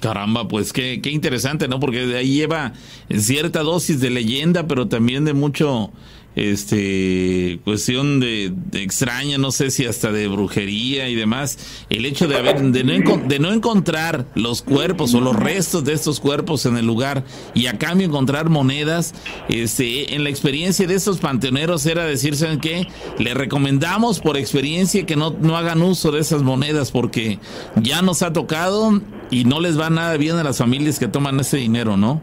Caramba, 0.02 0.48
pues 0.48 0.74
qué, 0.74 1.00
qué 1.02 1.12
interesante, 1.12 1.68
¿no? 1.68 1.80
Porque 1.80 2.08
de 2.08 2.18
ahí 2.18 2.34
lleva 2.34 2.74
cierta 3.16 3.62
dosis 3.62 4.02
de 4.02 4.10
leyenda, 4.10 4.68
pero 4.68 4.88
también 4.88 5.26
de 5.26 5.34
mucho, 5.34 5.92
este, 6.36 7.60
cuestión 7.64 8.20
de, 8.20 8.54
extraña, 8.74 9.38
no 9.38 9.52
sé 9.52 9.72
si 9.72 9.86
hasta 9.86 10.12
de 10.12 10.28
brujería 10.28 11.10
y 11.10 11.16
demás. 11.16 11.58
El 11.90 12.06
hecho 12.06 12.28
de 12.28 12.38
haber, 12.38 12.62
de 12.62 12.84
no, 12.84 13.18
de 13.18 13.40
no 13.40 13.52
encontrar 13.52 14.26
los 14.36 14.62
cuerpos 14.62 15.14
o 15.14 15.22
los 15.22 15.36
restos 15.36 15.84
de 15.84 15.94
estos 15.94 16.20
cuerpos 16.20 16.66
en 16.66 16.78
el 16.78 16.86
lugar 16.86 17.24
y 17.54 17.68
a 17.68 17.78
cambio 17.78 18.08
encontrar 18.08 18.50
monedas, 18.50 19.14
este, 19.50 20.16
en 20.16 20.24
la 20.24 20.30
experiencia 20.30 20.88
de 20.88 20.96
estos 20.96 21.20
panteoneros 21.20 21.86
era 21.86 22.06
decir, 22.06 22.36
¿saben 22.36 22.60
qué? 22.60 22.88
Le 23.20 23.34
recomendamos 23.34 24.20
por 24.20 24.38
experiencia 24.38 25.06
que 25.06 25.16
no, 25.16 25.36
no 25.40 25.58
hagan 25.58 25.82
uso 25.82 26.12
de 26.12 26.20
esas 26.20 26.44
monedas 26.44 26.92
porque 26.92 27.40
ya 27.76 28.02
nos 28.02 28.22
ha 28.22 28.34
tocado 28.34 29.02
y 29.30 29.46
no 29.46 29.60
les 29.60 29.80
va 29.80 29.90
nada 29.90 30.18
bien 30.18 30.38
a 30.38 30.44
las 30.44 30.58
familias 30.58 31.00
que 31.00 31.08
toman 31.08 31.40
ese 31.40 31.58
dinero, 31.58 31.98
¿no? 31.98 32.22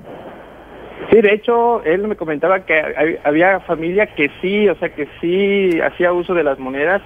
Sí, 1.10 1.20
de 1.20 1.32
hecho, 1.34 1.82
él 1.84 2.06
me 2.06 2.16
comentaba 2.16 2.64
que 2.66 2.74
hay- 2.74 3.18
había 3.24 3.60
familia 3.60 4.06
que 4.14 4.30
sí, 4.40 4.68
o 4.68 4.74
sea, 4.76 4.90
que 4.90 5.08
sí 5.20 5.80
hacía 5.80 6.12
uso 6.12 6.34
de 6.34 6.44
las 6.44 6.58
monedas 6.58 7.02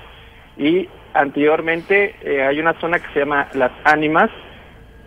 y 0.57 0.89
anteriormente 1.15 2.15
eh, 2.23 2.43
hay 2.43 2.59
una 2.61 2.75
zona 2.81 2.99
que 2.99 3.13
se 3.13 3.21
llama 3.21 3.49
Las 3.55 3.73
Ánimas, 3.85 4.31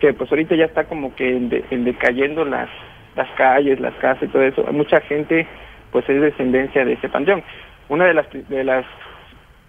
que 0.00 0.12
pues 0.12 0.30
ahorita 0.30 0.54
ya 0.56 0.64
está 0.66 0.84
como 0.84 1.14
que 1.14 1.28
en, 1.36 1.48
de- 1.48 1.64
en 1.70 1.84
decayendo 1.84 2.44
las, 2.44 2.68
las 3.16 3.28
calles, 3.36 3.80
las 3.80 3.94
casas 3.94 4.24
y 4.24 4.32
todo 4.32 4.42
eso. 4.42 4.62
Mucha 4.72 5.00
gente 5.02 5.46
pues 5.92 6.08
es 6.08 6.20
descendencia 6.20 6.84
de 6.84 6.94
ese 6.94 7.08
panteón. 7.08 7.42
Una 7.88 8.06
de 8.06 8.14
las, 8.14 8.26
de 8.32 8.64
las 8.64 8.84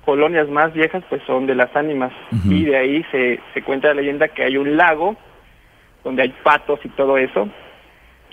colonias 0.05 0.47
más 0.49 0.73
viejas 0.73 1.03
pues 1.09 1.21
son 1.27 1.45
de 1.47 1.55
Las 1.55 1.75
Ánimas 1.75 2.11
y 2.53 2.65
de 2.65 2.77
ahí 2.77 3.05
se, 3.11 3.39
se 3.53 3.61
cuenta 3.61 3.89
la 3.89 3.95
leyenda 3.95 4.27
que 4.29 4.43
hay 4.43 4.57
un 4.57 4.77
lago 4.77 5.15
donde 6.03 6.23
hay 6.23 6.33
patos 6.43 6.79
y 6.83 6.89
todo 6.89 7.17
eso 7.17 7.49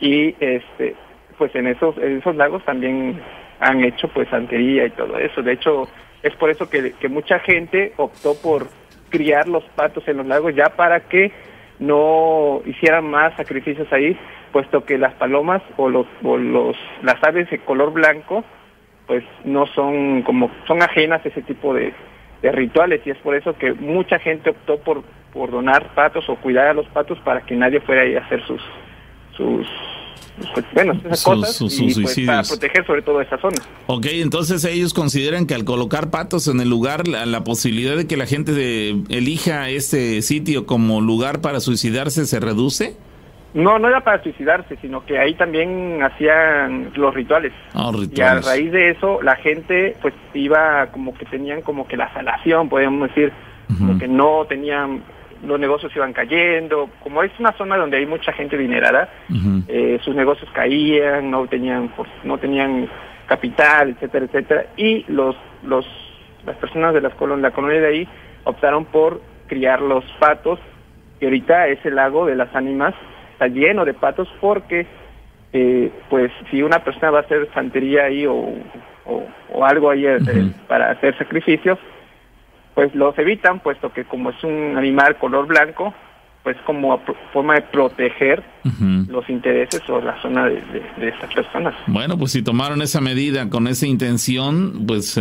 y 0.04 0.36
este 0.38 0.94
pues 1.38 1.54
en 1.56 1.66
esos 1.66 1.96
en 1.96 2.18
esos 2.18 2.36
lagos 2.36 2.62
también 2.64 3.20
han 3.58 3.82
hecho 3.82 4.06
pues 4.08 4.28
santería 4.28 4.84
y 4.86 4.90
todo 4.90 5.18
eso. 5.18 5.42
De 5.42 5.52
hecho 5.52 5.88
es 6.22 6.34
por 6.36 6.50
eso 6.50 6.68
que, 6.68 6.94
mucha 7.08 7.38
gente 7.40 7.92
optó 7.96 8.34
por 8.40 8.68
criar 9.08 9.48
los 9.48 9.64
patos 9.76 10.06
en 10.06 10.18
los 10.18 10.26
lagos 10.26 10.54
ya 10.54 10.66
para 10.76 11.00
que 11.00 11.32
no 11.78 12.62
hicieran 12.66 13.10
más 13.10 13.34
sacrificios 13.36 13.90
ahí 13.92 14.16
puesto 14.52 14.84
que 14.84 14.98
las 14.98 15.14
palomas 15.14 15.62
o 15.76 15.88
los 15.88 16.06
o 16.22 16.36
los 16.36 16.76
las 17.02 17.22
aves 17.24 17.50
de 17.50 17.58
color 17.58 17.92
blanco 17.92 18.44
pues 19.06 19.24
no 19.44 19.66
son 19.66 20.22
como 20.22 20.50
son 20.66 20.82
ajenas 20.82 21.24
a 21.24 21.28
ese 21.28 21.42
tipo 21.42 21.72
de, 21.74 21.94
de 22.42 22.52
rituales. 22.52 23.00
Y 23.06 23.10
es 23.10 23.18
por 23.18 23.34
eso 23.34 23.56
que 23.56 23.72
mucha 23.72 24.18
gente 24.18 24.50
optó 24.50 24.78
por 24.80 25.02
por 25.32 25.50
donar 25.50 25.94
patos 25.94 26.28
o 26.28 26.36
cuidar 26.36 26.68
a 26.68 26.74
los 26.74 26.86
patos 26.88 27.18
para 27.20 27.40
que 27.40 27.56
nadie 27.56 27.80
fuera 27.80 28.02
ahí 28.02 28.16
a 28.16 28.20
hacer 28.20 28.42
sus 28.46 28.62
sus 29.36 29.66
pues, 30.54 30.66
bueno 30.74 30.92
esas 31.04 31.20
Sus- 31.20 31.24
cosas 31.24 31.60
y 31.62 31.90
sus 31.90 32.02
pues, 32.02 32.20
para 32.26 32.42
proteger 32.42 32.86
sobre 32.86 33.02
todo 33.02 33.20
esa 33.20 33.38
zona. 33.38 33.56
Ok, 33.86 34.06
entonces 34.10 34.64
ellos 34.64 34.92
consideran 34.94 35.46
que 35.46 35.54
al 35.54 35.64
colocar 35.64 36.10
patos 36.10 36.48
en 36.48 36.60
el 36.60 36.68
lugar, 36.68 37.06
la, 37.08 37.24
la 37.26 37.44
posibilidad 37.44 37.96
de 37.96 38.06
que 38.06 38.16
la 38.16 38.26
gente 38.26 38.52
de- 38.52 39.02
elija 39.10 39.68
este 39.70 40.22
sitio 40.22 40.66
como 40.66 41.00
lugar 41.00 41.40
para 41.40 41.60
suicidarse 41.60 42.26
se 42.26 42.40
reduce. 42.40 42.96
no 43.54 43.78
no 43.78 43.86
era 43.88 44.00
para 44.02 44.20
suicidarse 44.22 44.76
sino 44.82 45.06
que 45.06 45.16
ahí 45.18 45.34
también 45.34 46.02
hacían 46.02 46.90
los 46.96 47.14
rituales. 47.14 47.52
Ah, 47.72 47.92
y 48.12 48.20
a 48.20 48.40
raíz 48.40 48.72
de 48.72 48.90
eso 48.90 49.22
la 49.22 49.36
gente 49.36 49.96
pues 50.02 50.12
iba 50.34 50.86
como 50.90 51.14
que 51.14 51.24
tenían 51.26 51.62
como 51.62 51.86
que 51.86 51.96
la 51.96 52.12
salación 52.12 52.68
podríamos 52.68 53.08
decir 53.08 53.32
como 53.78 53.98
que 53.98 54.08
no 54.08 54.44
tenían 54.48 55.02
los 55.46 55.58
negocios 55.60 55.94
iban 55.96 56.12
cayendo. 56.12 56.88
Como 57.02 57.22
es 57.22 57.32
una 57.38 57.52
zona 57.52 57.76
donde 57.76 57.96
hay 57.98 58.06
mucha 58.06 58.32
gente 58.32 58.56
dinerada 58.56 59.08
eh, 59.68 59.98
sus 60.02 60.14
negocios 60.14 60.48
caían, 60.52 61.30
no 61.30 61.46
tenían 61.46 61.88
por- 61.88 62.06
no 62.24 62.38
tenían 62.38 62.88
capital, 63.26 63.90
etcétera, 63.90 64.26
etcétera, 64.26 64.66
y 64.76 65.04
los 65.08 65.36
los 65.62 65.86
las 66.46 66.56
personas 66.56 66.92
de 66.92 67.00
las 67.00 67.14
colon- 67.14 67.40
la 67.40 67.52
colonia 67.52 67.80
de 67.80 67.86
ahí 67.86 68.08
optaron 68.44 68.84
por 68.84 69.20
criar 69.46 69.80
los 69.80 70.04
patos, 70.18 70.58
que 71.18 71.26
ahorita 71.26 71.68
ese 71.68 71.90
lago 71.90 72.26
de 72.26 72.36
las 72.36 72.54
ánimas. 72.54 72.94
Está 73.32 73.48
lleno 73.48 73.84
de 73.84 73.94
patos 73.94 74.28
porque 74.40 74.86
eh, 75.52 75.90
pues 76.10 76.30
si 76.50 76.62
una 76.62 76.84
persona 76.84 77.10
va 77.10 77.18
a 77.18 77.22
hacer 77.22 77.48
santería 77.54 78.04
ahí 78.04 78.26
o, 78.26 78.34
o, 79.06 79.24
o 79.52 79.64
algo 79.64 79.90
ahí 79.90 80.06
eh, 80.06 80.18
para 80.68 80.90
hacer 80.90 81.16
sacrificios, 81.18 81.78
pues 82.74 82.94
los 82.94 83.16
evitan, 83.18 83.60
puesto 83.60 83.92
que 83.92 84.04
como 84.04 84.30
es 84.30 84.44
un 84.44 84.76
animal 84.76 85.16
color 85.16 85.46
blanco, 85.46 85.94
pues 86.42 86.56
como 86.66 87.00
forma 87.32 87.54
de 87.54 87.62
proteger 87.62 88.42
los 88.64 89.28
intereses 89.28 89.82
o 89.88 90.00
la 90.00 90.20
zona 90.22 90.46
de, 90.46 90.62
de, 90.98 91.08
estas 91.08 91.32
personas. 91.34 91.74
Bueno, 91.86 92.16
pues 92.16 92.32
si 92.32 92.42
tomaron 92.42 92.80
esa 92.80 93.00
medida 93.00 93.50
con 93.50 93.68
esa 93.68 93.86
intención, 93.86 94.84
pues 94.86 95.20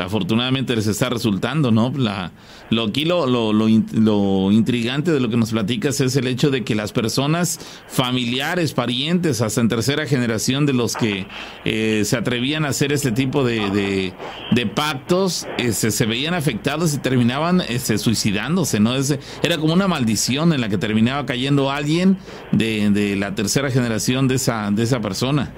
afortunadamente 0.00 0.76
les 0.76 0.86
está 0.86 1.08
resultando, 1.08 1.70
¿no? 1.70 1.92
La, 1.96 2.32
lo, 2.70 2.84
aquí 2.84 3.04
lo, 3.04 3.26
lo, 3.26 3.52
lo, 3.52 4.50
intrigante 4.52 5.12
de 5.12 5.20
lo 5.20 5.30
que 5.30 5.36
nos 5.36 5.52
platicas 5.52 6.00
es 6.00 6.16
el 6.16 6.26
hecho 6.26 6.50
de 6.50 6.64
que 6.64 6.74
las 6.74 6.92
personas 6.92 7.58
familiares, 7.88 8.74
parientes, 8.74 9.40
hasta 9.40 9.60
en 9.60 9.68
tercera 9.68 10.06
generación 10.06 10.66
de 10.66 10.74
los 10.74 10.94
que 10.94 11.26
eh, 11.64 12.02
se 12.04 12.16
atrevían 12.16 12.64
a 12.64 12.68
hacer 12.68 12.92
este 12.92 13.12
tipo 13.12 13.44
de, 13.44 14.12
de, 14.52 14.66
pactos, 14.66 15.46
este, 15.58 15.90
se 15.90 16.06
veían 16.06 16.34
afectados 16.34 16.94
y 16.94 16.98
terminaban 16.98 17.62
este, 17.68 17.98
suicidándose, 17.98 18.80
¿no? 18.80 18.94
era 19.42 19.58
como 19.58 19.72
una 19.72 19.88
maldición 19.88 20.52
en 20.52 20.60
la 20.60 20.68
que 20.68 20.78
terminaba 20.78 21.26
cayendo 21.26 21.70
alguien 21.70 22.18
de, 22.56 22.90
de 22.90 23.16
la 23.16 23.34
tercera 23.34 23.70
generación 23.70 24.28
de 24.28 24.36
esa, 24.36 24.70
de 24.70 24.82
esa 24.82 25.00
persona. 25.00 25.52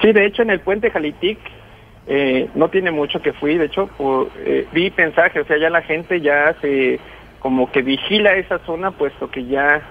Sí, 0.00 0.12
de 0.12 0.26
hecho 0.26 0.42
en 0.42 0.50
el 0.50 0.60
puente 0.60 0.90
Jalitic 0.90 1.38
eh, 2.06 2.48
no 2.54 2.68
tiene 2.68 2.90
mucho 2.90 3.22
que 3.22 3.32
fui, 3.32 3.56
de 3.56 3.66
hecho, 3.66 3.88
eh, 4.44 4.66
vi 4.72 4.92
mensajes, 4.96 5.44
o 5.44 5.46
sea, 5.46 5.56
ya 5.58 5.70
la 5.70 5.82
gente 5.82 6.20
ya 6.20 6.54
se 6.60 6.98
como 7.38 7.70
que 7.70 7.82
vigila 7.82 8.34
esa 8.34 8.58
zona, 8.60 8.90
puesto 8.92 9.30
que 9.30 9.44
ya 9.46 9.82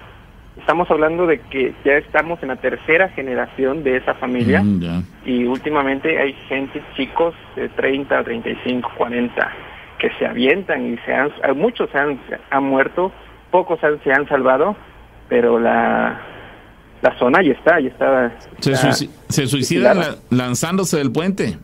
estamos 0.58 0.90
hablando 0.92 1.26
de 1.26 1.40
que 1.40 1.74
ya 1.86 1.94
estamos 1.94 2.42
en 2.42 2.50
la 2.50 2.58
tercera 2.58 3.10
generación 3.10 3.84
de 3.84 3.98
esa 3.98 4.14
familia 4.16 4.62
mm, 4.62 5.04
y 5.26 5.46
últimamente 5.46 6.20
hay 6.20 6.34
gente, 6.50 6.82
chicos 6.96 7.34
de 7.56 7.70
30, 7.70 8.24
35, 8.24 8.92
40 8.98 9.52
que 9.98 10.10
se 10.18 10.26
avientan 10.26 10.94
y 10.94 10.98
se 11.06 11.14
han, 11.14 11.32
muchos 11.56 11.90
se 11.92 11.98
han, 11.98 12.20
han 12.50 12.64
muerto, 12.64 13.12
pocos 13.52 13.80
se 14.04 14.12
han 14.12 14.28
salvado, 14.28 14.76
pero 15.30 15.60
la 15.60 16.20
la 17.02 17.18
zona 17.18 17.42
ya 17.42 17.52
está, 17.54 17.80
ya 17.80 17.90
está. 17.90 19.08
¿Se, 19.30 19.48
suicida 19.48 20.18
lanzándose 20.30 20.98
del 20.98 21.12
puente? 21.12 21.58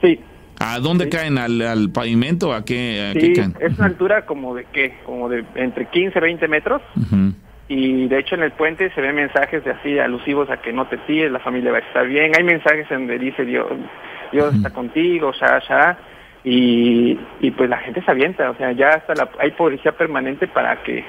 Sí. 0.00 0.18
¿A 0.58 0.78
dónde 0.78 1.08
caen? 1.08 1.38
¿Al, 1.38 1.90
pavimento? 1.92 2.52
¿A 2.52 2.64
qué, 2.64 3.12
sí, 3.20 3.32
caen? 3.34 3.54
Es 3.60 3.78
una 3.78 3.86
altura 3.86 4.24
como 4.26 4.54
de 4.54 4.64
qué? 4.72 4.94
Como 5.04 5.28
de 5.28 5.44
entre 5.56 5.86
15 5.86 6.18
y 6.18 6.22
20 6.22 6.48
metros. 6.48 6.82
Y 7.68 8.06
de 8.08 8.18
hecho 8.18 8.34
en 8.34 8.42
el 8.42 8.52
puente 8.52 8.92
se 8.94 9.00
ven 9.00 9.14
mensajes 9.14 9.64
de 9.64 9.70
así 9.70 9.98
alusivos 9.98 10.50
a 10.50 10.58
que 10.58 10.72
no 10.72 10.86
te 10.88 10.98
tires, 10.98 11.32
la 11.32 11.38
familia 11.38 11.72
va 11.72 11.78
a 11.78 11.80
estar 11.80 12.06
bien. 12.06 12.32
Hay 12.36 12.44
mensajes 12.44 12.90
en 12.90 13.06
donde 13.06 13.18
dice 13.18 13.44
Dios, 13.44 13.66
Dios 14.30 14.54
está 14.54 14.70
contigo, 14.70 15.32
ya, 15.40 15.60
ya. 15.68 15.98
Y, 16.44 17.18
y 17.40 17.50
pues 17.52 17.70
la 17.70 17.78
gente 17.78 18.02
se 18.02 18.10
avienta, 18.10 18.50
o 18.50 18.56
sea, 18.56 18.72
ya 18.72 18.88
hasta 18.94 19.14
la, 19.14 19.30
hay 19.38 19.52
policía 19.52 19.92
permanente 19.92 20.48
para 20.48 20.82
que... 20.82 21.04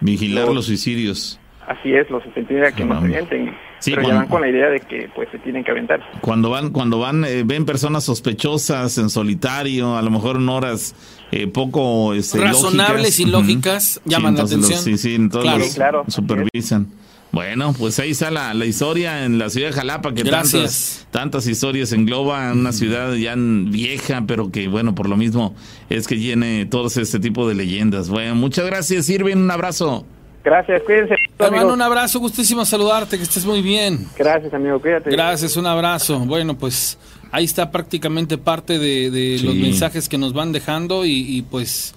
Vigilar 0.00 0.48
los 0.48 0.66
suicidios. 0.66 1.40
Así 1.68 1.92
es, 1.92 2.08
los 2.08 2.24
incentivan 2.24 2.64
a 2.64 2.72
que 2.72 2.82
no 2.82 2.98
se 2.98 3.06
avienten. 3.06 3.54
pero 3.84 4.02
ya 4.02 4.14
van 4.14 4.26
con 4.28 4.40
la 4.40 4.48
idea 4.48 4.70
de 4.70 4.80
que 4.80 5.10
pues 5.14 5.28
se 5.30 5.38
tienen 5.38 5.62
que 5.62 5.70
aventar. 5.70 6.00
Cuando 6.22 6.48
van, 6.48 6.70
cuando 6.70 6.98
van, 6.98 7.26
eh, 7.26 7.42
ven 7.44 7.66
personas 7.66 8.04
sospechosas 8.04 8.96
en 8.96 9.10
solitario, 9.10 9.94
a 9.94 10.00
lo 10.00 10.10
mejor 10.10 10.36
en 10.36 10.48
horas 10.48 10.94
eh, 11.30 11.46
poco 11.46 12.14
este, 12.14 12.38
razonables 12.38 13.20
y 13.20 13.26
lógicas, 13.26 14.00
llaman 14.06 14.36
la 14.36 14.44
atención. 14.44 14.80
sí, 14.80 14.96
sí, 14.96 15.14
entonces 15.14 15.74
claro. 15.74 16.04
supervisan. 16.08 16.88
Bueno, 17.32 17.74
pues 17.78 17.98
ahí 17.98 18.12
está 18.12 18.30
la, 18.30 18.54
la, 18.54 18.64
historia 18.64 19.26
en 19.26 19.38
la 19.38 19.50
ciudad 19.50 19.68
de 19.68 19.74
Jalapa, 19.74 20.14
que 20.14 20.24
tantas, 20.24 21.06
tantas 21.10 21.46
historias 21.46 21.92
engloba, 21.92 22.50
una 22.52 22.72
ciudad 22.72 23.12
ya 23.12 23.34
vieja, 23.36 24.24
pero 24.26 24.50
que 24.50 24.68
bueno, 24.68 24.94
por 24.94 25.10
lo 25.10 25.18
mismo 25.18 25.54
es 25.90 26.08
que 26.08 26.16
tiene 26.16 26.64
todo 26.64 26.86
este 26.86 27.20
tipo 27.20 27.46
de 27.46 27.54
leyendas. 27.54 28.08
Bueno, 28.08 28.34
muchas 28.36 28.64
gracias, 28.64 29.10
Irving, 29.10 29.36
un 29.36 29.50
abrazo. 29.50 30.06
Gracias, 30.48 30.82
cuídense. 30.84 31.14
Hermano, 31.38 31.74
un 31.74 31.82
abrazo, 31.82 32.20
gustísimo 32.20 32.64
saludarte, 32.64 33.18
que 33.18 33.24
estés 33.24 33.44
muy 33.44 33.60
bien. 33.60 34.08
Gracias, 34.16 34.54
amigo, 34.54 34.80
cuídate. 34.80 35.10
Gracias, 35.10 35.58
un 35.58 35.66
abrazo. 35.66 36.20
Bueno, 36.20 36.56
pues 36.56 36.98
ahí 37.32 37.44
está 37.44 37.70
prácticamente 37.70 38.38
parte 38.38 38.78
de, 38.78 39.38
los 39.44 39.54
mensajes 39.54 40.08
que 40.08 40.16
nos 40.16 40.32
van 40.32 40.52
dejando 40.52 41.04
y, 41.04 41.44
pues, 41.50 41.94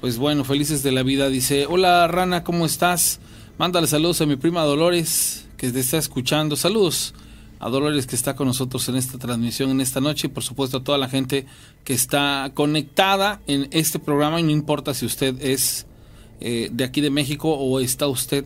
pues 0.00 0.16
bueno, 0.16 0.44
felices 0.44 0.84
de 0.84 0.92
la 0.92 1.02
vida. 1.02 1.28
Dice, 1.28 1.66
hola 1.66 2.06
Rana, 2.06 2.44
¿cómo 2.44 2.66
estás? 2.66 3.18
Mándale 3.58 3.88
saludos 3.88 4.20
a 4.20 4.26
mi 4.26 4.36
prima 4.36 4.62
Dolores, 4.62 5.48
que 5.56 5.72
te 5.72 5.80
está 5.80 5.98
escuchando. 5.98 6.54
Saludos 6.54 7.16
a 7.58 7.68
Dolores 7.68 8.06
que 8.06 8.14
está 8.14 8.36
con 8.36 8.46
nosotros 8.46 8.88
en 8.88 8.94
esta 8.94 9.18
transmisión 9.18 9.70
en 9.70 9.80
esta 9.80 10.00
noche 10.00 10.28
y 10.28 10.30
por 10.30 10.44
supuesto 10.44 10.76
a 10.76 10.84
toda 10.84 10.96
la 10.96 11.08
gente 11.08 11.46
que 11.82 11.92
está 11.92 12.52
conectada 12.54 13.40
en 13.48 13.66
este 13.72 13.98
programa 13.98 14.38
y 14.38 14.44
no 14.44 14.52
importa 14.52 14.94
si 14.94 15.04
usted 15.04 15.34
es 15.42 15.87
eh, 16.40 16.68
de 16.70 16.84
aquí 16.84 17.00
de 17.00 17.10
México 17.10 17.52
o 17.52 17.80
está 17.80 18.06
usted 18.06 18.44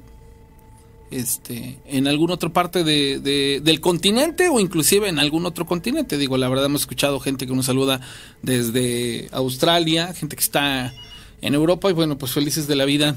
este, 1.13 1.79
en 1.85 2.09
alguna 2.09 2.35
otra 2.35 2.49
parte 2.49 2.85
de, 2.85 3.61
del 3.63 3.81
continente 3.81 4.49
o 4.49 4.59
inclusive 4.59 5.09
en 5.09 5.19
algún 5.19 5.45
otro 5.45 5.67
continente. 5.67 6.17
Digo, 6.17 6.39
la 6.39 6.49
verdad 6.49 6.67
hemos 6.67 6.81
escuchado 6.81 7.21
gente 7.21 7.47
que 7.47 7.55
nos 7.55 7.67
saluda 7.67 8.01
desde 8.41 9.29
Australia, 9.33 10.15
gente 10.15 10.37
que 10.37 10.43
está 10.43 10.93
en 11.43 11.55
Europa 11.55 11.91
y 11.91 11.93
bueno, 11.93 12.17
pues 12.17 12.33
felices 12.33 12.67
de 12.67 12.77
la 12.77 12.87
vida 12.87 13.15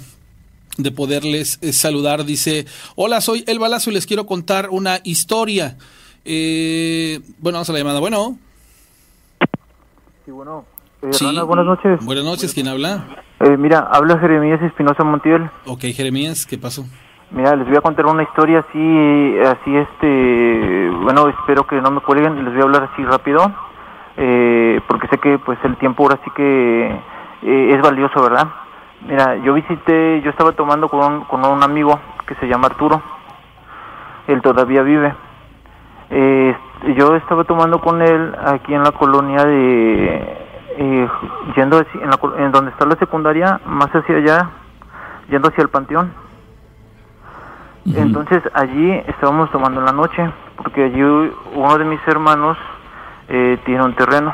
de 0.78 0.92
poderles 0.92 1.58
eh, 1.62 1.72
saludar. 1.72 2.26
Dice, 2.26 2.66
hola, 2.96 3.22
soy 3.22 3.46
El 3.48 3.60
Balazo 3.60 3.92
y 3.92 3.94
les 3.94 4.06
quiero 4.06 4.26
contar 4.26 4.70
una 4.72 5.00
historia. 5.04 5.78
Eh, 6.26 7.22
bueno, 7.40 7.58
vamos 7.58 7.70
a 7.70 7.74
la 7.74 7.80
llamada. 7.80 8.00
Bueno. 8.02 8.38
Sí, 10.26 10.32
bueno. 10.32 10.66
buenas 11.02 11.66
noches. 11.66 12.04
Buenas 12.04 12.26
noches, 12.26 12.54
¿quién 12.54 12.68
habla? 12.68 13.24
Eh, 13.46 13.58
mira, 13.58 13.88
habla 13.92 14.18
Jeremías 14.18 14.60
Espinosa 14.64 15.04
Montiel. 15.04 15.52
Ok, 15.68 15.82
Jeremías, 15.94 16.48
¿qué 16.48 16.58
pasó? 16.58 16.84
Mira, 17.30 17.56
les 17.56 17.68
voy 17.68 17.78
a 17.78 17.82
contar 17.82 18.08
una 18.08 18.24
historia 18.24 18.66
así, 18.68 19.38
así 19.40 19.78
este, 19.78 20.90
bueno, 21.04 21.28
espero 21.28 21.68
que 21.68 21.80
no 21.80 21.92
me 21.92 22.02
cuelguen, 22.02 22.44
les 22.44 22.54
voy 22.54 22.62
a 22.62 22.64
hablar 22.64 22.90
así 22.92 23.04
rápido, 23.04 23.52
eh, 24.18 24.82
porque 24.88 25.08
sé 25.10 25.20
que 25.20 25.38
pues 25.38 25.60
el 25.64 25.78
tiempo 25.78 26.02
ahora 26.02 26.20
sí 26.24 26.32
que 26.36 26.88
eh, 27.44 27.70
es 27.72 27.82
valioso, 27.84 28.20
¿verdad? 28.20 28.48
Mira, 29.08 29.36
yo 29.38 29.54
visité, 29.54 30.22
yo 30.24 30.32
estaba 30.32 30.54
tomando 30.54 30.90
con 30.90 31.14
un, 31.14 31.22
con 31.26 31.46
un 31.46 31.62
amigo 31.62 32.00
que 32.26 32.34
se 32.36 32.48
llama 32.48 32.66
Arturo, 32.66 33.00
él 34.28 34.42
todavía 34.42 34.82
vive. 34.82 35.14
yo 36.98 37.16
estaba 37.16 37.44
tomando 37.44 37.80
con 37.80 38.02
él 38.02 38.36
aquí 38.44 38.74
en 38.74 38.82
la 38.82 38.92
colonia 38.92 39.46
de 39.46 40.46
eh, 40.78 41.08
yendo 41.56 41.80
en, 41.80 42.44
en, 42.44 42.52
donde 42.52 42.72
está 42.72 42.86
la 42.86 42.96
secundaria, 42.96 43.60
más 43.66 43.90
hacia 43.90 44.18
allá, 44.18 44.50
yendo 45.30 45.50
hacia 45.50 45.64
el 45.64 45.70
panteón. 45.70 46.12
Entonces 47.86 48.42
allí 48.54 48.92
estábamos 49.08 49.52
tomando 49.52 49.80
la 49.80 49.92
noche, 49.92 50.32
porque 50.58 50.86
allí 50.86 51.02
uno 51.02 51.78
de 51.78 51.86
mis 51.86 52.00
hermanos 52.08 52.58
eh, 53.28 53.60
tiene 53.64 53.84
un 53.84 53.94
terreno. 53.94 54.34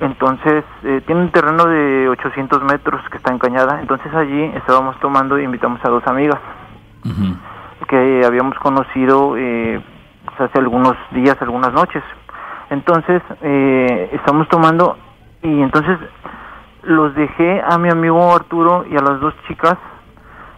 Entonces, 0.00 0.64
eh, 0.82 1.00
tiene 1.06 1.22
un 1.22 1.30
terreno 1.30 1.64
de 1.66 2.08
800 2.08 2.62
metros 2.64 3.00
que 3.10 3.18
está 3.18 3.32
en 3.32 3.38
Cañada. 3.38 3.80
Entonces 3.80 4.12
allí 4.14 4.42
estábamos 4.56 4.98
tomando 4.98 5.36
e 5.36 5.44
invitamos 5.44 5.80
a 5.84 5.88
dos 5.88 6.04
amigas 6.06 6.40
que 7.88 8.22
habíamos 8.24 8.58
conocido 8.58 9.36
eh, 9.36 9.80
pues, 10.24 10.40
hace 10.40 10.58
algunos 10.58 10.96
días, 11.12 11.36
algunas 11.40 11.72
noches. 11.72 12.02
Entonces, 12.74 13.22
eh, 13.40 14.10
estamos 14.14 14.48
tomando 14.48 14.98
y 15.42 15.62
entonces 15.62 15.96
los 16.82 17.14
dejé 17.14 17.62
a 17.62 17.78
mi 17.78 17.88
amigo 17.88 18.34
Arturo 18.34 18.84
y 18.90 18.96
a 18.96 19.00
las 19.00 19.20
dos 19.20 19.32
chicas, 19.46 19.78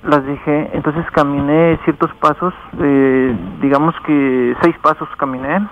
las 0.03 0.25
dejé, 0.25 0.71
entonces 0.73 1.05
caminé 1.11 1.79
ciertos 1.85 2.11
pasos, 2.15 2.55
eh, 2.81 3.37
digamos 3.61 3.95
que 4.07 4.57
seis 4.63 4.75
pasos 4.79 5.11
caminé 5.19 5.69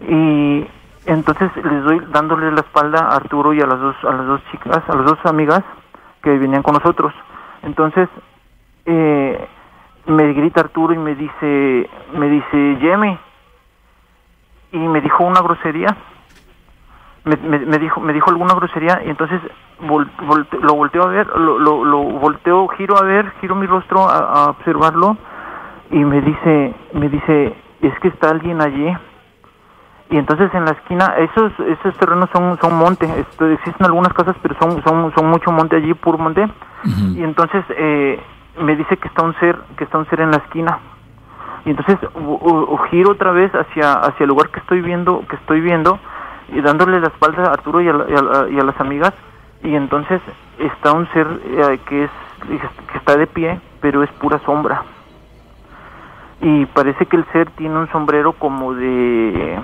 y 0.00 0.66
entonces 1.06 1.48
les 1.56 1.84
doy 1.84 2.00
dándole 2.10 2.50
la 2.50 2.62
espalda 2.62 2.98
a 2.98 3.14
Arturo 3.14 3.54
y 3.54 3.60
a 3.60 3.66
las 3.66 3.78
dos 3.78 3.96
a 4.02 4.12
las 4.12 4.26
dos 4.26 4.40
chicas, 4.50 4.82
a 4.88 4.96
las 4.96 5.06
dos 5.06 5.18
amigas 5.26 5.62
que 6.24 6.36
venían 6.38 6.64
con 6.64 6.74
nosotros. 6.74 7.14
Entonces 7.62 8.08
eh, 8.84 9.46
me 10.06 10.32
grita 10.32 10.62
Arturo 10.62 10.92
y 10.92 10.98
me 10.98 11.14
dice 11.14 11.88
me 12.14 12.28
dice 12.28 12.78
Jimmy 12.80 13.16
y 14.72 14.78
me 14.78 15.00
dijo 15.00 15.24
una 15.24 15.40
grosería. 15.40 15.96
Me, 17.24 17.36
me, 17.36 17.78
dijo 17.78 18.00
me 18.00 18.14
dijo 18.14 18.30
alguna 18.30 18.54
grosería 18.54 19.02
y 19.04 19.10
entonces 19.10 19.42
lo 19.82 20.74
volteo 20.74 21.02
a 21.02 21.08
ver, 21.08 21.26
lo, 21.36 21.58
lo, 21.58 21.84
lo, 21.84 22.02
volteo, 22.02 22.66
giro 22.68 22.96
a 22.96 23.02
ver, 23.02 23.30
giro 23.42 23.54
mi 23.54 23.66
rostro 23.66 24.08
a, 24.08 24.48
observarlo 24.50 25.18
y 25.90 25.98
me 25.98 26.22
dice, 26.22 26.74
me 26.94 27.10
dice, 27.10 27.54
es 27.82 27.98
que 28.00 28.08
está 28.08 28.30
alguien 28.30 28.62
allí. 28.62 28.96
Y 30.08 30.16
entonces 30.16 30.52
en 30.54 30.64
la 30.64 30.72
esquina, 30.72 31.14
esos 31.18 31.52
esos 31.60 31.96
terrenos 31.98 32.30
son 32.32 32.58
son 32.58 32.74
monte, 32.74 33.06
esto, 33.20 33.46
existen 33.46 33.86
algunas 33.86 34.12
casas, 34.14 34.34
pero 34.42 34.56
son 34.58 34.82
son 34.82 35.12
son 35.14 35.26
mucho 35.28 35.52
monte 35.52 35.76
allí, 35.76 35.92
puro 35.94 36.16
monte. 36.16 36.46
Y 37.14 37.22
entonces 37.22 37.64
eh, 37.70 38.18
me 38.60 38.76
dice 38.76 38.96
que 38.96 39.08
está 39.08 39.22
un 39.22 39.34
ser, 39.38 39.58
que 39.76 39.84
está 39.84 39.98
un 39.98 40.06
ser 40.06 40.20
en 40.20 40.30
la 40.30 40.38
esquina 40.38 40.78
y 41.64 41.70
entonces 41.70 41.98
giro 42.90 43.12
otra 43.12 43.32
vez 43.32 43.52
hacia 43.54 43.92
hacia 43.92 44.24
el 44.24 44.28
lugar 44.28 44.48
que 44.50 44.60
estoy 44.60 44.80
viendo 44.80 45.24
que 45.28 45.36
estoy 45.36 45.60
viendo 45.60 45.98
y 46.52 46.60
dándole 46.60 47.00
la 47.00 47.08
espalda 47.08 47.44
a 47.44 47.52
Arturo 47.52 47.80
y 47.80 47.88
a, 47.88 47.92
y 48.50 48.58
a, 48.58 48.64
las 48.64 48.80
amigas 48.80 49.12
y 49.62 49.74
entonces 49.74 50.20
está 50.58 50.92
un 50.92 51.06
ser 51.12 51.26
eh, 51.44 51.78
que 51.86 52.04
es 52.04 52.10
que 52.90 52.98
está 52.98 53.16
de 53.16 53.26
pie, 53.26 53.60
pero 53.80 54.02
es 54.02 54.10
pura 54.12 54.38
sombra. 54.44 54.82
Y 56.40 56.64
parece 56.66 57.06
que 57.06 57.16
el 57.16 57.24
ser 57.32 57.50
tiene 57.50 57.78
un 57.78 57.88
sombrero 57.90 58.32
como 58.32 58.72
de 58.72 59.58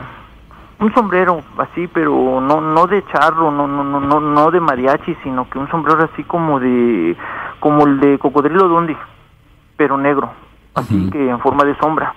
un 0.79 0.95
sombrero 0.95 1.41
así, 1.57 1.89
pero 1.89 2.41
no 2.41 2.61
no 2.61 2.87
de 2.87 3.03
charro, 3.07 3.51
no 3.51 3.67
no 3.67 3.83
no 3.83 4.01
no 4.01 4.21
no 4.21 4.51
de 4.51 4.61
mariachi, 4.61 5.17
sino 5.23 5.49
que 5.49 5.59
un 5.59 5.69
sombrero 5.71 6.09
así 6.13 6.23
como 6.25 6.61
de 6.61 7.17
como 7.61 7.87
el 7.87 7.99
de 7.99 8.19
cocodrilo 8.19 8.69
dondi, 8.69 8.97
pero 9.77 9.97
negro, 9.97 10.31
así 10.77 11.11
que 11.11 11.29
en 11.29 11.41
forma 11.41 11.65
de 11.65 11.77
sombra. 11.79 12.15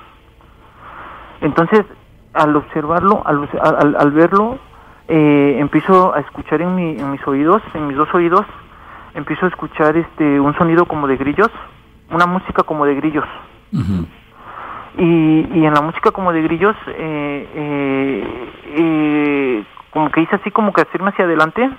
Entonces, 1.42 1.86
al 2.34 2.56
observarlo, 2.56 3.24
al, 3.26 3.50
al, 3.62 3.96
al 3.98 4.12
verlo, 4.12 4.60
eh, 5.08 5.58
empiezo 5.60 6.14
a 6.14 6.20
escuchar 6.20 6.62
en, 6.62 6.76
mi, 6.76 6.92
en 6.92 7.12
mis 7.12 7.26
oídos, 7.28 7.62
en 7.74 7.88
mis 7.88 7.98
dos 7.98 8.14
oídos, 8.14 8.46
empiezo 9.16 9.46
a 9.46 9.50
escuchar 9.50 9.98
este 9.98 10.40
un 10.40 10.56
sonido 10.58 10.86
como 10.86 11.08
de 11.08 11.18
grillos, 11.18 11.50
una 12.12 12.26
música 12.26 12.64
como 12.64 12.86
de 12.86 12.96
grillos. 12.96 13.26
y, 14.98 15.04
y 15.04 15.66
en 15.66 15.74
la 15.74 15.82
música 15.82 16.12
como 16.12 16.34
de 16.34 16.42
grillos, 16.42 16.76
eh, 16.88 17.50
eh, 17.56 18.52
eh, 18.76 19.64
como 19.92 20.12
que 20.12 20.22
hice 20.22 20.36
así 20.36 20.52
como 20.52 20.74
que 20.74 20.82
hacerme 20.82 21.10
hacia 21.10 21.26
adelante. 21.26 21.70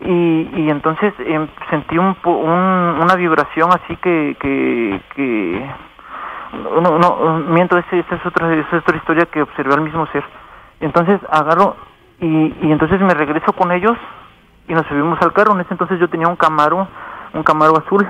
Y, 0.00 0.48
y 0.54 0.70
entonces 0.70 1.12
em, 1.18 1.48
sentí 1.70 1.98
un, 1.98 2.16
un, 2.24 3.02
una 3.02 3.14
vibración 3.16 3.70
así 3.72 3.96
que, 3.96 4.36
que, 4.40 5.00
que 5.16 5.70
no, 6.52 6.98
no, 6.98 7.38
miento, 7.48 7.76
esa 7.76 7.96
es, 7.96 8.26
otra, 8.26 8.54
esa 8.54 8.76
es 8.76 8.82
otra 8.82 8.96
historia 8.96 9.26
que 9.26 9.42
observé 9.42 9.74
al 9.74 9.80
mismo 9.80 10.06
ser. 10.08 10.24
Entonces 10.80 11.20
agarro 11.30 11.76
y, 12.20 12.54
y 12.62 12.72
entonces 12.72 13.00
me 13.00 13.14
regreso 13.14 13.52
con 13.52 13.72
ellos 13.72 13.96
y 14.68 14.74
nos 14.74 14.86
subimos 14.86 15.20
al 15.20 15.32
carro. 15.32 15.54
En 15.54 15.60
ese 15.60 15.74
entonces 15.74 15.98
yo 15.98 16.08
tenía 16.08 16.28
un 16.28 16.36
Camaro, 16.36 16.86
un 17.34 17.42
Camaro 17.42 17.76
azul. 17.78 18.06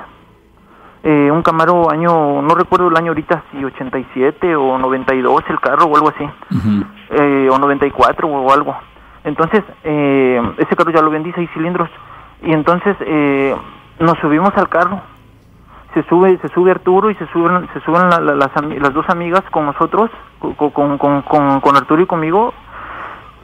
Eh, 1.04 1.30
un 1.30 1.42
Camaro 1.42 1.90
año, 1.90 2.42
no 2.42 2.54
recuerdo 2.54 2.88
el 2.88 2.96
año 2.96 3.12
ahorita, 3.12 3.44
si 3.50 3.64
87 3.64 4.56
o 4.56 4.76
92 4.78 5.44
el 5.48 5.60
carro 5.60 5.84
o 5.84 5.96
algo 5.96 6.08
así, 6.08 6.28
eh, 7.10 7.48
o 7.50 7.58
94 7.58 8.28
o 8.28 8.52
algo. 8.52 8.76
Entonces, 9.24 9.62
eh, 9.84 10.40
ese 10.58 10.76
carro 10.76 10.90
ya 10.90 11.02
lo 11.02 11.10
vendí, 11.10 11.32
seis 11.32 11.50
cilindros. 11.52 11.90
Y 12.42 12.52
entonces 12.52 12.96
eh, 13.00 13.54
nos 13.98 14.18
subimos 14.18 14.56
al 14.56 14.68
carro. 14.68 15.00
Se 15.94 16.02
sube, 16.04 16.38
se 16.38 16.48
sube 16.48 16.70
Arturo 16.70 17.10
y 17.10 17.14
se 17.16 17.26
suben, 17.28 17.68
se 17.72 17.80
suben 17.80 18.08
las, 18.10 18.20
las 18.20 18.94
dos 18.94 19.08
amigas 19.08 19.42
con 19.50 19.66
nosotros, 19.66 20.10
con, 20.38 20.70
con, 20.70 20.98
con, 20.98 21.60
con, 21.60 21.76
Arturo 21.76 22.02
y 22.02 22.06
conmigo, 22.06 22.52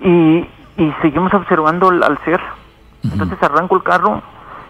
y, 0.01 0.47
y 0.77 0.95
seguimos 1.01 1.33
observando 1.33 1.89
al 1.89 2.18
ser. 2.25 2.41
Entonces 3.03 3.43
arranco 3.43 3.77
el 3.77 3.83
carro 3.83 4.22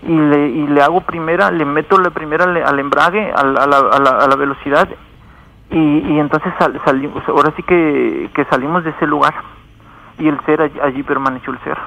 y 0.03 0.17
le, 0.17 0.49
y 0.49 0.67
le 0.69 0.83
hago 0.83 1.01
primera, 1.01 1.51
le 1.51 1.65
meto 1.65 1.99
la 1.99 2.11
primera 2.11 2.45
al, 2.45 2.79
embrague, 2.79 3.33
a 3.33 3.45
la, 3.45 3.63
a 3.63 3.67
la, 3.67 4.11
a 4.11 4.29
la 4.29 4.37
velocidad 4.37 4.89
y, 5.71 5.99
y 5.99 6.19
entonces 6.21 6.53
salimos, 6.85 7.23
ahora 7.29 7.53
sí 7.57 7.63
que, 7.63 8.31
que 8.35 8.45
salimos 8.47 8.85
de 8.85 8.91
ese 8.91 9.07
lugar 9.07 9.35
y 10.19 10.29
el 10.29 10.39
ser 10.45 10.63
allí, 10.63 11.03
permaneció 11.03 11.53
el 11.53 11.59
ser. 11.61 11.79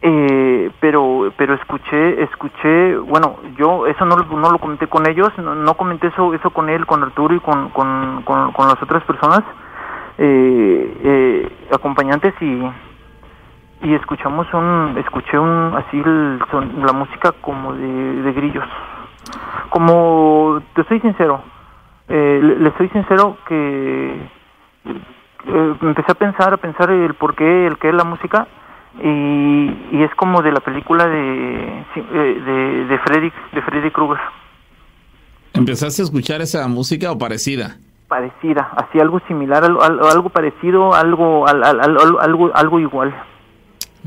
Eh, 0.00 0.70
pero 0.78 1.32
pero 1.36 1.54
escuché 1.54 2.22
escuché 2.22 2.96
bueno 2.98 3.38
yo 3.56 3.84
eso 3.88 4.04
no, 4.04 4.14
no 4.14 4.50
lo 4.52 4.58
comenté 4.60 4.86
con 4.86 5.08
ellos 5.08 5.36
no, 5.38 5.56
no, 5.56 5.74
comenté 5.74 6.06
eso 6.06 6.32
eso 6.34 6.50
con 6.50 6.68
él 6.68 6.86
con 6.86 7.02
Arturo 7.02 7.34
y 7.34 7.40
con 7.40 7.70
con, 7.70 8.22
con, 8.22 8.68
las 8.68 8.80
otras 8.80 9.02
personas 9.02 9.42
eh, 10.18 10.98
eh, 11.02 11.52
acompañantes 11.72 12.32
y 12.40 12.62
y 13.82 13.94
escuchamos 13.94 14.46
un 14.54 14.94
escuché 14.98 15.36
un 15.36 15.74
así 15.76 15.98
el 15.98 16.38
la 16.84 16.92
música 16.92 17.32
como 17.40 17.74
de, 17.74 18.32
grillos 18.34 18.68
como 19.70 20.62
te 20.74 20.84
soy 20.84 21.00
sincero 21.00 21.42
eh, 22.08 22.40
le, 22.58 22.70
soy 22.78 22.88
sincero 22.90 23.36
que 23.46 24.16
eh, 25.46 25.74
empecé 25.82 26.12
a 26.12 26.14
pensar 26.14 26.54
a 26.54 26.56
pensar 26.56 26.90
el 26.90 27.14
por 27.14 27.34
qué 27.34 27.66
el 27.66 27.78
qué 27.78 27.88
es 27.88 27.94
la 27.94 28.04
música 28.04 28.46
y, 29.02 29.96
y 29.96 30.02
es 30.02 30.14
como 30.16 30.42
de 30.42 30.52
la 30.52 30.60
película 30.60 31.06
de 31.06 31.84
eh, 31.96 32.42
de, 32.44 32.84
de 32.86 32.98
Freddy 32.98 33.32
de 33.52 33.62
Freddy 33.62 33.90
Krueger 33.90 34.18
empezaste 35.54 36.02
a 36.02 36.04
escuchar 36.04 36.40
esa 36.40 36.66
música 36.68 37.12
o 37.12 37.18
parecida 37.18 37.76
parecida 38.08 38.70
así 38.76 38.98
algo 38.98 39.20
similar 39.28 39.64
algo, 39.64 39.82
algo 39.82 40.28
parecido 40.30 40.94
algo 40.94 41.46
algo 41.46 42.20
algo, 42.20 42.50
algo 42.54 42.80
igual 42.80 43.14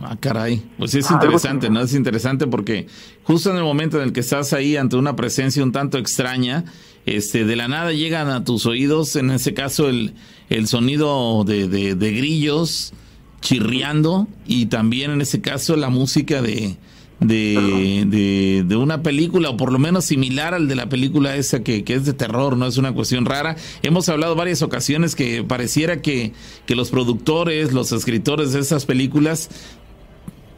Ah, 0.04 0.16
caray. 0.20 0.64
Pues 0.78 0.96
es 0.96 1.12
interesante, 1.12 1.70
¿no? 1.70 1.82
Es 1.82 1.94
interesante 1.94 2.48
porque 2.48 2.88
justo 3.24 3.52
en 3.52 3.58
el 3.58 3.64
momento 3.64 3.98
en 3.98 4.04
el 4.04 4.14
que 4.14 4.22
estás 4.22 4.54
ahí 4.54 4.76
ante 4.76 4.96
una 4.96 5.16
presencia 5.16 5.64
un 5.64 5.72
tanto 5.72 5.98
extraña, 5.98 6.64
este, 7.06 7.46
de 7.46 7.56
la 7.56 7.68
nada 7.68 7.92
llegan 7.92 8.30
a 8.30 8.44
tus 8.44 8.66
oídos, 8.66 9.16
en 9.16 9.32
ese 9.32 9.54
caso, 9.54 9.90
el, 9.90 10.16
el 10.52 10.68
sonido 10.68 11.44
de, 11.46 11.68
de, 11.68 12.12
grillos 12.12 12.94
chirriando 13.40 14.28
y 14.46 14.66
también 14.68 15.12
en 15.12 15.22
ese 15.22 15.40
caso 15.40 15.78
la 15.78 15.90
música 15.90 16.42
de, 16.42 16.76
de, 17.22 18.64
de, 18.68 18.76
una 18.76 19.02
película, 19.02 19.50
o 19.50 19.58
por 19.58 19.72
lo 19.72 19.80
menos 19.80 20.04
similar 20.06 20.54
al 20.54 20.68
de 20.68 20.76
la 20.76 20.90
película 20.90 21.38
esa 21.38 21.64
que, 21.64 21.86
que, 21.86 21.94
es 21.94 22.06
de 22.06 22.14
terror, 22.14 22.58
no 22.58 22.68
es 22.68 22.78
una 22.78 22.94
cuestión 22.94 23.26
rara. 23.26 23.56
Hemos 23.82 24.10
hablado 24.10 24.36
varias 24.36 24.62
ocasiones 24.62 25.16
que 25.16 25.42
pareciera 25.42 26.02
que, 26.02 26.34
que 26.66 26.76
los 26.76 26.90
productores, 26.90 27.72
los 27.72 27.94
escritores 27.94 28.52
de 28.52 28.60
esas 28.60 28.86
películas 28.86 29.50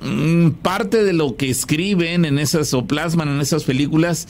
Mm, 0.04 0.50
parte 0.62 1.06
de 1.06 1.14
lo 1.14 1.38
que 1.38 1.50
escriben 1.50 2.26
en 2.26 2.38
esas 2.38 2.74
o 2.74 2.86
plasman 2.86 3.30
en 3.30 3.40
esas 3.40 3.64
películas 3.64 4.28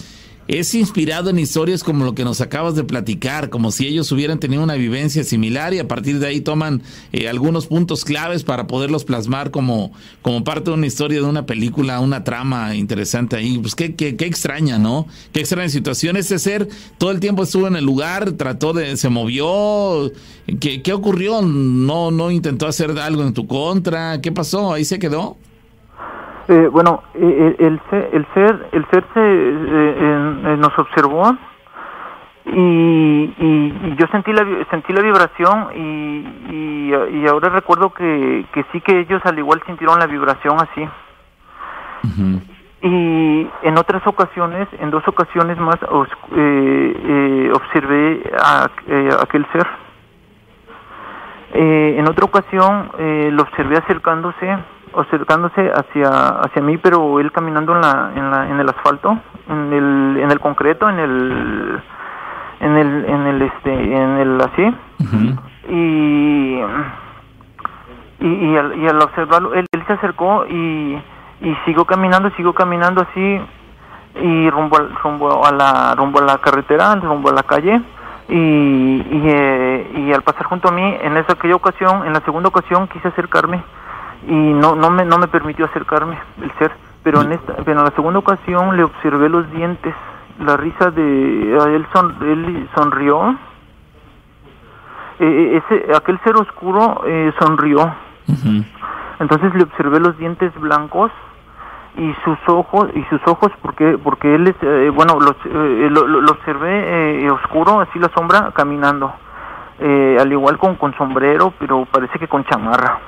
es 0.47 0.75
inspirado 0.75 1.29
en 1.29 1.39
historias 1.39 1.83
como 1.83 2.03
lo 2.03 2.15
que 2.15 2.25
nos 2.25 2.41
acabas 2.41 2.75
de 2.75 2.83
platicar, 2.83 3.49
como 3.49 3.71
si 3.71 3.87
ellos 3.87 4.11
hubieran 4.11 4.39
tenido 4.39 4.61
una 4.63 4.75
vivencia 4.75 5.23
similar 5.23 5.73
y 5.73 5.79
a 5.79 5.87
partir 5.87 6.19
de 6.19 6.27
ahí 6.27 6.41
toman 6.41 6.81
eh, 7.11 7.29
algunos 7.29 7.67
puntos 7.67 8.03
claves 8.03 8.43
para 8.43 8.67
poderlos 8.67 9.05
plasmar 9.05 9.51
como, 9.51 9.93
como 10.21 10.43
parte 10.43 10.69
de 10.69 10.77
una 10.77 10.87
historia 10.87 11.19
de 11.19 11.25
una 11.25 11.45
película, 11.45 11.99
una 11.99 12.23
trama 12.23 12.75
interesante 12.75 13.35
ahí. 13.35 13.57
Pues 13.57 13.75
qué, 13.75 13.95
qué, 13.95 14.15
qué 14.15 14.25
extraña, 14.25 14.77
¿no? 14.77 15.07
Qué 15.31 15.39
extraña 15.39 15.69
situación. 15.69 16.17
Ese 16.17 16.39
ser 16.39 16.67
todo 16.97 17.11
el 17.11 17.19
tiempo 17.19 17.43
estuvo 17.43 17.67
en 17.67 17.75
el 17.75 17.85
lugar, 17.85 18.33
trató 18.33 18.73
de, 18.73 18.97
se 18.97 19.09
movió. 19.09 20.11
¿Qué, 20.59 20.81
qué 20.81 20.93
ocurrió? 20.93 21.41
¿No, 21.41 22.11
¿No 22.11 22.31
intentó 22.31 22.67
hacer 22.67 22.91
algo 22.99 23.23
en 23.23 23.33
tu 23.33 23.47
contra? 23.47 24.19
¿Qué 24.21 24.31
pasó? 24.31 24.73
¿Ahí 24.73 24.83
se 24.83 24.99
quedó? 24.99 25.37
Eh, 26.47 26.67
bueno, 26.69 27.03
eh, 27.13 27.55
el, 27.59 27.79
ser, 27.89 28.09
el 28.11 28.27
ser, 28.33 28.67
el 28.73 28.85
ser 28.89 29.05
se, 29.13 29.21
eh, 29.21 30.57
nos 30.57 30.77
observó 30.77 31.37
y, 32.45 33.33
y, 33.37 33.95
yo 33.97 34.05
sentí 34.07 34.33
la 34.33 34.45
sentí 34.69 34.91
la 34.91 35.01
vibración 35.01 35.69
y, 35.73 36.91
y, 36.91 37.27
ahora 37.27 37.47
recuerdo 37.47 37.93
que, 37.93 38.45
que 38.51 38.65
sí 38.73 38.81
que 38.81 38.99
ellos 38.99 39.21
al 39.23 39.39
igual 39.39 39.61
sintieron 39.65 39.97
la 39.99 40.07
vibración 40.07 40.57
así. 40.59 40.85
Y 42.81 43.47
en 43.61 43.77
otras 43.77 44.05
ocasiones, 44.05 44.67
en 44.81 44.89
dos 44.91 45.07
ocasiones 45.07 45.57
más, 45.57 45.77
observé 47.53 48.29
a, 48.37 48.69
aquel 49.21 49.45
ser. 49.53 49.65
en 51.53 52.05
otra 52.09 52.25
ocasión 52.25 52.91
lo 53.31 53.43
observé 53.43 53.77
acercándose 53.77 54.57
acercándose 54.97 55.71
hacia 55.71 56.09
hacia 56.09 56.61
mí 56.61 56.77
pero 56.77 57.19
él 57.19 57.31
caminando 57.31 57.75
en 57.75 57.81
la 57.81 58.11
en, 58.15 58.31
la, 58.31 58.49
en 58.49 58.59
el 58.59 58.69
asfalto 58.69 59.17
en 59.49 59.73
el 59.73 60.17
en 60.21 60.31
el 60.31 60.39
concreto 60.39 60.89
en 60.89 60.99
el 60.99 61.81
en 62.59 62.77
el 62.77 63.05
en 63.05 63.27
el 63.27 63.41
este 63.41 63.73
en 63.73 64.17
el 64.17 64.41
así. 64.41 64.75
Y 65.69 66.61
y, 68.19 68.27
y, 68.27 68.57
al, 68.57 68.77
y 68.77 68.87
al 68.87 69.01
observarlo 69.01 69.53
él, 69.53 69.65
él 69.71 69.83
se 69.85 69.93
acercó 69.93 70.45
y 70.47 70.97
y 71.41 71.55
siguió 71.65 71.85
caminando 71.85 72.29
siguió 72.31 72.53
caminando 72.53 73.01
así 73.01 73.41
y 74.21 74.49
rumbo 74.49 74.77
al, 74.77 74.95
rumbo 74.95 75.45
a 75.45 75.51
la 75.51 75.95
rumbo 75.95 76.19
a 76.19 76.23
la 76.23 76.37
carretera 76.37 76.95
rumbo 76.95 77.29
a 77.29 77.33
la 77.33 77.43
calle. 77.43 77.81
Y 78.29 78.35
y, 78.35 79.21
eh, 79.25 79.91
y 79.95 80.13
al 80.13 80.21
pasar 80.21 80.45
junto 80.45 80.69
a 80.69 80.71
mí 80.71 80.97
en 81.01 81.17
esa 81.17 81.33
aquella 81.33 81.55
ocasión 81.55 82.05
en 82.05 82.13
la 82.13 82.21
segunda 82.21 82.47
ocasión 82.47 82.87
quise 82.87 83.09
acercarme 83.09 83.61
y 84.27 84.53
no 84.53 84.75
no 84.75 84.89
me 84.89 85.05
no 85.05 85.17
me 85.17 85.27
permitió 85.27 85.65
acercarme 85.65 86.17
el 86.41 86.51
ser. 86.57 86.71
Pero 87.03 87.21
en 87.21 87.33
esta 87.33 87.55
pero 87.65 87.79
en 87.79 87.85
la 87.85 87.91
segunda 87.91 88.19
ocasión 88.19 88.75
le 88.77 88.83
observé 88.83 89.29
los 89.29 89.49
dientes 89.51 89.93
la 90.39 90.57
risa 90.57 90.89
de 90.91 91.55
él 91.75 91.85
son 91.93 92.15
él 92.21 92.69
sonrió. 92.75 93.37
E, 95.19 95.25
e, 95.25 95.57
ese 95.57 95.95
aquel 95.95 96.19
ser 96.23 96.35
oscuro 96.35 97.03
eh, 97.05 97.31
sonrió. 97.39 97.93
Entonces 99.19 99.53
le 99.53 99.63
observé 99.63 99.99
los 99.99 100.17
dientes 100.17 100.51
blancos 100.59 101.11
y 101.97 102.13
sus 102.23 102.37
ojos 102.47 102.89
y 102.95 103.03
sus 103.03 103.21
ojos 103.27 103.51
porque 103.61 103.97
porque 103.97 104.33
él 104.33 104.47
es 104.47 104.55
eh, 104.61 104.89
bueno 104.89 105.19
los, 105.19 105.35
eh, 105.45 105.87
lo, 105.91 106.07
lo, 106.07 106.31
observé 106.31 107.29
oscuro 107.29 107.81
así 107.81 107.99
la 107.99 108.09
sombra 108.15 108.51
caminando. 108.53 109.13
Al 109.79 110.31
igual 110.31 110.57
con 110.57 110.75
con 110.75 110.95
sombrero 110.95 111.53
pero 111.59 111.85
parece 111.85 112.17
que 112.17 112.27
con 112.27 112.45
chamarra 112.45 112.99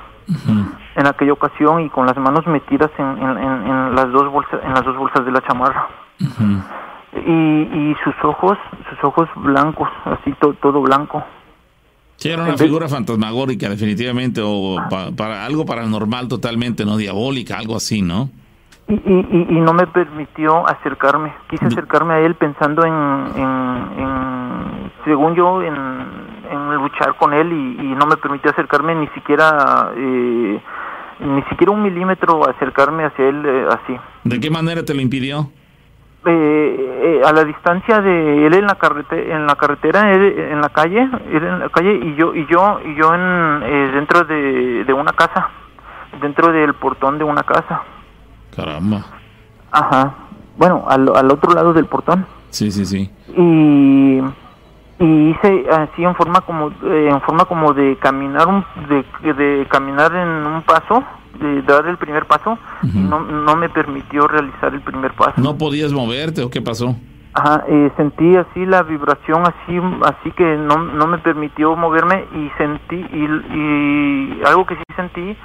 en 0.96 1.06
aquella 1.06 1.32
ocasión 1.32 1.80
y 1.80 1.90
con 1.90 2.06
las 2.06 2.16
manos 2.16 2.46
metidas 2.46 2.90
en, 2.98 3.06
en, 3.06 3.38
en, 3.38 3.94
las 3.94 4.10
dos 4.10 4.30
bolsas 4.32 4.60
en 4.64 4.72
las 4.72 4.84
dos 4.84 4.96
bolsas 4.96 5.24
de 5.24 5.30
la 5.30 5.40
chamarra. 5.42 5.88
Y, 7.12 7.30
y 7.30 7.96
sus 8.02 8.14
ojos 8.24 8.58
sus 8.90 9.04
ojos 9.04 9.28
blancos 9.36 9.88
así 10.04 10.34
todo 10.40 10.80
blanco. 10.82 11.22
Sí, 12.16 12.30
era 12.30 12.42
una 12.42 12.56
figura 12.56 12.88
fantasmagórica 12.88 13.68
definitivamente 13.68 14.40
o 14.42 14.76
para 15.16 15.44
algo 15.44 15.66
paranormal 15.66 16.28
totalmente 16.28 16.84
no 16.84 16.96
diabólica 16.96 17.58
algo 17.58 17.76
así 17.76 18.00
no 18.00 18.30
y, 18.88 18.94
y, 18.94 19.46
y, 19.50 19.60
no 19.60 19.72
me 19.72 19.86
permitió 19.88 20.64
acercarme. 20.68 21.34
Quise 21.50 21.66
acercarme 21.66 22.14
a 22.14 22.20
él 22.20 22.36
pensando 22.36 22.84
en, 22.86 22.94
en, 23.36 24.92
según 25.04 25.34
yo 25.34 25.60
en, 25.60 25.74
en, 25.74 26.74
luchar 26.76 27.16
con 27.16 27.34
él 27.34 27.52
y, 27.52 27.80
y, 27.84 27.94
no 27.96 28.06
me 28.06 28.16
permitió 28.16 28.52
acercarme 28.52 28.94
ni 28.94 29.08
siquiera 29.08 29.90
eh, 29.96 30.60
ni 31.20 31.42
siquiera 31.44 31.72
un 31.72 31.82
milímetro 31.82 32.48
acercarme 32.48 33.04
hacia 33.04 33.28
él 33.28 33.42
eh, 33.44 33.68
así. 33.70 33.96
¿De 34.24 34.40
qué 34.40 34.50
manera 34.50 34.82
te 34.84 34.94
lo 34.94 35.00
impidió? 35.00 35.50
Eh, 36.24 37.20
eh, 37.20 37.22
a 37.24 37.32
la 37.32 37.44
distancia 37.44 38.00
de 38.00 38.46
él 38.46 38.54
en 38.54 38.66
la 38.66 38.74
carretera, 38.74 39.36
en 39.36 39.46
la 39.46 39.54
carretera, 39.54 40.12
en 40.12 40.60
la 40.60 40.68
calle, 40.70 41.02
él 41.02 41.44
en 41.44 41.58
la 41.60 41.68
calle 41.68 41.94
y 41.94 42.16
yo 42.16 42.34
y 42.34 42.46
yo 42.46 42.80
y 42.84 42.94
yo 42.96 43.14
en 43.14 43.92
dentro 43.92 44.24
de, 44.24 44.84
de 44.84 44.92
una 44.92 45.12
casa, 45.12 45.48
dentro 46.20 46.50
del 46.50 46.74
portón 46.74 47.18
de 47.18 47.24
una 47.24 47.44
casa. 47.44 47.82
Caramba. 48.54 49.04
Ajá. 49.70 50.14
Bueno, 50.56 50.84
al, 50.88 51.08
al 51.14 51.30
otro 51.30 51.52
lado 51.52 51.72
del 51.72 51.86
portón. 51.86 52.26
Sí, 52.50 52.70
sí, 52.70 52.84
sí. 52.86 53.10
Y 53.36 54.20
y 54.98 55.30
hice 55.30 55.66
así 55.70 56.04
en 56.04 56.14
forma 56.14 56.40
como 56.40 56.68
eh, 56.68 57.08
en 57.10 57.20
forma 57.22 57.44
como 57.44 57.74
de 57.74 57.96
caminar 57.96 58.46
un 58.46 58.64
de, 58.88 59.32
de, 59.34 59.66
caminar 59.68 60.14
en 60.14 60.46
un 60.46 60.62
paso 60.62 61.04
de 61.38 61.62
dar 61.62 61.86
el 61.86 61.98
primer 61.98 62.24
paso 62.24 62.58
y 62.82 62.98
no, 62.98 63.20
no 63.20 63.56
me 63.56 63.68
permitió 63.68 64.26
realizar 64.26 64.72
el 64.72 64.80
primer 64.80 65.12
paso. 65.12 65.34
No 65.36 65.58
podías 65.58 65.92
moverte 65.92 66.42
o 66.42 66.50
qué 66.50 66.62
pasó 66.62 66.96
Ajá, 67.34 67.64
eh, 67.68 67.90
sentí 67.98 68.34
así 68.34 68.64
la 68.64 68.82
vibración 68.82 69.42
así 69.42 69.78
así 70.02 70.30
que 70.32 70.56
no, 70.56 70.78
no 70.78 71.06
me 71.06 71.18
permitió 71.18 71.76
moverme 71.76 72.24
y 72.34 72.50
sentí 72.56 72.96
y, 72.96 73.24
y 73.54 74.42
algo 74.46 74.64
que 74.64 74.76
sí 74.76 74.82
sentí 74.96 75.36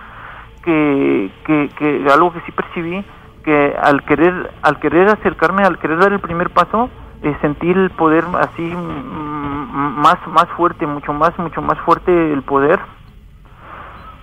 que, 0.64 1.30
que, 1.46 1.70
que 1.78 2.06
algo 2.10 2.32
que 2.32 2.40
sí 2.46 2.54
percibí 2.54 3.04
que 3.44 3.76
al 3.82 4.06
querer 4.06 4.52
al 4.62 4.80
querer 4.80 5.10
acercarme 5.10 5.64
al 5.64 5.80
querer 5.80 5.98
dar 6.00 6.14
el 6.14 6.22
primer 6.22 6.52
paso 6.52 6.90
eh, 7.24 7.38
sentir 7.42 7.78
el 7.78 7.92
poder 7.92 8.26
así 8.40 8.62
mm, 8.62 10.02
más 10.02 10.18
más 10.28 10.48
fuerte 10.58 10.88
mucho 10.88 11.14
más 11.14 11.38
mucho 11.38 11.62
más 11.62 11.78
fuerte 11.80 12.34
el 12.34 12.42
poder. 12.42 12.80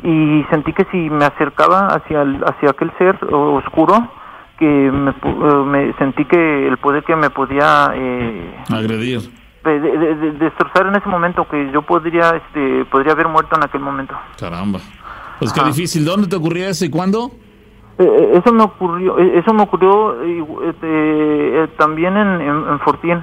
Y 0.02 0.44
sentí 0.50 0.72
que 0.72 0.84
si 0.90 1.10
me 1.10 1.24
acercaba 1.24 1.88
hacia 1.88 2.22
hacia 2.22 2.70
aquel 2.70 2.92
ser 2.98 3.18
oscuro 3.32 4.08
que 4.58 4.66
me, 4.66 5.10
eh, 5.10 5.64
me, 5.64 5.92
sentí 5.94 6.24
que 6.24 6.66
el 6.66 6.76
poder 6.78 7.04
que 7.04 7.14
me 7.14 7.30
podía 7.30 7.92
eh, 7.94 8.64
agredir. 8.70 9.30
de, 9.64 10.32
destrozar 10.38 10.86
en 10.86 10.96
ese 10.96 11.08
momento 11.08 11.46
que 11.48 11.70
yo 11.72 11.82
podría 11.82 12.30
este 12.30 12.84
podría 12.86 13.12
haber 13.12 13.28
muerto 13.28 13.56
en 13.56 13.64
aquel 13.64 13.80
momento. 13.80 14.16
Caramba. 14.38 14.80
Pues 15.38 15.52
qué 15.52 15.62
difícil. 15.62 16.04
Dónde 16.04 16.26
te 16.26 16.34
ocurría 16.34 16.68
eso 16.68 16.84
y 16.84 16.90
cuándo 16.90 17.30
eh, 17.98 18.04
eh, 18.04 18.30
eso 18.34 18.52
me 18.52 18.62
ocurrió 18.62 19.18
eh, 19.18 19.38
eso 19.38 19.52
me 19.52 19.62
ocurrió 19.62 20.22
este, 20.62 21.68
también 21.76 22.16
en, 22.16 22.40
en, 22.40 22.78
Fortín. 22.80 23.20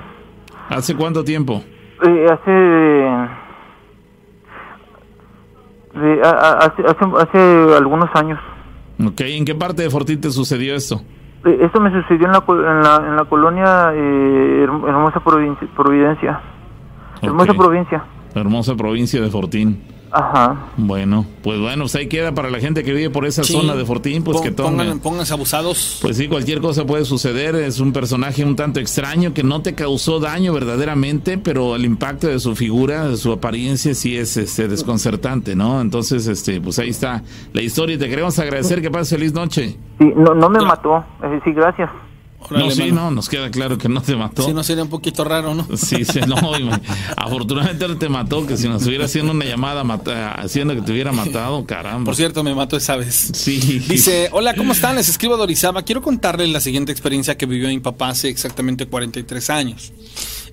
Hace 0.70 0.96
cuánto 0.96 1.24
tiempo 1.24 1.64
hace, 2.00 3.08
hace, 5.96 7.06
hace 7.20 7.76
algunos 7.78 8.10
años. 8.16 8.40
Ok, 9.00 9.22
¿en 9.22 9.46
qué 9.46 9.56
parte 9.56 9.84
de 9.84 9.90
Fortín 9.90 10.20
te 10.20 10.30
sucedió 10.30 10.76
esto? 10.76 11.02
esto 11.46 11.80
me 11.80 11.92
sucedió 11.92 12.26
en 12.26 12.32
la, 12.32 12.44
en 12.48 12.82
la, 12.82 13.08
en 13.08 13.16
la 13.16 13.26
colonia 13.26 13.94
Hermosa 13.94 15.20
Providencia. 15.22 16.42
Hermosa 17.22 17.54
Provincia. 17.54 18.04
Hermosa 18.36 18.76
provincia 18.76 19.22
de 19.22 19.30
Fortín 19.30 19.82
Ajá. 20.16 20.68
Bueno, 20.78 21.26
pues 21.44 21.60
bueno, 21.60 21.84
pues 21.84 21.96
ahí 21.96 22.08
queda 22.08 22.32
para 22.32 22.50
la 22.50 22.60
gente 22.62 22.86
que 22.86 22.94
vive 22.94 23.10
por 23.10 23.26
esa 23.26 23.44
zona 23.44 23.76
de 23.76 23.84
Fortín, 23.84 24.24
pues 24.24 24.40
que 24.40 24.50
pongan, 24.54 25.00
pónganse 25.00 25.34
abusados. 25.34 26.00
Pues 26.02 26.16
sí, 26.16 26.30
cualquier 26.30 26.62
cosa 26.62 26.86
puede 26.86 27.04
suceder. 27.04 27.56
Es 27.56 27.82
un 27.82 27.92
personaje 27.92 28.46
un 28.46 28.56
tanto 28.56 28.80
extraño 28.80 29.34
que 29.34 29.44
no 29.44 29.62
te 29.62 29.76
causó 29.76 30.22
daño 30.22 30.54
verdaderamente, 30.54 31.38
pero 31.38 31.76
el 31.76 31.84
impacto 31.84 32.28
de 32.28 32.40
su 32.40 32.56
figura, 32.56 33.10
de 33.10 33.18
su 33.18 33.34
apariencia, 33.34 33.94
sí 33.94 34.16
es 34.16 34.38
este, 34.38 34.70
desconcertante, 34.70 35.54
¿no? 35.54 35.82
Entonces, 35.82 36.28
este, 36.28 36.62
pues 36.62 36.80
ahí 36.80 36.92
está 36.92 37.22
la 37.52 37.62
historia 37.62 37.96
y 37.96 38.00
te 38.00 38.08
queremos 38.08 38.40
agradecer. 38.40 38.82
Que 38.82 38.90
pases 38.90 39.18
feliz 39.18 39.34
noche. 39.34 39.78
Sí, 40.00 40.14
no, 40.16 40.34
no 40.34 40.50
me 40.50 40.62
mató. 40.62 41.04
sí, 41.44 41.52
gracias 41.52 41.90
no, 42.50 42.72
sí, 42.72 42.92
no, 42.92 43.12
nos 43.12 43.30
queda 43.30 43.50
claro 43.52 43.78
que 43.78 43.90
no 43.90 44.02
te 44.02 44.16
mató. 44.16 44.46
Si 44.46 44.54
no 44.54 44.64
sería 44.64 44.84
un 44.84 44.90
poquito 44.90 45.24
raro, 45.24 45.54
¿no? 45.54 45.68
Sí, 45.78 46.04
sí 46.06 46.20
no, 46.28 46.36
afortunadamente 47.16 47.88
no 47.88 47.98
te 47.98 48.10
mató, 48.10 48.46
que 48.46 48.58
si 48.58 48.68
nos 48.68 48.86
hubiera 48.88 49.06
haciendo 49.06 49.32
una 49.32 49.46
llamada 49.46 49.84
haciendo 50.38 50.76
que 50.76 50.82
te 50.82 50.92
hubiera 50.92 51.12
matado, 51.12 51.66
caramba. 51.66 52.06
Por 52.06 52.16
cierto, 52.16 52.44
me 52.44 52.56
mató 52.56 52.78
esa 52.78 52.96
vez. 52.96 53.32
Sí. 53.34 53.80
Dice, 53.88 54.30
hola, 54.32 54.56
¿cómo 54.56 54.74
están? 54.74 54.96
Les 54.96 55.10
escribo 55.10 55.38
Dorizaba. 55.38 55.84
Quiero 55.84 56.02
contarles 56.02 56.50
la 56.50 56.60
siguiente 56.60 56.92
experiencia 56.92 57.38
que 57.38 57.46
vivió 57.46 57.70
mi 57.70 57.80
papá 57.80 58.10
hace 58.10 58.30
exactamente 58.30 58.88
43 58.88 59.50
años. 59.50 59.94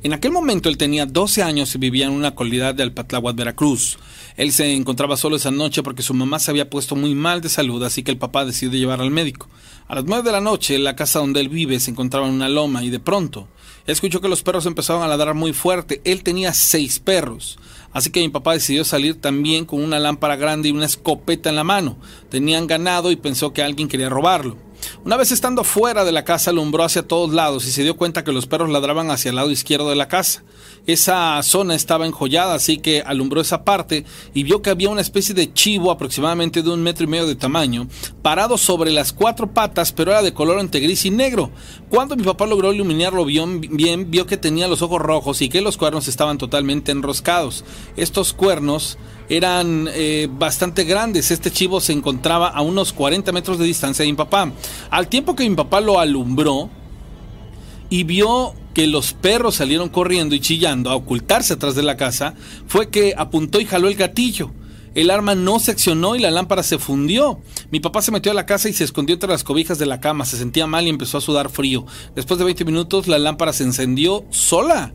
En 0.02 0.12
aquel 0.12 0.32
momento 0.32 0.68
él 0.68 0.76
tenía 0.76 1.06
12 1.06 1.42
años 1.42 1.74
y 1.74 1.78
vivía 1.78 2.06
en 2.06 2.12
una 2.12 2.34
comunidad 2.34 2.74
de 2.74 2.82
Alpatláhuac, 2.82 3.36
Veracruz. 3.36 3.98
Él 4.36 4.52
se 4.52 4.74
encontraba 4.74 5.16
solo 5.16 5.36
esa 5.36 5.50
noche 5.50 5.82
porque 5.82 6.02
su 6.02 6.14
mamá 6.14 6.38
se 6.38 6.50
había 6.50 6.70
puesto 6.70 6.96
muy 6.96 7.14
mal 7.14 7.40
de 7.40 7.48
salud, 7.48 7.82
así 7.84 8.02
que 8.02 8.10
el 8.10 8.18
papá 8.18 8.44
decidió 8.44 8.78
llevar 8.78 9.00
al 9.00 9.10
médico. 9.10 9.48
A 9.88 9.94
las 9.94 10.04
nueve 10.04 10.22
de 10.22 10.32
la 10.32 10.40
noche, 10.40 10.78
la 10.78 10.96
casa 10.96 11.18
donde 11.18 11.40
él 11.40 11.48
vive 11.48 11.78
se 11.80 11.90
encontraba 11.90 12.26
en 12.26 12.34
una 12.34 12.48
loma 12.48 12.82
y 12.82 12.90
de 12.90 13.00
pronto 13.00 13.48
escuchó 13.86 14.20
que 14.20 14.28
los 14.28 14.42
perros 14.42 14.66
empezaban 14.66 15.02
a 15.02 15.08
ladrar 15.08 15.34
muy 15.34 15.52
fuerte. 15.52 16.00
Él 16.04 16.22
tenía 16.22 16.52
seis 16.52 16.98
perros. 16.98 17.58
Así 17.92 18.10
que 18.10 18.20
mi 18.20 18.30
papá 18.30 18.54
decidió 18.54 18.84
salir 18.84 19.20
también 19.20 19.66
con 19.66 19.82
una 19.82 19.98
lámpara 19.98 20.36
grande 20.36 20.68
y 20.68 20.72
una 20.72 20.86
escopeta 20.86 21.50
en 21.50 21.56
la 21.56 21.64
mano. 21.64 21.98
Tenían 22.30 22.66
ganado 22.66 23.10
y 23.10 23.16
pensó 23.16 23.52
que 23.52 23.62
alguien 23.62 23.88
quería 23.88 24.08
robarlo. 24.08 24.56
Una 25.04 25.16
vez 25.16 25.32
estando 25.32 25.64
fuera 25.64 26.04
de 26.04 26.12
la 26.12 26.24
casa 26.24 26.50
alumbró 26.50 26.84
hacia 26.84 27.06
todos 27.06 27.32
lados 27.32 27.66
y 27.66 27.70
se 27.72 27.82
dio 27.82 27.96
cuenta 27.96 28.24
que 28.24 28.32
los 28.32 28.46
perros 28.46 28.70
ladraban 28.70 29.10
hacia 29.10 29.30
el 29.30 29.36
lado 29.36 29.50
izquierdo 29.50 29.90
de 29.90 29.96
la 29.96 30.08
casa. 30.08 30.44
Esa 30.86 31.40
zona 31.42 31.74
estaba 31.74 32.06
enjollada, 32.06 32.54
así 32.54 32.78
que 32.78 33.02
alumbró 33.02 33.40
esa 33.40 33.64
parte 33.64 34.04
y 34.34 34.42
vio 34.42 34.62
que 34.62 34.70
había 34.70 34.90
una 34.90 35.00
especie 35.00 35.34
de 35.34 35.52
chivo 35.52 35.90
aproximadamente 35.90 36.62
de 36.62 36.70
un 36.70 36.82
metro 36.82 37.04
y 37.04 37.08
medio 37.08 37.26
de 37.26 37.34
tamaño, 37.34 37.88
parado 38.22 38.58
sobre 38.58 38.90
las 38.90 39.12
cuatro 39.12 39.52
patas, 39.52 39.92
pero 39.92 40.10
era 40.10 40.22
de 40.22 40.34
color 40.34 40.60
entre 40.60 40.80
gris 40.80 41.04
y 41.04 41.10
negro. 41.10 41.50
Cuando 41.88 42.16
mi 42.16 42.24
papá 42.24 42.46
logró 42.46 42.72
iluminarlo 42.72 43.24
bien, 43.24 43.60
bien 43.60 44.10
vio 44.10 44.26
que 44.26 44.36
tenía 44.36 44.68
los 44.68 44.82
ojos 44.82 45.00
rojos 45.00 45.42
y 45.42 45.48
que 45.48 45.60
los 45.60 45.76
cuernos 45.76 46.08
estaban 46.08 46.38
totalmente 46.38 46.92
enroscados. 46.92 47.64
Estos 47.96 48.32
cuernos 48.32 48.98
eran 49.32 49.88
eh, 49.90 50.28
bastante 50.30 50.84
grandes. 50.84 51.30
Este 51.30 51.50
chivo 51.50 51.80
se 51.80 51.94
encontraba 51.94 52.48
a 52.48 52.60
unos 52.60 52.92
40 52.92 53.32
metros 53.32 53.58
de 53.58 53.64
distancia 53.64 54.04
de 54.04 54.10
mi 54.10 54.16
papá. 54.16 54.52
Al 54.90 55.08
tiempo 55.08 55.34
que 55.34 55.48
mi 55.48 55.56
papá 55.56 55.80
lo 55.80 55.98
alumbró 55.98 56.68
y 57.88 58.04
vio 58.04 58.52
que 58.74 58.86
los 58.86 59.14
perros 59.14 59.54
salieron 59.54 59.88
corriendo 59.88 60.34
y 60.34 60.40
chillando 60.40 60.90
a 60.90 60.96
ocultarse 60.96 61.54
atrás 61.54 61.74
de 61.74 61.82
la 61.82 61.96
casa, 61.96 62.34
fue 62.66 62.90
que 62.90 63.14
apuntó 63.16 63.58
y 63.58 63.64
jaló 63.64 63.88
el 63.88 63.94
gatillo. 63.94 64.50
El 64.94 65.10
arma 65.10 65.34
no 65.34 65.58
se 65.60 65.70
accionó 65.70 66.14
y 66.14 66.18
la 66.18 66.30
lámpara 66.30 66.62
se 66.62 66.78
fundió. 66.78 67.40
Mi 67.70 67.80
papá 67.80 68.02
se 68.02 68.12
metió 68.12 68.32
a 68.32 68.34
la 68.34 68.44
casa 68.44 68.68
y 68.68 68.74
se 68.74 68.84
escondió 68.84 69.14
entre 69.14 69.30
las 69.30 69.44
cobijas 69.44 69.78
de 69.78 69.86
la 69.86 70.00
cama. 70.00 70.26
Se 70.26 70.36
sentía 70.36 70.66
mal 70.66 70.86
y 70.86 70.90
empezó 70.90 71.16
a 71.16 71.22
sudar 71.22 71.48
frío. 71.48 71.86
Después 72.14 72.36
de 72.36 72.44
20 72.44 72.66
minutos 72.66 73.08
la 73.08 73.18
lámpara 73.18 73.54
se 73.54 73.64
encendió 73.64 74.26
sola. 74.28 74.92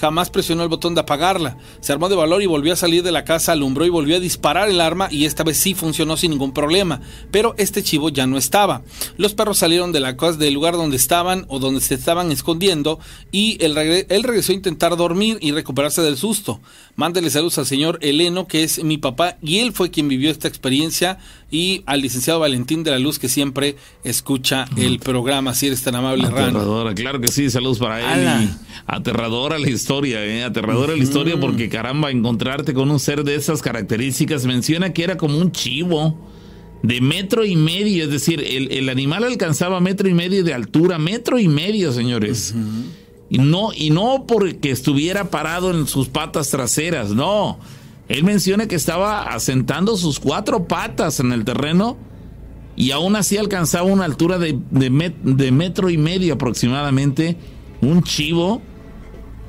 Jamás 0.00 0.30
presionó 0.30 0.62
el 0.62 0.68
botón 0.68 0.94
de 0.94 1.02
apagarla. 1.02 1.58
Se 1.80 1.92
armó 1.92 2.08
de 2.08 2.16
valor 2.16 2.42
y 2.42 2.46
volvió 2.46 2.72
a 2.72 2.76
salir 2.76 3.02
de 3.02 3.12
la 3.12 3.24
casa, 3.24 3.52
alumbró 3.52 3.84
y 3.84 3.90
volvió 3.90 4.16
a 4.16 4.20
disparar 4.20 4.70
el 4.70 4.80
arma 4.80 5.08
y 5.10 5.26
esta 5.26 5.44
vez 5.44 5.58
sí 5.58 5.74
funcionó 5.74 6.16
sin 6.16 6.30
ningún 6.30 6.52
problema. 6.52 7.00
Pero 7.30 7.54
este 7.58 7.82
chivo 7.82 8.08
ya 8.08 8.26
no 8.26 8.38
estaba. 8.38 8.82
Los 9.16 9.34
perros 9.34 9.58
salieron 9.58 9.92
de 9.92 10.00
la 10.00 10.16
casa 10.16 10.38
del 10.38 10.54
lugar 10.54 10.74
donde 10.74 10.96
estaban 10.96 11.44
o 11.48 11.58
donde 11.58 11.80
se 11.80 11.94
estaban 11.94 12.32
escondiendo 12.32 12.98
y 13.30 13.62
él, 13.64 13.76
él 13.76 14.22
regresó 14.22 14.52
a 14.52 14.54
intentar 14.54 14.96
dormir 14.96 15.38
y 15.40 15.52
recuperarse 15.52 16.02
del 16.02 16.16
susto. 16.16 16.60
Mándele 16.96 17.30
saludos 17.30 17.58
al 17.58 17.66
señor 17.66 17.98
Eleno, 18.02 18.46
que 18.46 18.62
es 18.62 18.82
mi 18.82 18.98
papá, 18.98 19.38
y 19.42 19.58
él 19.58 19.72
fue 19.72 19.90
quien 19.90 20.08
vivió 20.08 20.30
esta 20.30 20.48
experiencia, 20.48 21.18
y 21.50 21.82
al 21.86 22.00
licenciado 22.00 22.40
Valentín 22.40 22.84
de 22.84 22.92
la 22.92 22.98
Luz, 22.98 23.18
que 23.18 23.28
siempre 23.28 23.76
escucha 24.04 24.66
el 24.76 25.00
programa, 25.00 25.52
si 25.54 25.66
eres 25.66 25.82
tan 25.82 25.96
amable, 25.96 26.26
Aterradora, 26.26 26.94
claro 26.94 27.20
que 27.20 27.28
sí, 27.28 27.50
saludos 27.50 27.78
para 27.78 28.00
él. 28.00 28.50
aterradora 28.86 29.58
la 29.58 29.68
historia, 29.68 30.24
¿eh? 30.24 30.44
aterradora 30.44 30.94
la 30.94 31.02
historia, 31.02 31.38
porque 31.40 31.68
caramba, 31.68 32.10
encontrarte 32.10 32.72
con 32.72 32.90
un 32.90 33.00
ser 33.00 33.24
de 33.24 33.34
esas 33.34 33.62
características, 33.62 34.46
menciona 34.46 34.92
que 34.92 35.02
era 35.02 35.16
como 35.16 35.38
un 35.38 35.50
chivo 35.50 36.16
de 36.82 37.00
metro 37.00 37.44
y 37.44 37.56
medio, 37.56 38.04
es 38.04 38.10
decir, 38.10 38.42
el, 38.42 38.88
animal 38.88 39.24
alcanzaba 39.24 39.80
metro 39.80 40.08
y 40.08 40.14
medio 40.14 40.44
de 40.44 40.54
altura, 40.54 40.98
metro 40.98 41.38
y 41.38 41.48
medio, 41.48 41.92
señores. 41.92 42.54
Y 43.28 43.38
no, 43.38 43.70
y 43.74 43.90
no 43.90 44.24
porque 44.26 44.70
estuviera 44.70 45.30
parado 45.30 45.70
en 45.70 45.86
sus 45.86 46.08
patas 46.08 46.50
traseras, 46.50 47.10
no. 47.10 47.58
Él 48.10 48.24
menciona 48.24 48.66
que 48.66 48.74
estaba 48.74 49.22
asentando 49.22 49.96
sus 49.96 50.18
cuatro 50.18 50.66
patas 50.66 51.20
en 51.20 51.30
el 51.30 51.44
terreno 51.44 51.96
y 52.74 52.90
aún 52.90 53.14
así 53.14 53.36
alcanzaba 53.36 53.84
una 53.84 54.04
altura 54.04 54.36
de, 54.36 54.58
de 54.68 55.52
metro 55.52 55.90
y 55.90 55.96
medio 55.96 56.34
aproximadamente. 56.34 57.36
Un 57.80 58.02
chivo 58.02 58.62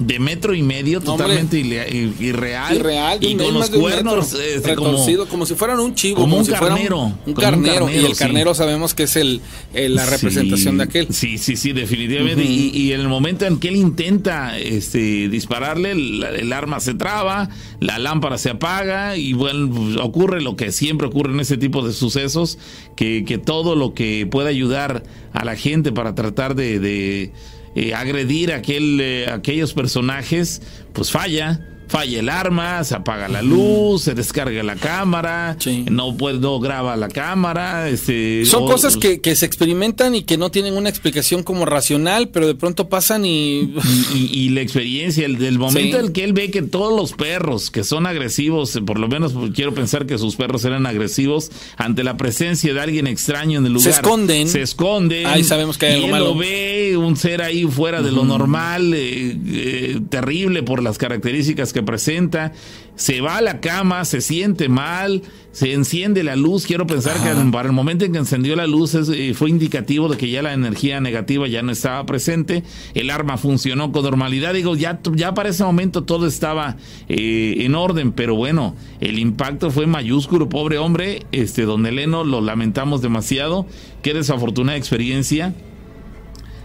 de 0.05 0.19
metro 0.19 0.53
y 0.53 0.63
medio, 0.63 1.01
totalmente 1.01 1.59
irreal. 1.59 3.19
y 3.21 3.35
con 3.35 3.53
los 3.53 3.69
cuernos 3.69 4.33
este, 4.33 4.75
como, 4.75 4.97
como, 5.29 5.45
si 5.45 5.55
fueran 5.55 5.79
un 5.79 5.93
chivo, 5.93 6.21
como, 6.21 6.37
un, 6.37 6.45
carnero, 6.45 7.13
un, 7.25 7.33
carnero, 7.33 7.89
Y 7.89 8.05
el 8.05 8.15
carnero 8.15 8.53
sabemos 8.53 8.93
que 8.93 9.03
es 9.03 9.15
el, 9.15 9.41
la 9.73 10.05
representación 10.05 10.77
de 10.77 10.83
aquel. 10.83 11.07
Sí, 11.11 11.37
sí, 11.37 11.55
sí, 11.55 11.73
definitivamente. 11.73 12.43
y, 12.43 12.91
en 12.91 12.99
el 12.99 13.07
momento 13.07 13.45
en 13.45 13.59
que 13.59 13.69
él 13.69 13.75
intenta 13.75 14.57
este, 14.57 15.29
dispararle, 15.29 15.91
el, 15.91 16.53
arma 16.53 16.79
se 16.79 16.93
traba, 16.93 17.49
la 17.79 17.99
lámpara 17.99 18.37
se 18.37 18.49
apaga 18.49 19.15
y 19.15 19.33
bueno, 19.33 20.03
ocurre 20.03 20.41
lo 20.41 20.55
que 20.55 20.71
siempre 20.71 21.07
ocurre 21.07 21.31
en 21.31 21.39
ese 21.39 21.57
tipo 21.57 21.85
de 21.85 21.93
sucesos, 21.93 22.57
que, 22.95 23.23
que 23.25 23.37
todo 23.37 23.75
lo 23.75 23.93
que 23.93 24.27
pueda 24.29 24.49
ayudar 24.49 25.03
a 25.33 25.45
la 25.45 25.55
gente 25.55 25.91
para 25.91 26.15
tratar 26.15 26.55
de 26.55 27.31
eh, 27.75 27.93
agredir 27.93 28.51
a 28.51 28.57
aquel, 28.57 28.99
eh, 29.01 29.27
aquellos 29.29 29.73
personajes, 29.73 30.61
pues 30.93 31.11
falla 31.11 31.70
falla 31.91 32.19
el 32.19 32.29
arma, 32.29 32.83
se 32.85 32.95
apaga 32.95 33.27
la 33.27 33.41
luz, 33.41 34.03
se 34.03 34.13
descarga 34.13 34.63
la 34.63 34.77
cámara, 34.77 35.57
no 35.89 36.15
puede, 36.15 36.39
no 36.39 36.57
graba 36.61 36.95
la 36.95 37.09
cámara. 37.09 37.89
Este, 37.89 38.45
Son 38.45 38.65
cosas 38.65 38.95
que, 38.95 39.19
que, 39.19 39.35
se 39.35 39.45
experimentan 39.45 40.15
y 40.15 40.23
que 40.23 40.37
no 40.37 40.51
tienen 40.51 40.75
una 40.77 40.87
explicación 40.87 41.43
como 41.43 41.65
racional, 41.65 42.29
pero 42.29 42.47
de 42.47 42.55
pronto 42.55 42.87
pasan 42.87 43.25
y... 43.25 43.73
Y, 44.13 44.49
la 44.49 44.61
experiencia, 44.61 45.25
el 45.25 45.37
del 45.37 45.59
momento 45.59 45.99
en 45.99 46.13
que 46.13 46.23
él 46.23 46.31
ve 46.31 46.49
que 46.49 46.61
todos 46.61 46.97
los 46.97 47.11
perros 47.11 47.69
que 47.71 47.83
son 47.83 48.05
agresivos, 48.05 48.79
por 48.85 48.97
lo 48.97 49.09
menos 49.09 49.33
quiero 49.53 49.73
pensar 49.73 50.05
que 50.05 50.17
sus 50.17 50.37
perros 50.37 50.63
eran 50.63 50.85
agresivos, 50.85 51.51
ante 51.75 52.03
la 52.03 52.15
presencia 52.15 52.73
de 52.73 52.79
alguien 52.79 53.07
extraño 53.07 53.59
en 53.59 53.65
el 53.65 53.73
lugar. 53.73 53.91
Se 53.93 53.99
esconden. 53.99 54.47
Se 54.47 54.61
esconden. 54.61 55.27
Ahí 55.27 55.43
sabemos 55.43 55.77
que 55.77 55.87
hay 55.87 56.03
algo 56.05 56.07
y 56.07 56.11
él 56.11 56.23
lo 56.23 56.35
ve, 56.35 56.97
un 56.97 57.17
ser 57.17 57.41
ahí 57.41 57.65
fuera 57.65 58.01
de 58.01 58.11
lo 58.11 58.23
normal, 58.23 58.93
eh, 58.93 59.37
eh, 59.45 59.99
terrible 60.09 60.63
por 60.63 60.81
las 60.81 60.97
características 60.97 61.73
que 61.73 61.80
presenta, 61.83 62.53
se 62.95 63.19
va 63.19 63.37
a 63.37 63.41
la 63.41 63.61
cama, 63.61 64.05
se 64.05 64.21
siente 64.21 64.69
mal, 64.69 65.23
se 65.51 65.73
enciende 65.73 66.23
la 66.23 66.35
luz. 66.35 66.65
Quiero 66.65 66.85
pensar 66.85 67.15
que 67.15 67.51
para 67.51 67.67
el 67.67 67.73
momento 67.73 68.05
en 68.05 68.11
que 68.11 68.19
encendió 68.19 68.55
la 68.55 68.67
luz 68.67 68.93
eh, 68.93 69.33
fue 69.33 69.49
indicativo 69.49 70.07
de 70.07 70.17
que 70.17 70.29
ya 70.29 70.41
la 70.41 70.53
energía 70.53 71.01
negativa 71.01 71.47
ya 71.47 71.61
no 71.61 71.71
estaba 71.71 72.05
presente. 72.05 72.63
El 72.93 73.09
arma 73.09 73.37
funcionó 73.37 73.91
con 73.91 74.03
normalidad. 74.03 74.53
Digo, 74.53 74.75
ya, 74.75 74.99
ya 75.15 75.33
para 75.33 75.49
ese 75.49 75.63
momento 75.63 76.03
todo 76.03 76.27
estaba 76.27 76.77
eh, 77.09 77.55
en 77.59 77.75
orden, 77.75 78.11
pero 78.11 78.35
bueno, 78.35 78.75
el 78.99 79.19
impacto 79.19 79.71
fue 79.71 79.87
mayúsculo. 79.87 80.47
Pobre 80.47 80.77
hombre, 80.77 81.25
este, 81.31 81.63
don 81.63 81.85
Eleno, 81.85 82.23
lo 82.23 82.41
lamentamos 82.41 83.01
demasiado. 83.01 83.65
Qué 84.03 84.13
desafortunada 84.13 84.77
experiencia. 84.77 85.55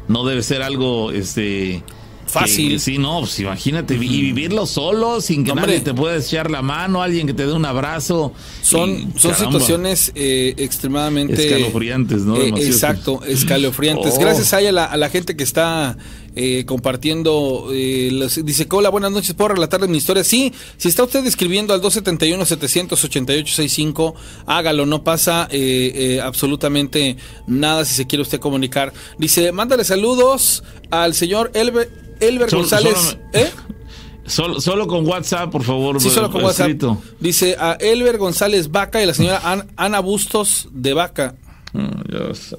No 0.09 0.25
debe 0.25 0.43
ser 0.43 0.63
algo, 0.63 1.11
este, 1.11 1.83
Fácil. 2.27 2.81
sí, 2.81 2.99
no, 2.99 3.21
pues 3.21 3.39
imagínate, 3.41 3.95
y 3.95 3.99
vivirlo 3.99 4.67
solo, 4.67 5.21
sin 5.21 5.45
que 5.45 5.55
nadie 5.55 5.81
te 5.81 5.95
pueda 5.95 6.17
echar 6.17 6.51
la 6.51 6.61
mano, 6.61 7.03
alguien 7.03 7.27
que 7.27 7.35
te 7.35 7.47
dé 7.47 7.53
un 7.53 7.65
abrazo. 7.65 8.33
Son, 8.63 9.13
son 9.17 9.35
situaciones 9.35 10.13
eh, 10.15 10.55
extremadamente... 10.57 11.47
Escalofriantes, 11.47 12.23
¿no? 12.23 12.37
Eh, 12.37 12.49
exacto, 12.57 13.23
escalofriantes. 13.25 14.15
Oh. 14.17 14.21
Gracias 14.21 14.53
a, 14.53 14.61
la, 14.61 14.85
a 14.85 14.97
la 14.97 15.09
gente 15.09 15.37
que 15.37 15.45
está 15.45 15.97
eh, 16.39 16.67
compartiendo. 16.67 17.69
Eh, 17.73 18.11
dice, 18.45 18.67
hola, 18.71 18.91
buenas 18.91 19.11
noches, 19.11 19.33
¿puedo 19.35 19.55
relatarle 19.55 19.89
mi 19.89 19.97
historia? 19.97 20.23
Sí, 20.23 20.53
si 20.77 20.89
está 20.89 21.03
usted 21.03 21.25
escribiendo 21.25 21.73
al 21.73 21.81
271-788-65, 21.81 24.13
hágalo, 24.45 24.85
no 24.85 25.03
pasa 25.03 25.49
eh, 25.51 26.21
absolutamente 26.23 27.17
nada 27.47 27.87
si 27.87 27.95
se 27.95 28.07
quiere 28.07 28.21
usted 28.21 28.39
comunicar. 28.39 28.93
Dice, 29.19 29.51
mándale 29.51 29.83
saludos 29.85 30.63
al 30.91 31.15
señor 31.15 31.53
Elber, 31.55 31.91
Elber 32.21 32.51
González. 32.51 33.17
Solo, 34.27 34.61
solo, 34.61 34.87
con 34.87 35.07
WhatsApp, 35.07 35.51
por 35.51 35.63
favor. 35.63 35.99
Sí, 36.03 36.11
solo 36.11 36.31
con 36.31 36.45
WhatsApp. 36.45 36.73
Dice 37.19 37.57
a 37.59 37.79
Elber 37.81 38.19
González 38.19 38.71
Vaca 38.71 39.03
y 39.03 39.07
la 39.07 39.15
señora 39.15 39.41
Ana 39.77 40.01
Bustos 40.01 40.69
de 40.71 40.93
Vaca 40.93 41.35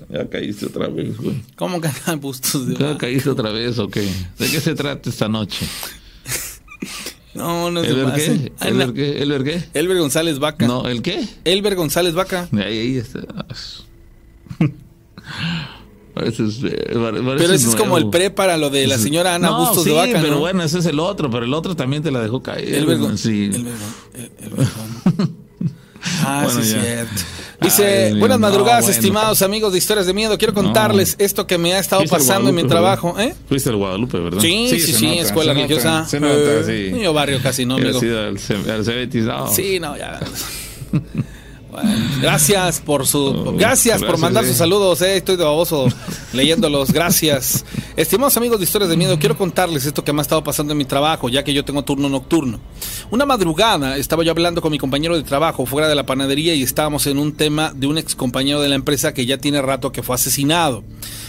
ya, 0.10 0.30
caíste 0.30 0.66
otra 0.66 0.88
vez, 0.88 1.18
güey. 1.18 1.42
¿Cómo 1.56 1.82
que 1.82 1.90
Bustos 2.20 2.68
de 2.68 2.76
¿Ya 2.76 2.98
caíste 2.98 3.30
otra 3.30 3.52
vez 3.52 3.80
o 3.80 3.90
qué? 3.90 4.02
¿De 4.02 4.50
qué 4.50 4.60
se 4.60 4.76
trata 4.76 5.10
esta 5.10 5.28
noche? 5.28 5.66
No, 7.34 7.70
no 7.70 7.82
es 7.82 7.90
¿Elber 7.90 8.14
qué? 8.16 8.52
¿Elber 8.62 8.94
qué? 8.94 9.22
¿Elber 9.22 9.44
qué? 9.44 9.64
Elber 9.74 9.98
González 10.00 10.40
Vaca. 10.40 10.66
No, 10.66 10.88
¿el 10.88 11.04
qué? 11.04 11.24
Elber 11.46 11.76
González 11.76 12.16
Vaca. 12.16 12.50
Ahí, 12.52 12.80
ahí 12.80 12.98
está. 12.98 13.20
Es, 16.26 16.40
eh, 16.64 16.88
pero 16.92 17.54
ese 17.54 17.70
es 17.70 17.76
como 17.76 17.98
el 17.98 18.10
pre 18.10 18.32
para 18.32 18.58
lo 18.58 18.70
de 18.70 18.88
la 18.88 18.98
señora 18.98 19.36
Ana 19.36 19.52
Bustos 19.52 19.86
de 19.86 19.92
Vaca. 19.92 20.20
Pero 20.22 20.40
bueno, 20.40 20.64
ese 20.64 20.80
es 20.80 20.86
el 20.86 21.00
otro, 21.00 21.30
pero 21.30 21.46
el 21.46 21.54
otro 21.54 21.76
también 21.76 22.02
te 22.02 22.12
la 22.12 22.22
dejó 22.22 22.42
caer. 22.42 22.74
El 22.74 23.18
sí. 23.18 23.52
El, 23.54 23.68
Ah, 26.24 26.48
sí, 26.50 26.64
cierto. 26.64 27.22
Dice, 27.62 28.14
buenas 28.20 28.40
madrugadas, 28.40 28.88
estimados 28.88 29.42
amigos 29.42 29.72
de 29.72 29.80
Historias 29.80 30.06
de 30.06 30.14
Miedo. 30.14 30.38
Quiero 30.38 30.54
contarles 30.54 31.16
esto 31.18 31.48
que 31.48 31.58
me 31.58 31.74
ha 31.74 31.80
estado 31.80 32.04
pasando 32.06 32.50
en 32.50 32.56
mi 32.56 32.64
trabajo. 32.64 33.20
¿eh? 33.20 33.34
Fuiste 33.50 33.70
al 33.70 33.78
Guadalupe, 33.78 34.20
¿verdad? 34.20 34.42
Sí, 34.42 34.70
sí, 34.70 34.94
sí, 34.94 35.18
escuela 35.20 35.54
religiosa. 35.54 36.06
se 36.06 36.20
nota, 36.20 36.34
eh, 36.36 36.92
sí. 36.94 37.08
barrio 37.14 37.40
casi, 37.42 37.66
¿no, 37.66 37.76
amigo? 37.76 38.00
Sí, 39.52 39.80
no, 39.80 39.98
ya. 39.98 40.20
gracias 42.22 42.80
por 42.80 43.06
su 43.08 43.26
oh, 43.26 43.54
gracias, 43.54 44.04
por 44.04 44.18
mandar 44.18 44.46
sus 44.46 44.58
saludos, 44.58 45.02
eh, 45.02 45.18
estoy 45.18 45.38
de 45.38 45.44
baboso 45.44 45.88
leyéndolos, 46.34 46.92
gracias. 46.92 47.66
Estimados 47.96 48.38
amigos 48.38 48.60
de 48.60 48.66
Historias 48.66 48.90
de 48.90 48.98
Miedo, 48.98 49.18
quiero 49.18 49.38
contarles 49.38 49.86
esto 49.86 50.04
que 50.04 50.14
me 50.14 50.20
ha 50.20 50.22
estado 50.22 50.44
pasando 50.44 50.74
en 50.74 50.78
mi 50.78 50.86
trabajo, 50.86 51.30
ya 51.30 51.44
que 51.44 51.54
yo 51.54 51.66
tengo 51.66 51.84
turno 51.84 52.10
nocturno. 52.10 52.60
Una 53.10 53.26
madrugada 53.26 53.98
estaba 53.98 54.24
yo 54.24 54.32
hablando 54.32 54.62
con 54.62 54.72
mi 54.72 54.78
compañero 54.78 55.16
de 55.16 55.24
trabajo 55.24 55.66
fuera 55.66 55.88
de 55.88 55.96
la 55.96 56.06
panadería 56.06 56.54
y 56.54 56.64
estábamos 56.64 57.08
en 57.08 57.18
un 57.18 57.34
tema 57.34 57.72
de 57.76 57.88
un 57.88 57.98
ex 57.98 58.16
compañero 58.16 58.62
de 58.62 58.70
la 58.70 58.76
empresa 58.76 59.14
que 59.14 59.26
ya 59.26 59.38
tiene 59.38 59.62
rato 59.62 59.92
que 59.92 60.04
fue 60.04 60.16
asesinado. 60.16 60.84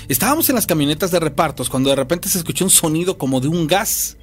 Estábamos 0.08 0.48
en 0.48 0.54
las 0.54 0.66
camionetas 0.66 1.10
de 1.10 1.20
repartos 1.20 1.70
cuando 1.70 1.90
de 1.90 1.96
repente 1.96 2.28
se 2.28 2.38
escuchó 2.38 2.64
un 2.64 2.70
sonido 2.70 3.18
como 3.18 3.40
de 3.40 3.48
un 3.48 3.66
gas 3.66 4.16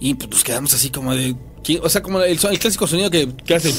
y 0.00 0.14
pues 0.14 0.44
quedamos 0.44 0.74
así 0.74 0.90
como 0.90 1.14
de, 1.14 1.36
o 1.82 1.88
sea, 1.88 2.02
como 2.02 2.20
el, 2.20 2.38
clásico 2.38 2.86
sonido 2.86 3.10
que, 3.10 3.28
que 3.44 3.54
hace 3.54 3.72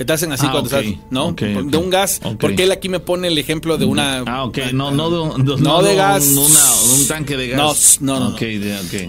que 0.00 0.06
te 0.06 0.14
hacen 0.14 0.32
así 0.32 0.46
ah, 0.48 0.52
cuando 0.52 0.74
estás, 0.74 0.94
¿no? 1.10 1.32
de 1.32 1.76
un 1.76 1.90
gas, 1.90 2.22
porque 2.40 2.62
él 2.62 2.72
aquí 2.72 2.88
me 2.88 3.00
pone 3.00 3.28
el 3.28 3.36
ejemplo 3.36 3.76
de 3.76 3.84
una... 3.84 4.20
Ah, 4.20 4.44
ok, 4.44 4.72
no, 4.72 4.90
no 4.90 5.10
de, 5.10 5.44
no, 5.44 5.56
no 5.58 5.82
de 5.82 5.94
gas. 5.94 6.26
un 6.26 7.06
tanque 7.06 7.36
de 7.36 7.48
gas. 7.48 7.98
No, 8.00 8.18
no, 8.18 8.30
no. 8.30 8.36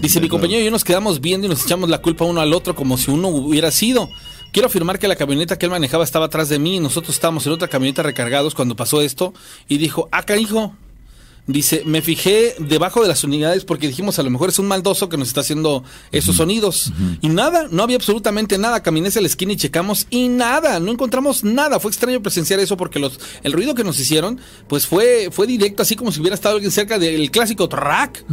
Dice, 0.02 0.20
mi 0.20 0.28
compañero 0.28 0.60
y 0.60 0.66
yo 0.66 0.70
nos 0.70 0.84
quedamos 0.84 1.22
viendo 1.22 1.46
y 1.46 1.48
nos 1.48 1.64
echamos 1.64 1.88
la 1.88 2.02
culpa 2.02 2.26
uno 2.26 2.42
al 2.42 2.52
otro 2.52 2.74
como 2.74 2.98
si 2.98 3.10
uno 3.10 3.28
hubiera 3.28 3.70
sido. 3.70 4.10
Quiero 4.52 4.66
afirmar 4.66 4.98
que 4.98 5.08
la 5.08 5.16
camioneta 5.16 5.58
que 5.58 5.64
él 5.64 5.70
manejaba 5.70 6.04
estaba 6.04 6.26
atrás 6.26 6.50
de 6.50 6.58
mí 6.58 6.76
y 6.76 6.80
nosotros 6.80 7.14
estábamos 7.14 7.46
en 7.46 7.52
otra 7.52 7.68
camioneta 7.68 8.02
recargados 8.02 8.54
cuando 8.54 8.76
pasó 8.76 9.00
esto 9.00 9.32
y 9.68 9.78
dijo, 9.78 10.10
acá 10.12 10.36
hijo, 10.36 10.74
Dice, 11.46 11.82
me 11.84 12.02
fijé 12.02 12.54
debajo 12.60 13.02
de 13.02 13.08
las 13.08 13.24
unidades 13.24 13.64
porque 13.64 13.88
dijimos 13.88 14.18
a 14.20 14.22
lo 14.22 14.30
mejor 14.30 14.50
es 14.50 14.60
un 14.60 14.68
maldoso 14.68 15.08
que 15.08 15.16
nos 15.16 15.26
está 15.26 15.40
haciendo 15.40 15.82
esos 16.12 16.36
sonidos. 16.36 16.92
Y 17.20 17.28
nada, 17.28 17.66
no 17.68 17.82
había 17.82 17.96
absolutamente 17.96 18.58
nada. 18.58 18.82
Caminé 18.82 19.08
hacia 19.08 19.20
la 19.20 19.26
esquina 19.26 19.52
y 19.52 19.56
checamos 19.56 20.06
y 20.08 20.28
nada, 20.28 20.78
no 20.78 20.92
encontramos 20.92 21.42
nada. 21.42 21.80
Fue 21.80 21.90
extraño 21.90 22.22
presenciar 22.22 22.60
eso 22.60 22.76
porque 22.76 23.00
los, 23.00 23.18
el 23.42 23.52
ruido 23.52 23.74
que 23.74 23.82
nos 23.82 23.98
hicieron, 23.98 24.38
pues 24.68 24.86
fue, 24.86 25.30
fue 25.32 25.48
directo, 25.48 25.82
así 25.82 25.96
como 25.96 26.12
si 26.12 26.20
hubiera 26.20 26.36
estado 26.36 26.54
alguien 26.54 26.70
cerca 26.70 26.98
del 26.98 27.30
clásico 27.32 27.68
track. 27.68 28.24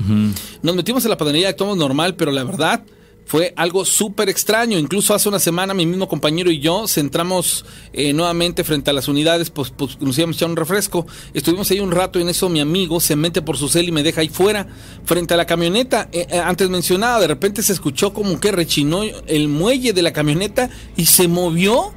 Nos 0.62 0.76
metimos 0.76 1.04
en 1.04 1.10
la 1.10 1.18
panadería, 1.18 1.50
actuamos 1.50 1.78
normal, 1.78 2.16
pero 2.16 2.32
la 2.32 2.44
verdad, 2.44 2.84
fue 3.30 3.54
algo 3.58 3.86
súper 3.86 4.28
extraño. 4.28 4.80
Incluso 4.80 5.14
hace 5.14 5.30
una 5.30 5.38
semana 5.38 5.76
mi 5.76 5.86
mismo 5.86 6.08
compañero 6.08 6.50
y 6.50 6.60
yo 6.60 6.88
centramos 6.88 7.64
eh, 7.94 8.12
nuevamente 8.12 8.64
frente 8.64 8.90
a 8.90 8.94
las 8.94 9.08
unidades, 9.08 9.52
pues, 9.52 9.70
pues, 9.70 10.02
nos 10.02 10.18
íbamos 10.18 10.36
a 10.36 10.38
echar 10.38 10.50
un 10.50 10.56
refresco. 10.56 11.06
Estuvimos 11.36 11.70
ahí 11.70 11.80
un 11.80 11.92
rato 11.92 12.18
y 12.18 12.24
en 12.24 12.30
eso 12.30 12.50
mi 12.50 12.60
amigo 12.60 13.00
se 13.00 13.16
mete 13.16 13.44
por 13.44 13.56
su 13.56 13.70
cel 13.70 13.88
y 13.88 13.92
me 13.92 14.02
deja 14.02 14.22
ahí 14.22 14.30
fuera, 14.30 14.66
frente 15.06 15.36
a 15.36 15.38
la 15.38 15.46
camioneta. 15.46 16.10
Eh, 16.12 16.26
eh, 16.28 16.40
antes 16.40 16.72
mencionada, 16.72 17.20
de 17.20 17.28
repente 17.28 17.62
se 17.62 17.72
escuchó 17.72 18.14
como 18.14 18.40
que 18.40 18.52
rechinó 18.52 19.04
el 19.04 19.48
muelle 19.48 19.94
de 19.94 20.02
la 20.02 20.12
camioneta 20.12 20.72
y 20.98 21.06
se 21.06 21.28
movió 21.28 21.94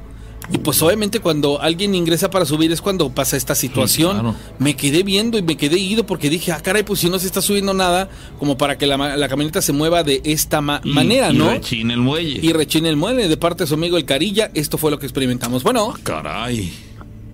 y 0.53 0.59
pues 0.59 0.79
obviamente 0.83 1.19
cuando 1.19 1.59
alguien 1.59 1.95
ingresa 1.95 2.29
para 2.29 2.45
subir 2.45 2.71
es 2.71 2.79
cuando 2.79 3.09
pasa 3.09 3.35
esta 3.35 3.55
situación. 3.55 4.35
Me 4.59 4.75
quedé 4.75 5.01
viendo 5.01 5.39
y 5.39 5.41
me 5.41 5.57
quedé 5.57 5.79
ido 5.79 6.05
porque 6.05 6.29
dije, 6.29 6.51
ah, 6.51 6.59
caray, 6.63 6.83
pues 6.83 6.99
si 6.99 7.09
no 7.09 7.17
se 7.17 7.25
está 7.25 7.41
subiendo 7.41 7.73
nada, 7.73 8.07
como 8.37 8.55
para 8.55 8.77
que 8.77 8.85
la, 8.85 9.27
camioneta 9.27 9.63
se 9.63 9.73
mueva 9.73 10.03
de 10.03 10.21
esta 10.23 10.61
manera, 10.61 11.33
¿no? 11.33 11.45
Y 11.45 11.55
rechine 11.55 11.93
el 11.95 12.01
muelle. 12.01 12.39
Y 12.39 12.53
rechine 12.53 12.89
el 12.89 12.97
muelle 12.97 13.27
de 13.27 13.35
parte 13.35 13.63
de 13.63 13.67
su 13.67 13.73
amigo 13.73 13.97
el 13.97 14.05
Carilla. 14.05 14.51
Esto 14.53 14.77
fue 14.77 14.91
lo 14.91 14.99
que 14.99 15.07
experimentamos. 15.07 15.63
Bueno. 15.63 15.91
Ah, 15.91 15.99
caray. 16.03 16.71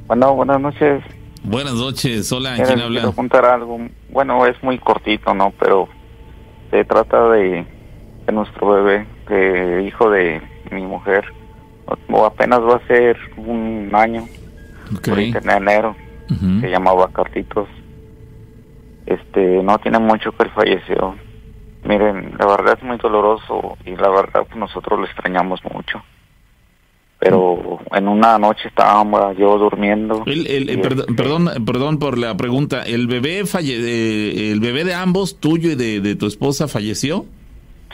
Bueno, 0.07 0.35
buenas 0.35 0.61
noches. 0.61 1.03
Buenas 1.43 1.73
noches. 1.73 2.31
Hola, 2.31 2.55
¿quién 2.55 2.79
habla? 2.79 3.01
Quiero 3.01 3.11
contar 3.11 3.43
algo. 3.43 3.79
Bueno, 4.11 4.45
es 4.45 4.55
muy 4.63 4.77
cortito, 4.77 5.33
¿no? 5.33 5.51
Pero 5.59 5.89
se 6.71 6.85
trata 6.85 7.29
de, 7.31 7.65
de 8.25 8.31
nuestro 8.31 8.69
bebé, 8.75 9.05
de 9.27 9.83
hijo 9.85 10.09
de 10.09 10.41
mi 10.71 10.83
mujer 10.83 11.25
o 12.09 12.25
apenas 12.25 12.59
va 12.61 12.75
a 12.77 12.87
ser 12.87 13.17
un 13.37 13.89
año, 13.93 14.25
Ok. 14.95 15.07
ahorita 15.09 15.39
en 15.39 15.49
enero, 15.49 15.95
se 16.61 16.69
llamaba 16.69 17.09
Carlitos. 17.11 17.67
Este, 19.05 19.63
no 19.63 19.77
tiene 19.79 19.99
mucho 19.99 20.31
que 20.31 20.43
él 20.43 20.51
falleció. 20.51 21.15
Miren, 21.83 22.33
la 22.37 22.45
verdad 22.45 22.77
es 22.77 22.83
muy 22.83 22.97
doloroso 22.97 23.77
y 23.85 23.95
la 23.95 24.09
verdad 24.09 24.45
nosotros 24.55 24.99
lo 24.99 25.05
extrañamos 25.05 25.59
mucho. 25.73 26.03
Pero 27.19 27.79
en 27.93 28.07
una 28.07 28.37
noche 28.37 28.67
estábamos 28.67 29.35
yo 29.37 29.57
durmiendo. 29.57 30.23
El- 30.25 30.47
el- 30.47 30.69
el- 30.69 30.81
perdón, 30.81 31.15
perdón, 31.15 31.49
perdón 31.65 31.99
por 31.99 32.17
la 32.17 32.37
pregunta. 32.37 32.83
¿El 32.83 33.07
bebé 33.07 33.45
falle 33.45 33.75
eh, 33.77 34.51
el 34.51 34.59
bebé 34.61 34.85
de 34.85 34.93
ambos, 34.93 35.39
tuyo 35.39 35.71
y 35.71 35.75
de, 35.75 35.99
de 35.99 36.15
tu 36.15 36.27
esposa, 36.27 36.67
falleció? 36.67 37.25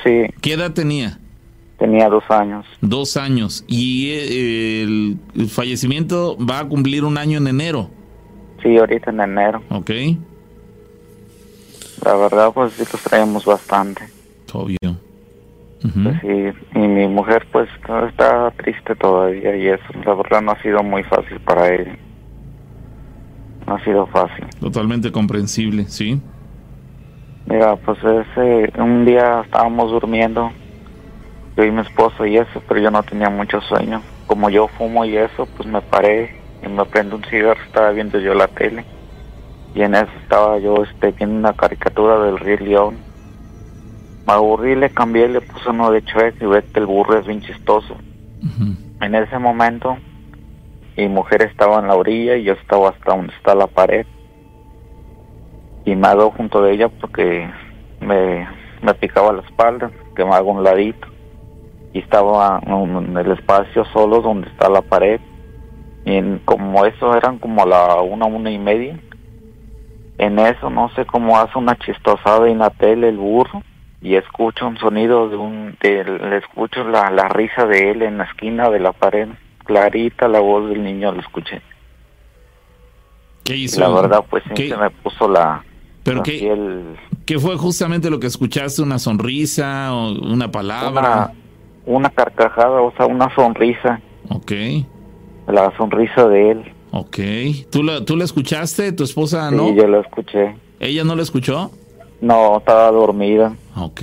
Sí, 0.04 0.26
¿Qué 0.42 0.54
edad 0.54 0.74
tenía? 0.74 1.18
Tenía 1.78 2.10
dos 2.10 2.24
años. 2.30 2.66
Dos 2.82 3.18
años. 3.18 3.64
Y 3.68 4.10
eh, 4.12 4.84
el, 4.84 5.18
el 5.36 5.50
fallecimiento 5.50 6.38
va 6.38 6.60
a 6.60 6.68
cumplir 6.68 7.04
un 7.04 7.18
año 7.18 7.38
en 7.38 7.48
enero. 7.48 7.90
Sí, 8.64 8.78
ahorita 8.78 9.12
en 9.12 9.22
enero. 9.22 9.62
¿Ok? 9.70 9.92
La 12.04 12.16
verdad, 12.16 12.52
pues 12.54 12.74
sí 12.74 12.84
los 12.92 13.02
traemos 13.04 13.46
bastante. 13.46 14.04
Obvio. 14.54 14.78
Ujú. 15.84 16.04
Pues 16.04 16.22
sí, 16.22 16.60
y 16.76 16.80
mi 16.80 17.08
mujer 17.08 17.46
pues 17.52 17.70
está 18.10 18.52
triste 18.52 18.96
todavía 18.96 19.56
y 19.56 19.68
eso, 19.68 19.84
la 20.04 20.16
verdad 20.16 20.42
no 20.42 20.52
ha 20.52 20.62
sido 20.62 20.82
muy 20.82 21.04
fácil 21.04 21.40
para 21.42 21.68
él. 21.74 21.98
No 23.68 23.76
ha 23.76 23.84
sido 23.84 24.08
fácil. 24.08 24.46
Totalmente 24.60 25.12
comprensible, 25.12 25.86
¿sí? 25.86 26.20
Mira, 27.48 27.76
pues 27.76 28.00
ese, 28.00 28.72
un 28.82 29.06
día 29.06 29.42
estábamos 29.46 29.92
durmiendo, 29.92 30.52
yo 31.56 31.64
y 31.64 31.72
mi 31.72 31.82
esposo 31.82 32.26
y 32.26 32.38
eso, 32.38 32.62
pero 32.68 32.82
yo 32.82 32.92
no 32.92 33.04
tenía 33.04 33.30
mucho 33.30 33.62
sueño. 33.62 34.02
Como 34.28 34.50
yo 34.50 34.68
fumo 34.68 35.06
y 35.06 35.16
eso, 35.16 35.48
pues 35.58 35.68
me 35.68 35.82
paré 35.82 36.36
y 36.62 36.68
me 36.68 36.84
prendo 36.86 37.16
un 37.16 37.24
cigarro, 37.24 37.62
estaba 37.64 37.92
viendo 37.92 38.20
yo 38.20 38.34
la 38.34 38.48
tele. 38.48 38.84
Y 39.74 39.82
en 39.82 39.96
eso 39.96 40.12
estaba 40.22 40.58
yo 40.60 40.84
este, 40.84 41.12
viendo 41.12 41.38
una 41.38 41.54
caricatura 41.54 42.20
del 42.20 42.40
Rey 42.40 42.58
León. 42.58 42.98
Me 44.28 44.34
aburrí, 44.34 44.76
le 44.76 44.90
cambié, 44.90 45.30
le 45.30 45.42
puse 45.42 45.70
uno 45.70 45.92
de 45.92 46.02
Shrek 46.02 46.42
y 46.42 46.46
ve 46.46 46.64
que 46.64 46.80
el 46.80 46.88
burro 46.88 47.20
es 47.20 47.28
bien 47.28 47.42
chistoso. 47.42 47.96
En 49.02 49.16
ese 49.16 49.38
momento, 49.38 49.98
mi 50.98 51.08
mujer 51.08 51.44
estaba 51.44 51.80
en 51.80 51.88
la 51.88 51.96
orilla 51.96 52.36
y 52.36 52.44
yo 52.44 52.54
estaba 52.54 52.90
hasta 52.90 53.16
donde 53.16 53.34
está 53.34 53.54
la 53.54 53.68
pared. 53.68 54.06
Y 55.86 55.96
me 55.96 56.08
hago 56.08 56.32
junto 56.32 56.62
de 56.62 56.74
ella 56.74 56.90
porque 56.90 57.48
me, 58.00 58.48
me 58.82 58.94
picaba 58.96 59.34
la 59.34 59.42
espalda, 59.42 59.92
que 60.16 60.26
me 60.26 60.34
hago 60.34 60.52
un 60.52 60.64
ladito. 60.64 61.15
Y 61.96 62.00
estaba 62.00 62.60
en 62.68 63.16
el 63.18 63.32
espacio 63.32 63.86
solo 63.94 64.20
donde 64.22 64.50
está 64.50 64.68
la 64.70 64.82
pared. 64.82 65.22
Y 66.04 66.16
en- 66.18 66.42
como 66.44 66.86
eso 66.86 67.16
eran 67.16 67.40
como 67.40 67.66
la 67.66 68.02
una, 68.02 68.26
una 68.26 68.52
y 68.52 68.58
media. 68.60 69.00
En 70.18 70.38
eso 70.38 70.70
no 70.70 70.90
sé 70.90 71.06
cómo 71.06 71.40
hace 71.40 71.58
una 71.58 71.78
chistosada 71.78 72.50
en 72.50 72.58
la 72.58 72.70
tele 72.70 73.08
el 73.08 73.18
burro 73.18 73.64
y 74.02 74.16
escucho 74.16 74.68
un 74.68 74.78
sonido 74.78 75.30
de 75.30 75.38
un 75.38 75.78
de, 75.82 76.04
le 76.04 76.38
escucho 76.38 76.84
la, 76.84 77.10
la 77.12 77.30
risa 77.30 77.66
de 77.66 77.92
él 77.92 78.02
en 78.02 78.18
la 78.18 78.26
esquina 78.26 78.70
de 78.70 78.80
la 78.80 78.92
pared 78.92 79.30
clarita 79.64 80.28
la 80.28 80.40
voz 80.42 80.70
del 80.70 80.84
niño 80.84 81.12
lo 81.14 81.22
escuché 81.22 81.62
¿Qué 83.44 83.56
hizo? 83.56 83.80
la 83.82 83.90
verdad 83.90 84.24
pues 84.30 84.44
sí 84.44 84.54
¿Qué, 84.54 84.70
se 84.70 84.78
me 84.78 84.90
puso 84.90 85.28
la 85.28 85.64
¿Pero 86.04 86.22
qué, 86.24 86.54
qué 87.26 87.40
fue 87.40 87.58
justamente 87.58 88.10
lo 88.12 88.20
que 88.20 88.28
escuchaste? 88.28 88.82
¿Una 88.84 89.00
sonrisa 89.00 89.94
o 89.94 90.12
una 90.12 90.34
una 90.34 90.52
palabra? 90.52 91.02
una 91.02 91.32
carcajada 92.10 92.82
o 92.82 92.92
sea 92.98 93.06
una 93.06 93.34
sonrisa 93.36 94.02
Ok, 94.30 94.52
la 95.48 95.72
sonrisa 95.78 96.28
de 96.28 96.52
él 96.52 96.64
ok. 96.92 97.20
¿Tú 97.72 97.84
la, 97.84 98.04
¿Tú 98.04 98.16
la 98.16 98.24
escuchaste? 98.24 98.92
¿Tu 98.92 99.04
esposa 99.04 99.52
no? 99.52 99.70
sí 99.70 99.76
yo 99.76 99.88
la 99.88 100.00
escuché 100.00 100.56
¿Ella 100.80 101.04
no 101.04 101.16
la 101.16 101.22
escuchó? 101.24 101.72
no 102.22 102.58
estaba 102.58 102.92
dormida 102.92 103.54
Ok. 103.76 104.02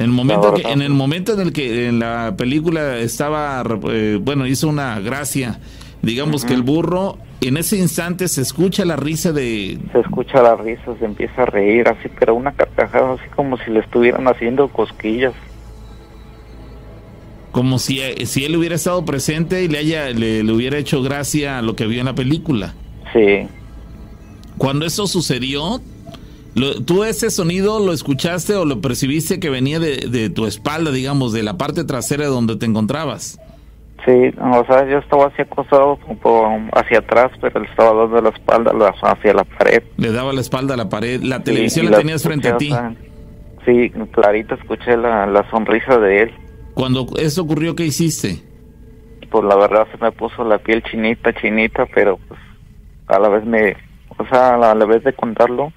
En 0.00 0.06
el 0.06 0.12
momento, 0.12 0.54
que, 0.54 0.62
en 0.62 0.80
el 0.80 0.94
momento 0.94 1.34
en 1.34 1.40
el 1.40 1.52
que 1.52 1.88
en 1.88 1.98
la 1.98 2.34
película 2.34 2.96
estaba, 2.96 3.62
eh, 3.90 4.18
bueno, 4.18 4.46
hizo 4.46 4.66
una 4.66 4.98
gracia, 4.98 5.60
digamos 6.00 6.46
que 6.46 6.54
el 6.54 6.62
burro, 6.62 7.18
en 7.42 7.58
ese 7.58 7.76
instante 7.76 8.26
se 8.28 8.40
escucha 8.40 8.86
la 8.86 8.96
risa 8.96 9.32
de, 9.32 9.78
se 9.92 9.98
escucha 10.00 10.42
la 10.42 10.56
risa 10.56 10.94
se 10.98 11.04
empieza 11.04 11.42
a 11.42 11.46
reír 11.46 11.88
así 11.88 12.08
pero 12.18 12.34
una 12.34 12.52
carcajada 12.52 13.14
así 13.14 13.28
como 13.34 13.56
si 13.58 13.70
le 13.70 13.80
estuvieran 13.80 14.26
haciendo 14.28 14.68
cosquillas 14.68 15.32
como 17.52 17.78
si, 17.78 18.00
si 18.26 18.44
él 18.44 18.56
hubiera 18.56 18.74
estado 18.76 19.04
presente 19.04 19.62
y 19.64 19.68
le 19.68 19.78
haya, 19.78 20.10
le, 20.10 20.42
le 20.44 20.52
hubiera 20.52 20.78
hecho 20.78 21.02
gracia 21.02 21.58
a 21.58 21.62
lo 21.62 21.74
que 21.76 21.86
vio 21.86 22.00
en 22.00 22.06
la 22.06 22.14
película. 22.14 22.74
sí 23.12 23.48
Cuando 24.58 24.86
eso 24.86 25.06
sucedió, 25.06 25.80
lo- 26.54 26.82
¿tú 26.82 27.04
ese 27.04 27.30
sonido 27.30 27.84
lo 27.84 27.92
escuchaste 27.92 28.54
o 28.54 28.64
lo 28.64 28.80
percibiste 28.80 29.40
que 29.40 29.50
venía 29.50 29.80
de, 29.80 29.96
de 30.08 30.30
tu 30.30 30.46
espalda, 30.46 30.90
digamos, 30.92 31.32
de 31.32 31.42
la 31.42 31.56
parte 31.56 31.84
trasera 31.84 32.24
de 32.24 32.30
donde 32.30 32.56
te 32.56 32.66
encontrabas? 32.66 33.38
Sí, 34.06 34.12
o 34.40 34.64
sea, 34.64 34.88
yo 34.88 34.96
estaba 34.98 35.26
así 35.26 35.42
acostado 35.42 35.98
hacia 36.72 36.98
atrás, 37.00 37.30
pero 37.40 37.60
le 37.60 37.66
estaba 37.68 37.92
dando 38.06 38.22
la 38.22 38.30
espalda 38.30 38.72
hacia 39.02 39.34
la 39.34 39.44
pared. 39.44 39.82
Le 39.98 40.10
daba 40.10 40.32
la 40.32 40.40
espalda 40.40 40.72
a 40.72 40.76
la 40.78 40.88
pared, 40.88 41.22
la 41.22 41.42
televisión 41.42 41.90
la 41.90 41.98
tenías 41.98 42.22
frente 42.22 42.48
a 42.48 42.56
ti. 42.56 42.70
o 42.72 42.76
sea, 42.76 42.94
sí, 43.66 43.90
clarito 44.12 44.54
escuché 44.54 44.96
la, 44.96 45.26
la 45.26 45.48
sonrisa 45.50 45.98
de 45.98 46.22
él. 46.22 46.30
Cuando 46.80 47.06
eso 47.18 47.42
ocurrió, 47.42 47.76
¿qué 47.76 47.84
hiciste? 47.84 48.42
Pues 49.30 49.44
la 49.44 49.54
verdad 49.54 49.86
se 49.92 49.98
me 49.98 50.10
puso 50.12 50.42
la 50.44 50.56
piel 50.56 50.82
chinita, 50.82 51.30
chinita, 51.34 51.84
pero 51.94 52.18
pues 52.26 52.40
a 53.06 53.18
la 53.18 53.28
vez 53.28 53.44
me, 53.44 53.76
o 54.16 54.24
sea, 54.30 54.54
a 54.54 54.74
la 54.74 54.86
vez 54.86 55.04
de 55.04 55.12
contarlo, 55.12 55.74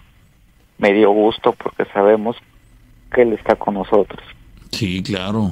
me 0.77 0.93
dio 0.93 1.11
gusto 1.11 1.51
porque 1.61 1.83
sabemos 1.91 2.37
que 3.13 3.23
él 3.23 3.33
está 3.33 3.57
con 3.57 3.73
nosotros. 3.73 4.23
Sí, 4.71 5.03
claro. 5.03 5.51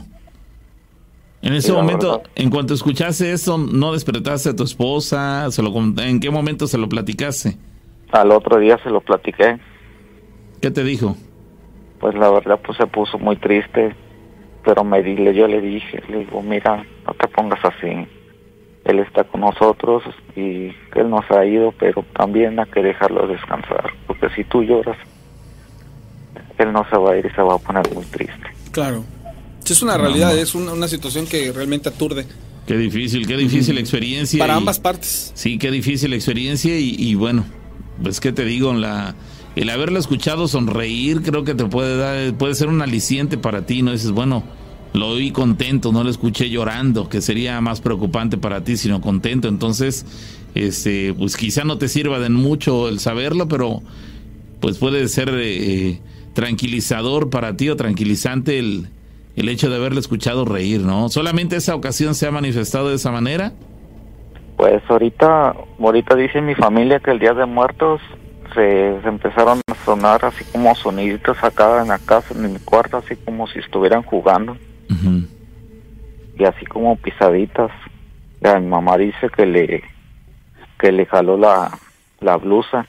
En 1.41 1.51
ese 1.51 1.73
momento, 1.73 2.19
verdad. 2.19 2.31
en 2.35 2.49
cuanto 2.49 2.73
escuchaste 2.73 3.33
eso, 3.33 3.57
¿no 3.57 3.91
despertaste 3.91 4.51
a 4.51 4.55
tu 4.55 4.63
esposa? 4.63 5.51
¿Se 5.51 5.61
lo, 5.61 5.77
¿En 6.01 6.21
qué 6.21 6.29
momento 6.29 6.65
se 6.65 6.77
lo 6.77 6.87
platicaste? 6.87 7.57
Al 8.13 8.31
otro 8.31 8.57
día 8.57 8.79
se 8.83 8.89
lo 8.89 9.01
platiqué, 9.01 9.59
¿Qué 10.61 10.71
te 10.71 10.85
dijo? 10.85 11.17
pues 11.99 12.15
la 12.15 12.31
verdad 12.31 12.57
pues 12.65 12.77
se 12.77 12.87
puso 12.87 13.19
muy 13.19 13.35
triste, 13.35 13.93
pero 14.64 14.84
me 14.84 15.01
dile, 15.01 15.34
yo 15.34 15.47
le 15.47 15.62
dije, 15.62 16.01
le 16.09 16.20
digo, 16.20 16.41
mira, 16.41 16.86
no 17.05 17.14
te 17.14 17.28
pongas 17.28 17.59
así. 17.64 18.07
Él 18.86 19.00
está 19.00 19.24
con 19.24 19.42
nosotros 19.42 20.04
y 20.36 20.67
él 20.96 21.09
nos 21.09 21.29
ha 21.32 21.46
ido, 21.46 21.71
pero 21.79 22.04
también 22.16 22.59
hay 22.59 22.66
que 22.71 22.82
dejarlo 22.82 23.28
descansar, 23.28 23.92
porque 24.08 24.28
si 24.36 24.43
tú 24.43 24.63
lloras, 24.63 24.97
él 26.58 26.71
no 26.71 26.86
se 26.89 26.97
va 26.97 27.12
a 27.13 27.17
ir 27.17 27.25
y 27.25 27.29
se 27.36 27.42
va 27.42 27.55
a 27.55 27.58
poner 27.58 27.83
muy 27.93 28.04
triste. 28.05 28.47
Claro. 28.71 29.04
Es 29.70 29.82
una 29.82 29.97
realidad, 29.97 30.38
es 30.38 30.54
una, 30.54 30.74
una 30.74 30.88
situación 30.89 31.25
que 31.25 31.51
realmente 31.54 31.88
aturde 31.89 32.25
Qué 32.67 32.75
difícil, 32.78 33.25
qué 33.25 33.38
difícil 33.38 33.78
experiencia. 33.78 34.38
para 34.39 34.54
y- 34.54 34.58
ambas 34.58 34.79
partes. 34.79 35.32
Sí, 35.33 35.58
qué 35.58 35.71
difícil 35.71 36.13
experiencia 36.13 36.78
y, 36.78 36.96
y 36.97 37.16
bueno, 37.16 37.46
pues 38.04 38.20
qué 38.20 38.32
te 38.33 38.43
digo, 38.46 38.74
la, 38.74 39.16
el 39.55 39.69
haberlo 39.69 39.99
escuchado 39.99 40.47
sonreír 40.47 41.21
creo 41.21 41.43
que 41.43 41.55
te 41.55 41.65
puede 41.65 41.97
dar, 41.97 42.33
puede 42.36 42.55
ser 42.55 42.69
un 42.69 42.82
aliciente 42.82 43.37
para 43.37 43.65
ti, 43.65 43.82
¿no? 43.82 43.91
Dices, 43.91 44.11
bueno, 44.11 44.43
lo 44.93 45.09
oí 45.09 45.32
contento, 45.32 45.91
no 45.91 46.03
lo 46.03 46.09
escuché 46.09 46.49
llorando, 46.49 47.09
que 47.09 47.21
sería 47.21 47.59
más 47.61 47.82
preocupante 47.82 48.37
para 48.37 48.63
ti, 48.63 48.78
sino 48.78 49.01
contento. 49.01 49.47
Entonces, 49.47 50.05
este, 50.55 51.13
pues 51.13 51.37
quizá 51.37 51.63
no 51.63 51.78
te 51.78 51.87
sirva 51.87 52.19
de 52.19 52.29
mucho 52.29 52.87
el 52.87 52.99
saberlo, 52.99 53.47
pero 53.47 53.82
pues 54.59 54.78
puede 54.78 55.07
ser 55.07 55.32
eh, 55.33 55.99
tranquilizador 56.33 57.29
para 57.29 57.57
ti 57.57 57.69
o 57.69 57.75
tranquilizante 57.75 58.59
el, 58.59 58.87
el 59.36 59.49
hecho 59.49 59.69
de 59.69 59.78
haberlo 59.78 59.99
escuchado 59.99 60.45
reír, 60.45 60.82
¿no? 60.82 61.09
¿Solamente 61.09 61.55
esa 61.55 61.75
ocasión 61.75 62.15
se 62.15 62.28
ha 62.28 62.32
manifestado 62.32 62.89
de 62.89 62.95
esa 62.95 63.11
manera? 63.11 63.53
Pues 64.57 64.83
ahorita, 64.87 65.55
ahorita 65.79 66.15
dice 66.15 66.41
mi 66.41 66.53
familia 66.53 66.99
que 66.99 67.11
el 67.11 67.19
Día 67.19 67.33
de 67.33 67.45
Muertos 67.45 68.01
se, 68.53 69.01
se 69.01 69.07
empezaron 69.07 69.61
a 69.71 69.75
sonar 69.86 70.23
así 70.25 70.43
como 70.51 70.73
soniditos 70.75 71.41
acá 71.43 71.82
en 71.82 71.89
la 71.89 71.99
casa, 71.99 72.33
en 72.33 72.53
mi 72.53 72.59
cuarto, 72.59 72.97
así 72.97 73.15
como 73.15 73.47
si 73.47 73.59
estuvieran 73.59 74.03
jugando 74.03 74.57
y 76.37 76.43
así 76.45 76.65
como 76.65 76.95
pisaditas. 76.97 77.71
Ya, 78.41 78.59
mi 78.59 78.67
mamá 78.67 78.97
dice 78.97 79.29
que 79.36 79.45
le 79.45 79.83
que 80.79 80.91
le 80.91 81.05
jaló 81.05 81.37
la, 81.37 81.78
la 82.19 82.37
blusa, 82.37 82.87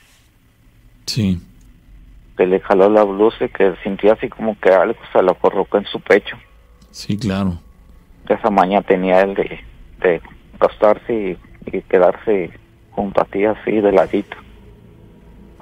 Sí. 1.07 1.39
que 2.39 2.47
le 2.47 2.61
jaló 2.61 2.89
la 2.89 3.05
blusa 3.05 3.45
y 3.45 3.49
que 3.51 3.75
sintió 3.83 4.15
así 4.15 4.29
como 4.31 4.59
que 4.59 4.71
algo 4.71 4.99
se 5.13 5.23
lo 5.23 5.35
colocó 5.35 5.77
en 5.77 5.85
su 5.85 6.01
pecho. 6.01 6.37
Sí, 6.91 7.19
claro. 7.19 7.59
Que 8.27 8.33
esa 8.35 8.49
mañana 8.51 8.83
tenía 8.87 9.21
él 9.21 9.35
de, 9.35 9.61
de 10.01 10.23
acostarse 10.55 11.13
y, 11.67 11.77
y 11.77 11.83
quedarse 11.83 12.51
junto 12.93 13.21
a 13.21 13.25
ti 13.27 13.45
así 13.45 13.73
de 13.73 13.93
ladito. 13.93 14.37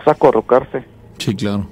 O 0.01 0.05
sea, 0.05 0.13
acurrucarse. 0.15 0.85
Sí, 1.19 1.35
claro. 1.35 1.67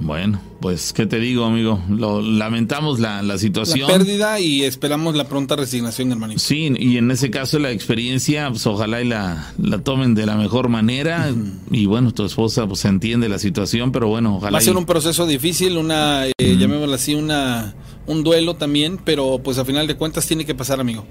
Bueno, 0.00 0.40
pues, 0.60 0.92
¿qué 0.92 1.06
te 1.06 1.20
digo, 1.20 1.44
amigo? 1.44 1.78
Lo, 1.88 2.20
lamentamos 2.20 2.98
la, 2.98 3.22
la 3.22 3.38
situación. 3.38 3.86
La 3.88 3.96
pérdida 3.96 4.40
y 4.40 4.64
esperamos 4.64 5.14
la 5.14 5.24
pronta 5.28 5.54
resignación, 5.54 6.10
hermanito. 6.10 6.40
Sí, 6.40 6.72
y 6.76 6.98
en 6.98 7.12
ese 7.12 7.30
caso 7.30 7.60
la 7.60 7.70
experiencia, 7.70 8.48
pues 8.50 8.66
ojalá 8.66 9.00
y 9.02 9.06
la, 9.06 9.52
la 9.56 9.78
tomen 9.78 10.16
de 10.16 10.26
la 10.26 10.34
mejor 10.34 10.68
manera. 10.68 11.30
Y 11.70 11.86
bueno, 11.86 12.12
tu 12.12 12.24
esposa 12.24 12.66
pues 12.66 12.84
entiende 12.86 13.28
la 13.28 13.38
situación, 13.38 13.92
pero 13.92 14.08
bueno, 14.08 14.36
ojalá. 14.36 14.50
Va 14.52 14.58
a 14.58 14.62
ser 14.62 14.76
un 14.76 14.84
proceso 14.84 15.26
difícil, 15.26 15.76
una, 15.78 16.26
eh, 16.26 16.32
llamémoslo 16.38 16.94
así, 16.94 17.14
una, 17.14 17.74
un 18.08 18.24
duelo 18.24 18.54
también, 18.54 18.98
pero 19.04 19.38
pues 19.44 19.58
a 19.58 19.64
final 19.64 19.86
de 19.86 19.94
cuentas 19.96 20.26
tiene 20.26 20.44
que 20.44 20.56
pasar, 20.56 20.80
amigo. 20.80 21.04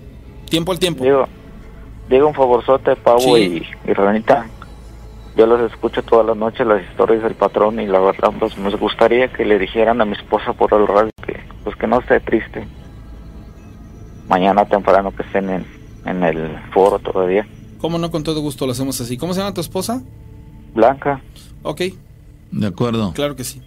Tiempo 0.49 0.73
al 0.73 0.79
tiempo. 0.79 1.05
Digo, 1.05 1.25
digo 2.09 2.27
un 2.27 2.33
favorzote, 2.33 2.97
Pavo 2.97 3.19
Sí. 3.37 3.63
y, 3.85 3.89
y 3.89 3.93
Ranita. 3.93 4.45
Yo 5.35 5.47
los 5.47 5.71
escucho 5.71 6.03
todas 6.03 6.25
las 6.27 6.37
noches, 6.37 6.65
las 6.67 6.83
historias 6.89 7.23
del 7.23 7.33
patrón, 7.33 7.79
y 7.79 7.87
la 7.87 7.99
verdad, 7.99 8.31
pues 8.39 8.55
nos 8.57 8.75
gustaría 8.79 9.31
que 9.33 9.45
le 9.45 9.57
dijeran 9.57 9.99
a 10.01 10.05
mi 10.05 10.13
esposa 10.13 10.53
por 10.53 10.71
el 10.73 10.85
radio 10.87 11.09
que, 11.25 11.39
pues 11.63 11.75
que 11.75 11.87
no 11.87 11.99
esté 11.99 12.19
triste. 12.19 12.67
Mañana 14.27 14.65
temprano 14.65 15.11
que 15.15 15.23
estén 15.23 15.49
en, 15.49 15.65
en 16.05 16.23
el 16.23 16.55
foro 16.73 16.99
todavía. 16.99 17.47
¿Cómo 17.79 17.97
no? 17.97 18.11
Con 18.11 18.23
todo 18.23 18.41
gusto 18.41 18.65
lo 18.65 18.71
hacemos 18.71 18.99
así. 19.01 19.17
¿Cómo 19.17 19.33
se 19.33 19.39
llama 19.41 19.53
tu 19.53 19.61
esposa? 19.61 20.01
Blanca, 20.73 21.21
Ok, 21.63 21.81
De 22.51 22.67
acuerdo. 22.67 23.13
claro 23.13 23.35
que 23.35 23.43
sí. 23.43 23.61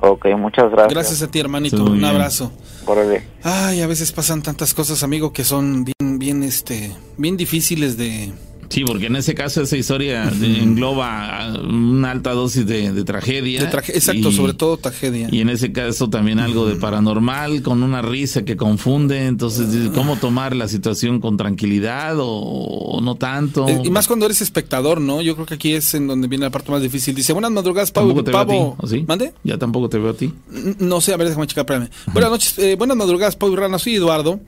ok, 0.00 0.26
muchas 0.36 0.70
gracias. 0.70 0.92
Gracias 0.94 1.22
a 1.22 1.30
ti, 1.30 1.40
hermanito. 1.40 1.82
Un 1.84 2.04
abrazo. 2.04 2.52
Órale. 2.86 3.24
Ay, 3.42 3.80
a 3.82 3.86
veces 3.86 4.12
pasan 4.12 4.42
tantas 4.42 4.72
cosas, 4.74 5.02
amigo, 5.02 5.32
que 5.32 5.44
son 5.44 5.84
bien, 5.84 6.18
bien, 6.18 6.42
este, 6.42 6.92
bien 7.16 7.36
difíciles 7.36 7.96
de... 7.96 8.32
Sí, 8.70 8.84
porque 8.84 9.06
en 9.06 9.16
ese 9.16 9.34
caso 9.34 9.62
esa 9.62 9.76
historia 9.76 10.30
engloba 10.30 11.52
una 11.68 12.12
alta 12.12 12.30
dosis 12.32 12.64
de, 12.66 12.92
de 12.92 13.04
tragedia. 13.04 13.60
de 13.60 13.66
Exacto, 13.66 14.28
y- 14.30 14.32
sobre 14.32 14.54
todo 14.54 14.76
tragedia. 14.76 15.28
Y 15.30 15.40
en 15.40 15.48
ese 15.50 15.72
caso 15.72 16.08
también 16.08 16.38
algo 16.38 16.66
de 16.66 16.76
paranormal, 16.76 17.62
con 17.62 17.82
una 17.82 18.00
risa 18.00 18.44
que 18.44 18.56
confunde. 18.56 19.26
Entonces, 19.26 19.72
dices, 19.72 19.90
¿cómo 19.92 20.16
tomar 20.16 20.54
la 20.54 20.68
situación 20.68 21.20
con 21.20 21.36
tranquilidad 21.36 22.18
o, 22.20 22.26
o 22.28 23.00
no 23.00 23.16
tanto? 23.16 23.68
Eh, 23.68 23.80
Y 23.84 23.90
más 23.90 24.06
cuando 24.06 24.26
eres 24.26 24.40
espectador, 24.40 25.00
¿no? 25.00 25.20
Yo 25.20 25.34
creo 25.34 25.46
que 25.46 25.54
aquí 25.54 25.72
es 25.72 25.92
en 25.94 26.06
donde 26.06 26.28
viene 26.28 26.44
la 26.44 26.50
parte 26.50 26.70
más 26.70 26.80
difícil. 26.80 27.14
Dice, 27.14 27.32
buenas 27.32 27.50
madrugadas, 27.50 27.90
Pavo. 27.90 28.08
¿Tampoco 28.14 28.24
te 28.24 28.30
veo 28.30 28.40
a 28.40 28.46
Pavo. 28.46 28.76
ti? 28.78 28.84
¿o 28.86 28.88
sí? 28.88 29.04
¿Mande? 29.06 29.32
Ya 29.42 29.58
tampoco 29.58 29.88
te 29.88 29.98
veo 29.98 30.10
a 30.10 30.14
ti. 30.14 30.32
No 30.78 31.00
sé, 31.00 31.12
a 31.12 31.16
ver, 31.16 31.26
déjame 31.28 31.46
checar, 31.48 31.62
espérame. 31.64 31.88
Buenas 32.12 32.30
noches, 32.30 32.58
eh, 32.58 32.76
buenas 32.76 32.96
madrugadas, 32.96 33.34
Pau 33.36 33.52
y 33.52 33.56
Rana. 33.56 33.78
Soy 33.80 33.96
Eduardo. 33.96 34.40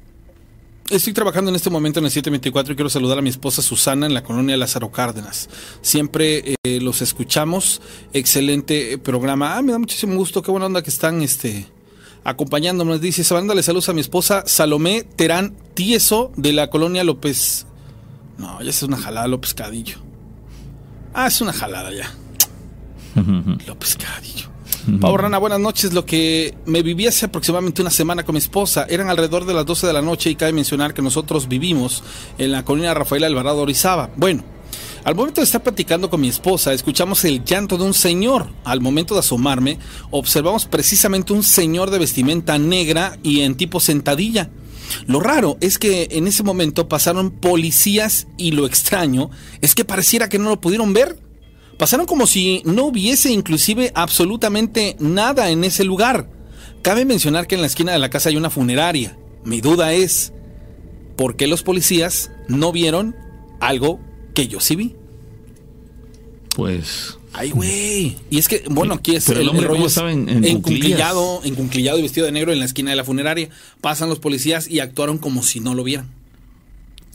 Estoy 0.92 1.14
trabajando 1.14 1.48
en 1.48 1.56
este 1.56 1.70
momento 1.70 2.00
en 2.00 2.04
el 2.04 2.10
724 2.10 2.74
y 2.74 2.76
quiero 2.76 2.90
saludar 2.90 3.16
a 3.16 3.22
mi 3.22 3.30
esposa 3.30 3.62
Susana 3.62 4.04
en 4.04 4.12
la 4.12 4.22
colonia 4.22 4.58
Lázaro 4.58 4.92
Cárdenas. 4.92 5.48
Siempre 5.80 6.54
eh, 6.62 6.80
los 6.82 7.00
escuchamos. 7.00 7.80
Excelente 8.12 8.92
eh, 8.92 8.98
programa. 8.98 9.56
Ah, 9.56 9.62
me 9.62 9.72
da 9.72 9.78
muchísimo 9.78 10.14
gusto. 10.16 10.42
Qué 10.42 10.50
buena 10.50 10.66
onda 10.66 10.82
que 10.82 10.90
están 10.90 11.22
este, 11.22 11.66
acompañándonos. 12.24 13.00
Dice, 13.00 13.24
mándale 13.32 13.62
saludos 13.62 13.88
a 13.88 13.94
mi 13.94 14.02
esposa 14.02 14.42
Salomé 14.44 15.04
Terán 15.16 15.56
Tieso 15.72 16.30
de 16.36 16.52
la 16.52 16.68
colonia 16.68 17.04
López. 17.04 17.64
No, 18.36 18.60
ya 18.60 18.68
es 18.68 18.82
una 18.82 18.98
jalada 18.98 19.26
López 19.28 19.54
Cadillo. 19.54 19.96
Ah, 21.14 21.28
es 21.28 21.40
una 21.40 21.54
jalada 21.54 21.90
ya. 21.90 22.14
López 23.66 23.96
Cadillo. 23.96 24.51
Pau 25.00 25.16
Rana, 25.16 25.38
buenas 25.38 25.60
noches. 25.60 25.92
Lo 25.92 26.04
que 26.04 26.54
me 26.66 26.82
viví 26.82 27.06
hace 27.06 27.26
aproximadamente 27.26 27.82
una 27.82 27.90
semana 27.90 28.24
con 28.24 28.32
mi 28.34 28.40
esposa 28.40 28.84
eran 28.88 29.10
alrededor 29.10 29.44
de 29.44 29.54
las 29.54 29.64
12 29.64 29.86
de 29.86 29.92
la 29.92 30.02
noche 30.02 30.30
y 30.30 30.34
cabe 30.34 30.52
mencionar 30.52 30.92
que 30.92 31.02
nosotros 31.02 31.46
vivimos 31.46 32.02
en 32.36 32.50
la 32.50 32.64
colonia 32.64 32.92
Rafael 32.92 33.22
Alvarado 33.22 33.60
Orizaba. 33.60 34.10
Bueno, 34.16 34.42
al 35.04 35.14
momento 35.14 35.40
de 35.40 35.44
estar 35.44 35.62
platicando 35.62 36.10
con 36.10 36.20
mi 36.20 36.28
esposa, 36.28 36.72
escuchamos 36.72 37.24
el 37.24 37.44
llanto 37.44 37.78
de 37.78 37.84
un 37.84 37.94
señor. 37.94 38.48
Al 38.64 38.80
momento 38.80 39.14
de 39.14 39.20
asomarme, 39.20 39.78
observamos 40.10 40.66
precisamente 40.66 41.32
un 41.32 41.44
señor 41.44 41.90
de 41.90 42.00
vestimenta 42.00 42.58
negra 42.58 43.18
y 43.22 43.42
en 43.42 43.54
tipo 43.54 43.78
sentadilla. 43.78 44.50
Lo 45.06 45.20
raro 45.20 45.58
es 45.60 45.78
que 45.78 46.08
en 46.10 46.26
ese 46.26 46.42
momento 46.42 46.88
pasaron 46.88 47.30
policías 47.30 48.26
y 48.36 48.50
lo 48.50 48.66
extraño 48.66 49.30
es 49.60 49.76
que 49.76 49.84
pareciera 49.84 50.28
que 50.28 50.40
no 50.40 50.50
lo 50.50 50.60
pudieron 50.60 50.92
ver. 50.92 51.18
Pasaron 51.82 52.06
como 52.06 52.28
si 52.28 52.62
no 52.64 52.84
hubiese 52.84 53.32
inclusive 53.32 53.90
absolutamente 53.96 54.94
nada 55.00 55.50
en 55.50 55.64
ese 55.64 55.82
lugar. 55.82 56.30
Cabe 56.80 57.04
mencionar 57.04 57.48
que 57.48 57.56
en 57.56 57.60
la 57.60 57.66
esquina 57.66 57.90
de 57.90 57.98
la 57.98 58.08
casa 58.08 58.28
hay 58.28 58.36
una 58.36 58.50
funeraria. 58.50 59.18
Mi 59.44 59.60
duda 59.60 59.92
es, 59.92 60.32
¿por 61.16 61.34
qué 61.34 61.48
los 61.48 61.64
policías 61.64 62.30
no 62.46 62.70
vieron 62.70 63.16
algo 63.58 63.98
que 64.32 64.46
yo 64.46 64.60
sí 64.60 64.76
vi? 64.76 64.94
Pues. 66.54 67.18
Ay, 67.32 67.50
güey. 67.50 68.16
Y 68.30 68.38
es 68.38 68.46
que, 68.46 68.62
bueno, 68.70 68.94
aquí 68.94 69.16
es 69.16 69.24
Pero 69.24 69.40
el 69.40 69.48
hombre, 69.48 69.66
rollo 69.66 69.74
¿cómo 69.78 69.86
es 69.86 69.92
estaba 69.92 70.12
en- 70.12 70.28
en 70.28 70.44
encunclillado, 70.44 71.40
encunclillado 71.42 71.98
y 71.98 72.02
vestido 72.02 72.26
de 72.26 72.32
negro 72.32 72.52
en 72.52 72.60
la 72.60 72.64
esquina 72.66 72.90
de 72.90 72.96
la 72.96 73.02
funeraria. 73.02 73.48
Pasan 73.80 74.08
los 74.08 74.20
policías 74.20 74.68
y 74.70 74.78
actuaron 74.78 75.18
como 75.18 75.42
si 75.42 75.58
no 75.58 75.74
lo 75.74 75.82
vieran. 75.82 76.10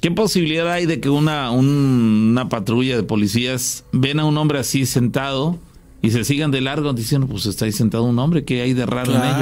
¿Qué 0.02 0.12
posibilidad 0.12 0.72
hay 0.72 0.86
de 0.86 1.00
que 1.00 1.10
una, 1.10 1.52
un- 1.52 2.30
una 2.32 2.50
patrulla 2.50 2.96
de 2.96 3.04
policías 3.04 3.84
ven 3.92 4.20
a 4.20 4.26
un 4.26 4.38
hombre 4.38 4.60
así 4.60 4.86
sentado 4.86 5.58
y 6.02 6.12
se 6.12 6.24
sigan 6.24 6.52
de 6.52 6.62
largo 6.62 6.94
diciendo, 6.94 7.28
pues 7.28 7.48
está 7.48 7.66
ahí 7.66 7.72
sentado 7.72 8.04
un 8.04 8.20
hombre, 8.20 8.44
¿qué 8.46 8.62
hay 8.62 8.74
de 8.74 8.86
raro 8.86 9.12
en 9.12 9.18
ello? 9.36 9.38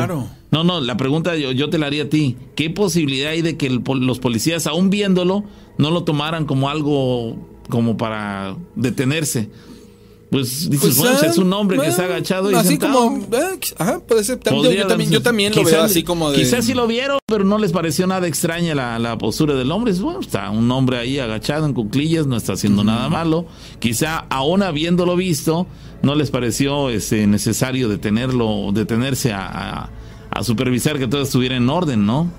No, 0.52 0.64
no, 0.64 0.80
la 0.80 0.96
pregunta 0.96 1.36
yo, 1.36 1.52
yo 1.52 1.70
te 1.70 1.78
la 1.78 1.88
haría 1.88 2.04
a 2.04 2.10
ti. 2.10 2.38
¿Qué 2.56 2.70
posibilidad 2.70 3.32
hay 3.32 3.42
de 3.42 3.58
que 3.58 3.68
el 3.68 3.82
los 4.00 4.20
policías, 4.20 4.66
aún 4.68 4.90
viéndolo, 4.90 5.44
no 5.78 5.92
lo 5.92 6.04
tomaran 6.06 6.46
como 6.46 6.70
algo 6.70 7.36
como 7.70 7.98
para 7.98 8.56
detenerse? 8.78 9.50
Pues 10.36 10.70
dices, 10.70 10.98
bueno, 10.98 11.18
ah, 11.22 11.26
es 11.28 11.38
un 11.38 11.54
hombre 11.54 11.78
que 11.80 11.86
ah, 11.86 11.90
está 11.90 12.04
agachado 12.04 12.52
y 12.52 12.56
Así 12.56 12.68
sentado. 12.72 12.94
como, 12.94 13.26
ah, 13.34 13.52
ajá, 13.78 14.00
puede 14.06 14.22
ser. 14.26 14.38
También, 14.40 14.74
yo, 14.76 14.86
también, 14.88 15.10
yo 15.10 15.22
también 15.22 15.54
lo 15.56 15.62
quizás- 15.62 15.72
veo 15.72 15.84
así 15.84 16.04
como 16.04 16.30
de. 16.32 16.38
Quizás 16.38 16.66
sí 16.66 16.74
lo 16.74 16.88
vieron, 16.88 17.20
pero 17.26 17.46
no 17.46 17.58
les 17.58 17.72
pareció 17.72 18.06
nada 18.06 18.28
extraña 18.28 18.76
la, 18.76 19.00
la 19.00 19.18
postura 19.18 19.54
del 19.56 19.72
hombre. 19.72 19.94
Es, 19.94 20.02
Bueno, 20.02 20.20
está 20.20 20.50
un 20.50 20.70
hombre 20.72 20.98
ahí 20.98 21.20
agachado 21.20 21.66
en 21.66 21.74
cuclillas, 21.74 22.28
no 22.28 22.36
está 22.36 22.52
haciendo 22.52 22.84
nada 22.84 23.08
malo. 23.08 23.46
Quizá 23.80 24.26
aún 24.30 24.62
habiéndolo 24.62 25.16
visto, 25.16 25.68
no 26.02 26.16
les 26.16 26.32
pareció 26.32 26.90
este, 26.90 27.28
necesario 27.28 27.88
detenerlo, 27.88 28.72
detenerse 28.74 29.32
a, 29.32 29.46
a- 29.86 29.90
a 30.32 30.44
supervisar 30.44 31.00
que 31.00 31.08
todo 31.08 31.22
estuviera 31.22 31.56
en 31.56 31.70
orden, 31.70 32.06
¿no? 32.06 32.30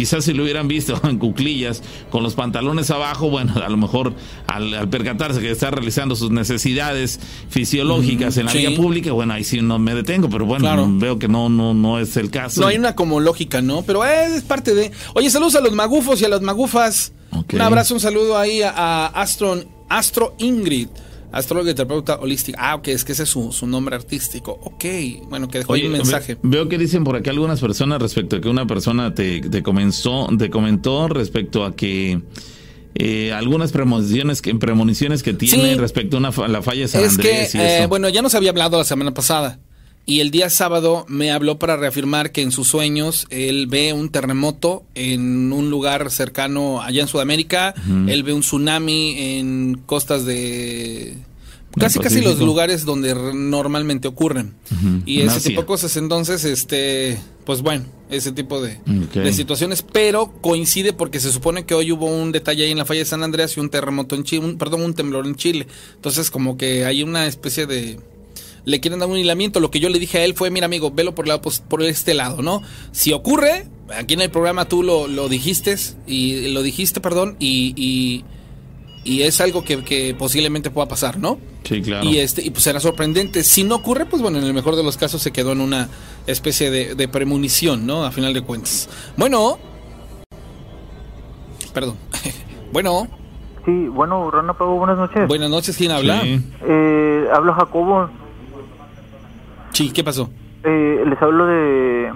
Quizás 0.00 0.24
si 0.24 0.32
lo 0.32 0.44
hubieran 0.44 0.66
visto 0.66 0.98
en 1.06 1.18
cuclillas, 1.18 1.82
con 2.08 2.22
los 2.22 2.32
pantalones 2.34 2.90
abajo, 2.90 3.28
bueno, 3.28 3.52
a 3.62 3.68
lo 3.68 3.76
mejor 3.76 4.14
al, 4.46 4.72
al 4.72 4.88
percatarse 4.88 5.42
que 5.42 5.50
está 5.50 5.70
realizando 5.70 6.16
sus 6.16 6.30
necesidades 6.30 7.20
fisiológicas 7.50 8.38
en 8.38 8.46
la 8.46 8.52
sí. 8.52 8.58
vía 8.60 8.74
pública, 8.74 9.12
bueno, 9.12 9.34
ahí 9.34 9.44
sí 9.44 9.60
no 9.60 9.78
me 9.78 9.94
detengo, 9.94 10.30
pero 10.30 10.46
bueno, 10.46 10.62
Claro. 10.64 10.86
veo 10.90 11.18
que 11.18 11.28
no, 11.28 11.50
no, 11.50 11.74
no 11.74 11.98
es 11.98 12.16
el 12.16 12.30
caso. 12.30 12.62
No 12.62 12.68
hay 12.68 12.78
una 12.78 12.94
como 12.94 13.20
lógica, 13.20 13.60
¿no? 13.60 13.82
Pero 13.82 14.02
es 14.06 14.42
parte 14.42 14.74
de. 14.74 14.90
Oye, 15.12 15.28
saludos 15.28 15.54
a 15.56 15.60
los 15.60 15.72
magufos 15.72 16.18
y 16.22 16.24
a 16.24 16.30
las 16.30 16.40
magufas. 16.40 17.12
Un 17.52 17.60
abrazo, 17.60 17.92
un 17.92 18.00
saludo 18.00 18.38
ahí 18.38 18.62
a, 18.62 18.70
a 18.70 19.06
Astro, 19.08 19.62
Astro 19.90 20.34
Ingrid, 20.38 20.88
astróloga 21.32 21.70
y 21.70 21.74
terapeuta 21.74 22.16
holística. 22.20 22.58
Ah, 22.60 22.74
ok, 22.76 22.88
es 22.88 23.04
que 23.04 23.12
ese 23.12 23.22
es 23.24 23.28
su, 23.28 23.52
su 23.52 23.66
nombre 23.66 23.96
artístico. 23.96 24.58
Ok, 24.62 24.84
bueno, 25.28 25.48
que 25.48 25.58
dejó 25.58 25.74
ahí 25.74 25.80
Oye, 25.82 25.88
un 25.90 25.92
mensaje. 25.98 26.34
ve- 26.34 26.40
veo 26.42 26.68
que 26.68 26.78
dicen 26.78 27.04
por 27.04 27.16
aquí 27.16 27.30
algunas 27.30 27.60
personas 27.60 28.00
respecto 28.00 28.36
a 28.36 28.40
que 28.40 28.48
una 28.48 28.66
persona 28.66 29.14
te, 29.14 29.40
te 29.40 29.62
comenzó, 29.62 30.28
te 30.38 30.50
comentó 30.50 31.08
respecto 31.08 31.64
a 31.64 31.74
que 31.76 32.20
eh, 32.94 33.32
algunas 33.32 33.70
premoniciones 33.72 34.42
que, 34.42 34.54
premoniciones 34.56 35.22
que 35.22 35.32
tiene 35.32 35.74
Sí. 35.74 35.78
respecto 35.78 36.16
a 36.16 36.20
una, 36.20 36.30
la 36.48 36.60
falla 36.62 36.80
de 36.82 36.88
San 36.88 37.04
Es 37.04 37.16
que, 37.16 37.28
Andrés 37.28 37.54
y 37.54 37.58
eh, 37.58 37.86
bueno, 37.88 38.08
ya 38.08 38.20
nos 38.22 38.34
había 38.34 38.50
hablado 38.50 38.76
la 38.78 38.84
semana 38.84 39.12
pasada. 39.14 39.60
Y 40.06 40.20
el 40.20 40.30
día 40.32 40.50
sábado 40.50 41.04
me 41.08 41.30
habló 41.30 41.58
para 41.58 41.76
reafirmar 41.76 42.32
que 42.32 42.42
en 42.42 42.50
sus 42.50 42.66
sueños 42.66 43.26
él 43.30 43.66
ve 43.68 43.92
un 43.92 44.08
terremoto 44.08 44.82
en 44.94 45.52
un 45.52 45.70
lugar 45.70 46.10
cercano 46.10 46.82
allá 46.82 47.02
en 47.02 47.08
Sudamérica. 47.08 47.74
Él 48.08 48.22
ve 48.24 48.32
un 48.32 48.40
tsunami 48.40 49.14
en 49.18 49.80
costas 49.86 50.24
de... 50.24 51.16
Casi, 51.78 52.00
casi 52.00 52.20
los 52.20 52.40
lugares 52.40 52.84
donde 52.84 53.14
normalmente 53.14 54.08
ocurren. 54.08 54.54
Y 55.06 55.20
En 55.20 55.28
ese 55.28 55.36
Asia. 55.36 55.50
tipo 55.50 55.60
de 55.60 55.66
cosas. 55.68 55.96
Entonces, 55.96 56.44
este, 56.44 57.16
pues 57.44 57.62
bueno, 57.62 57.84
ese 58.10 58.32
tipo 58.32 58.60
de, 58.60 58.80
de 59.14 59.32
situaciones. 59.32 59.82
Pero 59.82 60.32
coincide 60.40 60.92
porque 60.92 61.20
se 61.20 61.30
supone 61.30 61.66
que 61.66 61.74
hoy 61.74 61.92
hubo 61.92 62.06
un 62.06 62.32
detalle 62.32 62.64
ahí 62.64 62.72
en 62.72 62.78
la 62.78 62.84
falla 62.84 62.98
de 63.00 63.04
San 63.06 63.22
Andreas 63.22 63.56
y 63.56 63.60
un 63.60 63.70
terremoto 63.70 64.16
en 64.16 64.24
Chile, 64.24 64.44
un, 64.44 64.58
perdón, 64.58 64.82
un 64.82 64.94
temblor 64.94 65.24
en 65.28 65.36
Chile. 65.36 65.68
Entonces, 65.94 66.32
como 66.32 66.56
que 66.56 66.84
hay 66.86 67.04
una 67.04 67.28
especie 67.28 67.66
de 67.66 68.00
le 68.64 68.80
quieren 68.80 69.00
dar 69.00 69.08
un 69.08 69.16
hilamiento. 69.18 69.60
Lo 69.60 69.70
que 69.70 69.80
yo 69.80 69.88
le 69.88 69.98
dije 69.98 70.18
a 70.18 70.24
él 70.24 70.34
fue, 70.34 70.50
mira 70.50 70.66
amigo, 70.66 70.90
velo 70.90 71.14
por, 71.14 71.26
la, 71.28 71.40
pos- 71.40 71.60
por 71.60 71.82
este 71.82 72.14
lado, 72.14 72.42
¿no? 72.42 72.62
Si 72.92 73.12
ocurre, 73.12 73.66
aquí 73.96 74.14
en 74.14 74.20
el 74.22 74.30
programa 74.30 74.66
tú 74.66 74.82
lo, 74.82 75.08
lo 75.08 75.28
dijiste, 75.28 75.76
y 76.06 76.48
lo 76.48 76.62
dijiste, 76.62 77.00
perdón, 77.00 77.36
y, 77.38 77.74
y, 77.76 78.24
y 79.04 79.22
es 79.22 79.40
algo 79.40 79.64
que, 79.64 79.82
que 79.84 80.14
posiblemente 80.14 80.70
pueda 80.70 80.88
pasar, 80.88 81.18
¿no? 81.18 81.38
sí, 81.64 81.80
claro. 81.82 82.04
Y 82.08 82.18
este, 82.18 82.42
y 82.42 82.50
pues 82.50 82.64
será 82.64 82.80
sorprendente. 82.80 83.44
Si 83.44 83.62
no 83.64 83.76
ocurre, 83.76 84.04
pues 84.06 84.20
bueno, 84.22 84.38
en 84.38 84.44
el 84.44 84.54
mejor 84.54 84.74
de 84.76 84.82
los 84.82 84.96
casos 84.96 85.22
se 85.22 85.30
quedó 85.30 85.52
en 85.52 85.60
una 85.60 85.88
especie 86.26 86.70
de, 86.70 86.94
de 86.96 87.06
premonición, 87.08 87.86
¿no? 87.86 88.04
A 88.04 88.10
final 88.10 88.34
de 88.34 88.40
cuentas. 88.42 88.88
Bueno. 89.16 89.58
Perdón. 91.72 91.96
bueno, 92.72 93.08
Sí, 93.66 93.88
bueno, 93.88 94.30
Rana 94.30 94.54
Pago, 94.54 94.76
buenas 94.78 94.96
noches. 94.96 95.28
buenas 95.28 95.50
noches, 95.50 95.76
¿quién 95.76 95.90
habla? 95.90 96.22
Sí. 96.22 96.40
Eh, 96.66 97.24
hablo 97.32 97.52
Jacobo. 97.54 98.08
Sí, 99.72 99.92
¿qué 99.92 100.02
pasó? 100.04 100.30
Eh, 100.64 101.04
les 101.06 101.20
hablo 101.22 101.46
de, 101.46 102.12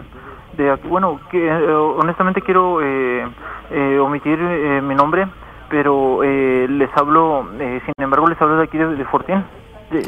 de 0.56 0.74
bueno, 0.88 1.20
que 1.30 1.46
eh, 1.46 1.66
honestamente 1.74 2.42
quiero 2.42 2.82
eh, 2.82 3.26
eh, 3.70 3.98
omitir 3.98 4.38
eh, 4.40 4.80
mi 4.82 4.94
nombre, 4.94 5.26
pero 5.70 6.22
eh, 6.22 6.66
les 6.68 6.90
hablo, 6.96 7.48
sin 7.58 8.04
embargo, 8.04 8.28
les 8.28 8.40
hablo 8.40 8.56
de 8.58 8.64
aquí 8.64 8.76
de, 8.78 8.86
de 8.96 9.04
Fortín, 9.06 9.42
de, 9.90 10.00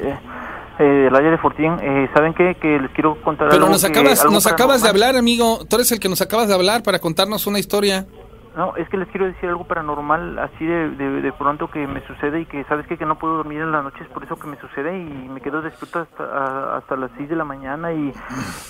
eh, 0.78 0.82
del 0.84 1.14
área 1.16 1.30
de 1.30 1.38
Fortín. 1.38 1.76
Eh, 1.80 2.08
¿Saben 2.14 2.34
qué? 2.34 2.56
Que 2.60 2.78
les 2.78 2.90
quiero 2.90 3.16
contar 3.22 3.48
Pero 3.48 3.62
algo 3.64 3.72
nos 3.72 3.82
que- 3.84 3.90
acabas, 3.90 4.20
algo 4.22 4.34
nos 4.34 4.46
acabas 4.46 4.82
de 4.82 4.88
hablar, 4.90 5.16
amigo. 5.16 5.60
Tú 5.68 5.76
eres 5.76 5.90
el 5.92 6.00
que 6.00 6.08
nos 6.08 6.20
acabas 6.20 6.48
de 6.48 6.54
hablar 6.54 6.82
para 6.82 6.98
contarnos 6.98 7.46
una 7.46 7.58
historia. 7.58 8.06
No, 8.56 8.74
es 8.76 8.88
que 8.88 8.96
les 8.96 9.06
quiero 9.08 9.26
decir 9.26 9.50
algo 9.50 9.64
paranormal, 9.64 10.38
así 10.38 10.64
de, 10.64 10.88
de, 10.90 11.20
de 11.20 11.32
pronto 11.32 11.68
que 11.70 11.86
me 11.86 12.00
sucede 12.06 12.40
y 12.40 12.46
que, 12.46 12.64
¿sabes 12.64 12.86
qué? 12.86 12.96
Que 12.96 13.04
no 13.04 13.18
puedo 13.18 13.36
dormir 13.36 13.60
en 13.60 13.70
las 13.70 13.84
noches 13.84 14.08
por 14.08 14.24
eso 14.24 14.36
que 14.36 14.46
me 14.46 14.56
sucede 14.58 14.96
y 14.98 15.28
me 15.28 15.42
quedo 15.42 15.60
despierto 15.60 15.98
hasta, 16.00 16.24
a- 16.24 16.76
hasta 16.78 16.96
las 16.96 17.10
6 17.18 17.28
de 17.28 17.36
la 17.36 17.44
mañana 17.44 17.92
y, 17.92 18.14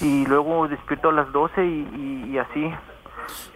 y 0.01 0.27
luego 0.27 0.67
despierto 0.67 1.11
a 1.11 1.13
las 1.13 1.31
12 1.33 1.65
y, 1.65 1.69
y, 2.27 2.31
y 2.33 2.39
así. 2.39 2.69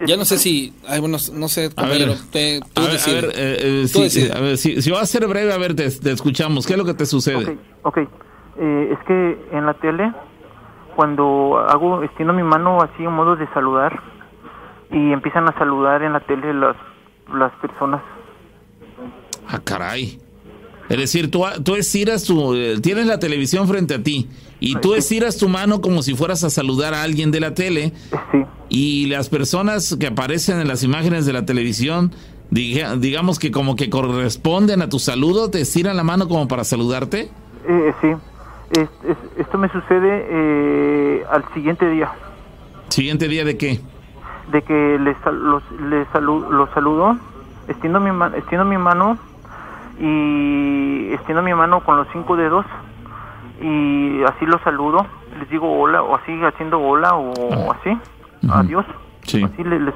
Ya 0.07 0.16
no 0.16 0.24
sé 0.24 0.39
si, 0.39 0.73
ay, 0.89 1.01
bueno, 1.01 1.16
no 1.35 1.48
sé, 1.48 1.70
A 1.77 1.82
ver, 1.82 1.98
compañero, 1.98 2.12
a 4.36 4.40
ver, 4.40 4.57
si, 4.57 4.81
si 4.82 4.90
va 4.90 5.01
a 5.01 5.07
ser 5.07 5.27
breve, 5.27 5.52
a 5.52 5.59
ver, 5.59 5.74
te, 5.74 5.90
te 5.90 6.12
escuchamos. 6.12 6.65
¿Qué 6.66 6.74
es 6.74 6.78
lo 6.78 6.85
que 6.85 6.94
te 6.94 7.07
sucede? 7.07 7.59
Ok, 7.82 7.97
ok. 7.98 8.09
Eh, 8.57 8.89
es 8.93 8.98
que 9.07 9.48
en 9.52 9.66
la 9.66 9.74
tele, 9.74 10.12
cuando 10.97 11.59
hago, 11.69 12.02
extiendo 12.02 12.32
mi 12.35 12.43
mano 12.43 12.78
así 12.82 13.02
en 13.05 13.12
modo 13.12 13.35
de 13.36 13.47
saludar 13.48 14.01
y 14.93 15.12
empiezan 15.12 15.49
a 15.49 15.57
saludar 15.59 16.03
en 16.03 16.12
la 16.12 16.21
tele 16.21 16.53
las, 16.55 16.77
las 17.35 17.53
personas. 17.61 18.03
Ah, 19.49 19.61
caray. 19.62 20.19
Es 20.89 20.99
decir, 20.99 21.31
tú, 21.31 21.45
tú 21.65 21.77
estiras 21.77 22.25
tu, 22.25 22.55
eh, 22.55 22.81
tienes 22.83 23.07
la 23.07 23.19
televisión 23.21 23.69
frente 23.69 23.95
a 23.95 24.03
ti 24.03 24.29
y 24.59 24.75
tú 24.77 24.95
estiras 24.95 25.37
tu 25.39 25.49
mano 25.49 25.81
como 25.81 26.03
si 26.03 26.15
fueras 26.17 26.43
a 26.43 26.51
saludar 26.51 26.95
a 26.95 27.03
alguien 27.05 27.31
de 27.31 27.39
la 27.41 27.55
tele 27.55 27.93
Sí, 28.33 28.45
y 28.69 29.07
las 29.07 29.29
personas 29.29 29.97
que 30.01 30.09
aparecen 30.09 30.61
en 30.61 30.67
las 30.67 30.83
imágenes 30.83 31.27
de 31.27 31.33
la 31.33 31.47
televisión, 31.47 32.12
diga- 32.51 32.97
digamos 32.99 33.39
que 33.39 33.53
como 33.53 33.77
que 33.77 33.89
corresponden 33.89 34.83
a 34.83 34.89
tu 34.89 34.99
saludo, 34.99 35.49
te 35.51 35.61
estiran 35.61 35.97
la 35.97 36.03
mano 36.03 36.27
como 36.29 36.49
para 36.49 36.65
saludarte. 36.65 37.31
eh, 37.69 37.93
sí. 38.01 38.09
Es- 38.73 38.89
es- 39.09 39.41
esto 39.41 39.59
me 39.59 39.69
sucede 39.71 40.27
eh, 40.29 41.25
al 41.31 41.45
siguiente 41.55 41.89
día. 41.89 42.11
Siguiente 42.89 43.29
día 43.29 43.45
de 43.45 43.57
qué? 43.57 43.81
De 44.51 44.63
que 44.63 44.99
les, 44.99 45.17
los, 45.27 45.63
les 45.73 46.09
salu- 46.13 46.49
los 46.51 46.69
saludo, 46.71 47.17
extiendo 47.69 48.01
mi, 48.01 48.11
extiendo 48.37 48.65
mi 48.65 48.79
mano 48.79 49.19
y 49.99 51.11
extiendo 51.13 51.43
mi 51.43 51.55
mano 51.55 51.81
con 51.81 51.97
los 51.97 52.07
cinco 52.13 52.37
dedos 52.37 52.65
y 53.61 54.23
así 54.25 54.47
los 54.47 54.61
saludo, 54.63 55.07
les 55.39 55.49
digo 55.51 55.71
hola 55.81 56.03
o 56.03 56.15
así 56.17 56.33
haciendo 56.45 56.81
hola 56.81 57.15
o 57.15 57.73
así, 57.73 57.97
adiós, 58.51 58.85
Sí. 59.23 59.43
así 59.45 59.63
le- 59.65 59.81
les- 59.81 59.95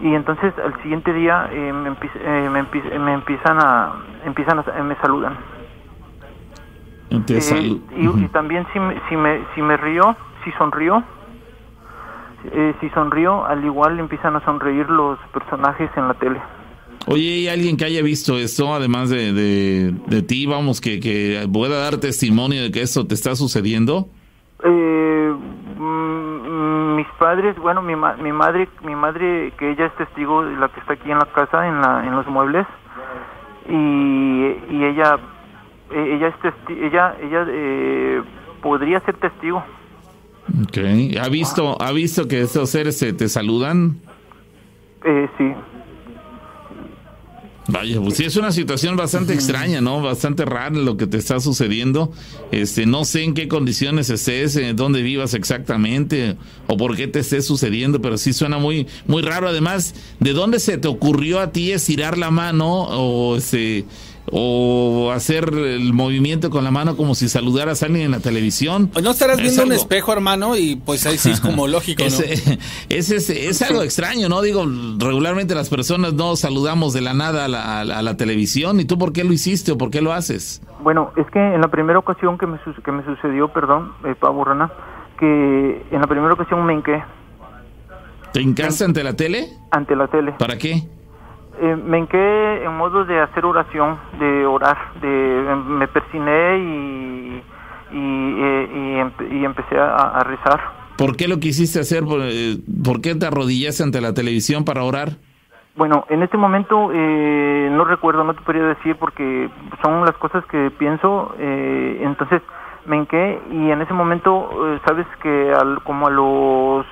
y, 0.00 0.14
entonces 0.14 0.52
al 0.64 0.74
siguiente 0.82 1.12
día 1.12 1.48
eh, 1.50 1.72
me, 1.72 1.90
empie- 1.90 2.10
eh, 2.20 2.48
me, 2.50 2.60
empie- 2.64 2.98
me 2.98 3.12
empiezan 3.14 3.58
a 3.60 3.92
empiezan 4.24 4.58
a, 4.58 4.62
eh, 4.78 4.82
me 4.82 4.94
saludan. 4.96 5.36
Eh, 7.10 7.80
y, 7.96 8.08
Ujú. 8.08 8.18
y 8.18 8.28
también 8.28 8.66
si 8.72 8.78
me, 8.80 9.00
si 9.08 9.16
me 9.16 9.40
si 9.54 9.62
me 9.62 9.76
río 9.76 10.16
si 10.44 10.52
sonrío 10.52 11.02
eh, 12.50 12.74
si 12.80 12.88
sonrío 12.90 13.44
al 13.46 13.64
igual 13.64 13.98
empiezan 14.00 14.36
a 14.36 14.44
sonreír 14.44 14.88
los 14.88 15.18
personajes 15.32 15.90
en 15.96 16.08
la 16.08 16.14
tele 16.14 16.40
Oye, 17.06 17.32
¿hay 17.34 17.48
alguien 17.48 17.76
que 17.76 17.84
haya 17.84 18.00
visto 18.00 18.38
esto, 18.38 18.72
además 18.72 19.10
de, 19.10 19.32
de, 19.32 19.92
de 20.06 20.22
ti, 20.22 20.46
vamos, 20.46 20.80
que, 20.80 21.00
que 21.00 21.48
pueda 21.52 21.78
dar 21.82 21.96
testimonio 21.98 22.62
de 22.62 22.70
que 22.70 22.80
esto 22.82 23.04
te 23.08 23.14
está 23.14 23.34
sucediendo? 23.34 24.06
Eh, 24.62 25.32
mm, 25.78 26.94
mis 26.94 27.06
padres, 27.18 27.56
bueno, 27.56 27.82
mi, 27.82 27.96
ma- 27.96 28.14
mi 28.22 28.30
madre, 28.32 28.68
mi 28.84 28.94
madre, 28.94 29.52
que 29.58 29.72
ella 29.72 29.86
es 29.86 29.96
testigo 29.96 30.44
de 30.44 30.54
la 30.56 30.68
que 30.68 30.78
está 30.78 30.92
aquí 30.92 31.10
en 31.10 31.18
la 31.18 31.26
casa, 31.26 31.66
en, 31.66 31.80
la, 31.80 32.06
en 32.06 32.14
los 32.14 32.26
muebles, 32.28 32.68
y, 33.68 33.74
y 34.70 34.84
ella, 34.84 35.18
eh, 35.90 36.14
ella 36.16 36.28
es 36.28 36.34
testi- 36.36 36.78
ella, 36.84 37.16
ella 37.20 37.44
eh, 37.48 38.22
podría 38.62 39.00
ser 39.00 39.16
testigo. 39.16 39.64
Ok. 40.48 40.78
¿Ha 41.20 41.28
visto, 41.28 41.80
¿ha 41.80 41.92
visto 41.92 42.28
que 42.28 42.42
estos 42.42 42.70
seres 42.70 42.98
te, 42.98 43.12
te 43.12 43.28
saludan? 43.28 44.00
Eh, 45.04 45.28
sí, 45.38 45.44
Vaya, 47.68 48.00
pues 48.00 48.16
sí 48.16 48.24
es 48.24 48.36
una 48.36 48.50
situación 48.50 48.96
bastante 48.96 49.34
extraña, 49.34 49.80
¿no? 49.80 50.02
Bastante 50.02 50.44
rara 50.44 50.74
lo 50.74 50.96
que 50.96 51.06
te 51.06 51.16
está 51.16 51.38
sucediendo. 51.38 52.12
Este, 52.50 52.86
no 52.86 53.04
sé 53.04 53.22
en 53.22 53.34
qué 53.34 53.46
condiciones 53.46 54.10
estés, 54.10 54.56
en 54.56 54.74
dónde 54.74 55.00
vivas 55.02 55.34
exactamente 55.34 56.36
o 56.66 56.76
por 56.76 56.96
qué 56.96 57.06
te 57.06 57.20
esté 57.20 57.40
sucediendo, 57.40 58.02
pero 58.02 58.18
sí 58.18 58.32
suena 58.32 58.58
muy 58.58 58.88
muy 59.06 59.22
raro 59.22 59.48
además, 59.48 59.94
¿de 60.18 60.32
dónde 60.32 60.58
se 60.58 60.76
te 60.76 60.88
ocurrió 60.88 61.38
a 61.38 61.52
ti 61.52 61.70
estirar 61.70 62.18
la 62.18 62.32
mano 62.32 62.82
o 62.82 63.36
este 63.36 63.84
o 64.30 65.10
hacer 65.12 65.52
el 65.52 65.92
movimiento 65.92 66.48
con 66.50 66.64
la 66.64 66.70
mano 66.70 66.96
como 66.96 67.14
si 67.14 67.28
saludaras 67.28 67.82
a 67.82 67.86
alguien 67.86 68.04
en 68.06 68.10
la 68.12 68.20
televisión? 68.20 68.88
Pues 68.88 69.04
no 69.04 69.10
estarás 69.10 69.38
Es 69.38 69.42
viendo 69.42 69.64
un 69.64 69.72
espejo, 69.72 70.12
hermano, 70.12 70.56
y 70.56 70.76
pues 70.76 71.04
ahí 71.06 71.18
sí 71.18 71.30
es 71.30 71.40
como 71.40 71.66
lógico, 71.68 72.02
¿no? 72.02 72.06
es, 72.08 72.22
es, 72.88 73.10
es, 73.10 73.30
es 73.30 73.62
algo 73.62 73.82
extraño, 73.82 74.28
¿no? 74.28 74.40
Digo, 74.42 74.64
regularmente 74.98 75.54
las 75.54 75.68
personas 75.68 76.14
no 76.14 76.36
saludamos 76.36 76.92
de 76.92 77.00
la 77.00 77.14
nada 77.14 77.44
a 77.46 77.48
la, 77.48 77.80
a 77.80 77.84
la- 77.84 77.98
a 77.98 78.02
la 78.02 78.16
televisión. 78.16 78.80
¿Y 78.80 78.84
tú 78.84 78.96
por 78.98 79.12
qué 79.12 79.24
lo 79.24 79.32
hiciste 79.32 79.72
o 79.72 79.78
por 79.78 79.90
qué 79.90 80.00
lo 80.00 80.12
haces? 80.12 80.62
Bueno, 80.82 81.12
es 81.16 81.26
que 81.30 81.38
en 81.38 81.60
la 81.60 81.68
primera 81.68 81.98
ocasión 81.98 82.38
que 82.38 82.46
me, 82.46 82.58
su- 82.64 82.74
que 82.82 82.92
me 82.92 83.04
sucedió, 83.04 83.48
perdón, 83.48 83.92
eh, 84.04 84.14
Pavo 84.18 84.44
Rana, 84.44 84.70
que 85.18 85.84
en 85.90 86.00
la 86.00 86.06
primera 86.06 86.32
ocasión 86.34 86.64
me 86.64 86.74
hinqué 86.74 87.02
¿Te 88.32 88.40
hincaste 88.40 88.84
ante 88.84 89.04
la 89.04 89.12
tele? 89.14 89.48
ante 89.70 89.94
la 89.94 90.06
tele. 90.08 90.32
¿Para 90.38 90.56
qué? 90.56 90.84
Eh, 91.60 91.76
me 91.76 91.98
hinqué 91.98 92.64
en 92.64 92.76
modo 92.76 93.04
de 93.04 93.20
hacer 93.20 93.44
oración, 93.44 93.98
de 94.18 94.46
orar, 94.46 94.76
de 95.00 95.54
me 95.66 95.86
persiné 95.88 96.58
y, 96.58 97.42
y, 97.92 98.34
eh, 98.42 98.70
y, 98.72 98.94
empe- 99.00 99.30
y 99.40 99.44
empecé 99.44 99.78
a, 99.78 99.94
a 99.94 100.24
rezar. 100.24 100.60
¿Por 100.96 101.16
qué 101.16 101.28
lo 101.28 101.38
quisiste 101.38 101.80
hacer? 101.80 102.04
¿Por, 102.04 102.20
eh, 102.22 102.56
por 102.84 103.00
qué 103.00 103.14
te 103.14 103.26
arrodillaste 103.26 103.82
ante 103.82 104.00
la 104.00 104.14
televisión 104.14 104.64
para 104.64 104.82
orar? 104.82 105.10
Bueno, 105.76 106.04
en 106.10 106.22
este 106.22 106.36
momento 106.36 106.90
eh, 106.92 107.68
no 107.72 107.84
recuerdo, 107.84 108.24
no 108.24 108.34
te 108.34 108.42
podría 108.42 108.64
decir 108.64 108.96
porque 108.96 109.48
son 109.82 110.04
las 110.04 110.16
cosas 110.16 110.44
que 110.46 110.70
pienso. 110.78 111.34
eh, 111.38 112.00
entonces 112.02 112.42
me 112.86 112.96
hinqué 112.96 113.40
y 113.50 113.70
en 113.70 113.80
ese 113.80 113.94
momento, 113.94 114.50
eh, 114.74 114.80
sabes 114.86 115.06
que 115.22 115.52
al, 115.52 115.82
como 115.84 116.08
a 116.08 116.10
los 116.10 116.86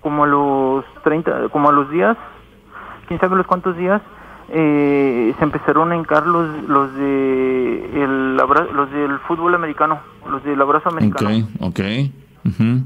como 0.00 0.24
a 0.24 0.26
los 0.26 0.84
30, 1.02 1.48
como 1.48 1.70
a 1.70 1.72
los 1.72 1.88
días, 1.90 2.16
quién 3.06 3.20
sabe 3.20 3.36
los 3.36 3.46
cuántos 3.46 3.76
días, 3.76 4.02
eh, 4.48 5.34
se 5.38 5.44
empezaron 5.44 5.92
a 5.92 5.96
hincar 5.96 6.26
los 6.26 6.68
los 6.68 6.94
de 6.94 8.02
el 8.02 8.36
los 8.36 8.90
del 8.90 9.18
fútbol 9.20 9.54
americano, 9.54 10.00
los 10.28 10.42
del 10.44 10.60
abrazo 10.60 10.90
americano. 10.90 11.46
Ok, 11.60 11.78
ok. 11.78 11.80
ujú. 12.46 12.84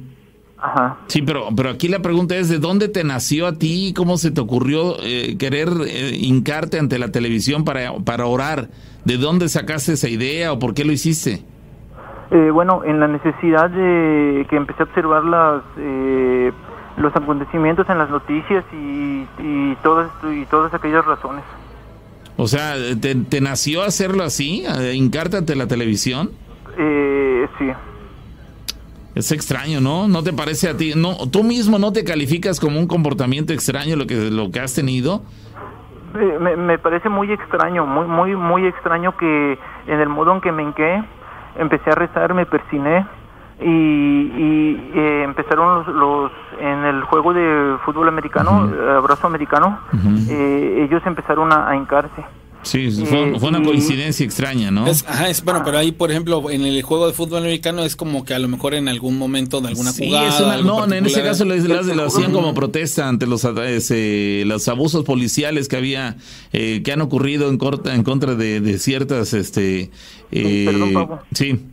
Ajá. 0.60 0.96
Sí, 1.06 1.22
pero, 1.22 1.48
pero 1.56 1.70
aquí 1.70 1.86
la 1.86 2.00
pregunta 2.00 2.34
es, 2.34 2.48
¿de 2.48 2.58
dónde 2.58 2.88
te 2.88 3.04
nació 3.04 3.46
a 3.46 3.52
ti? 3.52 3.94
¿Cómo 3.96 4.16
se 4.16 4.32
te 4.32 4.40
ocurrió 4.40 4.96
eh, 5.00 5.36
querer 5.38 5.68
eh, 5.86 6.16
hincarte 6.18 6.80
ante 6.80 6.98
la 6.98 7.12
televisión 7.12 7.64
para, 7.64 7.92
para 8.04 8.26
orar? 8.26 8.68
¿De 9.04 9.18
dónde 9.18 9.48
sacaste 9.48 9.92
esa 9.92 10.08
idea 10.08 10.52
o 10.52 10.58
por 10.58 10.74
qué 10.74 10.84
lo 10.84 10.90
hiciste? 10.90 11.44
Eh, 12.30 12.50
bueno, 12.50 12.82
en 12.84 12.98
la 12.98 13.06
necesidad 13.06 13.70
de 13.70 14.46
que 14.50 14.56
empecé 14.56 14.82
a 14.82 14.86
observar 14.86 15.24
las 15.24 15.62
eh, 15.78 16.52
los 16.98 17.14
acontecimientos 17.14 17.88
en 17.88 17.98
las 17.98 18.10
noticias 18.10 18.64
y, 18.72 19.26
y 19.38 19.76
todas 19.82 20.10
y 20.24 20.44
todas 20.46 20.72
aquellas 20.74 21.04
razones. 21.04 21.44
O 22.36 22.46
sea, 22.46 22.74
¿te, 23.00 23.14
te 23.14 23.40
nació 23.40 23.82
hacerlo 23.82 24.22
así? 24.22 24.64
¿Hincarte 24.94 25.38
ante 25.38 25.56
la 25.56 25.66
televisión? 25.66 26.30
Eh, 26.76 27.48
sí. 27.58 27.66
Es 29.14 29.32
extraño, 29.32 29.80
¿no? 29.80 30.06
¿No 30.06 30.22
te 30.22 30.32
parece 30.32 30.68
a 30.68 30.76
ti? 30.76 30.92
No, 30.94 31.28
¿Tú 31.30 31.42
mismo 31.42 31.78
no 31.78 31.92
te 31.92 32.04
calificas 32.04 32.60
como 32.60 32.78
un 32.78 32.86
comportamiento 32.86 33.52
extraño 33.52 33.96
lo 33.96 34.06
que, 34.06 34.30
lo 34.30 34.50
que 34.52 34.60
has 34.60 34.74
tenido? 34.74 35.22
Eh, 36.14 36.38
Me, 36.40 36.56
me 36.56 36.78
parece 36.78 37.08
muy 37.08 37.32
extraño, 37.32 37.84
muy 37.86 38.06
muy 38.06 38.36
muy 38.36 38.66
extraño 38.66 39.16
que 39.16 39.58
en 39.88 40.00
el 40.00 40.08
modo 40.08 40.32
en 40.34 40.40
que 40.40 40.52
me 40.52 40.62
hinqué 40.62 41.02
empecé 41.58 41.90
a 41.90 41.94
rezar, 41.96 42.34
me 42.34 42.46
persiné 42.46 43.04
y, 43.60 43.66
y, 43.66 44.90
eh, 44.94 45.22
empezaron 45.24 45.85
los, 45.86 45.94
los 45.94 46.32
en 46.60 46.85
el 46.85 47.02
juego 47.02 47.32
de 47.35 47.76
fútbol 47.85 48.09
americano, 48.09 48.70
eh, 48.72 48.90
abrazo 48.97 49.26
americano, 49.26 49.78
eh, 50.28 50.86
ellos 50.89 51.02
empezaron 51.06 51.52
a, 51.52 51.68
a 51.70 51.76
hincarse. 51.76 52.24
Sí, 52.62 52.90
fue, 53.06 53.39
fue 53.39 53.48
una 53.51 53.60
y- 53.60 53.64
coincidencia 53.64 54.26
extraña, 54.26 54.72
¿no? 54.72 54.89
Es, 54.89 55.05
ajá, 55.09 55.28
es, 55.28 55.44
bueno, 55.44 55.62
pero 55.64 55.78
ahí, 55.78 55.93
por 55.93 56.10
ejemplo, 56.10 56.51
en 56.51 56.62
el 56.62 56.82
juego 56.82 57.06
de 57.06 57.12
fútbol 57.12 57.39
americano 57.39 57.82
es 57.82 57.94
como 57.94 58.24
que 58.24 58.35
a 58.35 58.39
lo 58.40 58.48
mejor 58.48 58.74
en 58.74 58.89
algún 58.89 59.16
momento 59.16 59.60
de 59.60 59.68
alguna 59.68 59.93
Sí, 59.93 60.06
jugada. 60.09 60.28
es 60.28 60.40
una- 60.40 60.56
no, 60.56 60.85
en 60.93 61.06
ese 61.06 61.22
caso 61.22 61.44
lo, 61.44 61.55
lo- 61.55 61.82
lo 61.94 62.05
hacían 62.06 62.32
como 62.32 62.55
protesta 62.55 63.09
ante 63.09 63.26
los, 63.28 63.44
ese, 63.44 64.43
los 64.44 64.66
abusos 64.68 65.05
policiales 65.05 65.68
que 65.68 65.76
había, 65.76 66.16
eh, 66.52 66.82
que 66.85 66.93
han 66.93 67.01
ocurrido 67.01 67.48
en, 67.48 67.59
corta, 67.59 67.94
en 67.94 68.02
contra 68.02 68.35
de, 68.35 68.60
de 68.60 68.78
ciertas, 68.78 69.35
este, 69.35 69.90
eh, 70.32 70.64
perdón, 70.66 70.93
Pablo. 70.94 71.18
sí, 71.32 71.64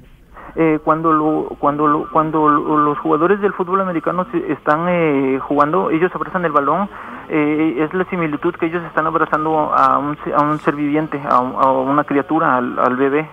eh, 0.57 0.79
cuando 0.85 1.11
lo, 1.11 1.49
cuando 1.59 1.85
lo, 1.85 2.09
cuando 2.09 2.47
los 2.47 2.97
jugadores 2.99 3.41
del 3.41 3.51
fútbol 3.51 3.81
americano 3.81 4.25
están 4.47 4.87
eh, 4.87 5.37
jugando, 5.41 5.89
ellos 5.89 6.15
abrazan 6.15 6.45
el 6.45 6.53
balón, 6.53 6.87
eh, 7.27 7.75
es 7.79 7.93
la 7.93 8.05
similitud 8.05 8.55
que 8.55 8.67
ellos 8.67 8.81
están 8.85 9.05
abrazando 9.05 9.73
a 9.73 9.97
un, 9.97 10.17
a 10.33 10.41
un 10.43 10.57
ser 10.59 10.75
viviente, 10.75 11.21
a, 11.27 11.41
una 11.41 12.05
criatura, 12.05 12.55
al, 12.55 12.79
al, 12.79 12.95
bebé, 12.95 13.29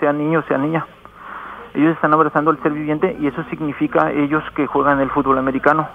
sea 0.00 0.12
niño, 0.12 0.42
sea 0.48 0.58
niña. 0.58 0.86
Ellos 1.72 1.94
están 1.94 2.12
abrazando 2.12 2.50
al 2.50 2.62
ser 2.62 2.72
viviente 2.72 3.16
y 3.20 3.26
eso 3.26 3.42
significa 3.44 4.10
ellos 4.10 4.42
que 4.54 4.66
juegan 4.66 5.00
el 5.00 5.10
fútbol 5.10 5.38
americano. 5.38 5.88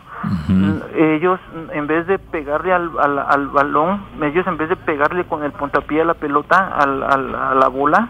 Ellos, 0.96 1.40
en 1.72 1.88
vez 1.88 2.06
de 2.06 2.20
pegarle 2.20 2.72
al, 2.74 2.92
al, 3.00 3.48
balón, 3.48 4.04
ellos 4.22 4.46
en 4.46 4.58
vez 4.58 4.70
de 4.70 4.76
pegarle 4.76 5.26
con 5.26 5.44
el 5.44 5.52
puntapié 5.52 6.02
a 6.02 6.06
la 6.06 6.14
pelota, 6.14 6.68
al, 6.76 7.02
a 7.04 7.56
la 7.56 7.68
bola, 7.68 8.08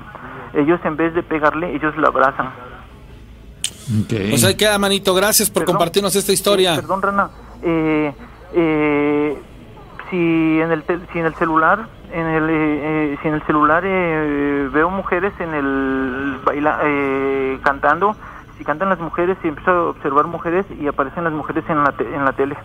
ellos 0.53 0.79
en 0.83 0.97
vez 0.97 1.13
de 1.13 1.23
pegarle, 1.23 1.75
ellos 1.75 1.95
la 1.97 2.07
abrazan. 2.07 2.51
Okay. 4.03 4.29
Pues 4.29 4.43
ahí 4.43 4.55
queda, 4.55 4.77
manito. 4.77 5.13
Gracias 5.13 5.49
por 5.49 5.65
compartirnos 5.65 6.15
esta 6.15 6.31
historia. 6.31 6.75
perdón, 6.75 7.01
Rana. 7.01 7.29
Eh, 7.63 8.13
eh, 8.53 9.41
si 10.09 10.17
en 10.17 10.71
el 10.71 10.83
si 11.11 11.19
en 11.19 11.25
el 11.25 11.35
celular 11.35 11.87
en 12.11 12.25
el 12.25 12.49
eh, 12.49 13.17
si 13.21 13.27
en 13.27 13.35
el 13.35 13.43
celular 13.43 13.83
veo 13.83 14.89
mujeres 14.89 15.33
en 15.39 15.53
el 15.53 16.39
baila, 16.43 16.79
cantando 17.63 18.15
si 18.57 18.65
cantan 18.65 18.89
las 18.89 18.99
mujeres 18.99 19.37
y 19.43 19.47
empiezo 19.47 19.71
a 19.71 19.89
observar 19.89 20.25
mujeres 20.27 20.65
y 20.79 20.87
aparecen 20.87 21.23
las 21.23 21.33
mujeres 21.33 21.63
en 21.69 21.83
la 21.83 21.93
en 21.99 22.25
la 22.25 22.33
tele 22.33 22.57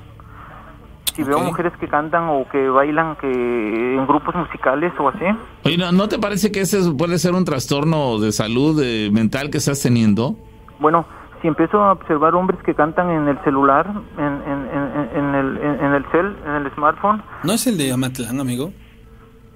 si 1.17 1.23
veo 1.23 1.41
mujeres 1.41 1.73
que 1.81 1.89
cantan 1.89 2.29
o 2.29 2.47
que 2.49 2.69
bailan 2.69 3.17
que 3.17 3.27
en 3.27 4.07
grupos 4.07 4.35
musicales 4.35 4.93
o 4.99 5.09
así. 5.09 5.25
Oye, 5.65 5.79
¿no, 5.79 6.09
te 6.09 6.19
parece 6.19 6.53
que 6.53 6.61
ese 6.61 6.79
puede 6.93 7.19
ser 7.19 7.33
un 7.33 7.45
trastorno 7.47 8.19
de 8.19 8.33
salud 8.33 8.83
mental 9.11 9.51
que 9.51 9.57
estás 9.57 9.81
teniendo? 9.83 10.37
Bueno, 10.79 11.07
si 11.41 11.49
empiezo 11.49 11.83
a 11.83 11.93
observar 11.93 12.35
hombres 12.35 12.61
que 12.63 12.75
cantan 12.75 13.11
en 13.11 13.29
el 13.29 13.43
celular, 13.45 13.87
en, 14.19 14.25
en, 14.25 15.17
en, 15.17 15.35
el, 15.35 15.57
en, 15.57 15.95
el 15.95 16.05
cel, 16.11 16.37
en 16.45 16.67
el 16.67 16.71
smartphone. 16.75 17.23
¿No 17.45 17.53
es 17.55 17.67
el 17.67 17.79
de 17.79 17.93
Amatlán, 17.93 18.39
amigo? 18.39 18.73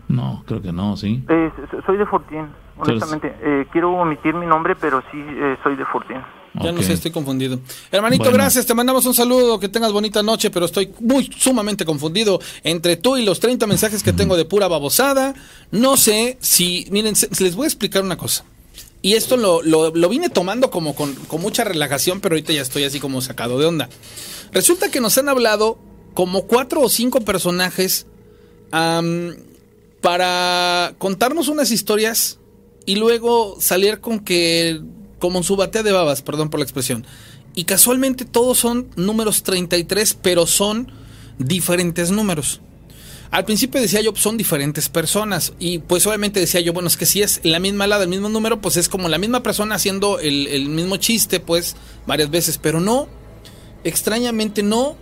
No, 0.09 0.43
creo 0.47 0.63
que 0.63 0.73
no, 0.73 0.97
sí. 0.97 1.23
Eh, 1.29 1.53
soy 1.87 1.97
de 1.97 2.07
Fortín, 2.07 2.49
honestamente. 2.79 3.37
Eh, 3.41 3.67
quiero 3.71 3.93
omitir 3.93 4.35
mi 4.35 4.47
nombre, 4.47 4.75
pero 4.75 5.03
sí 5.13 5.19
eh, 5.19 5.57
soy 5.63 5.77
de 5.77 5.85
Fortín. 5.85 6.19
Ya 6.55 6.73
no 6.73 6.83
sé, 6.83 6.95
estoy 6.95 7.13
confundido. 7.13 7.61
Hermanito, 7.93 8.31
gracias, 8.33 8.67
te 8.67 8.75
mandamos 8.75 9.07
un 9.07 9.15
saludo, 9.15 9.61
que 9.61 9.69
tengas 9.69 9.93
bonita 9.93 10.23
noche, 10.23 10.51
pero 10.51 10.67
estoy 10.67 10.93
muy 10.99 11.31
sumamente 11.39 11.85
confundido 11.85 12.41
entre 12.65 12.97
tú 12.97 13.17
y 13.17 13.25
los 13.25 13.39
30 13.39 13.67
mensajes 13.69 14.03
que 14.03 14.13
tengo 14.13 14.37
de 14.37 14.45
pura 14.45 14.67
babosada. 14.67 15.35
No 15.71 15.97
sé 15.97 16.39
si, 16.41 16.89
miren, 16.91 17.15
les 17.39 17.55
voy 17.55 17.65
a 17.65 17.69
explicar 17.69 18.03
una 18.03 18.17
cosa. 18.17 18.45
Y 19.03 19.15
esto 19.15 19.37
lo, 19.37 19.63
lo, 19.63 20.09
vine 20.09 20.29
tomando 20.29 20.71
como 20.71 20.95
con, 20.95 21.17
mucha 21.39 21.65
relajación, 21.65 22.21
pero 22.21 22.35
ahorita 22.35 22.53
ya 22.53 22.61
estoy 22.63 22.85
así 22.85 23.01
como 23.01 23.23
sacado 23.23 23.59
de 23.59 23.67
onda. 23.67 23.89
Resulta 24.53 24.91
que 24.91 25.01
nos 25.01 25.17
han 25.17 25.29
hablado 25.29 25.79
como 26.13 26.47
cuatro 26.47 26.83
o 26.83 26.89
cinco 26.89 27.21
personajes 27.21 28.07
para 30.01 30.95
contarnos 30.99 31.49
unas 31.49 31.71
historias 31.71 32.39
y 32.85 32.97
luego 32.97 33.57
salir 33.61 34.01
con 34.01 34.21
que 34.21 34.81
como 35.21 35.45
su 35.45 35.55
batea 35.55 35.85
de 35.85 35.93
babas, 35.93 36.23
perdón 36.23 36.51
por 36.51 36.59
la 36.59 36.65
expresión. 36.65 37.07
Y 37.55 37.65
casualmente 37.65 38.25
todos 38.25 38.59
son 38.59 38.89
números 38.97 39.45
33, 39.45 40.19
pero 40.21 40.47
son 40.47 40.91
diferentes 41.39 42.11
números. 42.11 42.61
Al 43.31 43.45
principio 43.45 43.81
decía 43.81 44.01
yo, 44.01 44.13
son 44.17 44.37
diferentes 44.37 44.89
personas. 44.89 45.53
Y 45.61 45.79
pues 45.79 46.05
obviamente 46.07 46.41
decía 46.41 46.61
yo, 46.61 46.73
bueno, 46.73 46.89
es 46.89 46.97
que 46.97 47.07
si 47.07 47.23
es 47.23 47.41
la 47.45 47.61
misma 47.61 47.87
lado, 47.87 48.03
el 48.03 48.09
mismo 48.09 48.29
número, 48.29 48.61
pues 48.61 48.77
es 48.77 48.89
como 48.89 49.09
la 49.09 49.19
misma 49.19 49.43
persona 49.43 49.77
haciendo 49.77 50.19
el, 50.19 50.49
el 50.49 50.69
mismo 50.69 50.97
chiste, 50.97 51.39
pues 51.39 51.77
varias 52.07 52.31
veces. 52.31 52.59
Pero 52.59 52.81
no, 52.81 53.09
extrañamente 53.85 54.65
no. 54.65 54.97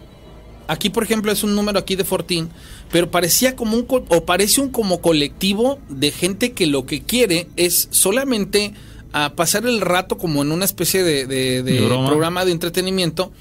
Aquí, 0.66 0.90
por 0.90 1.03
ejemplo, 1.03 1.32
es 1.32 1.43
un 1.43 1.55
número 1.55 1.78
aquí 1.78 1.97
de 1.97 2.05
Fortín, 2.05 2.51
pero 2.93 3.11
parecía 3.11 3.57
como 3.57 3.77
un, 3.78 3.86
o 3.89 4.24
parece 4.27 4.61
un 4.61 4.69
como 4.69 5.01
colectivo 5.01 5.78
de 5.89 6.11
gente 6.11 6.53
que 6.53 6.66
lo 6.66 6.85
que 6.85 7.03
quiere 7.03 7.49
es 7.57 7.89
solamente 7.90 8.74
a 9.13 9.35
pasar 9.35 9.67
el 9.67 9.81
rato 9.81 10.19
como 10.19 10.43
en 10.43 10.53
una 10.53 10.65
especie 10.65 11.03
de, 11.03 11.63
programa 12.07 12.45
de 12.45 12.53
entretenimiento. 12.53 13.33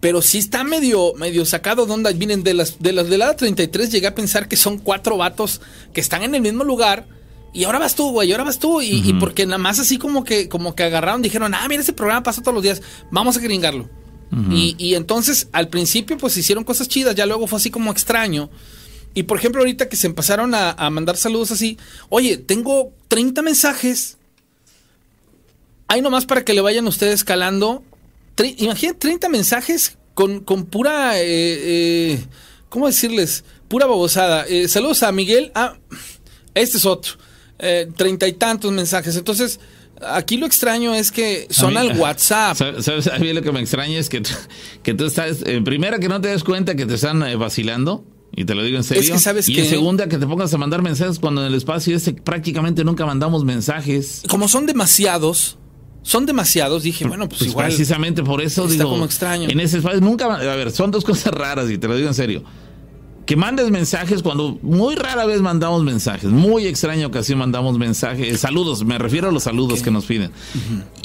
Pero 0.00 0.22
sí 0.22 0.38
está 0.38 0.64
medio, 0.64 1.12
medio 1.14 1.44
sacado 1.44 1.84
de 1.84 1.92
onda. 1.92 2.10
Vienen 2.12 2.42
de 2.42 2.54
las, 2.54 2.78
de 2.78 2.92
las 2.92 3.08
de 3.08 3.18
la 3.18 3.36
33, 3.36 3.92
llegué 3.92 4.06
a 4.06 4.14
pensar 4.14 4.48
que 4.48 4.56
son 4.56 4.78
cuatro 4.78 5.18
vatos 5.18 5.60
que 5.92 6.00
están 6.00 6.22
en 6.22 6.34
el 6.34 6.40
mismo 6.40 6.64
lugar. 6.64 7.06
Y 7.52 7.64
ahora 7.64 7.78
vas 7.78 7.96
tú, 7.96 8.10
güey, 8.10 8.32
ahora 8.32 8.44
vas 8.44 8.58
tú. 8.58 8.80
Y, 8.80 9.12
porque 9.20 9.44
nada 9.44 9.58
más 9.58 9.78
así 9.78 9.98
como 9.98 10.24
que, 10.24 10.48
como 10.48 10.74
que 10.74 10.84
agarraron, 10.84 11.20
dijeron, 11.20 11.54
ah, 11.54 11.66
mira, 11.68 11.82
ese 11.82 11.92
programa 11.92 12.22
pasa 12.22 12.40
todos 12.40 12.54
los 12.54 12.62
días, 12.62 12.80
vamos 13.10 13.36
a 13.36 13.40
gringarlo. 13.40 13.90
y, 14.50 14.74
y, 14.78 14.94
entonces, 14.94 15.48
al 15.52 15.68
principio, 15.68 16.16
pues 16.16 16.36
hicieron 16.36 16.64
cosas 16.64 16.88
chidas, 16.88 17.14
ya 17.14 17.26
luego 17.26 17.46
fue 17.46 17.58
así 17.58 17.70
como 17.70 17.90
extraño. 17.90 18.48
Y 19.12 19.24
por 19.24 19.38
ejemplo, 19.38 19.60
ahorita 19.60 19.88
que 19.88 19.96
se 19.96 20.06
empezaron 20.06 20.54
a, 20.54 20.70
a 20.70 20.88
mandar 20.88 21.16
saludos 21.16 21.50
así, 21.50 21.76
oye, 22.08 22.38
tengo 22.38 22.92
30 23.08 23.42
mensajes 23.42 24.18
Ahí 25.90 26.02
nomás 26.02 26.24
para 26.24 26.44
que 26.44 26.54
le 26.54 26.60
vayan 26.60 26.86
ustedes 26.86 27.24
calando. 27.24 27.82
Imaginen 28.58 28.96
30 28.96 29.28
mensajes 29.28 29.98
con, 30.14 30.38
con 30.38 30.66
pura. 30.66 31.18
Eh, 31.18 31.24
eh, 31.24 32.24
¿Cómo 32.68 32.86
decirles? 32.86 33.42
Pura 33.66 33.86
babosada. 33.86 34.46
Eh, 34.46 34.68
saludos 34.68 35.02
a 35.02 35.10
Miguel. 35.10 35.50
Ah, 35.56 35.74
este 36.54 36.76
es 36.76 36.86
otro. 36.86 37.14
Treinta 37.96 38.28
y 38.28 38.34
tantos 38.34 38.70
mensajes. 38.70 39.16
Entonces, 39.16 39.58
aquí 40.00 40.36
lo 40.36 40.46
extraño 40.46 40.94
es 40.94 41.10
que 41.10 41.48
son 41.50 41.76
al 41.76 41.98
WhatsApp. 41.98 42.56
¿Sabes? 42.80 43.08
A 43.08 43.18
mí 43.18 43.32
lo 43.32 43.42
que 43.42 43.50
me 43.50 43.58
extraña 43.58 43.98
es 43.98 44.08
que, 44.08 44.22
que 44.84 44.94
tú 44.94 45.06
estás. 45.06 45.38
primera, 45.64 45.98
que 45.98 46.08
no 46.08 46.20
te 46.20 46.28
des 46.28 46.44
cuenta 46.44 46.76
que 46.76 46.86
te 46.86 46.94
están 46.94 47.24
vacilando. 47.36 48.04
Y 48.36 48.44
te 48.44 48.54
lo 48.54 48.62
digo 48.62 48.76
en 48.76 48.84
serio. 48.84 49.02
Es 49.02 49.10
que 49.10 49.18
sabes 49.18 49.48
y 49.48 49.58
en 49.58 49.66
segunda, 49.66 50.08
que 50.08 50.18
te 50.18 50.26
pongas 50.28 50.54
a 50.54 50.56
mandar 50.56 50.82
mensajes 50.82 51.18
cuando 51.18 51.40
en 51.40 51.48
el 51.48 51.54
espacio 51.54 51.96
ese 51.96 52.12
prácticamente 52.12 52.84
nunca 52.84 53.04
mandamos 53.04 53.44
mensajes. 53.44 54.22
Como 54.28 54.46
son 54.46 54.66
demasiados, 54.66 55.58
son 56.02 56.26
demasiados, 56.26 56.82
dije, 56.82 57.06
bueno, 57.06 57.28
pues, 57.28 57.40
pues, 57.40 57.50
igual. 57.50 57.66
Precisamente 57.66 58.22
por 58.22 58.40
eso 58.40 58.66
está 58.66 58.84
como 58.84 59.04
extraño. 59.04 59.48
En 59.48 59.60
ese 59.60 59.78
espacio 59.78 60.00
nunca. 60.00 60.26
A 60.34 60.56
ver, 60.56 60.70
son 60.70 60.90
dos 60.90 61.04
cosas 61.04 61.32
raras 61.32 61.70
y 61.70 61.78
te 61.78 61.88
lo 61.88 61.96
digo 61.96 62.08
en 62.08 62.14
serio. 62.14 62.42
Que 63.26 63.36
mandes 63.36 63.70
mensajes 63.70 64.22
cuando 64.22 64.58
muy 64.62 64.96
rara 64.96 65.24
vez 65.24 65.40
mandamos 65.40 65.84
mensajes. 65.84 66.30
Muy 66.30 66.66
extraña 66.66 67.06
ocasión 67.06 67.38
mandamos 67.38 67.78
mensajes. 67.78 68.40
Saludos, 68.40 68.84
me 68.84 68.98
refiero 68.98 69.28
a 69.28 69.32
los 69.32 69.44
saludos 69.44 69.82
que 69.82 69.92
nos 69.92 70.06
piden. 70.06 70.32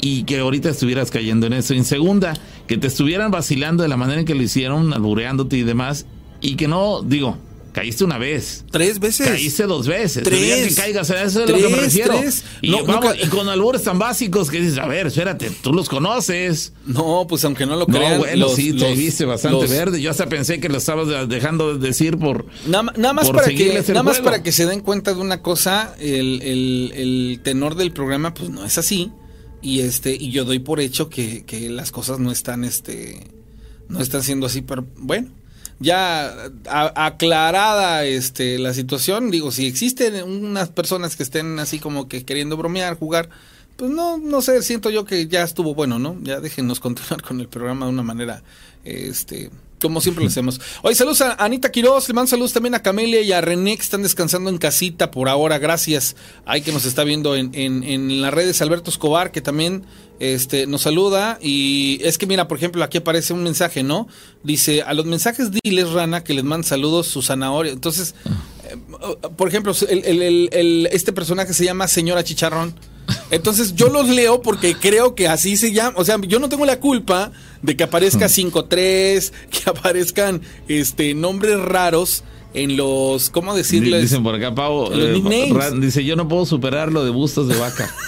Y 0.00 0.24
que 0.24 0.40
ahorita 0.40 0.70
estuvieras 0.70 1.12
cayendo 1.12 1.46
en 1.46 1.52
eso. 1.52 1.74
En 1.74 1.84
segunda, 1.84 2.34
que 2.66 2.78
te 2.78 2.88
estuvieran 2.88 3.30
vacilando 3.30 3.84
de 3.84 3.88
la 3.88 3.96
manera 3.96 4.20
en 4.20 4.26
que 4.26 4.34
lo 4.34 4.42
hicieron, 4.42 4.92
albureándote 4.92 5.56
y 5.56 5.62
demás. 5.62 6.06
Y 6.40 6.56
que 6.56 6.66
no, 6.66 7.02
digo, 7.02 7.38
Caíste 7.76 8.04
una 8.04 8.16
vez. 8.16 8.64
Tres 8.70 8.98
veces. 8.98 9.28
Caíste 9.28 9.64
dos 9.64 9.86
veces. 9.86 10.22
Tres. 10.22 10.68
que 10.68 10.74
caigas, 10.74 11.10
eso 11.10 11.44
es 11.44 11.50
lo 11.50 11.58
que 11.58 11.68
me 11.68 11.76
refiero. 11.76 12.18
Y, 12.62 12.74
y, 12.74 13.28
con 13.28 13.50
albures 13.50 13.82
tan 13.82 13.98
básicos 13.98 14.50
que 14.50 14.62
dices, 14.62 14.78
a 14.78 14.86
ver, 14.86 15.08
espérate, 15.08 15.50
tú 15.60 15.74
los 15.74 15.86
conoces. 15.86 16.72
No, 16.86 17.26
pues 17.28 17.44
aunque 17.44 17.66
no 17.66 17.76
lo 17.76 17.86
crean. 17.86 18.12
No, 18.12 18.18
bueno, 18.20 18.48
sí, 18.48 18.72
te 18.72 18.94
viste 18.94 19.26
bastante 19.26 19.66
verde. 19.66 20.00
Yo 20.00 20.10
hasta 20.10 20.26
pensé 20.26 20.58
que 20.58 20.70
lo 20.70 20.78
estabas 20.78 21.28
dejando 21.28 21.76
de 21.76 21.86
decir 21.86 22.16
por. 22.16 22.46
Nada, 22.66 23.12
más, 23.12 23.30
para 23.30 23.48
que, 23.48 23.84
nada 23.88 24.02
más 24.02 24.20
para 24.20 24.42
que 24.42 24.52
se 24.52 24.64
den 24.64 24.80
cuenta 24.80 25.12
de 25.12 25.20
una 25.20 25.42
cosa, 25.42 25.94
el, 25.98 26.40
el, 26.40 26.92
el 26.94 27.40
tenor 27.42 27.74
del 27.74 27.92
programa, 27.92 28.32
pues 28.32 28.48
no 28.48 28.64
es 28.64 28.78
así. 28.78 29.12
Y 29.60 29.80
este, 29.80 30.16
y 30.18 30.30
yo 30.30 30.46
doy 30.46 30.60
por 30.60 30.80
hecho 30.80 31.10
que, 31.10 31.44
que 31.44 31.68
las 31.68 31.92
cosas 31.92 32.20
no 32.20 32.32
están, 32.32 32.64
este, 32.64 33.26
no 33.90 34.00
están 34.00 34.22
siendo 34.22 34.46
así, 34.46 34.62
pero 34.62 34.86
bueno 34.96 35.28
ya 35.78 36.50
aclarada 36.66 38.04
este 38.04 38.58
la 38.58 38.72
situación, 38.72 39.30
digo, 39.30 39.52
si 39.52 39.66
existen 39.66 40.22
unas 40.22 40.70
personas 40.70 41.16
que 41.16 41.22
estén 41.22 41.58
así 41.58 41.78
como 41.78 42.08
que 42.08 42.24
queriendo 42.24 42.56
bromear, 42.56 42.98
jugar, 42.98 43.28
pues 43.76 43.90
no, 43.90 44.16
no 44.16 44.40
sé, 44.40 44.62
siento 44.62 44.88
yo 44.88 45.04
que 45.04 45.26
ya 45.26 45.42
estuvo 45.42 45.74
bueno, 45.74 45.98
¿no? 45.98 46.16
Ya 46.22 46.40
déjenos 46.40 46.80
continuar 46.80 47.22
con 47.22 47.40
el 47.40 47.48
programa 47.48 47.86
de 47.86 47.92
una 47.92 48.02
manera, 48.02 48.42
este, 48.84 49.50
como 49.80 50.00
siempre 50.00 50.24
lo 50.24 50.28
hacemos. 50.30 50.60
Hoy 50.82 50.94
saludos 50.94 51.20
a 51.20 51.34
Anita 51.34 51.70
Quiroz, 51.70 52.08
le 52.08 52.14
mando 52.14 52.30
saludos 52.30 52.54
también 52.54 52.74
a 52.74 52.82
Camelia 52.82 53.20
y 53.20 53.32
a 53.32 53.42
René 53.42 53.76
que 53.76 53.82
están 53.82 54.02
descansando 54.02 54.48
en 54.48 54.56
casita 54.56 55.10
por 55.10 55.28
ahora, 55.28 55.58
gracias. 55.58 56.16
Hay 56.46 56.62
que 56.62 56.72
nos 56.72 56.86
está 56.86 57.04
viendo 57.04 57.36
en, 57.36 57.50
en, 57.54 57.84
en 57.84 58.22
las 58.22 58.32
redes, 58.32 58.62
Alberto 58.62 58.90
Escobar, 58.90 59.30
que 59.30 59.42
también 59.42 59.84
este, 60.18 60.66
nos 60.66 60.82
saluda 60.82 61.38
y 61.42 62.00
es 62.02 62.18
que 62.18 62.26
mira, 62.26 62.48
por 62.48 62.56
ejemplo, 62.56 62.82
aquí 62.82 62.98
aparece 62.98 63.32
un 63.32 63.42
mensaje, 63.42 63.82
¿no? 63.82 64.08
Dice, 64.42 64.82
a 64.82 64.94
los 64.94 65.06
mensajes 65.06 65.50
diles, 65.50 65.90
Rana, 65.90 66.24
que 66.24 66.34
les 66.34 66.44
manda 66.44 66.66
saludos 66.66 67.06
su 67.06 67.22
zanahoria. 67.22 67.72
Entonces, 67.72 68.14
eh, 68.64 68.76
por 69.36 69.48
ejemplo, 69.48 69.74
el, 69.88 70.88
este 70.92 71.12
personaje 71.12 71.52
se 71.52 71.64
llama 71.64 71.88
Señora 71.88 72.24
Chicharrón. 72.24 72.74
Entonces 73.30 73.74
yo 73.74 73.88
los 73.88 74.08
leo 74.08 74.42
porque 74.42 74.74
creo 74.74 75.14
que 75.14 75.28
así 75.28 75.56
se 75.56 75.72
llama. 75.72 75.94
O 75.96 76.04
sea, 76.04 76.18
yo 76.26 76.38
no 76.38 76.48
tengo 76.48 76.66
la 76.66 76.80
culpa 76.80 77.30
de 77.62 77.76
que 77.76 77.84
aparezca 77.84 78.26
5-3, 78.26 79.32
que 79.50 79.70
aparezcan 79.70 80.40
este, 80.68 81.14
nombres 81.14 81.60
raros 81.60 82.24
en 82.54 82.76
los, 82.76 83.30
¿cómo 83.30 83.54
decirles? 83.54 84.02
Dicen 84.02 84.22
por 84.22 84.34
acá, 84.34 84.54
Pau, 84.54 84.90
eh, 84.92 85.22
dice, 85.78 86.04
yo 86.04 86.16
no 86.16 86.26
puedo 86.26 86.46
superar 86.46 86.90
lo 86.90 87.04
de 87.04 87.10
bustos 87.10 87.48
de 87.48 87.56
vaca. 87.56 87.94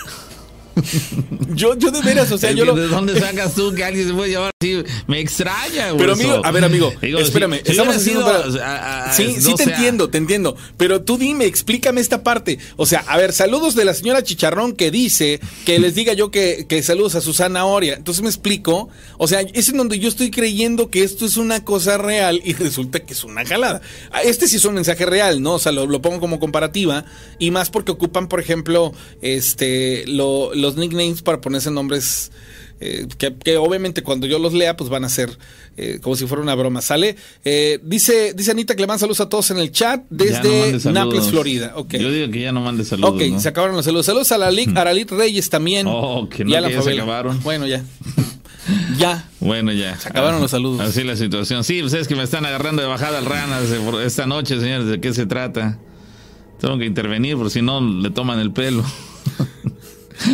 yo, 1.54 1.76
yo 1.76 1.90
de 1.90 2.00
veras, 2.02 2.30
o 2.32 2.38
sea, 2.38 2.52
yo 2.52 2.64
lo... 2.64 2.74
¿De 2.74 2.86
dónde 2.88 3.18
sacas 3.20 3.54
tú 3.54 3.74
que 3.74 3.84
alguien 3.84 4.08
se 4.08 4.14
puede 4.14 4.30
llevar 4.30 4.50
así? 4.60 4.82
Me 5.06 5.20
extraña, 5.20 5.88
güey. 5.90 5.98
Pero 5.98 6.12
amigo, 6.12 6.40
a 6.44 6.50
ver, 6.50 6.64
amigo, 6.64 6.92
Digo, 7.02 7.18
espérame, 7.18 7.60
si- 7.64 7.70
estamos 7.72 7.96
haciendo... 7.96 8.22
sido, 8.22 8.58
para- 8.58 8.66
a- 8.66 9.10
a- 9.10 9.12
sí, 9.12 9.36
sí 9.40 9.54
te 9.54 9.64
entiendo, 9.64 10.08
te 10.10 10.18
entiendo. 10.18 10.56
Pero 10.76 11.02
tú 11.02 11.18
dime, 11.18 11.44
explícame 11.46 12.00
esta 12.00 12.22
parte. 12.22 12.58
O 12.76 12.86
sea, 12.86 13.00
a 13.06 13.16
ver, 13.16 13.32
saludos 13.32 13.74
de 13.74 13.84
la 13.84 13.94
señora 13.94 14.22
Chicharrón 14.22 14.72
que 14.74 14.90
dice 14.90 15.40
que 15.64 15.78
les 15.78 15.94
diga 15.94 16.12
yo 16.12 16.30
que, 16.30 16.66
que 16.68 16.82
saludos 16.82 17.14
a 17.14 17.20
Susana 17.20 17.64
Oria. 17.64 17.94
Entonces 17.94 18.22
me 18.22 18.28
explico. 18.28 18.88
O 19.18 19.26
sea, 19.28 19.40
es 19.40 19.68
en 19.68 19.76
donde 19.76 19.98
yo 19.98 20.08
estoy 20.08 20.30
creyendo 20.30 20.90
que 20.90 21.02
esto 21.02 21.26
es 21.26 21.36
una 21.36 21.64
cosa 21.64 21.98
real 21.98 22.40
y 22.44 22.52
resulta 22.54 23.00
que 23.00 23.12
es 23.14 23.24
una 23.24 23.44
jalada. 23.44 23.80
Ah, 24.10 24.22
Este 24.22 24.48
sí 24.48 24.56
es 24.56 24.64
un 24.64 24.74
mensaje 24.74 25.06
real, 25.06 25.42
¿no? 25.42 25.54
O 25.54 25.58
sea, 25.58 25.72
lo, 25.72 25.86
lo 25.86 26.00
pongo 26.02 26.20
como 26.20 26.38
comparativa. 26.40 27.04
Y 27.38 27.50
más 27.50 27.70
porque 27.70 27.92
ocupan, 27.92 28.28
por 28.28 28.40
ejemplo, 28.40 28.92
este 29.22 30.04
lo- 30.06 30.54
los 30.68 30.76
nicknames 30.76 31.22
para 31.22 31.40
ponerse 31.40 31.70
nombres. 31.70 32.30
eh, 32.80 33.06
que, 33.18 33.34
que 33.34 33.56
obviamente 33.56 34.02
cuando 34.02 34.26
yo 34.26 34.38
los 34.38 34.52
lea, 34.52 34.76
pues 34.76 34.88
van 34.88 35.04
a 35.04 35.08
ser 35.08 35.36
eh, 35.76 35.98
como 36.00 36.14
si 36.16 36.26
fuera 36.26 36.42
una 36.42 36.54
broma. 36.54 36.80
¿Sale? 36.80 37.16
Eh, 37.44 37.80
dice, 37.82 38.34
dice 38.34 38.50
Anita 38.52 38.74
que 38.76 38.82
le 38.82 38.86
manda 38.86 39.00
saludos 39.00 39.20
a 39.20 39.28
todos 39.28 39.50
en 39.50 39.58
el 39.58 39.72
chat 39.72 40.02
no 40.10 40.16
desde 40.24 40.78
saludos. 40.80 40.84
Naples, 40.86 41.26
Florida. 41.28 41.72
Ok. 41.76 41.94
Yo 41.96 42.10
digo 42.12 42.30
que 42.30 42.40
ya 42.42 42.52
no 42.52 42.60
mande 42.60 42.84
saludos. 42.84 43.14
Ok, 43.14 43.22
¿no? 43.30 43.40
se 43.40 43.48
acabaron 43.48 43.74
los 43.76 43.84
saludos. 43.84 44.06
Saludos 44.06 44.30
a 44.32 44.38
la 44.38 44.50
Lic- 44.52 44.76
Aralit 44.76 45.10
Reyes 45.10 45.50
también. 45.50 45.86
Oh, 45.88 46.28
que 46.28 46.44
no, 46.44 46.50
ya 46.50 46.82
se 46.82 46.92
acabaron. 46.92 47.40
Bueno, 47.42 47.66
ya. 47.66 47.82
ya. 48.98 49.28
Bueno, 49.40 49.72
ya. 49.72 49.96
Se 49.98 50.08
acabaron 50.10 50.40
los 50.40 50.50
saludos. 50.50 50.80
Así 50.80 51.02
la 51.02 51.16
situación. 51.16 51.64
Sí, 51.64 51.80
pues 51.80 51.94
es 51.94 52.06
que 52.06 52.14
me 52.14 52.22
están 52.22 52.44
agarrando 52.46 52.80
de 52.82 52.88
bajada 52.88 53.18
al 53.18 53.24
ranas 53.24 53.64
por 53.84 54.00
esta 54.02 54.26
noche, 54.26 54.60
señores. 54.60 54.86
¿De 54.86 55.00
qué 55.00 55.12
se 55.14 55.26
trata? 55.26 55.78
Tengo 56.60 56.76
que 56.78 56.84
intervenir, 56.86 57.36
porque 57.36 57.50
si 57.50 57.62
no 57.62 57.80
le 57.80 58.10
toman 58.10 58.38
el 58.40 58.52
pelo. 58.52 58.84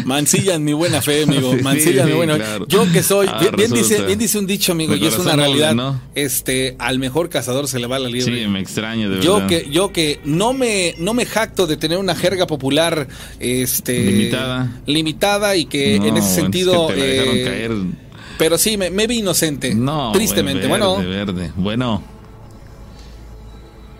Mancillan 0.05 0.63
mi 0.65 0.73
buena 0.73 1.01
fe, 1.03 1.25
amigo. 1.25 1.53
Sí, 1.57 1.63
Mancillan 1.63 2.07
mi 2.07 2.13
buena 2.13 2.35
fe. 2.35 2.39
claro. 2.41 2.67
Yo 2.69 2.91
que 2.93 3.03
soy, 3.03 3.27
Ah, 3.31 3.39
bien, 3.41 3.55
bien 3.57 3.71
dice, 3.73 4.03
bien 4.05 4.19
dice 4.19 4.39
un 4.39 4.47
dicho, 4.47 4.73
amigo, 4.73 4.95
y 4.97 5.07
es 5.07 5.19
una 5.19 5.37
realidad. 5.37 5.75
¿no? 5.75 6.01
Este, 6.15 6.77
al 6.79 6.99
mejor 6.99 7.29
cazador 7.29 7.69
se 7.69 7.79
le 7.79 7.87
va 7.87 7.99
la 7.99 8.09
liebre. 8.09 8.43
Sí, 8.43 8.49
me 8.49 8.61
extraña, 8.61 9.09
de 9.09 9.21
Yo 9.21 9.35
verdad. 9.35 9.49
que, 9.49 9.71
yo 9.71 9.93
que 9.93 10.21
no 10.25 10.53
me, 10.53 10.95
no 10.99 11.15
me 11.15 11.27
jacto 11.27 11.67
de 11.67 11.77
tener 11.77 11.99
una 11.99 12.15
jerga 12.15 12.47
popular, 12.47 13.09
este, 13.41 13.99
Limitada. 14.05 14.81
limitada 14.87 15.57
y 15.57 15.67
que 15.67 15.99
No, 15.99 16.07
en 16.07 16.17
ese 16.17 16.29
es 16.29 16.35
sentido, 16.35 16.89
que 16.89 16.95
te 16.95 17.01
la 17.01 17.07
dejaron 17.07 17.37
eh, 17.37 17.45
caer. 17.45 17.73
pero 18.39 18.59
sí, 18.59 18.77
me, 18.77 18.91
me 18.91 19.07
vi 19.07 19.19
inocente, 19.19 19.75
No, 19.75 20.13
tristemente. 20.13 20.67
verde, 20.67 20.69
bueno, 20.69 20.97
verde. 20.97 21.53
Bueno, 21.57 22.03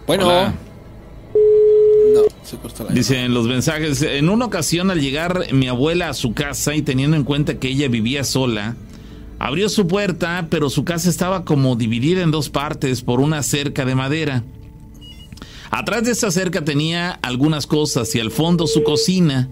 bueno, 0.07 0.27
hola. 0.29 0.55
No, 2.15 2.21
se 2.43 2.57
cortó 2.57 2.85
la 2.85 2.93
Dice 2.93 3.25
en 3.25 3.35
los 3.35 3.47
mensajes, 3.47 4.03
en 4.03 4.29
una 4.29 4.47
ocasión 4.47 4.91
al 4.91 5.01
llegar 5.01 5.53
mi 5.53 5.69
abuela 5.69 6.09
a 6.09 6.15
su 6.15 6.33
casa 6.33 6.75
y 6.75 6.83
teniendo 6.83 7.17
en 7.17 7.25
cuenta 7.25 7.59
que 7.59 7.69
ella 7.69 7.89
vivía 7.89 8.25
sola, 8.25 8.77
abrió 9.39 9.69
su 9.69 9.87
puerta, 9.87 10.47
pero 10.51 10.71
su 10.71 10.85
casa 10.85 11.11
estaba 11.11 11.45
como 11.45 11.77
dividida 11.77 12.23
en 12.23 12.31
dos 12.31 12.49
partes 12.49 13.03
por 13.03 13.21
una 13.21 13.43
cerca 13.43 13.85
de 13.85 13.95
madera. 13.95 14.45
Atrás 15.71 16.05
de 16.05 16.13
esa 16.13 16.31
cerca 16.31 16.65
tenía 16.65 17.11
algunas 17.23 17.67
cosas 17.67 18.15
y 18.15 18.21
al 18.21 18.31
fondo 18.31 18.67
su 18.67 18.85
cocina. 18.85 19.49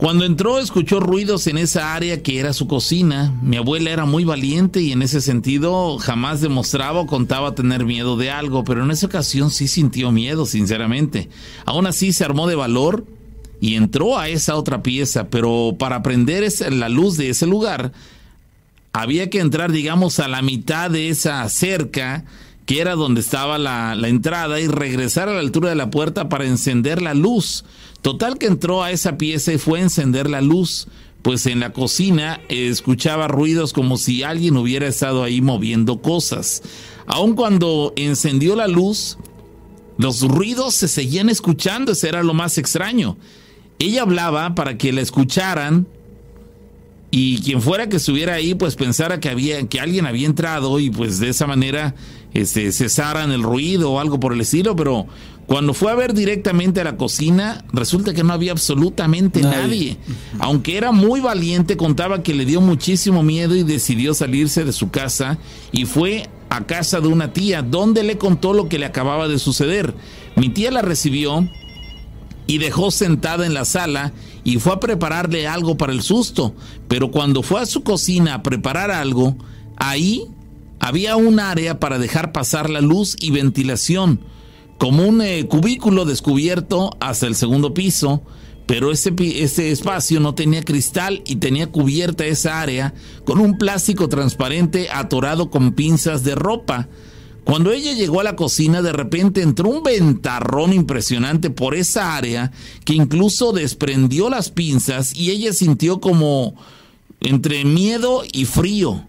Cuando 0.00 0.24
entró 0.24 0.58
escuchó 0.58 0.98
ruidos 0.98 1.46
en 1.46 1.58
esa 1.58 1.94
área 1.94 2.22
que 2.22 2.40
era 2.40 2.54
su 2.54 2.66
cocina. 2.66 3.38
Mi 3.42 3.58
abuela 3.58 3.90
era 3.90 4.06
muy 4.06 4.24
valiente 4.24 4.80
y 4.80 4.92
en 4.92 5.02
ese 5.02 5.20
sentido 5.20 5.98
jamás 5.98 6.40
demostraba 6.40 7.00
o 7.00 7.06
contaba 7.06 7.54
tener 7.54 7.84
miedo 7.84 8.16
de 8.16 8.30
algo, 8.30 8.64
pero 8.64 8.82
en 8.82 8.90
esa 8.90 9.04
ocasión 9.04 9.50
sí 9.50 9.68
sintió 9.68 10.10
miedo, 10.10 10.46
sinceramente. 10.46 11.28
Aún 11.66 11.86
así 11.86 12.14
se 12.14 12.24
armó 12.24 12.46
de 12.46 12.54
valor 12.54 13.04
y 13.60 13.74
entró 13.74 14.18
a 14.18 14.30
esa 14.30 14.56
otra 14.56 14.82
pieza, 14.82 15.28
pero 15.28 15.76
para 15.78 16.02
prender 16.02 16.50
la 16.70 16.88
luz 16.88 17.18
de 17.18 17.28
ese 17.28 17.46
lugar 17.46 17.92
había 18.94 19.28
que 19.28 19.40
entrar, 19.40 19.70
digamos, 19.70 20.18
a 20.18 20.28
la 20.28 20.40
mitad 20.40 20.90
de 20.90 21.10
esa 21.10 21.46
cerca, 21.50 22.24
que 22.70 22.80
era 22.80 22.94
donde 22.94 23.20
estaba 23.20 23.58
la, 23.58 23.96
entrada, 24.04 24.60
y 24.60 24.68
regresar 24.68 25.28
a 25.28 25.32
la 25.34 25.40
altura 25.40 25.70
de 25.70 25.74
la 25.74 25.90
puerta 25.90 26.28
para 26.28 26.46
encender 26.46 27.02
la 27.02 27.14
luz. 27.14 27.64
Total 28.00 28.38
que 28.38 28.46
entró 28.46 28.84
a 28.84 28.92
esa 28.92 29.18
pieza 29.18 29.52
y 29.52 29.58
fue 29.58 29.80
a 29.80 29.82
encender 29.82 30.30
la 30.30 30.40
luz, 30.40 30.86
pues 31.22 31.46
en 31.46 31.58
la 31.58 31.72
cocina 31.72 32.40
eh, 32.48 32.68
escuchaba 32.68 33.26
ruidos 33.26 33.72
como 33.72 33.96
si 33.96 34.22
alguien 34.22 34.56
hubiera 34.56 34.86
estado 34.86 35.24
ahí 35.24 35.40
moviendo 35.40 36.00
cosas. 36.00 36.62
Aun 37.08 37.34
cuando 37.34 37.92
encendió 37.96 38.54
la 38.54 38.68
luz, 38.68 39.18
los 39.98 40.22
ruidos 40.22 40.76
se 40.76 40.86
seguían 40.86 41.28
escuchando, 41.28 41.90
eso 41.90 42.06
era 42.06 42.22
lo 42.22 42.34
más 42.34 42.56
extraño. 42.56 43.16
Ella 43.80 44.02
hablaba 44.02 44.54
para 44.54 44.78
que 44.78 44.92
la 44.92 45.00
escucharan 45.00 45.88
y 47.10 47.40
quien 47.40 47.60
fuera 47.60 47.88
que 47.88 47.96
estuviera 47.96 48.34
ahí 48.34 48.54
pues 48.54 48.76
pensara 48.76 49.18
que 49.18 49.28
había 49.28 49.66
que 49.66 49.80
alguien 49.80 50.06
había 50.06 50.26
entrado 50.26 50.78
y 50.78 50.90
pues 50.90 51.18
de 51.18 51.28
esa 51.28 51.46
manera 51.46 51.94
este 52.34 52.70
cesaran 52.70 53.32
el 53.32 53.42
ruido 53.42 53.92
o 53.92 54.00
algo 54.00 54.20
por 54.20 54.32
el 54.32 54.40
estilo, 54.40 54.76
pero 54.76 55.06
cuando 55.46 55.74
fue 55.74 55.90
a 55.90 55.96
ver 55.96 56.14
directamente 56.14 56.80
a 56.80 56.84
la 56.84 56.96
cocina, 56.96 57.64
resulta 57.72 58.14
que 58.14 58.22
no 58.22 58.32
había 58.32 58.52
absolutamente 58.52 59.42
Nadie. 59.42 59.56
nadie. 59.58 59.96
Aunque 60.38 60.76
era 60.76 60.92
muy 60.92 61.18
valiente, 61.18 61.76
contaba 61.76 62.22
que 62.22 62.34
le 62.34 62.44
dio 62.44 62.60
muchísimo 62.60 63.24
miedo 63.24 63.56
y 63.56 63.64
decidió 63.64 64.14
salirse 64.14 64.64
de 64.64 64.72
su 64.72 64.92
casa 64.92 65.38
y 65.72 65.86
fue 65.86 66.28
a 66.50 66.66
casa 66.66 67.00
de 67.00 67.08
una 67.08 67.32
tía, 67.32 67.62
donde 67.62 68.04
le 68.04 68.16
contó 68.16 68.52
lo 68.52 68.68
que 68.68 68.78
le 68.78 68.86
acababa 68.86 69.26
de 69.26 69.40
suceder. 69.40 69.92
Mi 70.36 70.50
tía 70.50 70.70
la 70.70 70.82
recibió 70.82 71.48
y 72.46 72.58
dejó 72.58 72.92
sentada 72.92 73.44
en 73.44 73.54
la 73.54 73.64
sala 73.64 74.12
y 74.44 74.58
fue 74.58 74.72
a 74.72 74.80
prepararle 74.80 75.46
algo 75.46 75.76
para 75.76 75.92
el 75.92 76.02
susto. 76.02 76.54
Pero 76.88 77.10
cuando 77.10 77.42
fue 77.42 77.60
a 77.60 77.66
su 77.66 77.82
cocina 77.82 78.34
a 78.34 78.42
preparar 78.42 78.90
algo, 78.90 79.36
ahí 79.76 80.24
había 80.78 81.16
un 81.16 81.40
área 81.40 81.78
para 81.78 81.98
dejar 81.98 82.32
pasar 82.32 82.70
la 82.70 82.80
luz 82.80 83.16
y 83.20 83.30
ventilación, 83.30 84.20
como 84.78 85.04
un 85.04 85.20
eh, 85.20 85.46
cubículo 85.46 86.04
descubierto 86.04 86.96
hasta 87.00 87.26
el 87.26 87.34
segundo 87.34 87.74
piso. 87.74 88.22
Pero 88.66 88.92
ese, 88.92 89.12
ese 89.18 89.72
espacio 89.72 90.20
no 90.20 90.36
tenía 90.36 90.62
cristal 90.62 91.22
y 91.26 91.36
tenía 91.36 91.66
cubierta 91.66 92.24
esa 92.24 92.60
área 92.60 92.94
con 93.24 93.40
un 93.40 93.58
plástico 93.58 94.08
transparente 94.08 94.88
atorado 94.92 95.50
con 95.50 95.72
pinzas 95.72 96.22
de 96.22 96.36
ropa. 96.36 96.88
Cuando 97.44 97.72
ella 97.72 97.92
llegó 97.92 98.20
a 98.20 98.24
la 98.24 98.36
cocina, 98.36 98.82
de 98.82 98.92
repente 98.92 99.42
entró 99.42 99.68
un 99.68 99.82
ventarrón 99.82 100.72
impresionante 100.72 101.50
por 101.50 101.74
esa 101.74 102.16
área 102.16 102.52
que 102.84 102.94
incluso 102.94 103.52
desprendió 103.52 104.30
las 104.30 104.50
pinzas 104.50 105.14
y 105.14 105.30
ella 105.30 105.52
sintió 105.52 106.00
como 106.00 106.54
entre 107.20 107.64
miedo 107.64 108.22
y 108.32 108.44
frío. 108.44 109.04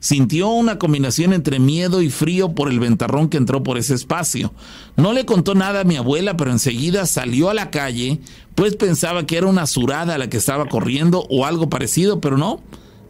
Sintió 0.00 0.48
una 0.48 0.80
combinación 0.80 1.32
entre 1.32 1.60
miedo 1.60 2.02
y 2.02 2.10
frío 2.10 2.54
por 2.56 2.68
el 2.68 2.80
ventarrón 2.80 3.28
que 3.28 3.36
entró 3.36 3.62
por 3.62 3.78
ese 3.78 3.94
espacio. 3.94 4.52
No 4.96 5.12
le 5.12 5.24
contó 5.24 5.54
nada 5.54 5.82
a 5.82 5.84
mi 5.84 5.96
abuela, 5.96 6.36
pero 6.36 6.50
enseguida 6.50 7.06
salió 7.06 7.50
a 7.50 7.54
la 7.54 7.70
calle, 7.70 8.20
pues 8.56 8.74
pensaba 8.74 9.26
que 9.26 9.36
era 9.36 9.46
una 9.46 9.66
zurada 9.68 10.18
la 10.18 10.28
que 10.28 10.38
estaba 10.38 10.66
corriendo 10.66 11.24
o 11.30 11.46
algo 11.46 11.70
parecido, 11.70 12.20
pero 12.20 12.36
no. 12.36 12.60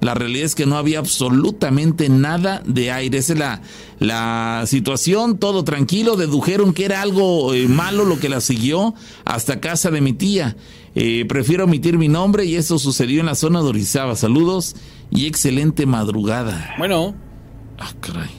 La 0.02 0.14
realidad 0.14 0.44
es 0.46 0.54
que 0.56 0.66
no 0.66 0.76
había 0.76 0.98
absolutamente 0.98 2.08
nada 2.08 2.60
de 2.66 2.90
aire. 2.90 3.18
Esa 3.18 3.32
es 3.34 3.38
la, 3.38 3.60
la 4.00 4.64
situación, 4.66 5.38
todo 5.38 5.62
tranquilo. 5.64 6.16
Dedujeron 6.16 6.74
que 6.74 6.84
era 6.84 7.00
algo 7.02 7.54
eh, 7.54 7.68
malo 7.68 8.04
lo 8.04 8.18
que 8.18 8.28
la 8.28 8.40
siguió 8.40 8.94
hasta 9.24 9.60
casa 9.60 9.90
de 9.92 10.00
mi 10.00 10.12
tía. 10.12 10.56
Eh, 10.96 11.24
prefiero 11.28 11.64
omitir 11.64 11.98
mi 11.98 12.08
nombre 12.08 12.44
y 12.44 12.56
eso 12.56 12.78
sucedió 12.80 13.20
en 13.20 13.26
la 13.26 13.36
zona 13.36 13.62
de 13.62 13.68
Orizaba. 13.68 14.16
Saludos 14.16 14.74
y 15.10 15.26
excelente 15.26 15.86
madrugada. 15.86 16.74
Bueno, 16.78 17.14
Ah, 17.78 17.90
caray. 18.00 18.30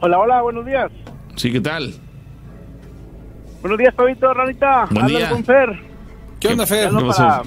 Hola, 0.00 0.18
hola, 0.18 0.42
buenos 0.42 0.66
días. 0.66 0.90
Sí, 1.36 1.52
¿qué 1.52 1.60
tal? 1.60 1.94
Buenos 3.60 3.78
días, 3.78 3.94
Pabito, 3.94 4.32
Ranita. 4.34 4.86
Buen 4.90 5.06
día. 5.06 5.30
con 5.30 5.44
Fer. 5.44 5.68
¿qué 6.40 6.48
onda, 6.48 6.66
Fer? 6.66 6.88
¿Qué 6.90 6.94
pasó? 7.04 7.22
para... 7.22 7.42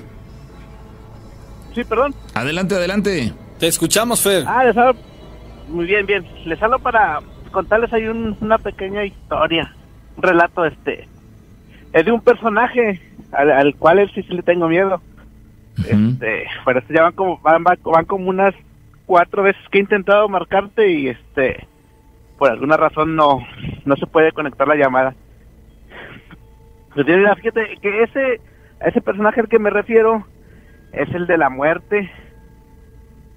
Sí, 1.76 1.84
perdón. 1.84 2.16
Adelante, 2.34 2.74
adelante. 2.76 3.34
Te 3.60 3.68
escuchamos, 3.68 4.22
Fer. 4.24 4.44
Ah, 4.48 4.64
les 4.64 4.76
hablo... 4.78 4.96
Muy 5.68 5.86
bien, 5.86 6.06
bien. 6.06 6.26
Les 6.46 6.62
hablo 6.64 6.80
para 6.80 7.20
contarles 7.52 7.92
ahí 7.94 8.08
un- 8.08 8.36
una 8.42 8.58
pequeña 8.58 9.04
historia. 9.06 9.76
Un 10.18 10.24
relato, 10.24 10.66
este... 10.66 11.08
Es 11.94 12.04
de 12.06 12.12
un 12.12 12.22
personaje 12.22 13.00
al, 13.32 13.52
al 13.52 13.76
cual 13.76 14.00
él 14.00 14.12
sí, 14.14 14.24
sí 14.24 14.34
le 14.34 14.42
tengo 14.42 14.68
miedo. 14.68 15.02
Este, 15.78 16.46
pero 16.66 16.80
este 16.80 16.94
ya 16.94 17.04
van 17.04 17.14
como, 17.14 17.38
van, 17.40 17.64
van- 17.64 17.78
van 17.84 18.06
como 18.06 18.30
unas 18.30 18.54
cuatro 19.06 19.44
veces 19.44 19.62
que 19.70 19.78
he 19.78 19.82
intentado 19.82 20.28
marcarte 20.30 20.90
y 20.90 21.10
este... 21.10 21.68
Por 22.38 22.50
alguna 22.52 22.76
razón 22.76 23.16
no, 23.16 23.40
no 23.86 23.96
se 23.96 24.08
puede 24.08 24.32
conectar 24.34 24.68
la 24.68 24.76
llamada. 24.76 25.14
Pues 26.94 27.06
mira, 27.08 27.36
fíjate 27.36 27.78
que 27.82 28.04
ese, 28.04 28.42
ese 28.86 29.02
personaje 29.02 29.40
al 29.42 29.48
que 29.50 29.60
me 29.60 29.70
refiero 29.70 30.26
es 30.96 31.14
el 31.14 31.28
de 31.28 31.38
la 31.38 31.50
muerte. 31.50 32.10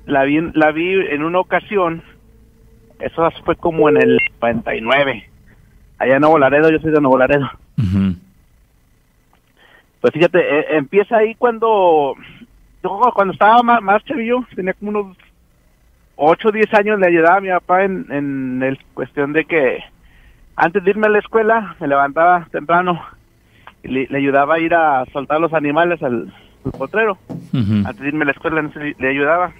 La 0.06 0.24
vi, 0.24 0.40
la 0.54 0.72
vi 0.72 0.94
en 1.10 1.22
una 1.22 1.40
ocasión, 1.40 2.02
eso 2.98 3.30
fue 3.44 3.56
como 3.56 3.90
en 3.90 3.98
el 3.98 4.20
99, 4.40 5.28
allá 5.98 6.14
en 6.14 6.20
Nuevo 6.20 6.38
Laredo, 6.38 6.70
yo 6.70 6.78
soy 6.78 6.92
de 6.92 7.00
Nuevo 7.00 7.18
Laredo. 7.18 7.50
Ujú. 7.76 8.16
Pues 10.00 10.14
fíjate, 10.14 10.38
eh, 10.38 10.66
empieza 10.76 11.18
ahí 11.18 11.34
cuando 11.34 12.14
yo 12.82 13.00
cuando 13.14 13.34
estaba 13.34 13.62
más, 13.62 13.82
más 13.82 14.02
chavillo, 14.04 14.44
tenía 14.54 14.72
como 14.72 14.90
unos 14.90 15.16
8 16.16 16.48
o 16.48 16.52
10 16.52 16.72
años, 16.74 16.98
le 16.98 17.08
ayudaba 17.08 17.36
a 17.36 17.40
mi 17.40 17.50
papá 17.50 17.84
en, 17.84 18.06
en 18.10 18.62
el 18.62 18.78
cuestión 18.94 19.34
de 19.34 19.44
que 19.44 19.84
antes 20.56 20.82
de 20.82 20.90
irme 20.90 21.08
a 21.08 21.10
la 21.10 21.18
escuela, 21.18 21.76
me 21.80 21.86
levantaba 21.86 22.46
temprano 22.50 23.00
y 23.82 23.88
le, 23.88 24.06
le 24.06 24.18
ayudaba 24.18 24.54
a 24.54 24.58
ir 24.58 24.74
a 24.74 25.04
soltar 25.12 25.38
los 25.38 25.52
animales 25.52 26.02
al, 26.02 26.32
potrero. 26.76 27.18
Ujú. 27.52 27.86
Antes 27.86 27.98
de 27.98 28.08
irme 28.08 28.22
a 28.22 28.26
la 28.26 28.32
escuela 28.32 28.62
le, 28.62 28.94
le 28.98 29.08
ayudaba. 29.08 29.52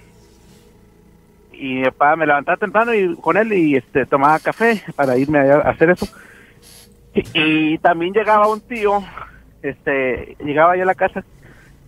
Y 1.53 1.75
mi 1.75 1.83
papá 1.85 2.15
me 2.15 2.25
levantaba 2.25 2.57
temprano 2.57 2.93
y 2.93 3.15
con 3.17 3.35
él 3.35 3.51
y 3.51 3.75
este 3.75 4.05
tomaba 4.05 4.39
café 4.39 4.81
para 4.95 5.17
irme 5.17 5.39
a, 5.39 5.55
a 5.57 5.69
hacer 5.71 5.89
eso. 5.89 6.07
Y, 7.13 7.73
y 7.73 7.77
también 7.79 8.13
llegaba 8.13 8.47
un 8.47 8.61
tío, 8.61 9.03
este, 9.61 10.37
llegaba 10.39 10.73
ahí 10.73 10.81
a 10.81 10.85
la 10.85 10.95
casa, 10.95 11.23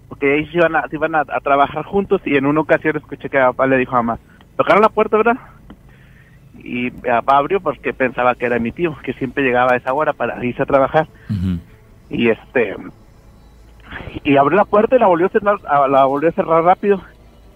porque 0.10 0.40
ellos 0.40 0.54
iban 0.56 0.76
a, 0.76 0.84
iban 0.92 1.16
a, 1.16 1.22
a 1.22 1.40
trabajar 1.42 1.86
juntos 1.86 2.22
y 2.26 2.36
en 2.36 2.48
una 2.48 2.60
ocasión 2.60 2.98
escuché 2.98 3.30
que 3.30 3.38
papá 3.38 3.66
le 3.68 3.78
dijo 3.78 3.96
a 3.96 4.02
mamá, 4.02 4.20
tocaron 4.58 4.82
la 4.82 4.90
puerta, 4.90 5.16
¿verdad? 5.16 5.38
Y 6.58 6.92
mi 6.92 6.92
papá 6.92 7.38
abrió 7.38 7.62
porque 7.62 7.94
pensaba 7.94 8.36
que 8.36 8.48
era 8.48 8.60
mi 8.60 8.72
tío, 8.72 8.98
que 9.04 9.14
siempre 9.14 9.44
llegaba 9.44 9.72
a 9.72 9.78
esa 9.78 9.94
hora 9.94 10.12
para 10.12 10.44
irse 10.44 10.62
a 10.62 10.66
trabajar. 10.66 11.08
Y 12.10 12.30
este, 12.30 12.76
y 14.24 14.38
abrió 14.38 14.58
la 14.58 14.66
puerta 14.66 14.96
y 14.96 15.00
la 15.00 15.08
volvió 15.08 15.28
a 15.28 15.30
cerrar, 15.30 15.60
la 15.90 16.06
volvió 16.06 16.30
a 16.30 16.34
cerrar 16.34 16.64
rápido. 16.64 17.02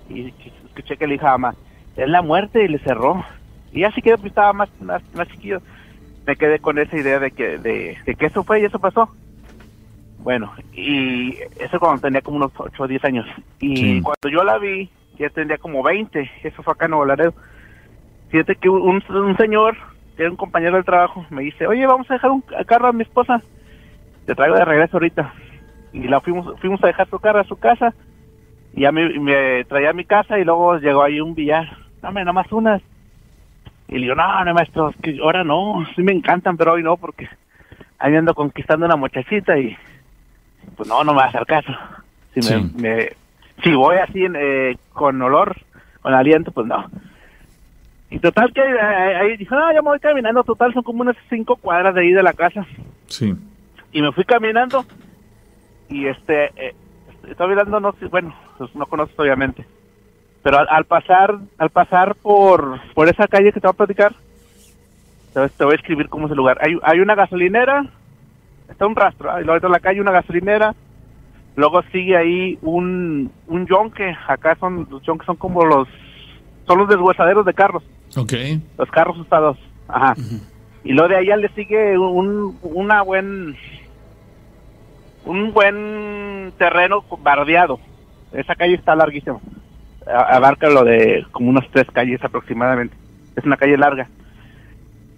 Y 0.10 0.34
escuché 0.68 0.98
que 0.98 1.08
le 1.08 1.14
dijo 1.14 1.28
a 1.28 1.38
mamá, 1.38 1.56
es 1.96 2.08
la 2.10 2.22
muerte 2.22 2.64
y 2.64 2.68
le 2.68 2.80
cerró. 2.80 3.24
Y 3.72 3.84
así 3.84 4.02
quedó, 4.02 4.18
pues 4.18 4.28
estaba 4.32 4.54
más, 4.54 4.70
más, 4.82 5.02
más 5.16 5.28
chiquillo. 5.30 5.60
Me 6.26 6.36
quedé 6.36 6.60
con 6.60 6.78
esa 6.80 6.98
idea 6.98 7.20
de 7.20 7.32
que, 7.32 7.58
de, 7.58 7.98
de 8.06 8.16
que 8.16 8.26
eso 8.28 8.44
fue 8.44 8.62
y 8.62 8.66
eso 8.66 8.80
pasó. 8.80 9.10
Bueno, 10.20 10.52
y 10.74 11.36
eso 11.60 11.80
cuando 11.80 12.02
tenía 12.02 12.22
como 12.22 12.38
unos 12.38 12.52
8 12.58 12.84
o 12.84 12.88
10 12.88 13.06
años. 13.06 13.26
Y 13.60 13.76
Sí. 13.78 14.02
cuando 14.02 14.30
yo 14.30 14.44
la 14.44 14.58
vi, 14.58 14.90
ya 15.20 15.30
tendría 15.30 15.58
como 15.60 15.84
20, 15.84 16.30
eso 16.44 16.64
fue 16.64 16.74
acá 16.74 16.86
en 16.86 16.92
Nuevo 16.92 17.06
Laredo. 17.06 17.34
Fíjate 18.30 18.56
que 18.56 18.70
un, 18.70 19.04
un 19.08 19.38
señor, 19.38 19.76
que 20.18 20.24
era 20.24 20.32
un 20.32 20.38
compañero 20.38 20.76
del 20.76 20.86
trabajo, 20.86 21.26
me 21.30 21.44
dice, 21.44 21.68
oye, 21.68 21.86
vamos 21.86 22.10
a 22.10 22.16
dejar 22.16 22.32
un 22.32 22.42
carro 22.66 22.88
a 22.88 22.94
mi 22.94 23.04
esposa 23.04 23.42
te 24.26 24.34
traigo 24.34 24.56
de 24.56 24.66
regreso 24.66 24.98
ahorita. 24.98 25.32
Y 25.96 26.08
la 26.08 26.20
fuimos, 26.20 26.60
fuimos 26.60 26.84
a 26.84 26.88
dejar 26.88 27.08
su 27.10 27.20
carro 27.20 27.40
a 27.40 27.44
su 27.46 27.56
casa. 27.58 27.94
Y 28.74 28.82
ya 28.82 28.92
me, 28.92 29.18
me 29.20 29.64
traía 29.66 29.92
a 29.92 29.94
mi 29.94 30.04
casa 30.04 30.38
y 30.38 30.44
luego 30.44 30.78
llegó 30.78 31.04
ahí 31.04 31.22
un 31.22 31.34
billar. 31.34 31.66
Dame 32.02 32.20
nada 32.22 32.34
más 32.34 32.52
unas. 32.52 32.82
Y 33.88 33.94
le 33.94 34.02
digo, 34.02 34.16
no, 34.16 34.44
no, 34.44 34.54
maestro, 34.54 34.90
es 34.90 34.96
que 34.98 35.18
ahora 35.22 35.44
no, 35.44 35.86
sí 35.96 36.02
me 36.04 36.12
encantan, 36.12 36.58
pero 36.58 36.74
hoy 36.74 36.84
no, 36.84 36.98
porque 36.98 37.30
ahí 38.00 38.16
ando 38.16 38.34
conquistando 38.34 38.86
una 38.86 38.96
muchachita 38.96 39.58
y 39.58 39.78
pues 40.76 40.90
no, 40.90 41.04
no 41.04 41.14
me 41.14 41.20
va 41.20 41.26
a 41.26 41.30
hacer 41.30 41.46
caso. 41.46 41.72
Si, 42.34 42.40
me, 42.42 42.46
Sí. 42.64 42.72
me- 42.82 43.10
si 43.64 43.74
voy 43.74 43.98
así 43.98 44.26
en, 44.26 44.36
eh, 44.38 44.76
con 44.92 45.22
olor, 45.22 45.56
con 46.02 46.14
aliento, 46.14 46.52
pues 46.52 46.68
no. 46.68 46.90
Y 48.10 48.20
total 48.20 48.52
que 48.54 48.62
eh, 48.62 49.16
ahí 49.22 49.38
dijo, 49.38 49.56
no, 49.56 49.72
ya 49.72 49.82
me 49.82 49.90
voy 49.90 50.00
caminando, 50.00 50.44
total 50.44 50.74
son 50.74 50.84
como 50.84 51.02
unas 51.02 51.16
cinco 51.30 51.56
cuadras 51.56 51.94
de 51.96 52.02
ahí 52.02 52.12
de 52.12 52.24
la 52.24 52.34
casa 52.34 52.66
Sí. 53.08 53.34
y 53.92 54.02
me 54.02 54.12
fui 54.12 54.24
caminando 54.26 54.84
y 55.90 56.08
este 56.08 56.46
eh, 56.56 56.76
estaba 57.30 57.50
mirando 57.50 57.80
no 57.80 57.94
sé 58.00 58.08
bueno 58.08 58.34
pues 58.58 58.74
no 58.76 58.86
conoces 58.86 59.18
obviamente 59.20 59.66
pero 60.44 60.60
al, 60.60 60.68
al 60.70 60.86
pasar 60.86 61.38
al 61.58 61.70
pasar 61.70 62.16
por 62.16 62.80
por 62.94 63.08
esa 63.10 63.28
calle 63.28 63.52
que 63.52 63.60
te 63.60 63.68
voy 63.68 63.74
a 63.74 63.78
platicar 63.78 64.16
te, 65.34 65.50
te 65.50 65.64
voy 65.64 65.74
a 65.74 65.78
escribir 65.78 66.10
cómo 66.10 66.26
es 66.26 66.32
el 66.32 66.38
lugar 66.38 66.58
hay, 66.62 66.78
hay 66.84 67.00
una 67.00 67.16
gasolinera 67.16 67.86
está 68.70 68.88
un 68.88 68.96
rastro 68.96 69.32
¿ah? 69.32 69.42
y 69.42 69.46
luego 69.46 69.66
en 69.66 69.72
la 69.72 69.80
calle 69.80 70.02
una 70.02 70.12
gasolinera 70.12 70.76
luego 71.56 71.82
sigue 71.92 72.18
ahí 72.18 72.58
un 72.62 73.32
un 73.48 73.66
yonque 73.68 74.16
acá 74.28 74.56
son 74.60 74.88
los 74.90 75.02
yonques 75.04 75.26
son 75.26 75.36
como 75.36 75.66
los 75.66 75.88
son 76.68 76.80
los 76.80 76.90
deshuesaderos 76.90 77.46
de 77.46 77.54
carros 77.54 77.84
Ok. 78.18 78.34
los 78.78 78.90
carros 78.92 79.18
usados. 79.18 79.58
Ajá. 79.88 80.16
Y 80.84 80.94
luego 80.94 81.10
de 81.10 81.18
allá 81.18 81.36
le 81.36 81.50
sigue 81.50 81.98
un, 81.98 82.58
una 82.62 83.02
buen, 83.02 83.58
un 85.26 85.54
buen 85.54 86.54
terreno 86.58 87.04
bardeado. 87.20 87.80
Esa 88.34 88.56
calle 88.56 88.76
está 88.76 88.96
larguísima. 88.96 89.40
Abarca 90.08 90.70
lo 90.70 90.84
de 90.84 91.26
como 91.32 91.50
unas 91.50 91.68
tres 91.72 91.90
calles 91.92 92.24
aproximadamente. 92.24 92.96
Es 93.36 93.44
una 93.44 93.58
calle 93.58 93.78
larga. 93.78 94.08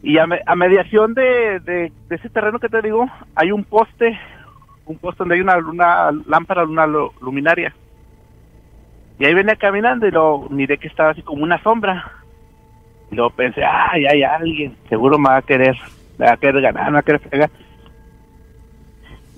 Y 0.01 0.17
a, 0.17 0.27
me- 0.27 0.41
a 0.45 0.55
mediación 0.55 1.13
de, 1.13 1.91
ese 2.09 2.29
terreno 2.29 2.59
que 2.59 2.69
te 2.69 2.81
digo, 2.81 3.05
hay 3.35 3.51
un 3.51 3.63
poste, 3.63 4.17
un 4.85 4.97
poste 4.97 5.19
donde 5.19 5.35
hay 5.35 5.41
una, 5.41 6.11
lámpara, 6.27 6.63
una 6.63 6.88
lu- 6.88 7.11
luminaria. 7.21 7.73
Y 9.19 9.25
ahí 9.25 9.34
venía 9.34 9.55
caminando 9.55 10.07
y 10.07 10.11
lo 10.11 10.47
miré 10.49 10.77
que 10.77 10.88
estaba 10.88 11.09
así 11.09 11.21
como 11.23 11.43
una 11.43 11.61
sombra. 11.63 12.11
Y 13.11 13.15
luego 13.15 13.31
pensé, 13.31 13.63
ay, 13.65 14.05
hay 14.05 14.23
alguien, 14.23 14.75
seguro 14.88 15.17
me 15.17 15.29
va 15.29 15.38
a 15.38 15.41
querer, 15.41 15.75
me 16.17 16.27
va 16.27 16.34
a 16.34 16.38
querer 16.38 16.61
ganar, 16.61 16.85
me 16.85 16.91
va 16.93 16.99
a 16.99 17.03
querer 17.03 17.21
fregar. 17.21 17.49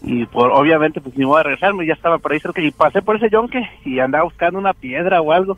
Y 0.02 0.26
por, 0.28 0.52
obviamente, 0.52 1.02
pues 1.02 1.18
ni 1.18 1.26
modo 1.26 1.38
de 1.40 1.44
regresarme, 1.44 1.86
ya 1.86 1.94
estaba 1.94 2.18
por 2.20 2.32
ahí 2.32 2.40
cerca 2.40 2.62
y 2.62 2.72
pasé 2.72 3.02
por 3.02 3.18
ese 3.18 3.30
yonque 3.30 3.70
y 3.86 4.00
andaba 4.00 4.24
buscando 4.24 4.58
una 4.58 4.74
piedra 4.74 5.22
o 5.22 5.32
algo. 5.32 5.58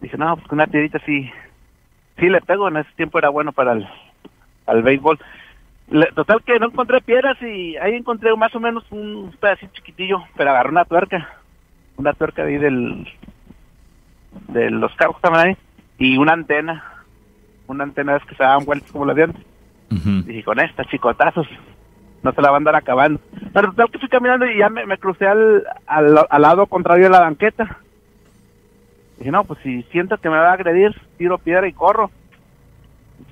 Dije, 0.00 0.16
no, 0.16 0.36
pues 0.36 0.50
una 0.50 0.66
piedrita 0.66 1.00
sí, 1.06 1.30
sí 2.18 2.28
le 2.28 2.40
pego, 2.40 2.68
en 2.68 2.78
ese 2.78 2.90
tiempo 2.96 3.18
era 3.18 3.28
bueno 3.28 3.52
para 3.52 3.72
el, 3.72 3.88
el 4.66 4.82
béisbol. 4.82 5.18
Le- 5.90 6.12
total 6.12 6.42
que 6.42 6.58
no 6.58 6.66
encontré 6.66 7.00
piedras 7.00 7.40
y 7.40 7.76
ahí 7.76 7.94
encontré 7.94 8.34
más 8.36 8.54
o 8.54 8.60
menos 8.60 8.84
un 8.90 9.34
pedacito 9.40 9.72
chiquitillo, 9.72 10.22
pero 10.36 10.50
agarré 10.50 10.70
una 10.70 10.84
tuerca, 10.84 11.28
una 11.96 12.12
tuerca 12.12 12.44
de 12.44 12.54
ahí 12.54 12.58
del, 12.58 13.08
de 14.48 14.70
los 14.70 14.94
carros 14.96 15.16
que 15.16 15.26
estaban 15.26 15.46
ahí 15.48 15.56
y 15.98 16.18
una 16.18 16.32
antena, 16.32 16.84
una 17.66 17.84
antena 17.84 18.16
esas 18.16 18.28
que 18.28 18.34
se 18.34 18.42
daban 18.42 18.64
vueltas 18.64 18.90
como 18.92 19.06
las 19.06 19.16
de 19.16 19.22
antes. 19.24 19.42
Ujú. 19.90 20.22
Dije, 20.26 20.44
con 20.44 20.60
estas 20.60 20.86
chicotazos, 20.88 21.46
no 22.22 22.32
se 22.32 22.42
la 22.42 22.50
va 22.50 22.56
a 22.56 22.58
andar 22.58 22.74
acabando. 22.76 23.20
Pero 23.52 23.68
total 23.70 23.90
que 23.90 23.98
fui 23.98 24.08
caminando 24.08 24.46
y 24.46 24.58
ya 24.58 24.68
me, 24.68 24.86
me 24.86 24.98
crucé 24.98 25.26
al, 25.26 25.64
al, 25.86 26.18
al 26.28 26.42
lado 26.42 26.66
contrario 26.66 27.04
de 27.04 27.10
la 27.10 27.20
banqueta. 27.20 27.78
Dije, 29.18 29.30
no, 29.30 29.44
pues 29.44 29.58
si 29.62 29.82
siento 29.84 30.16
que 30.18 30.30
me 30.30 30.36
va 30.36 30.50
a 30.50 30.54
agredir, 30.54 30.94
tiro 31.16 31.38
piedra 31.38 31.66
y 31.66 31.72
corro. 31.72 32.10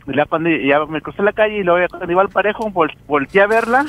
Y 0.07 0.17
ya 0.17 0.27
cuando 0.27 0.51
ya 0.51 0.85
me 0.87 1.01
crucé 1.01 1.23
la 1.23 1.33
calle 1.33 1.59
y 1.59 1.63
luego 1.65 1.87
cuando 1.89 2.11
iba 2.11 2.23
al 2.23 2.29
parejo, 2.29 2.69
vol- 2.71 2.97
volteé 3.07 3.43
a 3.43 3.47
verla, 3.47 3.85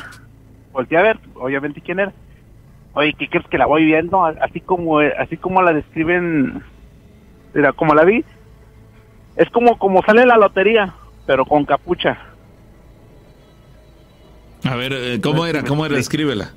volteé 0.72 0.98
a 0.98 1.03
ver, 1.03 1.19
obviamente 1.36 1.82
quién 1.82 1.99
era. 1.99 2.11
Oye, 2.94 3.14
¿qué 3.14 3.28
crees 3.28 3.48
que 3.48 3.57
la 3.57 3.65
voy 3.68 3.86
viendo? 3.86 4.26
Así 4.26 4.60
como, 4.60 4.99
así 4.99 5.38
como 5.38 5.61
la 5.61 5.74
describen, 5.74 6.64
mira, 7.53 7.72
como 7.74 7.94
la 7.94 8.03
vi, 8.03 8.24
es 9.36 9.49
como, 9.52 9.78
como 9.78 10.02
sale 10.03 10.26
la 10.26 10.38
lotería, 10.38 10.94
pero 11.28 11.45
con 11.45 11.65
capucha. 11.65 12.18
A 14.68 14.76
ver, 14.76 14.94
eh, 14.94 15.19
¿cómo 15.22 15.45
era? 15.45 15.64
¿Cómo 15.64 15.85
era? 15.85 15.98
Escríbela. 15.98 16.52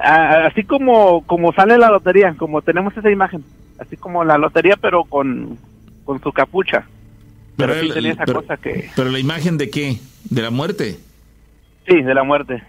Ah, 0.00 0.46
así 0.50 0.62
como 0.62 1.24
como 1.26 1.52
sale 1.52 1.76
la 1.76 1.90
lotería, 1.90 2.34
como 2.38 2.62
tenemos 2.62 2.96
esa 2.96 3.10
imagen, 3.10 3.42
así 3.78 3.96
como 3.96 4.24
la 4.24 4.38
lotería 4.38 4.76
pero 4.80 5.04
con, 5.04 5.58
con 6.04 6.22
su 6.22 6.32
capucha. 6.32 6.86
Pero, 7.56 7.74
sí 7.74 7.86
el- 7.88 7.94
tenía 7.94 8.12
esa 8.12 8.24
pero- 8.24 8.42
cosa 8.42 8.56
que 8.56 8.90
pero 8.94 9.10
la 9.10 9.18
imagen 9.18 9.58
de 9.58 9.70
qué? 9.70 9.98
¿De 10.30 10.42
la 10.42 10.50
muerte? 10.50 10.98
sí, 11.88 12.02
de 12.02 12.14
la 12.14 12.22
muerte. 12.22 12.62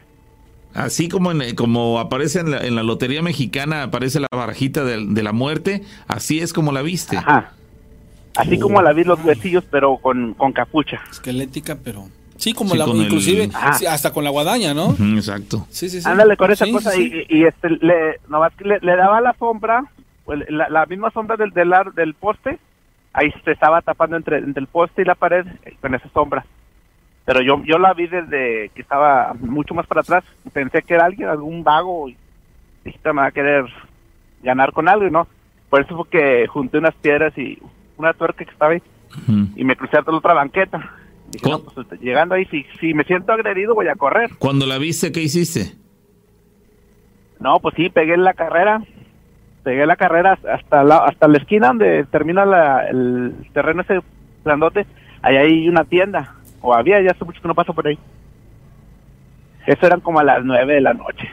Así 0.74 1.08
como 1.10 1.32
en- 1.32 1.56
como 1.56 2.00
aparece 2.00 2.40
en 2.40 2.52
la, 2.52 2.66
en 2.66 2.76
la 2.76 2.84
lotería 2.84 3.22
mexicana, 3.22 3.84
aparece 3.84 4.20
la 4.20 4.28
barajita 4.32 4.84
de, 4.84 5.06
de 5.08 5.24
la 5.24 5.32
muerte, 5.34 5.84
así 6.08 6.40
es 6.40 6.52
como 6.54 6.72
la 6.72 6.82
viste. 6.82 7.18
Ajá. 7.18 7.52
Así 8.36 8.58
como 8.60 8.82
la 8.82 8.94
vi 8.94 9.04
los 9.04 9.24
huesillos 9.24 9.66
pero 9.70 9.98
con, 9.98 10.34
con 10.36 10.52
capucha. 10.54 11.00
Esquelética, 11.12 11.78
pero. 11.84 12.08
Sí, 12.40 12.54
como 12.54 12.72
Sí, 12.72 12.78
la. 12.78 12.86
el- 12.86 12.96
Inclusive, 12.96 13.50
hasta 13.54 14.12
con 14.14 14.24
la 14.24 14.30
guadaña, 14.30 14.74
¿no? 14.74 14.92
Exacto. 15.16 15.68
Sí, 15.70 15.90
sí, 15.90 16.02
sí. 16.02 16.10
Ándale 16.10 16.38
con 16.38 16.50
esa 16.52 16.66
Sí, 16.66 16.72
cosa 16.72 16.92
sí, 16.92 17.10
sí. 17.10 17.26
y, 17.30 17.40
y, 17.40 17.44
este 17.46 17.70
le 17.70 18.20
nomás 18.30 18.54
que 18.56 18.64
le, 18.64 18.80
le 18.80 18.96
daba 18.96 19.20
la 19.22 19.34
sombra, 19.34 19.84
pues, 20.26 20.50
la, 20.50 20.70
la 20.70 20.86
misma 20.86 21.12
sombra 21.12 21.36
del, 21.36 21.52
del 21.52 22.14
poste, 22.14 22.58
ahí 23.14 23.32
se 23.44 23.52
estaba 23.52 23.82
tapando 23.82 24.16
entre, 24.16 24.38
entre 24.38 24.62
el 24.62 24.68
poste 24.68 25.02
y 25.02 25.06
la 25.06 25.16
pared 25.16 25.46
eh, 25.66 25.76
con 25.82 25.94
esa 25.94 26.08
sombra. 26.10 26.46
Pero 27.26 27.42
yo 27.42 27.62
yo 27.66 27.78
la 27.78 27.94
vi 27.94 28.08
desde 28.08 28.70
que 28.74 28.82
estaba 28.82 29.34
mucho 29.40 29.74
más 29.74 29.86
para 29.86 30.02
atrás, 30.02 30.24
pensé 30.54 30.82
que 30.82 30.94
era 30.94 31.06
alguien, 31.06 31.28
algún 31.30 31.64
vago 31.64 32.08
y 32.10 32.16
dije, 32.86 32.98
"Esta 32.98 33.12
me 33.14 33.22
va 33.22 33.28
a 33.28 33.32
querer 33.32 33.66
ganar 34.42 34.72
con 34.72 34.88
algo 34.88 35.06
y 35.06 35.12
no. 35.12 35.28
Por 35.70 35.82
eso 35.82 35.96
fue 35.96 36.08
que 36.10 36.48
junté 36.48 36.78
unas 36.78 36.96
piedras 36.96 37.38
y 37.38 37.60
una 37.98 38.14
tuerca 38.14 38.46
que 38.46 38.50
estaba 38.52 38.72
ahí 38.72 38.82
y 39.58 39.64
me 39.66 39.76
crucé 39.76 39.98
hasta 39.98 40.10
la 40.12 40.18
otra 40.20 40.34
banqueta. 40.34 40.92
Dije, 41.32 41.50
pues 41.74 42.02
llegando 42.02 42.36
ahí, 42.36 42.46
si, 42.46 42.66
si 42.80 42.94
me 42.94 43.04
siento 43.04 43.32
agredido 43.32 43.76
voy 43.76 43.88
a 43.88 43.96
correr. 43.96 44.32
Cuando 44.40 44.66
la 44.66 44.78
viste, 44.78 45.12
¿qué 45.12 45.22
hiciste? 45.22 45.76
No, 47.40 47.60
pues 47.60 47.76
sí, 47.76 47.90
pegué 47.90 48.18
la 48.18 48.34
carrera. 48.34 48.82
Pegué 49.64 49.86
la 49.86 49.96
carrera 49.96 50.40
hasta 50.52 50.84
la, 50.84 50.98
hasta 51.00 51.28
la 51.28 51.38
esquina 51.38 51.68
donde 51.68 52.06
termina 52.06 52.46
la, 52.46 52.88
el 52.88 53.36
terreno 53.54 53.82
ese 53.82 54.00
grandote. 54.44 54.86
Ahí 55.22 55.38
hay 55.38 55.70
una 55.70 55.84
tienda. 55.84 56.36
O 56.62 56.74
había, 56.74 57.02
ya 57.02 57.12
hace 57.12 57.26
mucho 57.26 57.42
que 57.42 57.48
no 57.48 57.56
paso 57.56 57.74
por 57.74 57.88
ahí. 57.88 58.00
Eso 59.68 59.86
eran 59.86 60.00
como 60.00 60.20
a 60.20 60.24
las 60.24 60.44
nueve 60.44 60.76
de 60.76 60.82
la 60.82 60.94
noche. 60.94 61.30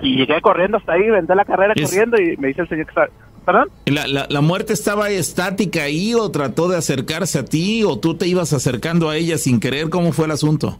Y 0.00 0.16
llegué 0.16 0.40
corriendo 0.40 0.78
hasta 0.78 0.94
ahí, 0.94 1.08
vendé 1.10 1.34
la 1.34 1.44
carrera 1.44 1.74
corriendo 1.74 2.20
y 2.20 2.36
me 2.38 2.48
dice 2.48 2.62
el 2.62 2.68
señor 2.68 2.86
que 2.86 2.90
está... 2.90 3.08
¿Perdón? 3.44 3.68
¿La, 3.86 4.06
la, 4.06 4.26
la 4.30 4.40
muerte 4.40 4.72
estaba 4.72 5.10
estática 5.10 5.82
ahí 5.82 6.14
o 6.14 6.30
trató 6.30 6.68
de 6.68 6.76
acercarse 6.76 7.38
a 7.40 7.44
ti 7.44 7.82
o 7.84 7.98
tú 7.98 8.14
te 8.14 8.26
ibas 8.28 8.52
acercando 8.52 9.08
a 9.10 9.16
ella 9.16 9.36
sin 9.38 9.58
querer? 9.58 9.90
¿Cómo 9.90 10.12
fue 10.12 10.26
el 10.26 10.30
asunto? 10.30 10.78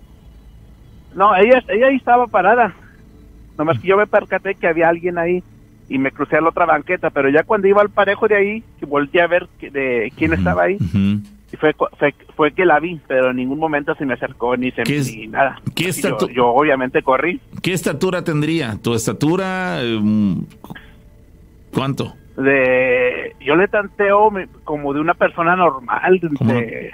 No, 1.15 1.35
ella, 1.37 1.63
ella 1.69 1.89
ahí 1.89 1.97
estaba 1.97 2.27
parada. 2.29 2.75
Nomás 3.59 3.79
que 3.81 3.89
yo 3.89 3.97
me 3.97 4.07
percaté 4.07 4.55
que 4.55 4.67
había 4.69 4.89
alguien 4.89 5.19
ahí 5.19 5.43
y 5.89 5.99
me 5.99 6.11
crucé 6.13 6.37
a 6.37 6.41
la 6.41 6.49
otra 6.51 6.65
banqueta, 6.65 7.11
pero 7.11 7.29
ya 7.29 7.43
cuando 7.43 7.67
iba 7.69 7.83
al 7.83 7.91
parejo 7.91 8.29
de 8.29 8.37
ahí, 8.37 8.65
que 8.81 8.87
volteé 8.87 9.21
a 9.23 9.27
ver 9.27 9.49
que- 9.59 9.71
de 9.71 10.13
quién 10.17 10.33
estaba 10.33 10.63
ahí, 10.63 10.79
y 11.53 11.57
fue, 11.57 11.75
fue, 11.99 12.15
fue 12.35 12.53
que 12.53 12.65
la 12.65 12.81
vi, 12.81 12.99
pero 13.07 13.31
en 13.31 13.37
ningún 13.37 13.59
momento 13.59 13.95
se 13.97 14.07
me 14.07 14.15
acercó 14.15 14.57
ni, 14.57 14.71
se, 14.71 14.85
¿Qué 14.85 14.97
es- 14.99 15.15
ni 15.15 15.27
nada. 15.27 15.61
qué 15.75 15.93
yo, 15.93 16.17
yo 16.31 16.47
obviamente 16.49 17.03
corrí. 17.03 17.41
¿Qué 17.61 17.75
estatura 17.75 18.25
tendría? 18.25 18.79
¿Tu 18.81 18.95
estatura? 18.95 19.81
eh, 19.83 20.01
¿Cuánto? 21.75 22.15
De, 22.43 23.37
yo 23.41 23.57
le 23.57 23.69
tanteo 23.69 24.31
como 24.65 24.93
de 24.93 25.01
una 25.01 25.15
persona 25.15 25.57
normal, 25.57 26.21
de, 26.21 26.91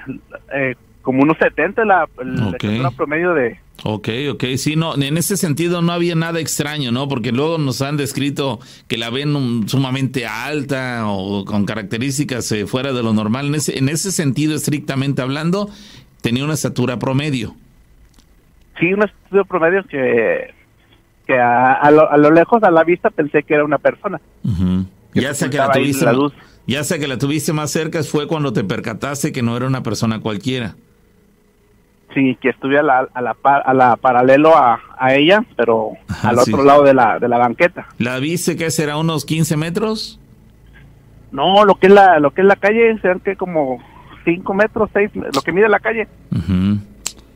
eh, 0.53 0.75
como 1.03 1.23
unos 1.23 1.39
70 1.39 1.85
la, 1.85 2.07
la 2.23 2.51
estatura 2.51 2.91
promedio 2.91 3.33
de... 3.33 3.59
Ok, 3.85 4.09
ok, 4.33 4.45
sí, 4.57 4.77
no, 4.77 4.95
en 4.95 5.16
ese 5.16 5.37
sentido 5.37 5.81
no 5.81 5.93
había 5.93 6.15
nada 6.15 6.41
extraño, 6.41 6.91
¿no? 6.91 7.09
Porque 7.09 7.33
luego 7.33 7.59
nos 7.59 7.81
han 7.81 7.97
descrito 7.97 8.59
que 8.89 8.99
la 8.99 9.09
ven 9.09 9.35
um, 9.37 9.66
sumamente 9.69 10.27
alta 10.27 11.05
o 11.07 11.45
con 11.45 11.65
características 11.65 12.51
eh, 12.53 12.66
fuera 12.66 12.93
de 12.93 13.03
lo 13.03 13.12
normal. 13.12 13.47
En 13.47 13.55
ese, 13.55 13.79
en 13.79 13.89
ese 13.89 14.11
sentido, 14.11 14.55
estrictamente 14.55 15.23
hablando, 15.23 15.70
tenía 16.20 16.45
una 16.45 16.55
estatura 16.55 16.99
promedio. 16.99 17.55
Sí, 18.79 18.93
un 18.93 19.05
estudio 19.05 19.45
promedio 19.45 19.85
que, 19.85 20.53
que 21.27 21.39
a, 21.39 21.73
a 21.73 21.91
lo, 21.91 22.11
a 22.11 22.16
lo 22.16 22.31
lejos, 22.33 22.62
a 22.65 22.70
la 22.70 22.85
vista, 22.85 23.11
pensé 23.11 23.45
que 23.45 23.55
era 23.55 23.65
una 23.65 23.79
persona. 23.79 24.20
Que 24.43 24.98
Ya 25.14 25.35
sea 25.35 25.48
que 25.51 25.56
la 25.59 25.70
tuviste, 25.72 26.05
la 26.05 26.12
luz. 26.12 26.32
ya 26.66 26.85
sea 26.85 26.98
que 26.98 27.09
la 27.09 27.18
tuviste 27.18 27.52
más 27.52 27.70
cerca, 27.70 28.02
fue 28.02 28.26
cuando 28.28 28.52
te 28.52 28.64
percataste 28.64 29.32
que 29.32 29.43
no 29.43 29.56
era 29.56 29.66
una 29.66 29.82
persona 29.82 30.20
cualquiera. 30.20 30.76
Sí, 32.14 32.36
que 32.40 32.48
estuve 32.51 32.78
a 32.78 32.82
la, 32.82 33.09
a 33.12 33.20
la, 33.20 33.36
a 33.43 33.74
la 33.74 33.97
paralelo 33.97 34.56
a, 34.56 34.80
a 34.98 35.14
ella, 35.14 35.44
pero 35.56 35.90
Ajá, 36.09 36.30
al 36.30 36.39
sí. 36.40 36.52
otro 36.52 36.64
lado 36.64 36.82
de 36.82 36.94
la, 36.94 37.18
de 37.18 37.28
la 37.28 37.39
banqueta. 37.39 37.86
¿La 37.98 38.18
viste 38.18 38.56
que 38.56 38.70
será 38.70 38.97
unos 38.97 39.24
15 39.24 39.56
metros? 39.56 40.18
No, 41.30 41.64
lo 41.66 41.74
que 41.74 41.89
es 41.89 41.93
la, 41.93 42.18
lo 42.18 42.30
que 42.32 42.40
es 42.40 42.47
la 42.47 42.56
calle, 42.56 42.98
serán 43.02 43.20
que 43.20 43.36
como 43.36 43.78
5 44.24 44.55
metros, 44.55 44.89
6, 44.94 45.10
lo 45.35 45.43
que 45.43 45.52
mide 45.52 45.68
la 45.68 45.80
calle. 45.80 46.09
Ujú. 46.32 46.78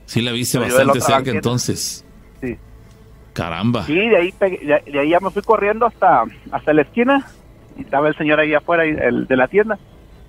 Sí, 0.06 0.22
la 0.22 0.32
viste 0.32 0.58
Pero 0.58 0.70
bastante 0.74 1.00
cerca 1.00 1.16
banqueta. 1.16 1.36
entonces. 1.36 2.04
Sí. 2.40 2.56
Caramba. 3.34 3.84
Sí, 3.84 3.94
de 3.94 4.16
ahí, 4.16 4.34
de, 4.40 4.82
de 4.90 4.98
ahí 5.00 5.10
ya 5.10 5.20
me 5.20 5.30
fui 5.30 5.42
corriendo 5.42 5.84
hasta, 5.86 6.24
hasta 6.50 6.72
la 6.72 6.82
esquina 6.82 7.26
y 7.76 7.82
estaba 7.82 8.08
el 8.08 8.16
señor 8.16 8.40
ahí 8.40 8.54
afuera 8.54 8.84
el, 8.84 9.26
de 9.26 9.36
la 9.36 9.48
tienda. 9.48 9.78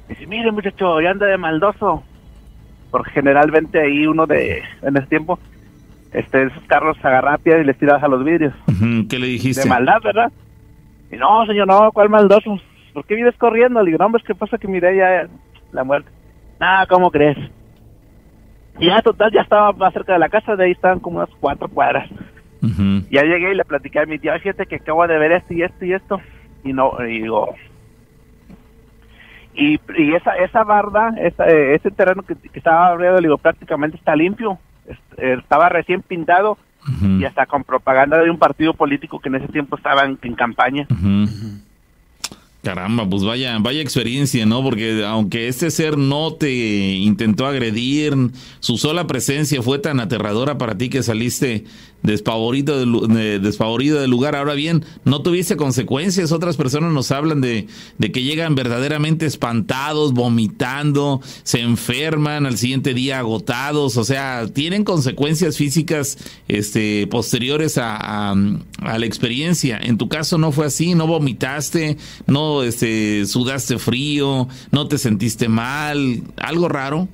Dice, 0.10 0.28
mire 0.28 0.52
muchacho, 0.52 1.00
ya 1.02 1.12
anda 1.12 1.28
de 1.28 1.38
maldoso. 1.38 2.04
Porque 2.92 3.12
generalmente 3.12 3.82
ahí 3.82 4.06
uno 4.06 4.28
de, 4.28 4.62
en 4.82 4.98
ese 4.98 5.08
tiempo, 5.08 5.40
este, 6.12 6.44
esos 6.44 6.64
carros 6.68 6.98
agarra 7.04 7.40
y 7.44 7.64
les 7.64 7.78
tiras 7.78 8.04
a 8.04 8.08
los 8.08 8.24
vidrios. 8.24 8.54
¿Qué 9.10 9.18
le 9.18 9.28
dijiste? 9.28 9.64
De 9.64 9.70
maldad, 9.70 10.02
¿verdad? 10.04 10.32
Y 11.12 11.18
no, 11.18 11.46
señor, 11.46 11.68
no, 11.68 11.92
¿cuál 11.92 12.10
maldoso? 12.10 12.60
¿Por 12.94 13.06
qué 13.06 13.16
vienes 13.16 13.36
corriendo? 13.38 13.82
Le 13.82 13.88
digo, 13.88 13.98
no, 13.98 14.06
hombre, 14.06 14.22
que 14.26 14.36
pasa 14.36 14.58
que 14.58 14.68
miré 14.68 14.96
ya 14.98 15.28
la 15.72 15.84
muerte. 15.84 16.10
Ah, 16.60 16.86
¿cómo 16.88 17.10
crees? 17.10 17.38
Y 18.80 18.88
ya, 18.88 19.02
total, 19.02 19.32
ya 19.32 19.42
estaba 19.42 19.72
más 19.74 19.94
cerca 19.94 20.14
de 20.14 20.20
la 20.20 20.30
casa, 20.30 20.56
de 20.56 20.66
ahí 20.66 20.72
estaban 20.72 21.00
como 21.00 21.18
unas 21.18 21.30
cuatro 21.40 21.68
cuadras. 21.68 22.10
Ujú. 22.62 23.06
Ya 23.12 23.24
llegué 23.24 23.52
y 23.52 23.56
le 23.56 23.66
platiqué 23.66 24.00
a 24.00 24.06
mi 24.06 24.18
tía, 24.20 24.40
fíjate 24.40 24.66
que 24.66 24.76
acabo 24.76 25.06
de 25.08 25.18
ver 25.18 25.34
esto 25.34 25.54
y 25.54 25.64
esto 25.64 25.86
y 25.86 25.94
esto. 25.94 26.22
Y 26.64 26.74
no, 26.74 26.94
y 27.08 27.22
digo... 27.22 27.54
Y, 29.56 29.74
y 29.98 30.16
esa 30.16 30.32
esa 30.38 30.64
barda, 30.64 31.14
esa, 31.22 31.48
eh, 31.48 31.76
ese 31.76 31.92
terreno 31.92 32.24
que, 32.24 32.34
que 32.36 32.58
estaba 32.58 32.88
abriendo, 32.88 33.22
digo, 33.22 33.38
prácticamente 33.38 33.98
está 33.98 34.16
limpio. 34.16 34.58
Es- 34.88 34.98
Estaba 35.40 35.70
recién 35.70 36.02
pintado 36.02 36.58
y 37.20 37.24
hasta 37.24 37.46
con 37.46 37.64
propaganda 37.64 38.18
de 38.18 38.30
un 38.30 38.38
partido 38.40 38.74
político 38.74 39.20
que 39.20 39.30
en 39.30 39.36
ese 39.36 39.48
tiempo 39.48 39.78
estaba 39.78 40.04
en, 40.06 40.18
en 40.22 40.34
campaña. 40.34 40.86
Caramba, 42.64 43.06
pues 43.10 43.24
vaya, 43.26 43.58
vaya 43.60 43.82
experiencia, 43.82 44.46
¿no? 44.46 44.64
Porque 44.64 45.04
aunque 45.06 45.48
este 45.50 45.70
ser 45.70 45.98
no 45.98 46.34
te 46.34 46.50
intentó 46.52 47.46
agredir, 47.46 48.14
su 48.60 48.78
sola 48.78 49.06
presencia 49.06 49.62
fue 49.62 49.80
tan 49.80 50.00
aterradora 50.00 50.58
para 50.58 50.78
ti 50.78 50.90
que 50.90 51.04
saliste 51.04 51.66
despavorido 52.04 52.80
del, 52.80 53.42
despavorido 53.42 54.00
del 54.00 54.12
lugar. 54.12 54.36
Ahora 54.36 54.54
bien, 54.54 54.86
no 55.06 55.22
tuviste 55.22 55.56
consecuencias. 55.58 56.32
Otras 56.32 56.58
personas 56.58 56.92
nos 56.94 57.12
hablan 57.12 57.42
de, 57.42 57.68
de 57.98 58.12
que 58.12 58.24
llegan 58.24 58.56
verdaderamente 58.56 59.26
espantados, 59.26 60.14
vomitando, 60.14 61.22
se 61.44 61.62
enferman 61.62 62.46
al 62.46 62.58
siguiente 62.58 62.94
día 62.94 63.20
agotados. 63.20 63.98
O 63.98 64.04
sea, 64.04 64.48
tienen 64.54 64.84
consecuencias 64.84 65.58
físicas 65.58 66.18
este, 66.48 67.08
posteriores 67.08 67.78
a, 67.78 67.96
a- 68.32 68.36
a 68.82 68.98
la 69.00 69.06
experiencia. 69.06 69.80
En 69.82 69.98
tu 69.98 70.10
caso 70.10 70.38
no 70.38 70.52
fue 70.52 70.66
así, 70.66 70.94
no 70.94 71.08
vomitaste, 71.08 71.98
no 72.28 72.64
este, 72.64 73.26
sudaste 73.26 73.78
frío, 73.80 74.48
no 74.72 74.88
te 74.88 74.98
sentiste 74.98 75.48
mal, 75.48 76.22
algo 76.38 76.68
raro. 76.68 77.08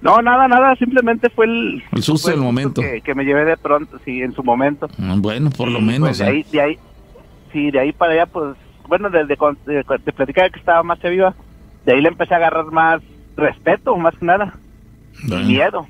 No, 0.00 0.22
nada, 0.22 0.46
nada, 0.46 0.76
simplemente 0.76 1.28
fue 1.30 1.46
el... 1.46 1.82
El 1.92 2.02
susto 2.02 2.30
del 2.30 2.40
momento. 2.40 2.80
Que, 2.80 3.00
que 3.00 3.14
me 3.14 3.24
llevé 3.24 3.44
de 3.44 3.56
pronto, 3.56 3.98
sí, 4.04 4.22
en 4.22 4.32
su 4.32 4.44
momento. 4.44 4.88
Ah, 5.00 5.14
Bueno, 5.18 5.50
por 5.50 5.68
lo 5.68 5.80
Y, 5.80 5.82
menos. 5.82 6.08
pues, 6.08 6.18
de 6.18 6.24
¿eh? 6.24 6.28
ahí, 6.28 6.42
de 6.52 6.60
ahí, 6.60 6.78
sí, 7.52 7.70
de 7.70 7.80
ahí 7.80 7.92
para 7.92 8.12
allá, 8.12 8.26
pues, 8.26 8.56
bueno, 8.86 9.10
desde 9.10 9.36
cuando 9.36 9.60
de, 9.66 9.84
de 10.04 10.12
platicar 10.12 10.50
que 10.52 10.60
estaba 10.60 10.82
más 10.84 11.00
viva, 11.02 11.34
de 11.84 11.92
ahí 11.94 12.00
le 12.00 12.08
empecé 12.08 12.34
a 12.34 12.36
agarrar 12.38 12.66
más 12.66 13.02
respeto, 13.36 13.96
más 13.96 14.14
que 14.16 14.24
nada, 14.26 14.54
Bueno, 15.26 15.46
miedo, 15.46 15.86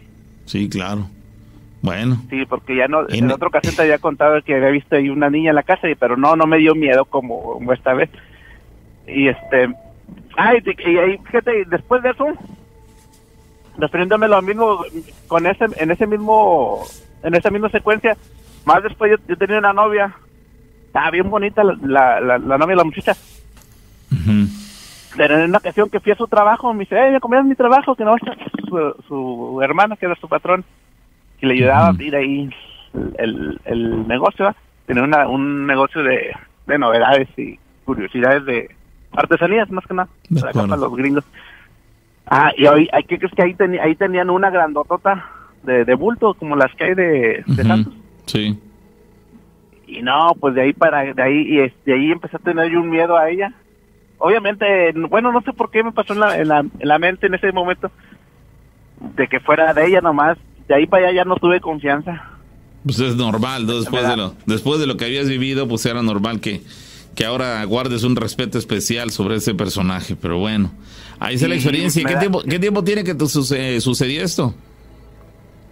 Sí, 0.47 0.68
claro. 0.68 1.06
Bueno, 1.82 2.16
sí, 2.30 2.44
porque 2.48 2.74
ya 2.74 2.89
no, 2.89 3.02
En- 3.09 3.26
en 3.26 3.30
otra 3.30 3.48
ocasión 3.48 3.76
te 3.76 3.82
había 3.82 3.98
contado 3.98 4.40
que 4.43 4.55
había 4.55 4.70
visto 4.70 4.97
ahí 4.97 5.10
una 5.10 5.30
niña 5.30 5.51
en 5.51 5.55
la 5.56 5.62
casa, 5.62 5.89
y- 5.89 5.94
pero 5.94 6.16
no, 6.16 6.35
no 6.35 6.47
me 6.47 6.56
dio 6.59 6.74
miedo 6.74 7.05
como, 7.05 7.40
como 7.52 7.72
esta 7.72 7.93
vez. 7.94 8.10
Y 9.06 9.28
este, 9.28 9.68
ay, 10.36 10.59
y, 10.64 10.90
y 10.90 10.97
ahí, 10.98 11.18
fíjate, 11.26 11.60
y 11.60 11.64
después 11.66 12.02
de 12.02 12.10
eso, 12.10 12.26
refiriéndome 13.79 14.29
lo 14.29 14.43
mismo, 14.43 14.85
con 15.27 15.47
ese, 15.47 15.67
en 15.77 15.91
ese 15.91 16.07
mismo, 16.07 16.85
en 17.23 17.35
esa 17.35 17.51
misma 17.51 17.71
secuencia, 17.71 18.17
más 18.65 18.83
después 18.83 19.13
yo, 19.13 19.17
yo 19.29 19.37
tenía 19.37 19.59
una 19.59 19.73
novia, 19.73 20.15
estaba 20.87 21.11
bien 21.11 21.31
bonita 21.31 21.65
la, 21.65 21.79
la, 21.83 22.21
la, 22.21 22.39
la 22.39 22.59
novia, 22.59 22.77
la 22.77 22.85
muchacha, 22.85 23.17
pero 25.17 25.37
en 25.39 25.49
una 25.49 25.59
ocasión 25.59 25.89
que 25.89 26.01
fui 26.01 26.13
a 26.13 26.17
su 26.17 26.27
trabajo, 26.27 26.73
me 26.75 26.81
dice, 26.81 26.97
eh, 26.99 27.11
¿me 27.13 27.21
comías 27.21 27.45
mi 27.45 27.55
trabajo? 27.55 27.95
Que 27.95 28.05
no 28.05 28.17
su, 28.69 28.95
su 29.09 29.61
hermana, 29.63 29.97
que 29.97 30.07
era 30.07 30.15
su 30.17 30.29
patrón, 30.29 30.65
que 31.41 31.47
le 31.47 31.55
ayudaba 31.55 31.87
a 31.87 31.89
abrir 31.89 32.15
ahí 32.15 32.51
el, 32.95 33.15
el, 33.19 33.61
el 33.65 34.09
negocio, 34.09 34.45
¿va? 34.45 34.57
tenía 34.87 35.03
una, 35.03 35.29
un 35.29 35.67
negocio 35.67 36.03
de, 36.03 36.33
de 36.67 36.79
novedades 36.79 37.29
y 37.37 37.59
curiosidades 37.85 38.45
de 38.45 38.71
artesanías, 39.13 39.71
más 39.71 39.87
que 39.87 39.95
nada, 39.95 40.09
para 40.53 40.77
los 40.77 40.95
gringos. 40.97 41.25
Ah, 42.31 42.53
y 42.57 42.67
hoy, 42.67 42.89
que 43.09 43.19
crees 43.19 43.33
que 43.35 43.43
ahí, 43.43 43.55
teni- 43.55 43.81
ahí 43.81 43.95
tenían 43.95 44.29
una 44.31 44.51
grandotota 44.51 45.25
de, 45.63 45.85
de 45.85 45.95
bulto, 45.95 46.35
como 46.35 46.57
las 46.57 46.75
que 46.75 46.85
hay 46.85 46.95
de, 46.95 47.45
de 47.47 47.87
sí. 48.27 48.59
Y 49.87 50.03
no, 50.03 50.33
pues 50.39 50.55
de 50.55 50.63
ahí 50.63 50.73
para, 50.75 51.15
de 51.15 51.23
ahí, 51.23 51.39
y 51.41 51.57
de 51.57 51.95
ahí 51.95 52.13
empecé 52.13 52.37
a 52.37 52.41
tener 52.41 52.71
yo 52.71 52.81
un 52.81 52.91
miedo 52.91 53.17
a 53.17 53.31
ella. 53.31 53.53
Obviamente, 54.19 54.93
bueno, 55.09 55.33
no 55.33 55.41
sé 55.41 55.53
por 55.53 55.71
qué 55.71 55.83
me 55.83 55.93
pasó 55.93 56.13
en 56.13 56.21
la, 56.21 56.39
en 56.39 56.49
la, 56.49 56.59
en 56.61 56.89
la 56.89 56.99
mente 56.99 57.27
en 57.29 57.35
ese 57.35 57.53
momento 57.53 57.91
de 59.17 59.29
que 59.29 59.41
fuera 59.41 59.73
de 59.73 59.87
ella 59.87 60.01
nomás. 60.01 60.37
De 60.67 60.75
ahí 60.75 60.87
para 60.87 61.07
allá 61.09 61.17
ya 61.17 61.25
no 61.25 61.37
tuve 61.37 61.61
confianza. 61.61 62.23
Pues 62.85 63.01
es 63.01 63.17
normal, 63.17 63.67
¿no? 63.67 63.79
después 63.81 64.07
de 64.07 64.17
lo, 64.17 64.35
después 64.45 64.81
de 64.81 64.87
lo 64.87 64.97
que 64.99 65.07
habías 65.07 65.29
vivido, 65.29 65.67
pues 65.67 65.87
era 65.87 66.03
normal 66.03 66.41
que, 66.41 66.61
que 67.19 67.24
ahora 67.24 67.65
guardes 67.65 68.05
un 68.05 68.15
respeto 68.15 68.59
especial 68.59 69.11
sobre 69.11 69.35
ese 69.35 69.53
personaje, 69.53 70.15
pero 70.15 70.39
bueno, 70.39 70.70
ahí 71.19 71.35
está 71.35 71.49
la 71.49 71.55
Sí, 71.57 71.62
experiencia. 71.62 72.03
me 72.05 72.09
¿Qué 72.11 72.15
da- 72.15 72.20
tiempo, 72.20 72.43
¿Qué 72.49 72.59
tiempo 72.61 72.85
tiene 72.85 73.03
que 73.03 73.11
suce- 73.27 73.81
sucedió 73.81 74.23
esto? 74.23 74.55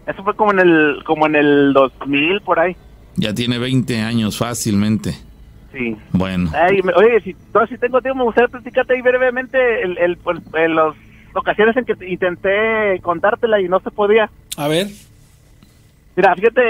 Eso 0.08 0.24
fue 0.24 0.34
como 0.34 0.50
en 0.50 0.58
el, 0.58 1.04
como 1.04 1.24
en 1.28 1.36
el 1.36 1.72
2000 1.72 2.40
por 2.40 2.58
ahí. 2.58 2.74
Ya 3.14 3.32
tiene 3.32 3.58
20 3.58 4.00
años 4.00 4.36
fácilmente. 4.38 5.14
Sí. 5.72 5.96
Bueno, 6.10 6.50
Ay, 6.52 6.82
me- 6.82 6.92
oye, 6.94 7.20
si, 7.20 7.36
no, 7.54 7.64
si 7.68 7.78
tengo 7.78 8.00
tiempo, 8.02 8.18
me 8.18 8.24
gustaría 8.24 8.48
platicarte 8.48 8.94
ahí 8.94 9.02
brevemente 9.02 9.82
el, 9.84 9.98
el, 9.98 10.16
pues, 10.16 10.38
el- 10.54 10.74
las 10.74 10.96
ocasiones 11.32 11.76
en 11.76 11.84
que 11.84 11.94
intenté 12.08 12.98
contártela 13.02 13.60
y 13.60 13.68
no 13.68 13.78
se 13.78 13.92
podía. 13.92 14.28
A 14.56 14.66
ver. 14.66 14.88
Mira, 16.16 16.34
fíjate, 16.34 16.62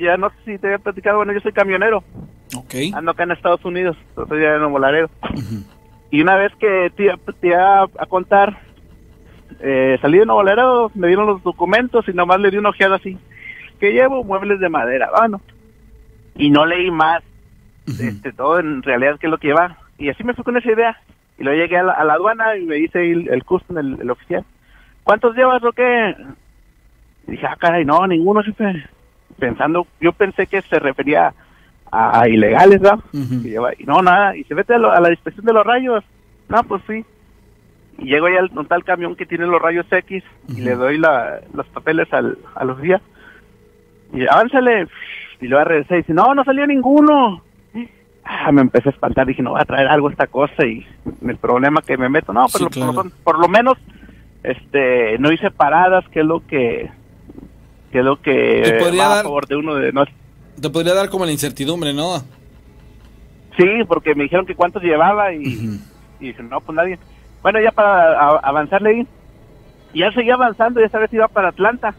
ya 0.00 0.16
no 0.16 0.28
sé 0.30 0.36
si 0.44 0.58
te 0.58 0.66
había 0.66 0.78
platicado, 0.78 1.18
bueno, 1.18 1.32
yo 1.32 1.38
soy 1.40 1.52
camionero. 1.52 2.02
Ok. 2.56 2.74
ando 2.94 3.10
acá 3.12 3.22
en 3.24 3.30
Estados 3.32 3.64
Unidos, 3.64 3.96
ya 4.16 4.54
en 4.54 4.60
Nuevo 4.60 4.78
Laredo. 4.78 5.10
Y 6.10 6.20
una 6.20 6.36
vez 6.36 6.52
que 6.60 6.92
te, 6.96 7.04
iba- 7.04 7.18
te 7.40 7.46
iba 7.48 7.82
a 7.84 8.06
contar, 8.06 8.58
eh, 9.60 9.98
salí 10.02 10.18
de 10.18 10.26
Nuevo 10.26 10.42
Laredo, 10.42 10.90
me 10.94 11.06
dieron 11.08 11.26
los 11.26 11.42
documentos 11.42 12.06
y 12.08 12.12
nomás 12.12 12.40
le 12.40 12.50
di 12.50 12.58
una 12.58 12.68
ojeada 12.70 12.96
así. 12.96 13.16
Que 13.80 13.92
llevo 13.92 14.22
muebles 14.24 14.60
de 14.60 14.68
madera, 14.68 15.10
bueno. 15.16 15.40
y 16.36 16.50
no 16.50 16.64
leí 16.66 16.90
más 16.90 17.22
este, 17.98 18.32
todo 18.32 18.58
en 18.60 18.82
realidad 18.82 19.18
qué 19.18 19.26
es 19.26 19.30
lo 19.30 19.38
que 19.38 19.48
lleva. 19.48 19.76
Y 19.98 20.08
así 20.08 20.22
me 20.24 20.34
fui 20.34 20.44
con 20.44 20.56
esa 20.56 20.70
idea. 20.70 21.00
Y 21.38 21.42
luego 21.44 21.60
llegué 21.60 21.78
a 21.78 21.82
la, 21.82 21.92
a 21.92 22.04
la 22.04 22.12
aduana 22.14 22.56
y 22.56 22.64
me 22.64 22.78
hice 22.78 23.10
el, 23.10 23.28
el 23.28 23.44
custom, 23.44 23.78
el, 23.78 23.98
el 24.00 24.10
oficial. 24.10 24.44
¿Cuántos 25.02 25.34
llevas 25.34 25.62
o 25.64 25.72
qué? 25.72 26.14
Y 27.26 27.32
dije, 27.32 27.46
ah, 27.46 27.56
caray, 27.58 27.84
no, 27.84 28.06
ninguno, 28.06 28.42
jefe. 28.42 28.84
Pensando, 29.38 29.86
yo 30.00 30.12
pensé 30.12 30.46
que 30.46 30.62
se 30.62 30.78
refería 30.78 31.28
a, 31.28 31.34
a 31.92 32.28
ilegales, 32.28 32.80
¿verdad? 32.80 32.98
Y, 33.12 33.50
lleva- 33.50 33.72
y 33.78 33.84
no, 33.84 34.00
nada. 34.02 34.34
Y 34.36 34.44
se 34.44 34.54
vete 34.54 34.74
a, 34.74 34.78
lo- 34.78 34.90
a 34.92 35.00
la 35.00 35.10
inspección 35.10 35.44
de 35.44 35.52
los 35.52 35.64
rayos. 35.66 36.02
No, 36.48 36.62
pues 36.64 36.82
sí. 36.88 37.04
Y 37.98 38.04
llego 38.06 38.28
ya 38.28 38.38
al 38.40 38.50
un 38.58 38.66
tal 38.66 38.82
camión 38.84 39.14
que 39.14 39.26
tiene 39.26 39.46
los 39.46 39.60
rayos 39.60 39.86
X 39.90 40.24
y 40.48 40.60
le 40.62 40.74
doy 40.74 40.98
la, 40.98 41.40
los 41.52 41.66
papeles 41.68 42.10
al, 42.12 42.38
a 42.54 42.64
los 42.64 42.80
días. 42.80 43.00
Y 44.14 44.26
avánzale. 44.26 44.88
Y 45.40 45.48
luego 45.48 45.64
regresé 45.64 45.94
y 45.94 45.98
dice, 45.98 46.14
no, 46.14 46.34
no 46.34 46.44
salió 46.44 46.66
ninguno. 46.66 47.42
Ah, 48.24 48.52
me 48.52 48.60
empecé 48.62 48.88
a 48.88 48.92
espantar, 48.92 49.26
dije, 49.26 49.42
no 49.42 49.50
voy 49.50 49.60
a 49.60 49.64
traer 49.64 49.88
algo 49.88 50.08
esta 50.08 50.28
cosa 50.28 50.64
y 50.64 50.86
el 51.26 51.36
problema 51.38 51.82
que 51.82 51.96
me 51.96 52.08
meto, 52.08 52.32
no, 52.32 52.46
pero 52.52 52.68
Sí, 52.70 52.80
por, 52.80 52.92
claro. 52.92 52.92
lo, 52.92 53.10
por 53.24 53.38
lo 53.40 53.48
menos 53.48 53.76
este 54.44 55.18
no 55.18 55.32
hice 55.32 55.50
paradas, 55.50 56.06
que 56.08 56.20
es 56.20 56.26
lo 56.26 56.38
que 56.46 56.88
que 57.90 57.98
es 57.98 58.04
lo 58.04 58.20
que 58.22 58.62
va 58.96 59.20
a 59.20 59.22
favor 59.24 59.46
de 59.48 59.56
uno 59.56 59.74
de 59.74 59.92
no 59.92 60.04
Te 60.60 60.70
podría 60.70 60.94
dar 60.94 61.08
como 61.08 61.24
la 61.24 61.32
incertidumbre, 61.32 61.92
¿no? 61.92 62.18
Sí, 63.56 63.64
porque 63.88 64.14
me 64.14 64.24
dijeron 64.24 64.46
que 64.46 64.54
cuántos 64.54 64.82
llevaba 64.82 65.32
y, 65.34 65.42
y 66.20 66.26
dije, 66.28 66.42
no, 66.42 66.60
pues 66.60 66.74
nadie. 66.76 66.98
Bueno, 67.42 67.60
ya 67.60 67.70
para 67.72 68.12
a- 68.18 68.38
avanzarle 68.42 68.90
ahí, 68.90 69.06
y 69.92 70.00
ya 70.00 70.12
seguía 70.12 70.34
avanzando, 70.34 70.80
ya 70.80 70.86
esta 70.86 70.98
vez 70.98 71.12
iba 71.12 71.28
para 71.28 71.48
Atlanta. 71.48 71.94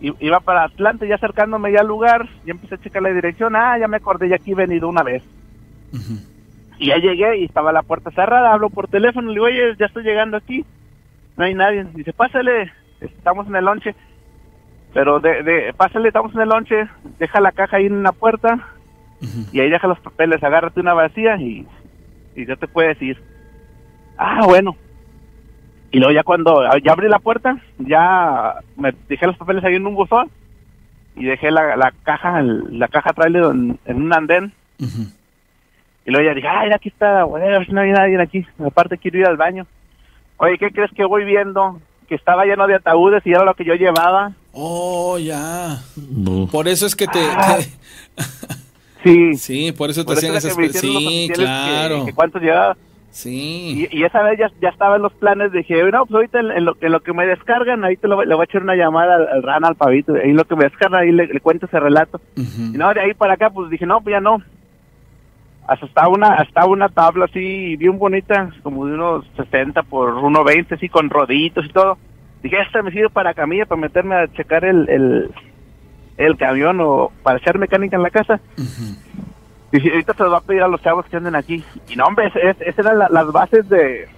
I- 0.00 0.14
Iba 0.20 0.40
para 0.40 0.64
Atlanta, 0.64 1.04
ya 1.06 1.16
acercándome 1.16 1.72
ya 1.72 1.80
al 1.80 1.88
lugar, 1.88 2.28
ya 2.44 2.52
empecé 2.52 2.76
a 2.76 2.78
checar 2.78 3.02
la 3.02 3.10
dirección, 3.12 3.56
ah, 3.56 3.76
ya 3.78 3.88
me 3.88 3.96
acordé, 3.96 4.28
ya 4.28 4.36
aquí 4.36 4.52
he 4.52 4.54
venido 4.54 4.88
una 4.88 5.02
vez. 5.02 5.22
Y 6.78 6.86
ya 6.88 6.96
llegué 6.98 7.38
y 7.38 7.44
estaba 7.44 7.72
la 7.72 7.82
puerta 7.82 8.10
cerrada, 8.12 8.52
hablo 8.52 8.70
por 8.70 8.86
teléfono, 8.88 9.28
le 9.28 9.34
digo, 9.34 9.46
oye, 9.46 9.74
ya 9.78 9.86
estoy 9.86 10.04
llegando 10.04 10.36
aquí, 10.36 10.64
no 11.36 11.44
hay 11.44 11.54
nadie. 11.54 11.84
Dice, 11.94 12.12
pásale, 12.12 12.72
estamos 13.00 13.46
en 13.48 13.56
el 13.56 13.64
lonche. 13.64 13.94
Pero 14.98 15.20
de, 15.20 15.44
de, 15.44 15.72
pásale, 15.74 16.08
estamos 16.08 16.34
en 16.34 16.40
el 16.40 16.48
lonche, 16.48 16.88
deja 17.20 17.40
la 17.40 17.52
caja 17.52 17.76
ahí 17.76 17.86
en 17.86 18.02
la 18.02 18.10
puerta 18.10 18.58
y 19.52 19.60
ahí 19.60 19.70
deja 19.70 19.86
los 19.86 20.00
papeles, 20.00 20.42
agárrate 20.42 20.80
una 20.80 20.92
vacía 20.92 21.36
y, 21.36 21.64
y 22.34 22.44
ya 22.44 22.56
te 22.56 22.66
puedes 22.66 23.00
ir. 23.00 23.22
Ah, 24.16 24.40
bueno. 24.44 24.74
Y 25.92 25.98
luego 26.00 26.12
ya 26.12 26.24
cuando 26.24 26.64
ya 26.84 26.90
abrí 26.90 27.08
la 27.08 27.20
puerta, 27.20 27.60
ya 27.78 28.56
me 28.76 28.92
dejé 29.08 29.28
los 29.28 29.36
papeles 29.36 29.62
ahí 29.62 29.76
en 29.76 29.86
un 29.86 29.94
buzón 29.94 30.30
y 31.14 31.26
dejé 31.26 31.52
la, 31.52 31.76
la 31.76 31.92
caja, 32.02 32.42
la 32.42 32.88
caja 32.88 33.12
trailer 33.12 33.44
en, 33.44 33.78
en 33.84 34.02
un 34.02 34.12
andén 34.12 34.52
y 36.06 36.10
luego 36.10 36.28
ya 36.28 36.34
dije, 36.34 36.48
ay, 36.48 36.72
aquí 36.72 36.88
está, 36.88 37.24
si 37.64 37.72
no 37.72 37.82
hay 37.82 37.92
nadie 37.92 38.20
aquí. 38.20 38.44
Aparte 38.66 38.98
quiero 38.98 39.18
ir 39.18 39.26
al 39.26 39.36
baño. 39.36 39.64
Oye, 40.38 40.58
¿qué 40.58 40.72
crees 40.72 40.90
que 40.90 41.04
voy 41.04 41.24
viendo? 41.24 41.80
Que 42.08 42.16
estaba 42.16 42.46
lleno 42.46 42.66
de 42.66 42.74
ataúdes 42.74 43.24
y 43.24 43.30
era 43.30 43.44
lo 43.44 43.54
que 43.54 43.64
yo 43.64 43.74
llevaba. 43.74 44.32
Oh, 44.60 45.18
ya. 45.18 45.78
Bu. 45.94 46.48
Por 46.48 46.66
eso 46.66 46.84
es 46.86 46.96
que 46.96 47.06
te... 47.06 47.20
Ah. 47.20 47.58
Sí. 49.04 49.34
Sí, 49.36 49.72
por 49.72 49.90
eso 49.90 50.00
te 50.00 50.06
Por 50.06 50.18
eso 50.18 50.36
hacían 50.36 50.64
esas... 50.64 50.80
Sí, 50.80 51.30
claro. 51.32 52.00
Que, 52.00 52.06
que 52.06 52.14
cuántos 52.14 52.42
llevaba. 52.42 52.76
Sí. 53.10 53.88
Y, 53.92 53.98
y 53.98 54.02
esa 54.02 54.22
vez 54.22 54.40
ya, 54.40 54.50
ya 54.60 54.70
estaba 54.70 54.96
en 54.96 55.02
los 55.02 55.12
planes. 55.12 55.52
Dije, 55.52 55.84
no, 55.84 56.04
pues 56.04 56.16
ahorita 56.16 56.40
en, 56.40 56.50
en 56.50 56.64
lo, 56.64 56.76
en 56.80 56.90
lo 56.92 57.00
que 57.00 57.12
me 57.12 57.24
descargan, 57.24 57.84
ahí 57.84 57.96
te 57.96 58.08
lo, 58.08 58.24
le 58.24 58.34
voy 58.34 58.42
a 58.42 58.44
echar 58.44 58.62
una 58.62 58.74
llamada 58.74 59.14
al, 59.14 59.28
al 59.28 59.42
rana, 59.44 59.68
al 59.68 59.76
pavito. 59.76 60.14
Ahí 60.14 60.30
en 60.30 60.36
lo 60.36 60.44
que 60.44 60.56
me 60.56 60.64
descargan, 60.64 61.00
ahí 61.02 61.12
le, 61.12 61.28
le 61.28 61.40
cuento 61.40 61.66
ese 61.66 61.78
relato. 61.78 62.20
Y 62.36 62.76
no, 62.76 62.92
de 62.92 63.00
ahí 63.00 63.14
para 63.14 63.34
acá, 63.34 63.50
pues 63.50 63.70
dije, 63.70 63.86
no, 63.86 64.00
pues 64.00 64.12
ya 64.14 64.20
no. 64.20 64.42
Hasta 65.68 65.86
estaba 65.86 66.08
una, 66.08 66.34
hasta 66.34 66.66
una 66.66 66.88
tabla 66.88 67.26
así, 67.26 67.76
bien 67.76 67.98
bonita, 67.98 68.50
como 68.64 68.84
de 68.86 68.94
unos 68.94 69.24
60 69.36 69.84
por 69.84 70.14
1.20, 70.14 70.74
así 70.74 70.88
con 70.88 71.08
roditos 71.08 71.64
y 71.66 71.68
todo. 71.68 71.98
Dije, 72.42 72.60
esta 72.60 72.82
me 72.82 72.90
sirve 72.92 73.10
para 73.10 73.34
camilla, 73.34 73.66
para 73.66 73.80
meterme 73.80 74.14
a 74.14 74.28
checar 74.28 74.64
el, 74.64 74.88
el, 74.88 75.30
el 76.16 76.36
camión 76.36 76.80
o 76.80 77.10
para 77.22 77.38
echar 77.38 77.58
mecánica 77.58 77.96
en 77.96 78.02
la 78.02 78.10
casa. 78.10 78.40
Dije, 79.72 79.90
ahorita 79.90 80.14
se 80.14 80.22
los 80.22 80.32
va 80.32 80.38
a 80.38 80.42
pedir 80.42 80.62
a 80.62 80.68
los 80.68 80.80
chavos 80.82 81.04
que 81.06 81.16
anden 81.16 81.34
aquí. 81.34 81.62
Y 81.88 81.96
no, 81.96 82.04
hombre, 82.04 82.28
es- 82.28 82.36
es- 82.36 82.60
esas 82.60 82.86
eran 82.86 82.98
la- 83.00 83.08
las 83.10 83.30
bases 83.32 83.68
de, 83.68 84.08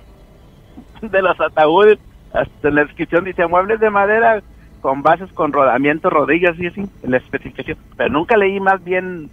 de 1.03 1.23
los 1.23 1.41
ataúdes. 1.41 1.99
Hasta 2.33 2.69
en 2.69 2.75
la 2.77 2.85
descripción 2.85 3.25
dice 3.25 3.47
muebles 3.47 3.81
de 3.81 3.91
madera 3.91 4.41
con 4.81 5.03
bases 5.03 5.31
con 5.33 5.53
rodamiento, 5.53 6.09
rodillas 6.11 6.57
y 6.59 6.67
así, 6.69 6.81
en 7.03 7.11
la 7.11 7.17
especificación. 7.17 7.77
Pero 7.97 8.11
nunca 8.11 8.37
leí 8.37 8.61
más 8.61 8.83
bien 8.85 9.29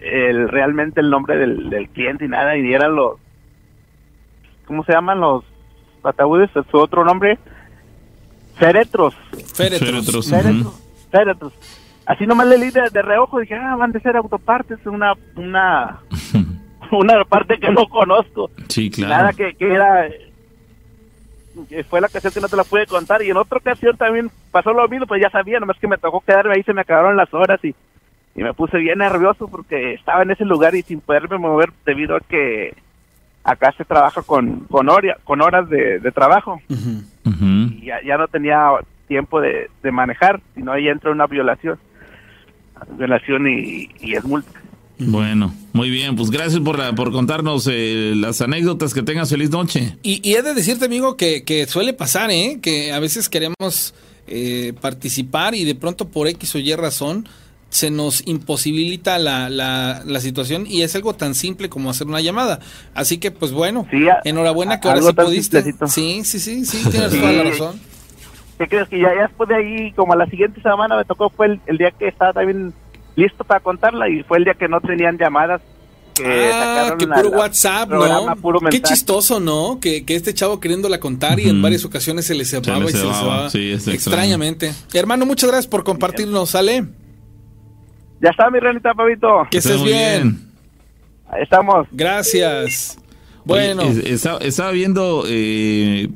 el 0.00 0.48
realmente 0.48 1.00
el 1.00 1.10
nombre 1.10 1.36
del, 1.36 1.70
del 1.70 1.88
cliente 1.90 2.24
y 2.24 2.28
nada, 2.28 2.56
y 2.56 2.72
eran 2.72 2.94
los, 2.96 3.18
¿cómo 4.66 4.82
se 4.84 4.92
llaman 4.92 5.20
los 5.20 5.44
ataúdes? 6.02 6.50
Su 6.70 6.76
otro 6.78 7.04
nombre, 7.04 7.38
féretros. 8.60 9.14
Féretros. 9.54 9.90
Féretros. 9.90 10.30
Féretros. 10.30 10.80
Féretros. 11.10 11.52
Así 12.06 12.26
nomás 12.26 12.46
le 12.46 12.58
leí 12.58 12.70
de, 12.70 12.90
de 12.90 13.02
reojo, 13.02 13.40
dije, 13.40 13.54
ah, 13.54 13.76
van 13.76 13.92
de 13.92 14.00
ser 14.00 14.16
autopartes, 14.16 14.78
una, 14.84 15.14
una, 15.36 16.00
una 16.92 17.24
parte 17.24 17.58
que 17.58 17.70
no 17.70 17.86
conozco. 17.86 18.50
Sí, 18.68 18.90
claro. 18.90 19.14
Nada 19.14 19.32
que, 19.32 19.54
que 19.54 19.72
era 19.72 20.08
que 21.68 21.84
fue 21.84 22.00
la 22.00 22.06
ocasión 22.06 22.32
que 22.32 22.40
no 22.40 22.48
te 22.48 22.56
la 22.56 22.64
pude 22.64 22.86
contar 22.86 23.22
y 23.22 23.30
en 23.30 23.36
otra 23.36 23.58
ocasión 23.58 23.96
también 23.96 24.30
pasó 24.50 24.72
lo 24.72 24.88
mismo, 24.88 25.06
pues 25.06 25.20
ya 25.20 25.30
sabía, 25.30 25.58
nomás 25.58 25.78
que 25.78 25.88
me 25.88 25.98
tocó 25.98 26.20
quedarme 26.20 26.54
ahí, 26.54 26.62
se 26.62 26.72
me 26.72 26.82
acabaron 26.82 27.16
las 27.16 27.32
horas 27.34 27.60
y, 27.64 27.74
y 28.34 28.42
me 28.42 28.54
puse 28.54 28.78
bien 28.78 28.98
nervioso 28.98 29.48
porque 29.48 29.94
estaba 29.94 30.22
en 30.22 30.30
ese 30.30 30.44
lugar 30.44 30.74
y 30.74 30.82
sin 30.82 31.00
poderme 31.00 31.38
mover 31.38 31.72
debido 31.84 32.16
a 32.16 32.20
que 32.20 32.74
acá 33.42 33.72
se 33.76 33.84
trabaja 33.84 34.22
con 34.22 34.60
con, 34.66 34.88
horas 34.88 35.68
de, 35.68 35.98
de 35.98 36.12
trabajo 36.12 36.60
Y 37.38 37.86
ya, 37.86 37.96
ya 38.06 38.16
no 38.16 38.28
tenía 38.28 38.58
tiempo 39.08 39.40
de, 39.40 39.70
de 39.82 39.92
manejar, 39.92 40.40
sino 40.54 40.72
ahí 40.72 40.88
entra 40.88 41.10
una 41.10 41.26
violación, 41.26 41.78
violación 42.98 43.48
y, 43.48 43.90
y 44.00 44.14
es 44.14 44.24
multa. 44.24 44.50
Bueno, 44.98 45.54
muy 45.72 45.88
bien, 45.88 46.14
pues 46.14 46.30
gracias 46.30 46.60
por, 46.60 46.78
la, 46.78 46.94
por 46.94 47.10
contarnos 47.10 47.66
eh, 47.72 48.12
las 48.14 48.42
anécdotas. 48.42 48.92
Que 48.92 49.02
tengas 49.02 49.30
feliz 49.30 49.50
noche. 49.50 49.96
Y, 50.02 50.20
y 50.28 50.34
he 50.34 50.42
de 50.42 50.52
decirte, 50.52 50.84
amigo, 50.84 51.16
que, 51.16 51.42
que 51.42 51.66
suele 51.66 51.94
pasar, 51.94 52.30
¿eh? 52.30 52.58
Que 52.60 52.92
a 52.92 53.00
veces 53.00 53.30
queremos 53.30 53.94
eh, 54.26 54.74
participar 54.80 55.54
y 55.54 55.64
de 55.64 55.74
pronto 55.74 56.08
por 56.08 56.28
X 56.28 56.54
o 56.54 56.58
Y 56.58 56.74
razón 56.74 57.26
se 57.70 57.90
nos 57.90 58.26
imposibilita 58.26 59.18
la, 59.18 59.48
la, 59.48 60.02
la 60.04 60.20
situación 60.20 60.66
y 60.66 60.82
es 60.82 60.94
algo 60.96 61.14
tan 61.14 61.34
simple 61.34 61.68
como 61.70 61.88
hacer 61.88 62.06
una 62.08 62.20
llamada. 62.20 62.60
Así 62.94 63.18
que, 63.18 63.30
pues 63.30 63.52
bueno, 63.52 63.86
Sí, 63.90 64.08
a- 64.08 64.20
enhorabuena 64.24 64.80
que 64.80 64.88
ahora 64.88 65.00
sí 65.02 65.12
pudiste. 65.12 65.62
simplecito. 65.62 65.86
Sí, 65.88 66.22
sí, 66.24 66.38
sí, 66.40 66.66
sí, 66.66 66.88
tienes 66.90 67.10
toda 67.18 67.32
la 67.32 67.44
razón. 67.44 67.80
¿Qué 68.58 68.68
crees 68.68 68.88
que 68.88 68.98
ya, 69.00 69.14
ya 69.14 69.22
después 69.22 69.48
de 69.48 69.54
ahí, 69.56 69.92
como 69.92 70.12
a 70.12 70.16
la 70.16 70.26
siguiente 70.26 70.60
semana 70.60 70.96
me 70.96 71.04
tocó, 71.06 71.30
fue 71.30 71.46
el, 71.46 71.60
el 71.66 71.78
día 71.78 71.92
que 71.92 72.08
estaba 72.08 72.32
también 72.34 72.74
listo 73.16 73.42
para 73.44 73.60
contarla 73.60 74.08
y 74.10 74.22
fue 74.24 74.36
el 74.38 74.44
día 74.44 74.54
que 74.54 74.68
no 74.68 74.80
tenían 74.80 75.16
llamadas. 75.16 75.62
Que 76.14 76.50
Ah, 76.52 76.74
sacaron 76.82 76.98
que 76.98 77.06
la- 77.06 77.16
puro 77.16 77.30
la- 77.30 77.38
WhatsApp, 77.38 77.88
programa, 77.88 78.34
¿no? 78.34 78.40
puro 78.42 78.60
Qué 78.68 78.82
chistoso, 78.82 79.40
¿no? 79.40 79.78
Que, 79.80 80.04
que 80.04 80.16
este 80.16 80.34
chavo 80.34 80.60
queriéndola 80.60 81.00
contar 81.00 81.40
y 81.40 81.48
en 81.48 81.62
varias 81.62 81.84
ocasiones 81.86 82.26
se 82.26 82.34
le 82.34 82.44
cebaba 82.44 82.80
le 82.80 82.84
y 82.86 82.88
se 82.88 82.94
le 82.96 83.00
cebaba, 83.04 83.20
cebaba. 83.22 83.50
sí, 83.50 83.70
extraño. 83.72 83.94
Extrañamente. 83.94 84.74
Hermano, 84.92 85.24
muchas 85.24 85.48
gracias 85.48 85.66
por 85.68 85.82
compartirnos, 85.84 86.50
¿sale? 86.50 86.84
Ya 88.22 88.30
está 88.30 88.50
mi 88.50 88.58
renita, 88.60 88.92
Pavito. 88.94 89.46
Que 89.50 89.58
estés 89.58 89.82
bien. 89.82 90.40
Ahí 91.30 91.42
estamos. 91.42 91.86
Gracias. 91.92 92.98
Bueno, 93.44 93.82
es- 93.82 93.98
estaba, 93.98 94.38
estaba 94.40 94.70
viendo 94.72 95.24
eh, 95.26 96.08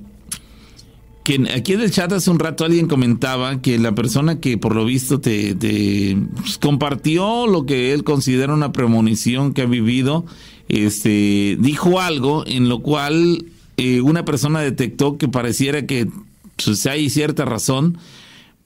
que 1.24 1.40
aquí 1.54 1.72
en 1.72 1.80
el 1.80 1.90
chat 1.90 2.12
hace 2.12 2.30
un 2.30 2.38
rato 2.38 2.64
alguien 2.66 2.86
comentaba 2.86 3.62
que 3.62 3.78
la 3.78 3.92
persona 3.92 4.40
que 4.40 4.58
por 4.58 4.74
lo 4.74 4.84
visto 4.84 5.20
te, 5.20 5.54
te, 5.54 6.16
pues, 6.36 6.58
compartió 6.58 7.46
lo 7.46 7.64
que 7.64 7.92
él 7.94 8.04
considera 8.04 8.52
una 8.52 8.72
premonición 8.72 9.54
que 9.54 9.62
ha 9.62 9.66
vivido, 9.66 10.26
este, 10.68 11.56
dijo 11.58 12.00
algo 12.00 12.44
en 12.46 12.68
lo 12.68 12.80
cual 12.80 13.46
eh, 13.78 14.02
una 14.02 14.24
persona 14.26 14.60
detectó 14.60 15.16
que 15.16 15.28
pareciera 15.28 15.86
que 15.86 16.08
pues, 16.62 16.84
hay 16.86 17.08
cierta 17.08 17.46
razón 17.46 17.96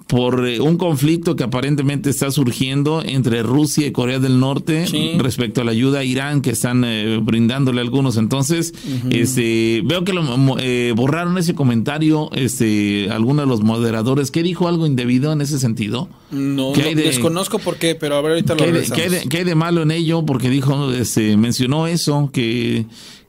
por 0.09 0.48
eh, 0.48 0.59
un 0.59 0.78
conflicto 0.78 1.36
que 1.36 1.44
aparentemente 1.44 2.09
está 2.10 2.30
surgiendo 2.30 3.02
entre 3.05 3.43
Rusia 3.43 3.86
y 3.86 3.93
Corea 3.93 4.18
del 4.18 4.40
Norte 4.40 4.86
Sí. 4.86 5.12
respecto 5.18 5.60
a 5.60 5.64
la 5.64 5.70
ayuda 5.70 6.01
a 6.01 6.05
Irán 6.05 6.40
que 6.40 6.48
están 6.51 6.82
eh, 6.85 7.20
brindándole 7.22 7.80
algunos. 7.82 8.16
Entonces, 8.16 8.72
este, 9.10 9.82
veo 9.85 10.05
que 10.05 10.12
lo, 10.14 10.56
eh, 10.59 10.93
borraron 10.97 11.36
ese 11.39 11.55
comentario, 11.55 12.30
este, 12.32 13.09
algunos 13.10 13.44
de 13.44 13.51
los 13.51 13.60
moderadores. 13.62 14.30
¿Qué 14.30 14.43
dijo 14.43 14.66
algo 14.66 14.86
indebido 14.86 15.30
en 15.32 15.43
ese 15.43 15.59
sentido? 15.59 16.09
no, 16.30 16.72
¿qué 16.72 16.80
no, 16.82 16.89
hay 16.89 16.94
de- 16.94 17.02
desconozco 17.02 17.59
por 17.59 17.76
qué, 17.76 17.94
pero 17.94 18.16
a 18.16 18.22
ver, 18.22 18.32
ahorita 18.32 18.55
lo 18.55 18.64
¿Qué 18.64 18.72
de- 19.10 19.28
qué 19.28 19.39
hay 19.39 19.44
de 19.44 19.55
malo 19.55 19.82
en 19.82 19.90
ello? 19.90 20.24
Porque 20.24 20.48
dijo, 20.51 20.90
este, 20.93 21.36
mencionó 21.36 21.86
eso, 21.86 22.30
que, 22.32 22.86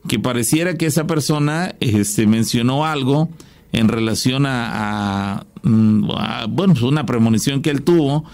que 0.07 0.18
pareciera 0.18 0.76
que 0.77 0.85
esa 0.85 1.07
persona 1.07 1.76
este, 1.81 2.26
mencionó 2.26 2.85
algo 2.85 3.30
en 3.72 3.88
relación 3.88 4.46
a, 4.46 5.38
a, 5.38 5.46
mm, 5.64 6.12
a, 6.12 6.46
bueno, 6.48 6.74
pues 6.74 6.84
una 6.84 7.06
premonición 7.06 7.62
que 7.62 7.70
él 7.70 7.84
tuvo. 7.84 8.26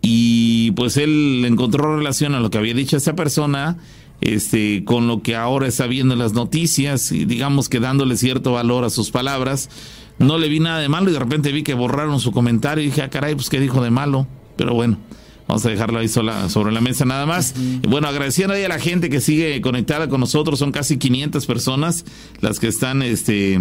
y 0.00 0.70
pues 0.72 0.96
él 0.96 1.44
encontró 1.44 1.96
relación 1.96 2.34
a 2.34 2.40
lo 2.40 2.50
que 2.50 2.58
había 2.58 2.72
dicho 2.72 2.96
esa 2.96 3.14
persona 3.16 3.78
este, 4.20 4.84
con 4.84 5.06
lo 5.06 5.22
que 5.22 5.36
ahora 5.36 5.66
está 5.66 5.86
viendo 5.86 6.14
en 6.14 6.20
las 6.20 6.32
noticias 6.32 7.12
y 7.12 7.24
digamos 7.24 7.68
que 7.68 7.80
dándole 7.80 8.16
cierto 8.16 8.52
valor 8.52 8.84
a 8.84 8.90
sus 8.90 9.10
palabras. 9.10 9.70
No 10.18 10.38
le 10.38 10.48
vi 10.48 10.58
nada 10.58 10.80
de 10.80 10.88
malo 10.88 11.10
y 11.10 11.12
de 11.12 11.18
repente 11.20 11.52
vi 11.52 11.62
que 11.62 11.74
borraron 11.74 12.18
su 12.18 12.32
comentario 12.32 12.82
y 12.82 12.88
dije, 12.88 13.02
ah, 13.02 13.10
caray, 13.10 13.34
pues 13.36 13.48
qué 13.48 13.60
dijo 13.60 13.82
de 13.82 13.90
malo. 13.90 14.26
Pero 14.56 14.74
bueno, 14.74 14.98
vamos 15.46 15.64
a 15.64 15.68
dejarlo 15.68 16.00
ahí 16.00 16.08
sola, 16.08 16.48
sobre 16.48 16.72
la 16.72 16.80
mesa 16.80 17.04
nada 17.04 17.24
más. 17.24 17.54
Bueno, 17.88 18.08
agradeciendo 18.08 18.54
ahí 18.54 18.64
a 18.64 18.68
la 18.68 18.80
gente 18.80 19.10
que 19.10 19.20
sigue 19.20 19.60
conectada 19.60 20.08
con 20.08 20.18
nosotros, 20.18 20.58
son 20.58 20.72
casi 20.72 20.98
500 20.98 21.46
personas 21.46 22.04
las 22.40 22.58
que 22.58 22.66
están, 22.66 23.02
este 23.02 23.60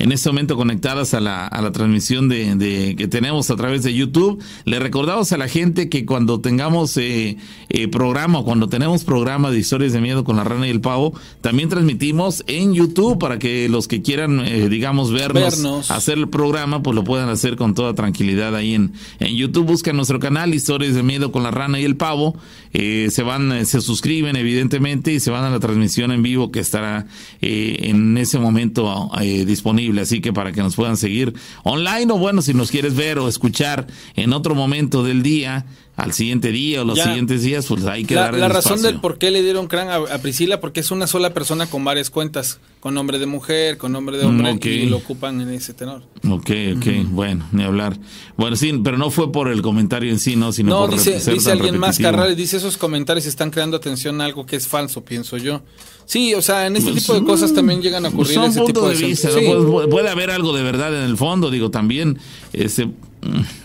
en 0.00 0.12
este 0.12 0.30
momento 0.30 0.56
conectadas 0.56 1.12
a 1.12 1.20
la, 1.20 1.46
a 1.46 1.60
la 1.60 1.72
transmisión 1.72 2.30
de, 2.30 2.94
que 2.96 3.06
tenemos 3.06 3.50
a 3.50 3.56
través 3.56 3.82
de 3.82 3.92
YouTube. 3.92 4.42
Le 4.64 4.78
recordamos 4.78 5.30
a 5.32 5.36
la 5.36 5.46
gente 5.46 5.90
que 5.90 6.06
cuando 6.06 6.40
tengamos 6.40 6.96
eh, 6.96 7.36
eh, 7.68 7.86
programa, 7.88 8.42
cuando 8.42 8.70
tenemos 8.70 9.04
programa 9.04 9.50
de 9.50 9.58
historias 9.58 9.92
de 9.92 10.00
miedo 10.00 10.24
con 10.24 10.36
la 10.36 10.44
rana 10.44 10.66
y 10.66 10.70
el 10.70 10.80
pavo, 10.80 11.12
también 11.42 11.68
transmitimos 11.68 12.42
en 12.46 12.72
YouTube 12.72 13.18
para 13.18 13.38
que 13.38 13.68
los 13.68 13.88
que 13.88 14.00
quieran, 14.00 14.40
eh, 14.40 14.70
digamos, 14.70 15.12
vernos, 15.12 15.90
hacer 15.90 16.16
el 16.16 16.30
programa, 16.30 16.82
pues 16.82 16.94
lo 16.94 17.04
puedan 17.04 17.28
hacer 17.28 17.56
con 17.56 17.74
toda 17.74 17.94
tranquilidad 17.94 18.56
ahí 18.56 18.74
en, 18.74 18.94
en 19.18 19.36
YouTube. 19.36 19.66
Buscan 19.66 19.96
nuestro 19.96 20.18
canal 20.18 20.54
Historias 20.54 20.94
de 20.94 21.02
Miedo 21.02 21.30
con 21.30 21.42
la 21.42 21.50
rana 21.50 21.78
y 21.78 21.84
el 21.84 21.96
pavo. 21.96 22.36
se 22.72 23.22
van, 23.22 23.66
se 23.66 23.82
suscriben 23.82 24.36
evidentemente 24.36 25.12
y 25.12 25.20
se 25.20 25.30
van 25.30 25.44
a 25.44 25.50
la 25.50 25.60
transmisión 25.60 26.10
en 26.10 26.22
vivo 26.22 26.50
que 26.50 26.60
estará 26.60 27.06
en 27.42 28.16
ese 28.16 28.38
momento 28.38 29.10
disponible 29.44 29.89
así 29.98 30.20
que 30.20 30.32
para 30.32 30.52
que 30.52 30.62
nos 30.62 30.76
puedan 30.76 30.96
seguir 30.96 31.34
online 31.64 32.12
o 32.12 32.18
bueno, 32.18 32.42
si 32.42 32.54
nos 32.54 32.70
quieres 32.70 32.94
ver 32.94 33.18
o 33.18 33.28
escuchar 33.28 33.86
en 34.14 34.32
otro 34.32 34.54
momento 34.54 35.02
del 35.02 35.22
día, 35.22 35.66
al 36.00 36.12
siguiente 36.14 36.50
día 36.50 36.80
o 36.80 36.84
los 36.84 36.98
siguientes 36.98 37.42
días, 37.42 37.66
pues 37.66 37.84
hay 37.84 38.04
que 38.04 38.14
la, 38.14 38.32
La 38.32 38.48
razón 38.48 38.80
del 38.80 39.00
por 39.00 39.18
qué 39.18 39.30
le 39.30 39.42
dieron 39.42 39.66
crán 39.66 39.88
a, 39.90 40.18
Priscila, 40.18 40.58
porque 40.58 40.80
es 40.80 40.90
una 40.90 41.06
sola 41.06 41.34
persona 41.34 41.66
con 41.66 41.84
varias 41.84 42.08
cuentas, 42.08 42.58
con 42.80 42.94
nombre 42.94 43.18
de 43.18 43.26
mujer, 43.26 43.76
con 43.76 43.92
nombre 43.92 44.16
de 44.16 44.24
hombre, 44.24 44.58
y 44.62 44.86
lo 44.86 44.96
ocupan 44.96 45.40
en 45.42 45.50
ese 45.50 45.74
tenor. 45.74 46.02
Ok, 46.28 46.50
ok, 46.76 46.86
bueno, 47.10 47.46
ni 47.52 47.64
hablar. 47.64 47.98
Bueno, 48.38 48.56
sí, 48.56 48.72
pero 48.82 48.96
no 48.96 49.10
fue 49.10 49.30
por 49.30 49.48
el 49.48 49.60
comentario 49.60 50.10
en 50.10 50.18
sí, 50.18 50.36
¿no? 50.36 50.52
Sino 50.52 50.70
no, 50.70 50.86
por 50.86 50.92
dice, 50.92 51.20
dice 51.30 51.52
alguien 51.52 51.78
más, 51.78 51.98
Carrales, 51.98 52.36
dice 52.36 52.56
esos 52.56 52.78
comentarios 52.78 53.26
están 53.26 53.50
creando 53.50 53.76
atención 53.76 54.20
a 54.22 54.24
algo 54.24 54.46
que 54.46 54.56
es 54.56 54.66
falso, 54.66 55.04
pienso 55.04 55.36
yo. 55.36 55.62
Sí, 56.06 56.34
o 56.34 56.42
sea, 56.42 56.66
en 56.66 56.76
este 56.76 56.92
tipo 56.92 57.14
de 57.14 57.22
cosas 57.22 57.52
también 57.52 57.82
llegan 57.82 58.06
a 58.06 58.08
ocurrir 58.08 58.34
son 58.34 58.50
ese 58.50 58.62
tipo 58.62 58.88
de, 58.88 58.96
vista, 58.96 59.28
puede, 59.28 59.86
puede, 59.86 60.08
haber 60.08 60.30
algo 60.30 60.52
de 60.52 60.62
verdad 60.62 60.96
en 60.96 61.08
el 61.08 61.16
fondo, 61.16 61.50
digo, 61.50 61.70
también, 61.70 62.18
Mm, 62.52 63.09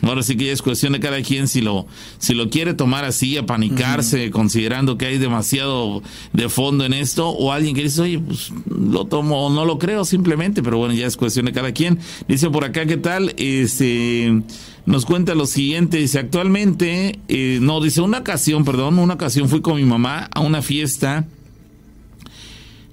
ahora 0.01 0.23
sí 0.23 0.35
que 0.35 0.45
ya 0.45 0.51
es 0.51 0.61
cuestión 0.61 0.93
de 0.93 0.99
cada 0.99 1.21
quien 1.21 1.47
si 1.47 1.61
lo, 1.61 1.87
si 2.17 2.33
lo 2.33 2.49
quiere 2.49 2.73
tomar 2.73 3.05
así, 3.05 3.37
apanicarse, 3.37 4.31
considerando 4.31 4.97
que 4.97 5.05
hay 5.05 5.17
demasiado 5.17 6.03
de 6.33 6.49
fondo 6.49 6.85
en 6.85 6.93
esto, 6.93 7.29
o 7.29 7.51
alguien 7.51 7.75
que 7.75 7.83
dice, 7.83 8.01
oye, 8.01 8.19
pues 8.19 8.51
lo 8.65 9.05
tomo 9.05 9.45
o 9.45 9.49
no 9.49 9.65
lo 9.65 9.79
creo 9.79 10.05
simplemente, 10.05 10.61
pero 10.63 10.77
bueno, 10.77 10.93
ya 10.93 11.07
es 11.07 11.17
cuestión 11.17 11.45
de 11.45 11.53
cada 11.53 11.71
quien. 11.71 11.99
Dice 12.27 12.49
por 12.49 12.65
acá, 12.65 12.85
¿qué 12.85 12.97
tal? 12.97 13.33
Este 13.37 14.33
nos 14.85 15.05
cuenta 15.05 15.33
lo 15.33 15.47
siguiente, 15.47 15.97
dice, 15.97 16.19
actualmente, 16.19 17.19
eh, 17.27 17.57
no, 17.61 17.81
dice, 17.81 18.01
una 18.01 18.19
ocasión, 18.19 18.63
perdón, 18.65 18.99
una 18.99 19.15
ocasión 19.15 19.49
fui 19.49 19.61
con 19.61 19.77
mi 19.77 19.83
mamá 19.83 20.29
a 20.31 20.41
una 20.41 20.61
fiesta, 20.61 21.25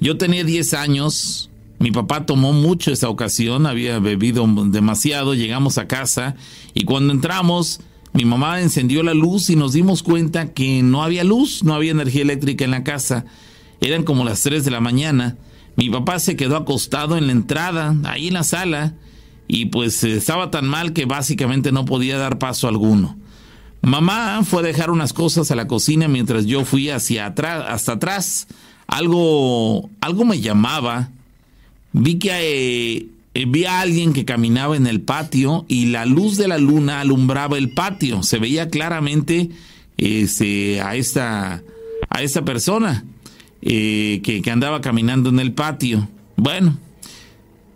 yo 0.00 0.16
tenía 0.16 0.42
10 0.42 0.74
años, 0.74 1.50
mi 1.82 1.90
papá 1.90 2.26
tomó 2.26 2.52
mucho 2.52 2.92
esa 2.92 3.08
ocasión, 3.08 3.66
había 3.66 3.98
bebido 3.98 4.46
demasiado, 4.66 5.34
llegamos 5.34 5.78
a 5.78 5.88
casa 5.88 6.36
y 6.74 6.84
cuando 6.84 7.12
entramos, 7.12 7.80
mi 8.12 8.24
mamá 8.24 8.60
encendió 8.60 9.02
la 9.02 9.14
luz 9.14 9.50
y 9.50 9.56
nos 9.56 9.72
dimos 9.72 10.04
cuenta 10.04 10.52
que 10.52 10.80
no 10.84 11.02
había 11.02 11.24
luz, 11.24 11.64
no 11.64 11.74
había 11.74 11.90
energía 11.90 12.22
eléctrica 12.22 12.64
en 12.64 12.70
la 12.70 12.84
casa. 12.84 13.24
Eran 13.80 14.04
como 14.04 14.24
las 14.24 14.42
3 14.42 14.64
de 14.64 14.70
la 14.70 14.78
mañana. 14.78 15.38
Mi 15.74 15.90
papá 15.90 16.20
se 16.20 16.36
quedó 16.36 16.56
acostado 16.56 17.16
en 17.16 17.26
la 17.26 17.32
entrada, 17.32 17.96
ahí 18.04 18.28
en 18.28 18.34
la 18.34 18.44
sala, 18.44 18.94
y 19.48 19.64
pues 19.66 20.04
estaba 20.04 20.52
tan 20.52 20.68
mal 20.68 20.92
que 20.92 21.04
básicamente 21.04 21.72
no 21.72 21.84
podía 21.84 22.16
dar 22.16 22.38
paso 22.38 22.68
alguno. 22.68 23.16
Mamá 23.80 24.42
fue 24.44 24.60
a 24.60 24.66
dejar 24.66 24.92
unas 24.92 25.12
cosas 25.12 25.50
a 25.50 25.56
la 25.56 25.66
cocina 25.66 26.06
mientras 26.06 26.46
yo 26.46 26.64
fui 26.64 26.90
hacia 26.90 27.26
atrás, 27.26 27.64
hasta 27.66 27.94
atrás. 27.94 28.46
Algo, 28.86 29.90
algo 30.00 30.24
me 30.24 30.40
llamaba 30.40 31.10
vi 31.92 32.18
que 32.18 32.30
eh, 32.30 33.06
eh, 33.34 33.46
vi 33.46 33.64
a 33.64 33.80
alguien 33.80 34.12
que 34.12 34.24
caminaba 34.24 34.76
en 34.76 34.86
el 34.86 35.00
patio 35.00 35.64
y 35.68 35.86
la 35.86 36.04
luz 36.06 36.36
de 36.36 36.48
la 36.48 36.58
luna 36.58 37.00
alumbraba 37.00 37.58
el 37.58 37.70
patio. 37.70 38.22
Se 38.22 38.38
veía 38.38 38.68
claramente 38.68 39.50
este, 39.96 40.80
a, 40.80 40.96
esta, 40.96 41.62
a 42.08 42.22
esta 42.22 42.44
persona 42.44 43.04
eh, 43.62 44.20
que, 44.22 44.42
que 44.42 44.50
andaba 44.50 44.80
caminando 44.80 45.30
en 45.30 45.40
el 45.40 45.52
patio. 45.52 46.08
Bueno, 46.36 46.78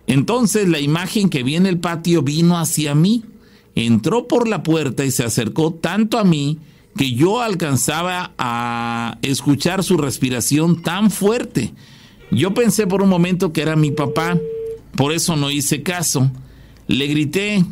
entonces 0.06 0.68
la 0.68 0.80
imagen 0.80 1.30
que 1.30 1.42
vi 1.42 1.56
en 1.56 1.66
el 1.66 1.78
patio 1.78 2.22
vino 2.22 2.58
hacia 2.58 2.94
mí, 2.94 3.24
entró 3.74 4.28
por 4.28 4.48
la 4.48 4.62
puerta 4.62 5.04
y 5.04 5.10
se 5.10 5.24
acercó 5.24 5.72
tanto 5.72 6.18
a 6.18 6.24
mí 6.24 6.58
que 6.96 7.12
yo 7.12 7.42
alcanzaba 7.42 8.32
a 8.38 9.18
escuchar 9.20 9.84
su 9.84 9.98
respiración 9.98 10.82
tan 10.82 11.10
fuerte 11.10 11.74
yo 12.30 12.54
pensé 12.54 12.86
por 12.86 13.02
un 13.02 13.08
momento 13.08 13.52
que 13.52 13.62
era 13.62 13.76
mi 13.76 13.90
papá, 13.90 14.38
por 14.94 15.12
eso 15.12 15.36
no 15.36 15.50
hice 15.50 15.82
caso. 15.82 16.30
Le 16.88 17.06
grité, 17.06 17.64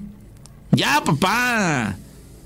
ya 0.73 1.03
papá. 1.05 1.97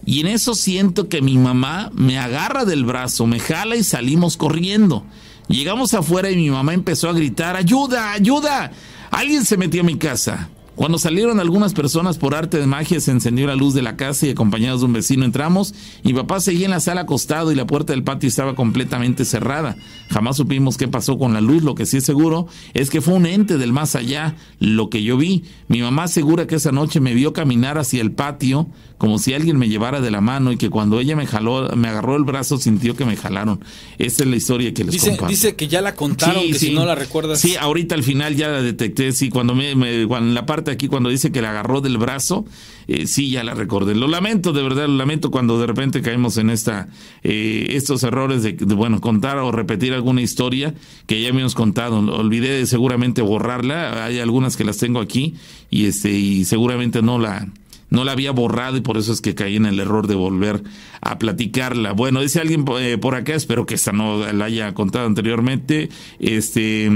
Y 0.05 0.21
en 0.21 0.29
eso 0.29 0.55
siento 0.55 1.09
que 1.09 1.21
mi 1.21 1.37
mamá 1.37 1.91
me 1.95 2.19
agarra 2.19 2.65
del 2.65 2.85
brazo, 2.85 3.27
me 3.27 3.41
jala 3.41 3.77
y 3.77 3.85
salimos 3.85 4.37
corriendo. 4.37 5.05
Llegamos 5.49 5.95
afuera 5.95 6.31
y 6.31 6.37
mi 6.37 6.51
mamá 6.51 6.75
empezó 6.75 7.09
a 7.09 7.13
gritar, 7.13 7.57
ayuda, 7.57 8.13
ayuda. 8.13 8.73
Alguien 9.11 9.45
se 9.45 9.57
metió 9.57 9.83
a 9.83 9.85
mi 9.85 9.97
casa. 9.97 10.49
Cuando 10.79 10.97
salieron 10.97 11.41
algunas 11.41 11.75
personas 11.75 12.19
por 12.19 12.37
arte 12.37 12.57
de 12.57 12.69
magia, 12.69 13.01
se 13.01 13.11
encendió 13.11 13.49
la 13.49 13.57
luz 13.57 13.75
de 13.75 13.83
la 13.83 13.97
casa 13.97 14.29
y 14.29 14.31
acompañados 14.31 14.79
de 14.79 14.87
un 14.87 14.93
vecino 14.93 15.25
entramos. 15.25 15.75
Mi 16.05 16.15
papá 16.15 16.39
seguía 16.39 16.67
en 16.67 16.71
la 16.71 16.79
sala 16.79 17.01
acostado 17.01 17.51
y 17.51 17.57
la 17.57 17.67
puerta 17.67 17.95
del 17.95 18.05
patio 18.05 18.29
estaba 18.29 18.55
completamente 18.55 19.25
cerrada. 19.25 19.75
Jamás 20.09 20.37
supimos 20.37 20.77
qué 20.77 20.87
pasó 20.87 21.19
con 21.19 21.35
la 21.35 21.41
luz. 21.41 21.65
Lo 21.65 21.75
que 21.75 21.85
sí 21.85 21.97
es 21.97 22.05
seguro 22.05 22.47
es 22.75 22.91
que 22.91 23.01
fue 23.01 23.15
un 23.15 23.27
ente 23.27 23.59
del 23.59 23.73
más 23.73 23.97
allá 23.97 24.37
lo 24.61 24.89
que 24.89 25.03
yo 25.03 25.17
vi. 25.17 25.43
Mi 25.67 25.83
mamá 25.83 26.05
asegura 26.05 26.47
que 26.47 26.55
esa 26.55 26.71
noche 26.71 27.01
me 27.01 27.13
vio 27.13 27.33
caminar 27.33 27.77
hacia 27.77 28.01
el 28.01 28.13
patio 28.13 28.69
como 28.99 29.19
si 29.19 29.33
alguien 29.33 29.57
me 29.57 29.69
llevara 29.69 30.01
de 30.01 30.11
la 30.11 30.21
mano 30.21 30.51
y 30.51 30.57
que 30.57 30.71
cuando 30.71 30.99
ella 30.99 31.15
me 31.15 31.27
jaló, 31.27 31.71
me 31.77 31.89
agarró 31.89 32.17
el 32.17 32.25
brazo, 32.25 32.59
sintió 32.59 32.97
que 32.97 33.05
me 33.05 33.17
jalaron. 33.17 33.61
Esa 33.97 34.25
es 34.25 34.29
la 34.29 34.37
historia 34.37 34.75
que 34.75 34.83
les 34.85 34.93
dice, 34.93 35.11
comparto. 35.11 35.31
Dice 35.31 35.55
que 35.55 35.69
ya 35.69 35.81
la 35.81 35.95
contaron, 35.95 36.43
que 36.45 36.59
si 36.59 36.75
no 36.75 36.85
la 36.85 36.97
recuerdas. 36.97 37.41
Sí, 37.41 37.55
ahorita 37.57 37.95
al 37.95 38.03
final 38.03 38.35
ya 38.35 38.49
la 38.49 38.61
detecté, 38.61 39.13
sí, 39.13 39.31
cuando 39.31 39.55
me, 39.55 39.71
en 39.71 40.35
la 40.35 40.47
parte 40.47 40.73
aquí 40.73 40.89
cuando 40.89 41.09
dice 41.11 41.31
que 41.31 41.41
la 41.41 41.51
agarró 41.51 41.81
del 41.81 41.97
brazo, 41.97 42.45
eh, 42.89 43.07
sí, 43.07 43.31
ya 43.31 43.45
la 43.45 43.55
recordé. 43.55 43.95
Lo 43.95 44.09
lamento, 44.09 44.53
de 44.53 44.63
verdad, 44.63 44.89
lo 44.89 44.97
lamento 44.97 45.31
cuando 45.31 45.61
de 45.61 45.67
repente 45.67 46.03
caemos 46.03 46.37
en 46.37 46.51
esta, 46.51 46.89
eh, 47.23 47.69
estos 47.71 48.03
errores 48.03 48.43
de, 48.43 48.53
bueno, 48.53 49.01
contar 49.01 49.39
o 49.39 49.53
repetir 49.53 49.95
alguna 49.95 50.23
historia 50.23 50.75
que 51.07 51.23
ya 51.23 51.33
me 51.33 51.41
hemos 51.41 51.55
contado. 51.55 51.99
Olvidé 51.99 52.67
seguramente 52.67 53.23
borrarla, 53.23 54.05
hay 54.05 54.19
algunas 54.19 54.57
que 54.57 54.65
las 54.65 54.79
tengo 54.79 55.01
aquí 55.01 55.35
y 55.71 55.87
este, 55.87 56.11
y 56.11 56.45
seguramente 56.45 57.01
no 57.03 57.19
la, 57.19 57.47
no 57.91 58.05
la 58.05 58.13
había 58.13 58.33
borrado 58.33 58.77
y 58.77 58.81
por 58.81 58.97
eso 58.97 59.13
es 59.13 59.21
que 59.21 59.35
caí 59.35 59.57
en 59.57 59.67
el 59.67 59.81
error 59.81 60.07
de 60.07 60.15
volver 60.15 60.63
a 61.01 61.19
platicarla. 61.19 61.93
Bueno, 61.93 62.21
dice 62.21 62.41
alguien 62.41 62.65
eh, 62.79 62.99
por 62.99 63.15
acá, 63.15 63.35
espero 63.35 63.67
que 63.67 63.75
esta 63.75 63.93
no 63.93 64.31
la 64.33 64.45
haya 64.45 64.75
contado 64.75 65.07
anteriormente. 65.07 65.89
Este. 66.19 66.91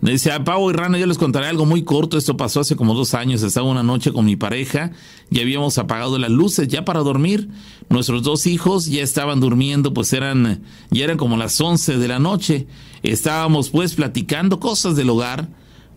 Me 0.00 0.12
dice, 0.12 0.30
a 0.30 0.44
Pavo 0.44 0.70
y 0.70 0.74
Rana, 0.74 0.98
yo 0.98 1.06
les 1.06 1.18
contaré 1.18 1.46
algo 1.46 1.66
muy 1.66 1.82
corto. 1.82 2.16
Esto 2.16 2.36
pasó 2.36 2.60
hace 2.60 2.76
como 2.76 2.94
dos 2.94 3.12
años. 3.14 3.42
Estaba 3.42 3.68
una 3.68 3.82
noche 3.82 4.12
con 4.12 4.24
mi 4.24 4.36
pareja 4.36 4.92
y 5.30 5.40
habíamos 5.40 5.78
apagado 5.78 6.16
las 6.18 6.30
luces 6.30 6.68
ya 6.68 6.84
para 6.84 7.00
dormir. 7.00 7.48
Nuestros 7.88 8.22
dos 8.22 8.46
hijos 8.46 8.86
ya 8.86 9.02
estaban 9.02 9.40
durmiendo, 9.40 9.92
pues 9.92 10.12
eran, 10.12 10.62
ya 10.90 11.04
eran 11.04 11.16
como 11.16 11.36
las 11.36 11.60
once 11.60 11.98
de 11.98 12.08
la 12.08 12.20
noche. 12.20 12.66
Estábamos 13.02 13.70
pues 13.70 13.94
platicando 13.94 14.60
cosas 14.60 14.94
del 14.94 15.10
hogar 15.10 15.48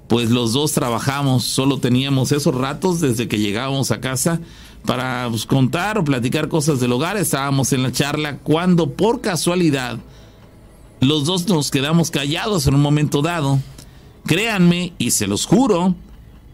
pues 0.07 0.29
los 0.29 0.53
dos 0.53 0.73
trabajamos, 0.73 1.43
solo 1.43 1.79
teníamos 1.79 2.31
esos 2.31 2.53
ratos 2.53 2.99
desde 2.99 3.27
que 3.27 3.39
llegábamos 3.39 3.91
a 3.91 4.01
casa 4.01 4.41
para 4.85 5.27
pues, 5.29 5.45
contar 5.45 5.97
o 5.97 6.03
platicar 6.03 6.49
cosas 6.49 6.79
del 6.79 6.91
hogar. 6.91 7.17
Estábamos 7.17 7.73
en 7.73 7.83
la 7.83 7.91
charla 7.91 8.37
cuando 8.37 8.91
por 8.91 9.21
casualidad 9.21 9.99
los 10.99 11.25
dos 11.25 11.47
nos 11.47 11.71
quedamos 11.71 12.11
callados 12.11 12.67
en 12.67 12.75
un 12.75 12.81
momento 12.81 13.21
dado. 13.21 13.59
Créanme, 14.25 14.93
y 14.97 15.11
se 15.11 15.27
los 15.27 15.45
juro, 15.45 15.95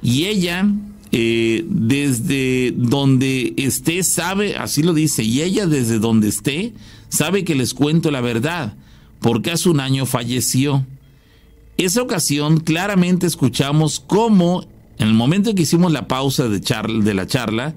y 0.02 0.26
ella 0.26 0.66
eh, 1.12 1.66
desde 1.68 2.72
donde 2.76 3.54
esté 3.58 4.04
sabe, 4.04 4.56
así 4.58 4.82
lo 4.82 4.94
dice, 4.94 5.24
y 5.24 5.42
ella 5.42 5.68
desde 5.68 6.00
donde 6.00 6.30
esté 6.30 6.74
sabe 7.10 7.44
que 7.44 7.56
les 7.56 7.74
cuento 7.74 8.10
la 8.10 8.22
verdad, 8.22 8.76
porque 9.20 9.52
hace 9.52 9.70
un 9.70 9.80
año 9.80 10.06
falleció 10.06 10.86
esa 11.86 12.02
ocasión 12.02 12.60
claramente 12.60 13.28
escuchamos 13.28 14.00
cómo 14.00 14.64
en 14.98 15.08
el 15.08 15.14
momento 15.14 15.50
en 15.50 15.56
que 15.56 15.64
hicimos 15.64 15.92
la 15.92 16.08
pausa 16.08 16.50
de, 16.50 16.60
de 16.60 17.14
la 17.14 17.26
charla, 17.26 17.74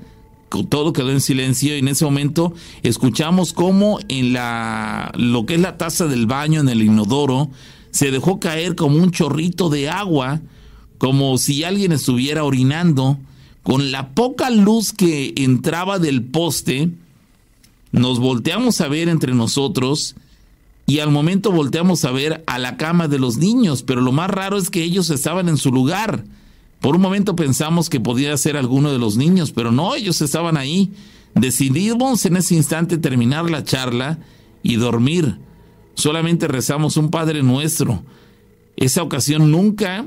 todo 0.68 0.92
quedó 0.92 1.10
en 1.10 1.20
silencio 1.20 1.74
y 1.74 1.78
en 1.78 1.88
ese 1.88 2.04
momento 2.04 2.52
escuchamos 2.82 3.52
cómo 3.52 4.00
en 4.08 4.32
la 4.34 5.12
lo 5.16 5.46
que 5.46 5.54
es 5.54 5.60
la 5.60 5.78
taza 5.78 6.06
del 6.06 6.26
baño 6.26 6.60
en 6.60 6.68
el 6.68 6.82
inodoro 6.82 7.48
se 7.90 8.10
dejó 8.10 8.40
caer 8.40 8.74
como 8.74 8.96
un 8.96 9.10
chorrito 9.10 9.70
de 9.70 9.88
agua, 9.88 10.40
como 10.98 11.38
si 11.38 11.62
alguien 11.62 11.92
estuviera 11.92 12.44
orinando, 12.44 13.18
con 13.62 13.92
la 13.92 14.10
poca 14.10 14.50
luz 14.50 14.92
que 14.92 15.34
entraba 15.36 15.98
del 15.98 16.22
poste, 16.22 16.90
nos 17.92 18.18
volteamos 18.18 18.80
a 18.80 18.88
ver 18.88 19.08
entre 19.08 19.34
nosotros 19.34 20.16
y 20.86 20.98
al 20.98 21.10
momento 21.10 21.52
volteamos 21.52 22.04
a 22.04 22.10
ver 22.10 22.42
a 22.46 22.58
la 22.58 22.76
cama 22.76 23.08
de 23.08 23.18
los 23.18 23.36
niños, 23.36 23.82
pero 23.82 24.00
lo 24.00 24.12
más 24.12 24.30
raro 24.30 24.56
es 24.56 24.68
que 24.68 24.82
ellos 24.82 25.10
estaban 25.10 25.48
en 25.48 25.56
su 25.56 25.72
lugar. 25.72 26.24
Por 26.80 26.96
un 26.96 27.02
momento 27.02 27.36
pensamos 27.36 27.88
que 27.88 28.00
podía 28.00 28.36
ser 28.36 28.56
alguno 28.56 28.90
de 28.90 28.98
los 28.98 29.16
niños, 29.16 29.52
pero 29.52 29.70
no, 29.70 29.94
ellos 29.94 30.20
estaban 30.20 30.56
ahí. 30.56 30.92
Decidimos 31.34 32.26
en 32.26 32.36
ese 32.36 32.56
instante 32.56 32.98
terminar 32.98 33.48
la 33.48 33.62
charla 33.62 34.18
y 34.62 34.76
dormir. 34.76 35.38
Solamente 35.94 36.48
rezamos 36.48 36.96
un 36.96 37.10
Padre 37.10 37.42
nuestro. 37.42 38.02
Esa 38.76 39.02
ocasión 39.02 39.52
nunca, 39.52 40.06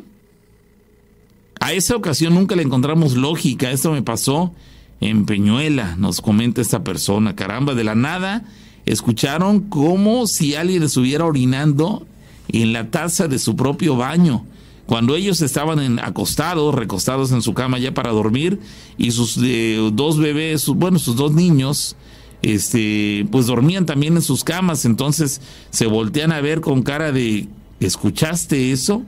a 1.62 1.72
esa 1.72 1.96
ocasión 1.96 2.36
nunca 2.36 2.56
le 2.56 2.64
encontramos 2.64 3.16
lógica. 3.16 3.72
Esto 3.72 3.94
me 3.94 4.02
pasó 4.02 4.54
en 5.00 5.26
Peñuela, 5.26 5.96
nos 5.96 6.20
comenta 6.20 6.62
esta 6.62 6.84
persona. 6.84 7.36
Caramba, 7.36 7.74
de 7.74 7.86
la 7.86 7.96
nada 7.96 8.44
escucharon 8.86 9.62
como 9.62 10.28
si 10.28 10.56
alguien 10.56 10.84
estuviera 10.84 11.26
orinando 11.26 12.06
en 12.50 12.74
la 12.74 12.90
taza 12.92 13.28
de 13.28 13.40
su 13.40 13.56
propio 13.56 13.96
baño. 13.96 14.46
Cuando 14.86 15.16
ellos 15.16 15.42
estaban 15.42 16.00
acostados, 16.00 16.76
recostados 16.76 17.32
en 17.32 17.42
su 17.42 17.54
cama 17.54 17.80
ya 17.80 17.94
para 17.94 18.12
dormir, 18.12 18.60
y 18.98 19.12
sus 19.12 19.40
eh, 19.44 19.90
dos 19.94 20.20
bebés, 20.20 20.68
bueno, 20.68 21.00
sus 21.00 21.16
dos 21.16 21.34
niños, 21.34 21.96
este, 22.44 23.28
pues 23.32 23.48
dormían 23.48 23.88
también 23.88 24.16
en 24.16 24.22
sus 24.22 24.44
camas, 24.44 24.86
entonces 24.86 25.42
se 25.72 25.88
voltean 25.88 26.32
a 26.32 26.42
ver 26.42 26.62
con 26.62 26.84
cara 26.84 27.12
de, 27.12 27.48
¿escuchaste 27.80 28.72
eso? 28.72 29.02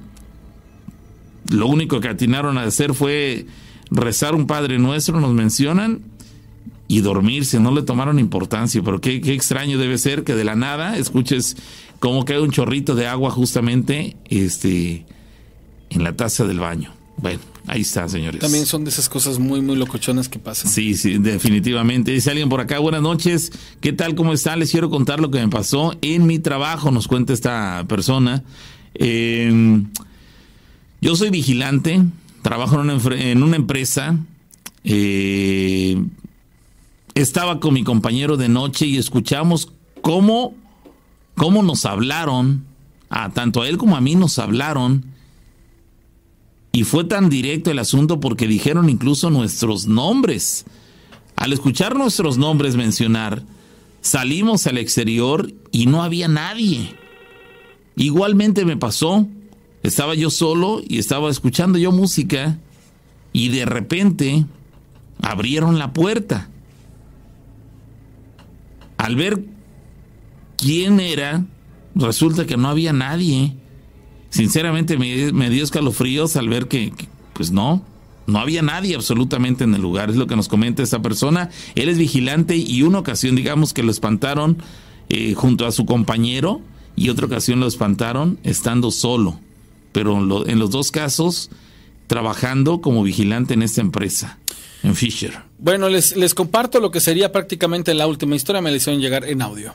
Lo 1.52 1.68
único 1.68 2.00
que 2.00 2.10
atinaron 2.10 2.58
a 2.58 2.64
hacer 2.64 2.96
fue 2.96 3.46
rezar 3.92 4.34
un 4.34 4.48
Padre 4.48 4.80
Nuestro, 4.80 5.20
nos 5.22 5.34
mencionan, 5.34 6.02
y 6.88 7.02
dormirse, 7.02 7.60
no 7.60 7.72
le 7.72 7.82
tomaron 7.82 8.20
importancia, 8.20 8.82
pero 8.84 9.02
qué, 9.02 9.20
qué 9.22 9.34
extraño 9.34 9.78
debe 9.78 9.98
ser 9.98 10.24
que 10.24 10.36
de 10.36 10.44
la 10.44 10.56
nada 10.56 10.98
escuches 10.98 11.58
que 12.26 12.34
hay 12.34 12.40
un 12.40 12.52
chorrito 12.52 12.96
de 12.96 13.08
agua 13.08 13.32
justamente 13.32 14.16
este, 14.30 15.06
en 15.90 16.04
la 16.04 16.16
taza 16.16 16.46
del 16.46 16.60
baño. 16.60 16.94
Bueno, 17.18 17.40
ahí 17.66 17.82
está, 17.82 18.08
señores. 18.08 18.40
También 18.40 18.66
son 18.66 18.84
de 18.84 18.92
esas 18.92 19.10
cosas 19.10 19.40
muy, 19.40 19.62
muy 19.62 19.76
locochonas 19.76 20.30
que 20.30 20.38
pasan. 20.38 20.72
Sí, 20.72 20.96
sí, 20.96 21.18
definitivamente. 21.18 22.12
Dice 22.12 22.30
alguien 22.30 22.50
por 22.50 22.62
acá, 22.62 22.78
buenas 22.80 23.02
noches. 23.02 23.52
¿Qué 23.82 23.94
tal? 23.94 24.14
¿Cómo 24.14 24.34
está? 24.34 24.56
Les 24.56 24.72
quiero 24.72 24.90
contar 24.90 25.20
lo 25.20 25.32
que 25.32 25.40
me 25.40 25.50
pasó 25.50 25.96
en 26.02 26.28
mi 26.28 26.38
trabajo, 26.38 26.92
nos 26.92 27.08
cuenta 27.08 27.34
esta 27.34 27.86
persona. 27.88 28.44
Eh, 28.94 29.82
yo 31.02 31.16
soy 31.16 31.32
vigilante, 31.32 32.04
trabajo 32.44 32.80
en 32.80 32.90
una, 32.92 33.16
en 33.16 33.42
una 33.42 33.56
empresa. 33.56 34.18
Eh, 34.84 36.00
estaba 37.22 37.60
con 37.60 37.74
mi 37.74 37.84
compañero 37.84 38.38
de 38.38 38.48
noche 38.48 38.86
y 38.86 38.98
escuchamos 38.98 39.74
cómo, 40.02 40.54
cómo 41.36 41.64
nos 41.64 41.86
hablaron, 41.86 42.66
a 43.10 43.32
tanto 43.32 43.64
a 43.64 43.70
él 43.70 43.78
como 43.78 43.96
a 43.96 44.02
mí 44.02 44.16
nos 44.16 44.38
hablaron, 44.38 45.06
y 46.72 46.84
fue 46.84 47.06
tan 47.06 47.30
directo 47.30 47.72
el 47.72 47.80
asunto 47.80 48.20
porque 48.20 48.48
dijeron 48.48 48.88
incluso 48.88 49.32
nuestros 49.32 49.88
nombres. 49.88 50.66
Al 51.36 51.54
escuchar 51.54 51.96
nuestros 51.96 52.38
nombres 52.38 52.76
mencionar, 52.76 53.42
salimos 54.02 54.68
al 54.68 54.78
exterior 54.78 55.52
y 55.72 55.88
no 55.88 56.04
había 56.04 56.28
nadie. 56.28 56.96
Igualmente 57.96 58.64
me 58.64 58.78
pasó, 58.78 59.28
estaba 59.82 60.14
yo 60.14 60.30
solo 60.30 60.84
y 60.88 61.00
estaba 61.00 61.32
escuchando 61.32 61.80
yo 61.80 61.92
música 61.92 62.60
y 63.34 63.50
de 63.50 63.66
repente 63.66 64.46
abrieron 65.24 65.80
la 65.80 65.94
puerta 65.94 66.50
al 68.98 69.16
ver 69.16 69.44
quién 70.58 71.00
era, 71.00 71.46
resulta 71.96 72.46
que 72.46 72.58
no 72.58 72.68
había 72.68 72.94
nadie. 72.94 73.56
Sinceramente 74.30 74.98
me, 74.98 75.50
dio 75.50 75.64
escalofríos 75.64 76.36
al 76.36 76.50
ver 76.50 76.68
que, 76.68 76.94
pues 77.34 77.52
no, 77.52 77.86
no 78.26 78.40
había 78.40 78.62
nadie 78.62 78.96
absolutamente 78.96 79.64
en 79.64 79.74
el 79.74 79.82
lugar. 79.82 80.10
Es 80.10 80.16
lo 80.16 80.28
que 80.28 80.36
nos 80.36 80.48
comenta 80.48 80.84
esta 80.84 81.02
persona. 81.02 81.50
Él 81.76 81.90
es 81.90 81.98
vigilante 81.98 82.58
y 82.58 82.84
una 82.84 83.00
ocasión, 83.00 83.36
digamos, 83.36 83.74
que 83.74 83.84
lo 83.84 83.92
espantaron 83.92 84.58
eh, 85.10 85.34
junto 85.36 85.66
a 85.66 85.72
su 85.72 85.86
compañero 85.86 86.62
y 86.96 87.10
otra 87.10 87.28
ocasión 87.28 87.60
lo 87.60 87.68
espantaron 87.68 88.40
estando 88.44 88.92
solo. 88.92 89.40
Pero 89.94 90.46
en 90.46 90.60
los 90.60 90.72
dos 90.72 90.92
casos, 90.92 91.50
trabajando 92.08 92.82
como 92.82 93.04
vigilante 93.04 93.54
en 93.54 93.64
esta 93.64 93.82
empresa, 93.82 94.38
en 94.88 94.96
Fisher. 94.96 95.34
Bueno, 95.60 95.90
les, 95.90 96.16
les 96.16 96.34
comparto 96.34 96.80
lo 96.80 96.92
que 96.92 97.00
sería 97.00 97.32
prácticamente 97.32 97.94
la 97.94 98.08
última 98.08 98.36
historia, 98.36 98.62
me 98.62 98.72
la 98.72 98.78
hicieron 98.78 99.02
llegar 99.02 99.26
en 99.26 99.42
audio. 99.42 99.74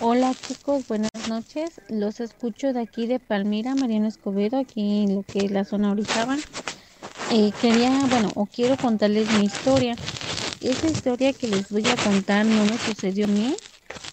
Hola 0.00 0.34
chicos, 0.46 0.88
buenas 0.88 1.10
noches. 1.28 1.80
Los 1.90 2.20
escucho 2.20 2.72
de 2.72 2.80
aquí 2.80 3.06
de 3.06 3.18
Palmira, 3.18 3.74
Mariano 3.74 4.08
Escobedo, 4.08 4.58
aquí 4.58 5.02
en 5.02 5.16
lo 5.16 5.22
que 5.24 5.40
es 5.44 5.50
la 5.50 5.64
zona 5.64 5.90
Orizaban. 5.90 6.40
Eh, 7.32 7.52
quería, 7.60 7.90
bueno, 8.08 8.30
o 8.34 8.46
quiero 8.46 8.76
contarles 8.76 9.30
mi 9.38 9.44
historia. 9.44 9.94
Esa 10.62 10.88
historia 10.88 11.32
que 11.32 11.48
les 11.48 11.68
voy 11.70 11.86
a 11.86 11.96
contar 11.96 12.46
no 12.46 12.64
me 12.64 12.78
sucedió 12.78 13.26
a 13.26 13.28
mí. 13.28 13.54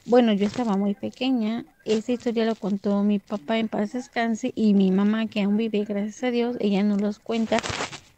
Bueno, 0.05 0.33
yo 0.33 0.45
estaba 0.45 0.75
muy 0.75 0.93
pequeña. 0.93 1.65
Esa 1.85 2.11
historia 2.11 2.45
lo 2.45 2.55
contó 2.55 3.03
mi 3.03 3.19
papá 3.19 3.57
en 3.57 3.67
paz 3.69 3.93
descanse 3.93 4.51
y 4.55 4.73
mi 4.73 4.91
mamá 4.91 5.27
que 5.27 5.41
aún 5.41 5.57
vive, 5.57 5.85
gracias 5.85 6.23
a 6.23 6.31
Dios. 6.31 6.57
Ella 6.59 6.83
no 6.83 6.97
los 6.97 7.19
cuenta 7.19 7.59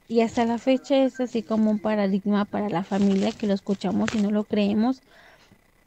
y 0.10 0.22
hasta 0.22 0.44
la 0.44 0.57
fecha 0.57 1.03
es 1.03 1.19
así 1.19 1.44
como 1.44 1.69
un 1.69 1.77
paradigma 1.80 2.44
para 2.44 2.68
la 2.68 2.84
familia 2.84 3.31
que 3.31 3.45
lo 3.45 3.53
escuchamos 3.53 4.10
y 4.15 4.18
no 4.18 4.31
lo 4.31 4.44
creemos. 4.44 5.03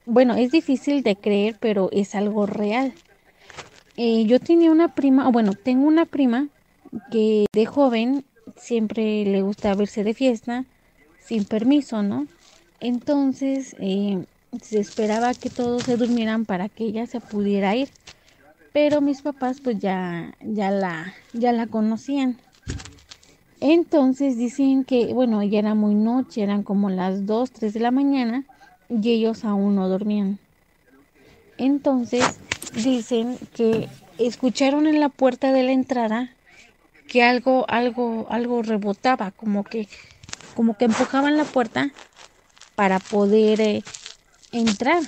Bueno, 0.06 0.34
es 0.34 0.52
difícil 0.52 1.02
de 1.02 1.16
creer, 1.16 1.56
pero 1.60 1.90
es 1.90 2.14
algo 2.14 2.46
real. 2.46 2.94
Eh, 3.96 4.24
yo 4.26 4.38
tenía 4.38 4.70
una 4.70 4.94
prima, 4.94 5.28
o 5.28 5.32
bueno, 5.32 5.54
tengo 5.54 5.88
una 5.88 6.06
prima 6.06 6.48
que 7.10 7.46
de 7.52 7.66
joven 7.66 8.24
siempre 8.56 9.24
le 9.24 9.42
gusta 9.42 9.74
verse 9.74 10.04
de 10.04 10.14
fiesta 10.14 10.64
sin 11.18 11.44
permiso, 11.44 12.04
¿no? 12.04 12.28
Entonces 12.80 13.74
eh, 13.80 14.24
se 14.60 14.78
esperaba 14.78 15.34
que 15.34 15.50
todos 15.50 15.84
se 15.84 15.96
durmieran 15.96 16.46
para 16.46 16.68
que 16.68 16.84
ella 16.84 17.06
se 17.06 17.20
pudiera 17.20 17.74
ir, 17.74 17.88
pero 18.72 19.00
mis 19.00 19.22
papás 19.22 19.60
pues 19.60 19.78
ya 19.80 20.34
ya 20.44 20.70
la 20.70 21.12
ya 21.32 21.52
la 21.52 21.66
conocían. 21.66 22.38
Entonces 23.64 24.36
dicen 24.36 24.82
que, 24.82 25.14
bueno, 25.14 25.40
ya 25.44 25.60
era 25.60 25.76
muy 25.76 25.94
noche, 25.94 26.42
eran 26.42 26.64
como 26.64 26.90
las 26.90 27.26
2, 27.26 27.52
3 27.52 27.72
de 27.72 27.78
la 27.78 27.92
mañana 27.92 28.44
y 28.88 29.08
ellos 29.08 29.44
aún 29.44 29.76
no 29.76 29.88
dormían. 29.88 30.40
Entonces 31.58 32.40
dicen 32.74 33.38
que 33.54 33.88
escucharon 34.18 34.88
en 34.88 34.98
la 34.98 35.10
puerta 35.10 35.52
de 35.52 35.62
la 35.62 35.70
entrada 35.70 36.30
que 37.06 37.22
algo, 37.22 37.64
algo, 37.68 38.26
algo 38.30 38.64
rebotaba, 38.64 39.30
como 39.30 39.62
que, 39.62 39.86
como 40.56 40.76
que 40.76 40.86
empujaban 40.86 41.36
la 41.36 41.44
puerta 41.44 41.92
para 42.74 42.98
poder 42.98 43.60
eh, 43.60 43.84
entrar. 44.50 45.04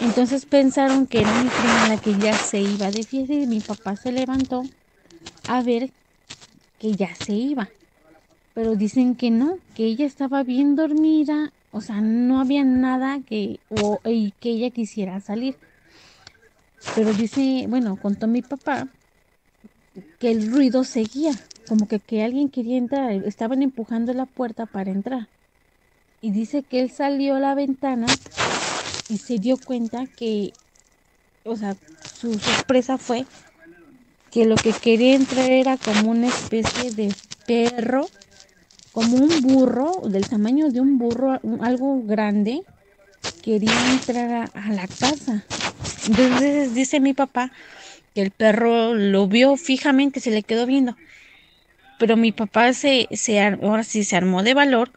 Entonces 0.00 0.46
pensaron 0.46 1.06
que 1.06 1.20
era 1.20 1.42
mi 1.42 1.50
prima 1.50 1.88
la 1.88 1.98
que 1.98 2.16
ya 2.16 2.32
se 2.32 2.62
iba 2.62 2.90
de 2.90 3.04
fiesta 3.04 3.34
y 3.34 3.46
mi 3.46 3.60
papá 3.60 3.94
se 3.94 4.10
levantó 4.10 4.62
a 5.46 5.60
ver 5.60 5.90
que 6.78 6.92
ya 6.92 7.14
se 7.14 7.32
iba. 7.32 7.68
Pero 8.54 8.74
dicen 8.76 9.14
que 9.14 9.30
no, 9.30 9.58
que 9.74 9.84
ella 9.84 10.06
estaba 10.06 10.42
bien 10.42 10.74
dormida, 10.74 11.52
o 11.70 11.80
sea, 11.80 12.00
no 12.00 12.40
había 12.40 12.64
nada 12.64 13.20
que, 13.26 13.60
o, 13.68 14.00
que 14.02 14.50
ella 14.50 14.70
quisiera 14.70 15.20
salir. 15.20 15.56
Pero 16.94 17.12
dice, 17.12 17.66
bueno, 17.68 17.96
contó 17.96 18.26
mi 18.26 18.42
papá 18.42 18.88
que 20.18 20.30
el 20.30 20.50
ruido 20.50 20.84
seguía, 20.84 21.32
como 21.68 21.86
que, 21.86 21.98
que 21.98 22.24
alguien 22.24 22.48
quería 22.48 22.78
entrar, 22.78 23.12
estaban 23.12 23.62
empujando 23.62 24.12
la 24.12 24.26
puerta 24.26 24.66
para 24.66 24.90
entrar. 24.90 25.28
Y 26.20 26.30
dice 26.32 26.62
que 26.62 26.80
él 26.80 26.90
salió 26.90 27.36
a 27.36 27.40
la 27.40 27.54
ventana 27.54 28.06
y 29.08 29.18
se 29.18 29.38
dio 29.38 29.56
cuenta 29.56 30.06
que, 30.06 30.52
o 31.44 31.56
sea, 31.56 31.76
su 32.14 32.34
sorpresa 32.38 32.98
fue 32.98 33.24
que 34.30 34.44
lo 34.44 34.56
que 34.56 34.72
quería 34.72 35.14
entrar 35.14 35.50
era 35.50 35.76
como 35.76 36.10
una 36.10 36.28
especie 36.28 36.90
de 36.90 37.14
perro, 37.46 38.08
como 38.92 39.16
un 39.16 39.40
burro, 39.42 40.02
del 40.08 40.28
tamaño 40.28 40.70
de 40.70 40.80
un 40.80 40.98
burro, 40.98 41.40
algo 41.60 42.02
grande, 42.02 42.62
quería 43.42 43.72
entrar 43.92 44.50
a, 44.54 44.72
la 44.72 44.86
casa. 44.86 45.44
Entonces 46.06 46.74
dice 46.74 47.00
mi 47.00 47.14
papá 47.14 47.50
que 48.14 48.22
el 48.22 48.30
perro 48.30 48.94
lo 48.94 49.26
vio 49.28 49.56
fijamente, 49.56 50.20
se 50.20 50.30
le 50.30 50.42
quedó 50.42 50.66
viendo. 50.66 50.96
Pero 51.98 52.16
mi 52.16 52.32
papá 52.32 52.72
se, 52.72 53.08
se 53.12 53.40
ahora 53.40 53.82
sí 53.82 54.04
se 54.04 54.16
armó 54.16 54.42
de 54.42 54.54
valor 54.54 54.90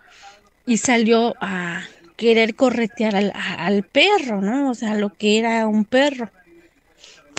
y 0.65 0.77
salió 0.77 1.35
a 1.41 1.83
querer 2.15 2.55
corretear 2.55 3.15
al, 3.15 3.33
al 3.35 3.83
perro, 3.83 4.41
¿no? 4.41 4.69
O 4.69 4.75
sea, 4.75 4.95
lo 4.95 5.13
que 5.13 5.39
era 5.39 5.67
un 5.67 5.85
perro. 5.85 6.29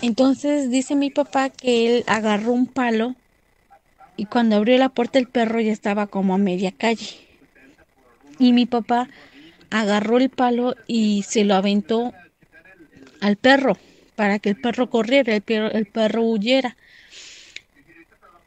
Entonces 0.03 0.69
dice 0.69 0.97
mi 0.97 1.11
papá 1.11 1.49
que 1.49 1.87
él 1.99 2.05
agarró 2.09 2.53
un 2.53 2.66
palo 2.66 3.15
y 4.16 4.27
cuando 4.27 4.57
abrió 4.57 4.77
la 4.77 4.89
puerta 4.89 5.20
el 5.20 5.29
perro 5.29 5.61
ya 5.61 5.70
estaba 5.70 6.09
como 6.09 6.35
a 6.35 6.39
media 6.39 6.73
calle. 6.73 7.16
Y 8.41 8.53
mi 8.53 8.66
papá 8.66 9.09
agarró 9.70 10.19
el 10.19 10.29
palo 10.29 10.74
y 10.89 11.23
se 11.23 11.45
lo 11.45 11.55
aventó 11.55 12.12
al 13.20 13.37
perro 13.37 13.79
para 14.16 14.41
que 14.41 14.51
el 14.51 14.61
perro 14.61 14.91
corriera, 14.91 15.37
el 15.37 15.43
perro, 15.43 15.70
el 15.70 15.87
perro 15.87 16.23
huyera. 16.23 16.77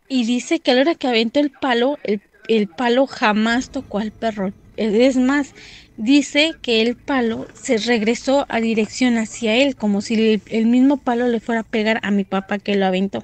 Y 0.09 0.25
dice 0.25 0.59
que 0.59 0.71
a 0.71 0.73
la 0.75 0.81
hora 0.81 0.95
que 0.95 1.07
aventó 1.07 1.39
el 1.39 1.51
palo, 1.51 1.97
el, 2.03 2.21
el 2.49 2.67
palo 2.67 3.07
jamás 3.07 3.69
tocó 3.69 3.99
al 3.99 4.11
perro. 4.11 4.51
Es 4.75 5.15
más, 5.15 5.53
dice 5.97 6.53
que 6.61 6.81
el 6.81 6.95
palo 6.95 7.47
se 7.53 7.77
regresó 7.77 8.45
a 8.49 8.59
dirección 8.59 9.17
hacia 9.17 9.55
él, 9.55 9.75
como 9.75 10.01
si 10.01 10.41
el, 10.49 10.65
mismo 10.65 10.97
palo 10.97 11.27
le 11.27 11.39
fuera 11.39 11.61
a 11.61 11.63
pegar 11.63 11.99
a 12.03 12.11
mi 12.11 12.23
papá 12.23 12.59
que 12.59 12.75
lo 12.75 12.85
aventó. 12.85 13.23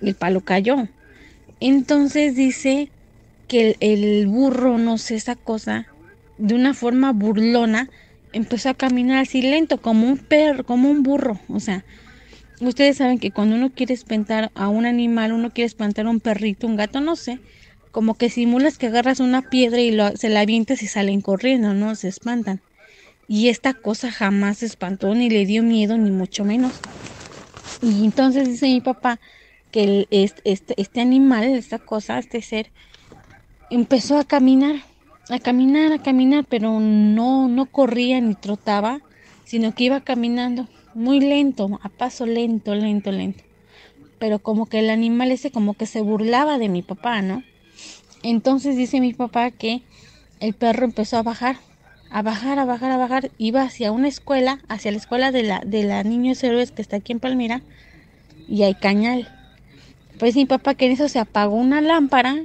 El 0.00 0.14
palo 0.14 0.40
cayó. 0.40 0.88
Entonces 1.60 2.34
dice 2.34 2.90
que 3.48 3.76
el, 3.80 4.20
el 4.20 4.26
burro, 4.26 4.78
no 4.78 4.98
sé, 4.98 5.16
esa 5.16 5.36
cosa, 5.36 5.86
de 6.38 6.54
una 6.54 6.74
forma 6.74 7.12
burlona, 7.12 7.90
empezó 8.32 8.70
a 8.70 8.74
caminar 8.74 9.18
así 9.18 9.42
lento, 9.42 9.80
como 9.80 10.06
un 10.06 10.18
perro, 10.18 10.64
como 10.64 10.90
un 10.90 11.02
burro. 11.02 11.38
O 11.48 11.60
sea, 11.60 11.84
ustedes 12.60 12.96
saben 12.96 13.18
que 13.18 13.30
cuando 13.30 13.56
uno 13.56 13.70
quiere 13.70 13.94
espantar 13.94 14.50
a 14.54 14.68
un 14.68 14.86
animal, 14.86 15.32
uno 15.32 15.50
quiere 15.50 15.66
espantar 15.66 16.06
a 16.06 16.10
un 16.10 16.20
perrito, 16.20 16.66
un 16.66 16.76
gato, 16.76 17.00
no 17.00 17.16
sé, 17.16 17.38
como 17.90 18.14
que 18.14 18.30
simulas 18.30 18.78
que 18.78 18.86
agarras 18.86 19.20
una 19.20 19.42
piedra 19.42 19.80
y 19.80 19.90
lo, 19.90 20.16
se 20.16 20.28
la 20.28 20.40
avientas 20.40 20.82
y 20.82 20.86
salen 20.86 21.20
corriendo, 21.20 21.74
¿no? 21.74 21.94
Se 21.94 22.08
espantan. 22.08 22.60
Y 23.28 23.48
esta 23.48 23.74
cosa 23.74 24.10
jamás 24.10 24.58
se 24.58 24.66
espantó, 24.66 25.14
ni 25.14 25.30
le 25.30 25.46
dio 25.46 25.62
miedo, 25.62 25.96
ni 25.96 26.10
mucho 26.10 26.44
menos. 26.44 26.72
Y 27.82 28.04
entonces 28.04 28.48
dice 28.48 28.66
mi 28.66 28.80
papá 28.80 29.20
que 29.70 30.06
este, 30.10 30.42
este, 30.44 30.74
este 30.76 31.00
animal, 31.00 31.44
esta 31.44 31.78
cosa, 31.78 32.18
este 32.18 32.42
ser, 32.42 32.70
empezó 33.70 34.18
a 34.18 34.24
caminar, 34.24 34.76
a 35.28 35.38
caminar, 35.38 35.92
a 35.92 36.02
caminar, 36.02 36.44
pero 36.48 36.80
no, 36.80 37.48
no 37.48 37.66
corría 37.66 38.20
ni 38.20 38.34
trotaba, 38.34 39.00
sino 39.44 39.74
que 39.74 39.84
iba 39.84 40.00
caminando 40.00 40.68
muy 40.94 41.20
lento, 41.20 41.78
a 41.82 41.88
paso 41.88 42.26
lento, 42.26 42.74
lento, 42.74 43.12
lento. 43.12 43.44
Pero 44.18 44.38
como 44.40 44.66
que 44.66 44.80
el 44.80 44.90
animal 44.90 45.30
ese 45.30 45.50
como 45.50 45.74
que 45.74 45.86
se 45.86 46.00
burlaba 46.00 46.58
de 46.58 46.68
mi 46.68 46.82
papá, 46.82 47.22
¿no? 47.22 47.42
Entonces 48.22 48.76
dice 48.76 49.00
mi 49.00 49.14
papá 49.14 49.50
que 49.50 49.82
el 50.40 50.54
perro 50.54 50.84
empezó 50.84 51.16
a 51.16 51.22
bajar, 51.22 51.56
a 52.10 52.22
bajar, 52.22 52.58
a 52.58 52.64
bajar, 52.64 52.90
a 52.90 52.96
bajar, 52.96 53.30
iba 53.38 53.62
hacia 53.62 53.92
una 53.92 54.08
escuela, 54.08 54.60
hacia 54.68 54.90
la 54.90 54.98
escuela 54.98 55.32
de 55.32 55.42
la, 55.42 55.60
de 55.64 55.84
la 55.84 56.02
Niños 56.02 56.42
Héroes 56.42 56.70
que 56.72 56.82
está 56.82 56.96
aquí 56.96 57.12
en 57.12 57.20
Palmira, 57.20 57.62
y 58.48 58.64
hay 58.64 58.74
cañal. 58.74 59.28
Pues 60.18 60.34
mi 60.36 60.44
papá 60.44 60.74
que 60.74 60.86
en 60.86 60.92
eso 60.92 61.08
se 61.08 61.18
apagó 61.18 61.54
una 61.54 61.80
lámpara 61.80 62.42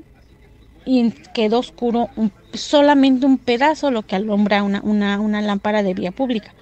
y 0.85 1.11
quedó 1.33 1.59
oscuro 1.59 2.09
solamente 2.53 3.25
un 3.25 3.37
pedazo, 3.37 3.91
lo 3.91 4.03
que 4.03 4.15
alumbra 4.15 4.63
una, 4.63 4.81
una, 4.81 5.19
una 5.19 5.41
lámpara 5.41 5.83
de 5.83 5.93
vía 5.93 6.11
pública. 6.11 6.53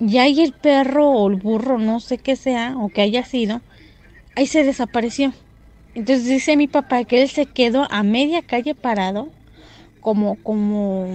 Y 0.00 0.18
ahí 0.18 0.40
el 0.40 0.52
perro 0.52 1.10
o 1.10 1.28
el 1.28 1.36
burro, 1.36 1.78
no 1.78 2.00
sé 2.00 2.18
qué 2.18 2.34
sea 2.34 2.76
o 2.76 2.88
que 2.88 3.02
haya 3.02 3.24
sido, 3.24 3.60
ahí 4.34 4.46
se 4.46 4.64
desapareció. 4.64 5.32
Entonces 5.96 6.26
dice 6.26 6.58
mi 6.58 6.66
papá 6.66 7.04
que 7.04 7.22
él 7.22 7.28
se 7.30 7.46
quedó 7.46 7.88
a 7.90 8.02
media 8.02 8.42
calle 8.42 8.74
parado, 8.74 9.30
como, 10.02 10.36
como, 10.42 11.08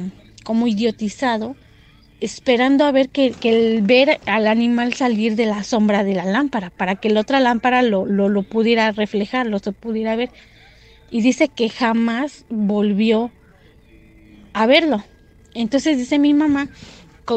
como 0.43 0.65
idiotizado, 0.65 1.55
esperando 2.19 2.85
a 2.85 2.91
ver 2.91 3.09
que, 3.09 3.29
que 3.29 3.75
el 3.75 3.83
ver 3.83 4.19
al 4.25 4.47
animal 4.47 4.95
salir 4.95 5.35
de 5.35 5.45
la 5.45 5.63
sombra 5.63 6.03
de 6.03 6.15
la 6.15 6.25
lámpara, 6.25 6.71
para 6.71 6.95
que 6.95 7.11
la 7.11 7.19
otra 7.19 7.39
lámpara 7.39 7.83
lo, 7.83 8.07
lo, 8.07 8.27
lo 8.27 8.41
pudiera 8.41 8.91
reflejar, 8.91 9.45
lo 9.45 9.59
se 9.59 9.71
pudiera 9.71 10.15
ver. 10.15 10.31
Y 11.11 11.21
dice 11.21 11.47
que 11.47 11.69
jamás 11.69 12.45
volvió 12.49 13.29
a 14.53 14.65
verlo. 14.65 15.03
Entonces 15.53 15.99
dice 15.99 16.17
mi 16.17 16.33
mamá 16.33 16.69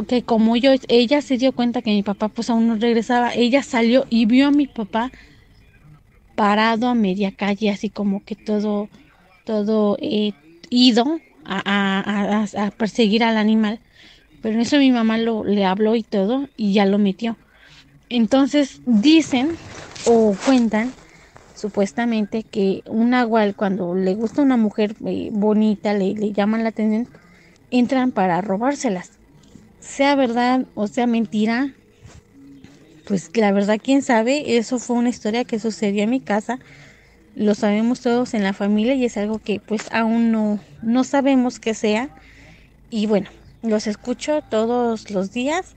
que 0.09 0.23
como 0.23 0.57
yo, 0.57 0.73
ella 0.89 1.21
se 1.21 1.37
dio 1.37 1.53
cuenta 1.53 1.83
que 1.83 1.91
mi 1.91 2.03
papá 2.03 2.29
pues 2.29 2.49
aún 2.49 2.69
no 2.69 2.77
regresaba, 2.77 3.35
ella 3.35 3.63
salió 3.63 4.07
y 4.09 4.25
vio 4.25 4.49
a 4.49 4.51
mi 4.51 4.67
papá 4.67 5.13
parado 6.35 6.89
a 6.89 6.95
media 6.95 7.33
calle, 7.33 7.71
así 7.71 7.91
como 7.91 8.25
que 8.25 8.35
todo, 8.35 8.89
todo 9.45 9.97
eh, 10.01 10.33
ido 10.71 11.21
a, 11.45 12.47
a, 12.57 12.71
perseguir 12.73 13.25
al 13.25 13.37
animal. 13.37 13.81
Pero 14.43 14.57
en 14.57 14.61
eso 14.61 14.79
mi 14.79 14.91
mamá 14.91 15.19
lo, 15.19 15.45
le 15.45 15.65
habló 15.65 15.95
y 15.97 16.03
todo 16.03 16.49
y 16.57 16.73
ya 16.73 16.87
lo 16.87 16.99
metió. 16.99 17.37
Entonces 18.09 18.81
dicen 18.85 19.57
o 20.07 20.37
cuentan 20.45 20.93
supuestamente 21.55 22.43
que 22.43 22.83
un 22.87 23.11
nahual 23.11 23.55
cuando 23.55 23.95
le 23.95 24.15
gusta 24.15 24.43
una 24.43 24.57
mujer 24.57 24.95
eh, 25.07 25.31
bonita, 25.33 25.95
le, 25.95 26.15
le 26.15 26.33
llaman 26.33 26.63
la 26.63 26.71
atención, 26.71 27.09
entran 27.71 28.11
para 28.11 28.41
robárselas. 28.41 29.13
Sea 29.81 30.15
verdad 30.15 30.67
o 30.75 30.87
sea 30.87 31.07
mentira, 31.07 31.73
pues 33.07 33.31
la 33.35 33.53
verdad, 33.53 33.79
quién 33.83 34.03
sabe, 34.03 34.57
eso 34.57 34.79
fue 34.79 34.97
una 34.97 35.09
historia 35.11 35.45
que 35.45 35.59
sucedió 35.59 36.03
en 36.03 36.11
mi 36.11 36.21
casa, 36.21 36.59
lo 37.35 37.55
sabemos 37.55 38.01
todos 38.01 38.35
en 38.35 38.43
la 38.43 38.53
familia 38.53 38.95
y 38.95 39.05
es 39.05 39.17
algo 39.17 39.39
que 39.39 39.61
pues 39.61 39.89
aún 39.93 40.31
no, 40.33 40.61
no 40.83 41.05
sabemos 41.05 41.59
qué 41.59 41.75
sea. 41.75 42.11
Y 42.91 43.07
bueno, 43.07 43.29
los 43.63 43.87
escucho 43.87 44.43
todos 44.43 45.11
los 45.11 45.33
días 45.33 45.75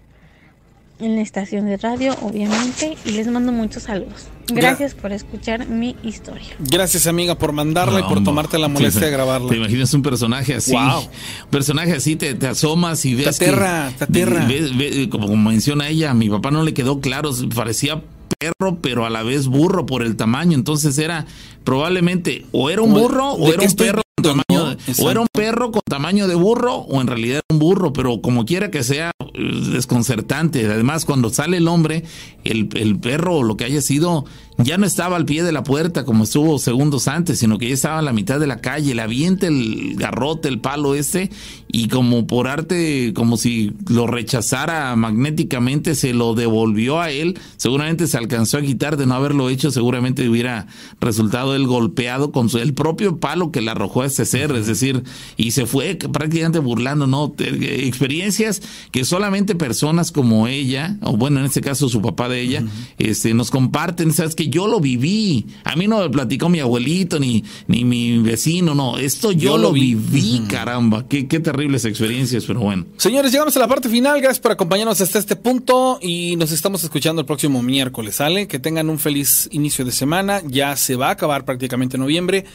en 1.00 1.16
la 1.16 1.22
estación 1.22 1.66
de 1.68 1.78
radio, 1.78 2.16
obviamente, 2.22 2.98
y 3.06 3.12
les 3.12 3.28
mando 3.28 3.52
muchos 3.52 3.84
saludos. 3.84 4.28
Gracias 4.48 4.94
por 4.96 5.12
escuchar 5.12 5.68
mi 5.68 5.96
historia. 6.04 6.56
Gracias, 6.60 7.06
amiga, 7.06 7.38
por 7.38 7.52
mandarla 7.52 8.00
y 8.00 8.04
por 8.04 8.24
tomarte 8.24 8.58
la 8.58 8.68
molestia 8.68 9.06
de 9.08 9.12
grabarla. 9.12 9.50
Te 9.50 9.58
imaginas 9.58 9.94
un 9.94 10.02
personaje 10.02 10.56
así. 10.56 10.72
Wow. 10.72 11.02
Un 11.02 11.50
personaje 11.52 11.94
así, 11.94 12.16
te, 12.16 12.34
te 12.34 12.48
asomas 12.48 13.04
y 13.06 13.14
ves. 13.16 13.38
Te 13.38 13.46
aterra, 13.46 13.90
que- 13.92 13.98
te 13.98 14.04
aterra. 14.06 14.46
ves- 14.48 14.76
ves- 14.78 15.08
como 15.10 15.36
menciona 15.36 15.90
ella, 15.90 16.12
a 16.12 16.14
mi 16.14 16.30
papá 16.30 16.50
no 16.52 16.64
le 16.64 16.74
quedó 16.74 17.00
claro, 17.02 17.32
parecía 17.54 18.02
perro, 18.40 18.78
pero 18.82 19.06
a 19.06 19.10
la 19.10 19.24
vez 19.24 19.48
burro 19.48 19.86
por 19.86 20.02
el 20.04 20.16
tamaño. 20.16 20.56
Entonces 20.56 20.98
era 20.98 21.26
probablemente 21.64 22.46
o 22.52 22.70
era 22.70 22.82
un 22.82 22.94
burro 22.94 23.36
¿de 23.36 23.44
o 23.44 23.48
era 23.50 23.58
un 23.62 23.68
estoy 23.68 23.88
perro 23.88 24.02
tamaño 24.24 24.44
no? 24.50 24.76
de, 24.76 24.78
o 25.04 25.12
era 25.12 25.20
un 25.22 25.28
perro 25.32 25.72
con 25.72 25.82
tamaño 25.88 26.28
de 26.28 26.36
burro 26.36 26.76
o 26.76 27.02
en 27.02 27.08
realidad 27.08 27.38
era 27.38 27.56
un 27.56 27.60
burro, 27.60 27.94
pero 27.94 28.22
como 28.22 28.46
quiera 28.46 28.72
que 28.72 28.84
sea 28.84 29.12
eh, 29.20 29.62
desconcertante. 29.72 30.66
Además, 30.66 31.06
cuando 31.06 31.30
sale 31.30 31.58
el 31.58 31.68
hombre, 31.68 32.04
el, 32.44 32.70
el 32.74 33.00
perro 33.00 33.38
o 33.38 33.44
lo 33.44 33.58
que 33.58 33.66
haya 33.66 33.82
sido 33.82 34.26
ya 34.58 34.78
no 34.78 34.86
estaba 34.86 35.18
al 35.18 35.26
pie 35.26 35.44
de 35.44 35.52
la 35.52 35.64
puerta 35.64 36.04
como 36.04 36.24
estuvo 36.24 36.58
segundos 36.58 37.08
antes, 37.08 37.40
sino 37.40 37.58
que 37.58 37.68
ya 37.68 37.74
estaba 37.76 38.00
a 38.00 38.02
la 38.02 38.14
mitad 38.14 38.40
de 38.40 38.48
la 38.48 38.60
calle, 38.60 38.96
le 38.96 39.02
avienta 39.02 39.48
el 39.48 39.96
garrote, 39.96 40.48
el 40.48 40.60
palo 40.60 40.96
este, 40.96 41.30
y 41.68 41.90
como 41.90 42.26
por 42.26 42.48
arte, 42.48 43.14
como 43.14 43.38
si 43.38 43.74
lo 43.88 44.08
rechazara 44.08 44.96
magnéticamente, 44.96 45.94
se 45.94 46.14
lo 46.14 46.34
devolvió 46.34 47.00
a 47.00 47.12
él, 47.12 47.40
seguramente 47.58 48.08
se 48.08 48.18
alcanzó 48.18 48.58
a 48.58 48.62
quitar 48.62 48.98
de 48.98 49.06
no 49.06 49.14
haberlo 49.14 49.50
hecho, 49.50 49.70
seguramente 49.70 50.28
hubiera 50.28 50.66
resultado 51.00 51.56
él 51.56 51.68
golpeado 51.68 52.32
con 52.32 52.50
su, 52.50 52.58
el 52.58 52.74
propio 52.74 53.20
palo 53.20 53.52
que 53.52 53.62
le 53.62 53.70
arrojó 53.70 54.02
a 54.02 54.08
este 54.08 54.26
ser, 54.26 54.52
es 54.54 54.66
decir, 54.66 55.04
y 55.36 55.52
se 55.52 55.68
fue 55.68 55.96
prácticamente 55.96 56.60
burlando, 56.60 57.06
¿no? 57.06 57.36
Experiencias 57.38 58.62
que 58.92 59.06
solamente 59.06 59.54
personas 59.54 60.12
como 60.12 60.48
ella, 60.48 60.98
o 61.02 61.16
bueno, 61.16 61.40
en 61.40 61.46
este 61.46 61.62
caso 61.62 61.90
su 61.90 62.02
papá 62.02 62.28
de 62.28 62.42
ella, 62.42 62.64
este, 62.98 63.36
nos 63.36 63.52
comparten, 63.52 64.14
sabes 64.14 64.34
que 64.34 64.47
yo 64.50 64.68
lo 64.68 64.80
viví, 64.80 65.46
a 65.64 65.76
mí 65.76 65.88
no 65.88 66.00
me 66.00 66.10
platicó 66.10 66.50
mi 66.50 66.60
abuelito 66.60 67.20
ni, 67.20 67.44
ni 67.68 67.84
mi 67.86 68.20
vecino, 68.20 68.76
no, 68.76 68.98
esto 68.98 69.32
yo, 69.32 69.52
Yo 69.52 69.58
lo 69.58 69.64
lo 69.64 69.72
vi. 69.74 69.96
viví, 69.96 70.44
caramba, 70.48 71.08
qué, 71.08 71.28
qué 71.28 71.40
terribles 71.40 71.86
experiencias, 71.86 72.46
pero 72.46 72.60
bueno. 72.62 72.86
Señores, 72.98 73.32
llegamos 73.32 73.56
a 73.58 73.60
la 73.60 73.68
parte 73.68 73.90
final. 73.90 74.20
Gracias 74.22 74.40
por 74.40 74.52
acompañarnos 74.52 75.00
hasta 75.02 75.20
este 75.20 75.36
punto 75.36 76.00
y 76.02 76.36
nos 76.38 76.52
estamos 76.52 76.84
escuchando 76.84 77.22
el 77.22 77.26
próximo 77.26 77.62
miércoles, 77.62 78.16
¿sale? 78.16 78.48
Que 78.48 78.60
tengan 78.60 78.90
un 78.90 79.00
feliz 79.00 79.50
inicio 79.52 79.86
de 79.86 79.92
semana. 79.92 80.42
Ya 80.46 80.76
se 80.76 80.96
va 80.96 81.08
a 81.10 81.12
acabar 81.12 81.46
prácticamente 81.46 81.98
noviembre. 81.98 82.46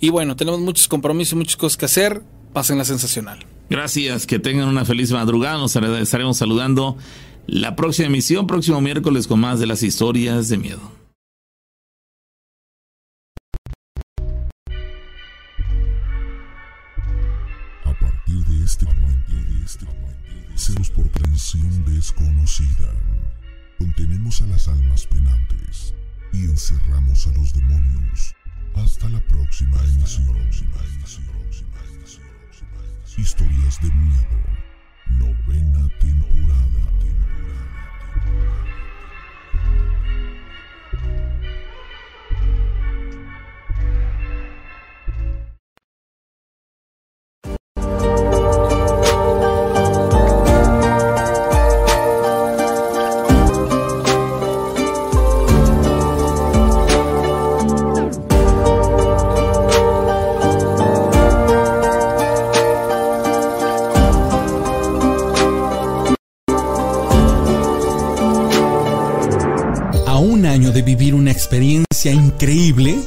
Y 0.00 0.10
bueno, 0.10 0.34
tenemos 0.36 0.60
muchos 0.60 0.88
compromisos, 0.88 1.34
muchas 1.34 1.56
cosas 1.56 1.76
que 1.76 1.84
hacer. 1.84 2.22
Pásenla 2.52 2.84
sensacional. 2.84 3.46
Gracias, 3.70 4.26
que 4.26 4.38
tengan 4.38 4.68
una 4.68 4.84
feliz 4.84 5.10
madrugada. 5.12 5.58
Nos 5.58 5.74
estaremos 5.76 6.36
saludando 6.36 6.96
la 7.46 7.76
próxima 7.76 8.08
emisión, 8.08 8.46
próximo 8.46 8.80
miércoles, 8.80 9.26
con 9.26 9.40
más 9.40 9.58
de 9.60 9.66
las 9.66 9.82
historias 9.82 10.48
de 10.48 10.58
miedo. 10.58 11.01
Desconocida. 21.70 22.92
Contenemos 23.78 24.42
a 24.42 24.46
las 24.46 24.68
almas 24.68 25.06
penantes 25.06 25.94
y 26.32 26.44
encerramos 26.44 27.26
a 27.26 27.32
los 27.32 27.52
demonios. 27.52 28.34
Hasta 28.74 29.08
la 29.08 29.20
próxima 29.20 29.76
emisión. 29.84 30.36
Historias 33.16 33.80
de 33.80 33.92
miedo. 33.92 34.42
Novena 35.18 35.88
temporada. 35.98 36.92
Increíble, 72.32 72.98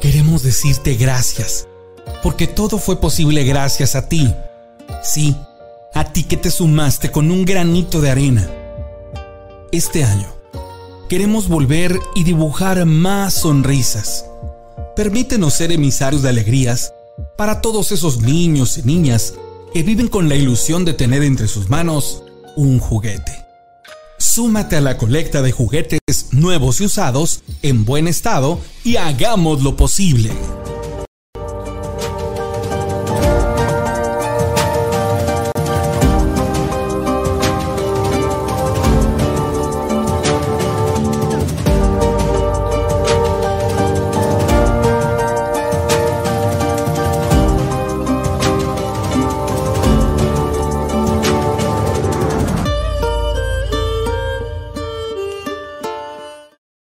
queremos 0.00 0.42
decirte 0.42 0.94
gracias, 0.94 1.68
porque 2.22 2.46
todo 2.46 2.78
fue 2.78 3.00
posible 3.00 3.44
gracias 3.44 3.94
a 3.94 4.08
ti. 4.08 4.32
Sí, 5.02 5.36
a 5.94 6.12
ti 6.12 6.24
que 6.24 6.36
te 6.36 6.50
sumaste 6.50 7.10
con 7.10 7.30
un 7.30 7.44
granito 7.44 8.00
de 8.00 8.10
arena. 8.10 8.50
Este 9.72 10.04
año, 10.04 10.28
queremos 11.08 11.48
volver 11.48 11.98
y 12.14 12.24
dibujar 12.24 12.84
más 12.84 13.34
sonrisas. 13.34 14.26
Permítenos 14.96 15.54
ser 15.54 15.72
emisarios 15.72 16.22
de 16.22 16.28
alegrías 16.28 16.92
para 17.36 17.60
todos 17.60 17.92
esos 17.92 18.20
niños 18.20 18.78
y 18.78 18.82
niñas 18.82 19.34
que 19.72 19.82
viven 19.82 20.08
con 20.08 20.28
la 20.28 20.36
ilusión 20.36 20.84
de 20.84 20.94
tener 20.94 21.22
entre 21.22 21.48
sus 21.48 21.68
manos 21.68 22.22
un 22.56 22.78
juguete. 22.78 23.43
Súmate 24.18 24.76
a 24.76 24.80
la 24.80 24.96
colecta 24.96 25.42
de 25.42 25.52
juguetes 25.52 26.00
nuevos 26.32 26.80
y 26.80 26.84
usados 26.84 27.42
en 27.62 27.84
buen 27.84 28.08
estado 28.08 28.60
y 28.84 28.96
hagamos 28.96 29.62
lo 29.62 29.76
posible. 29.76 30.30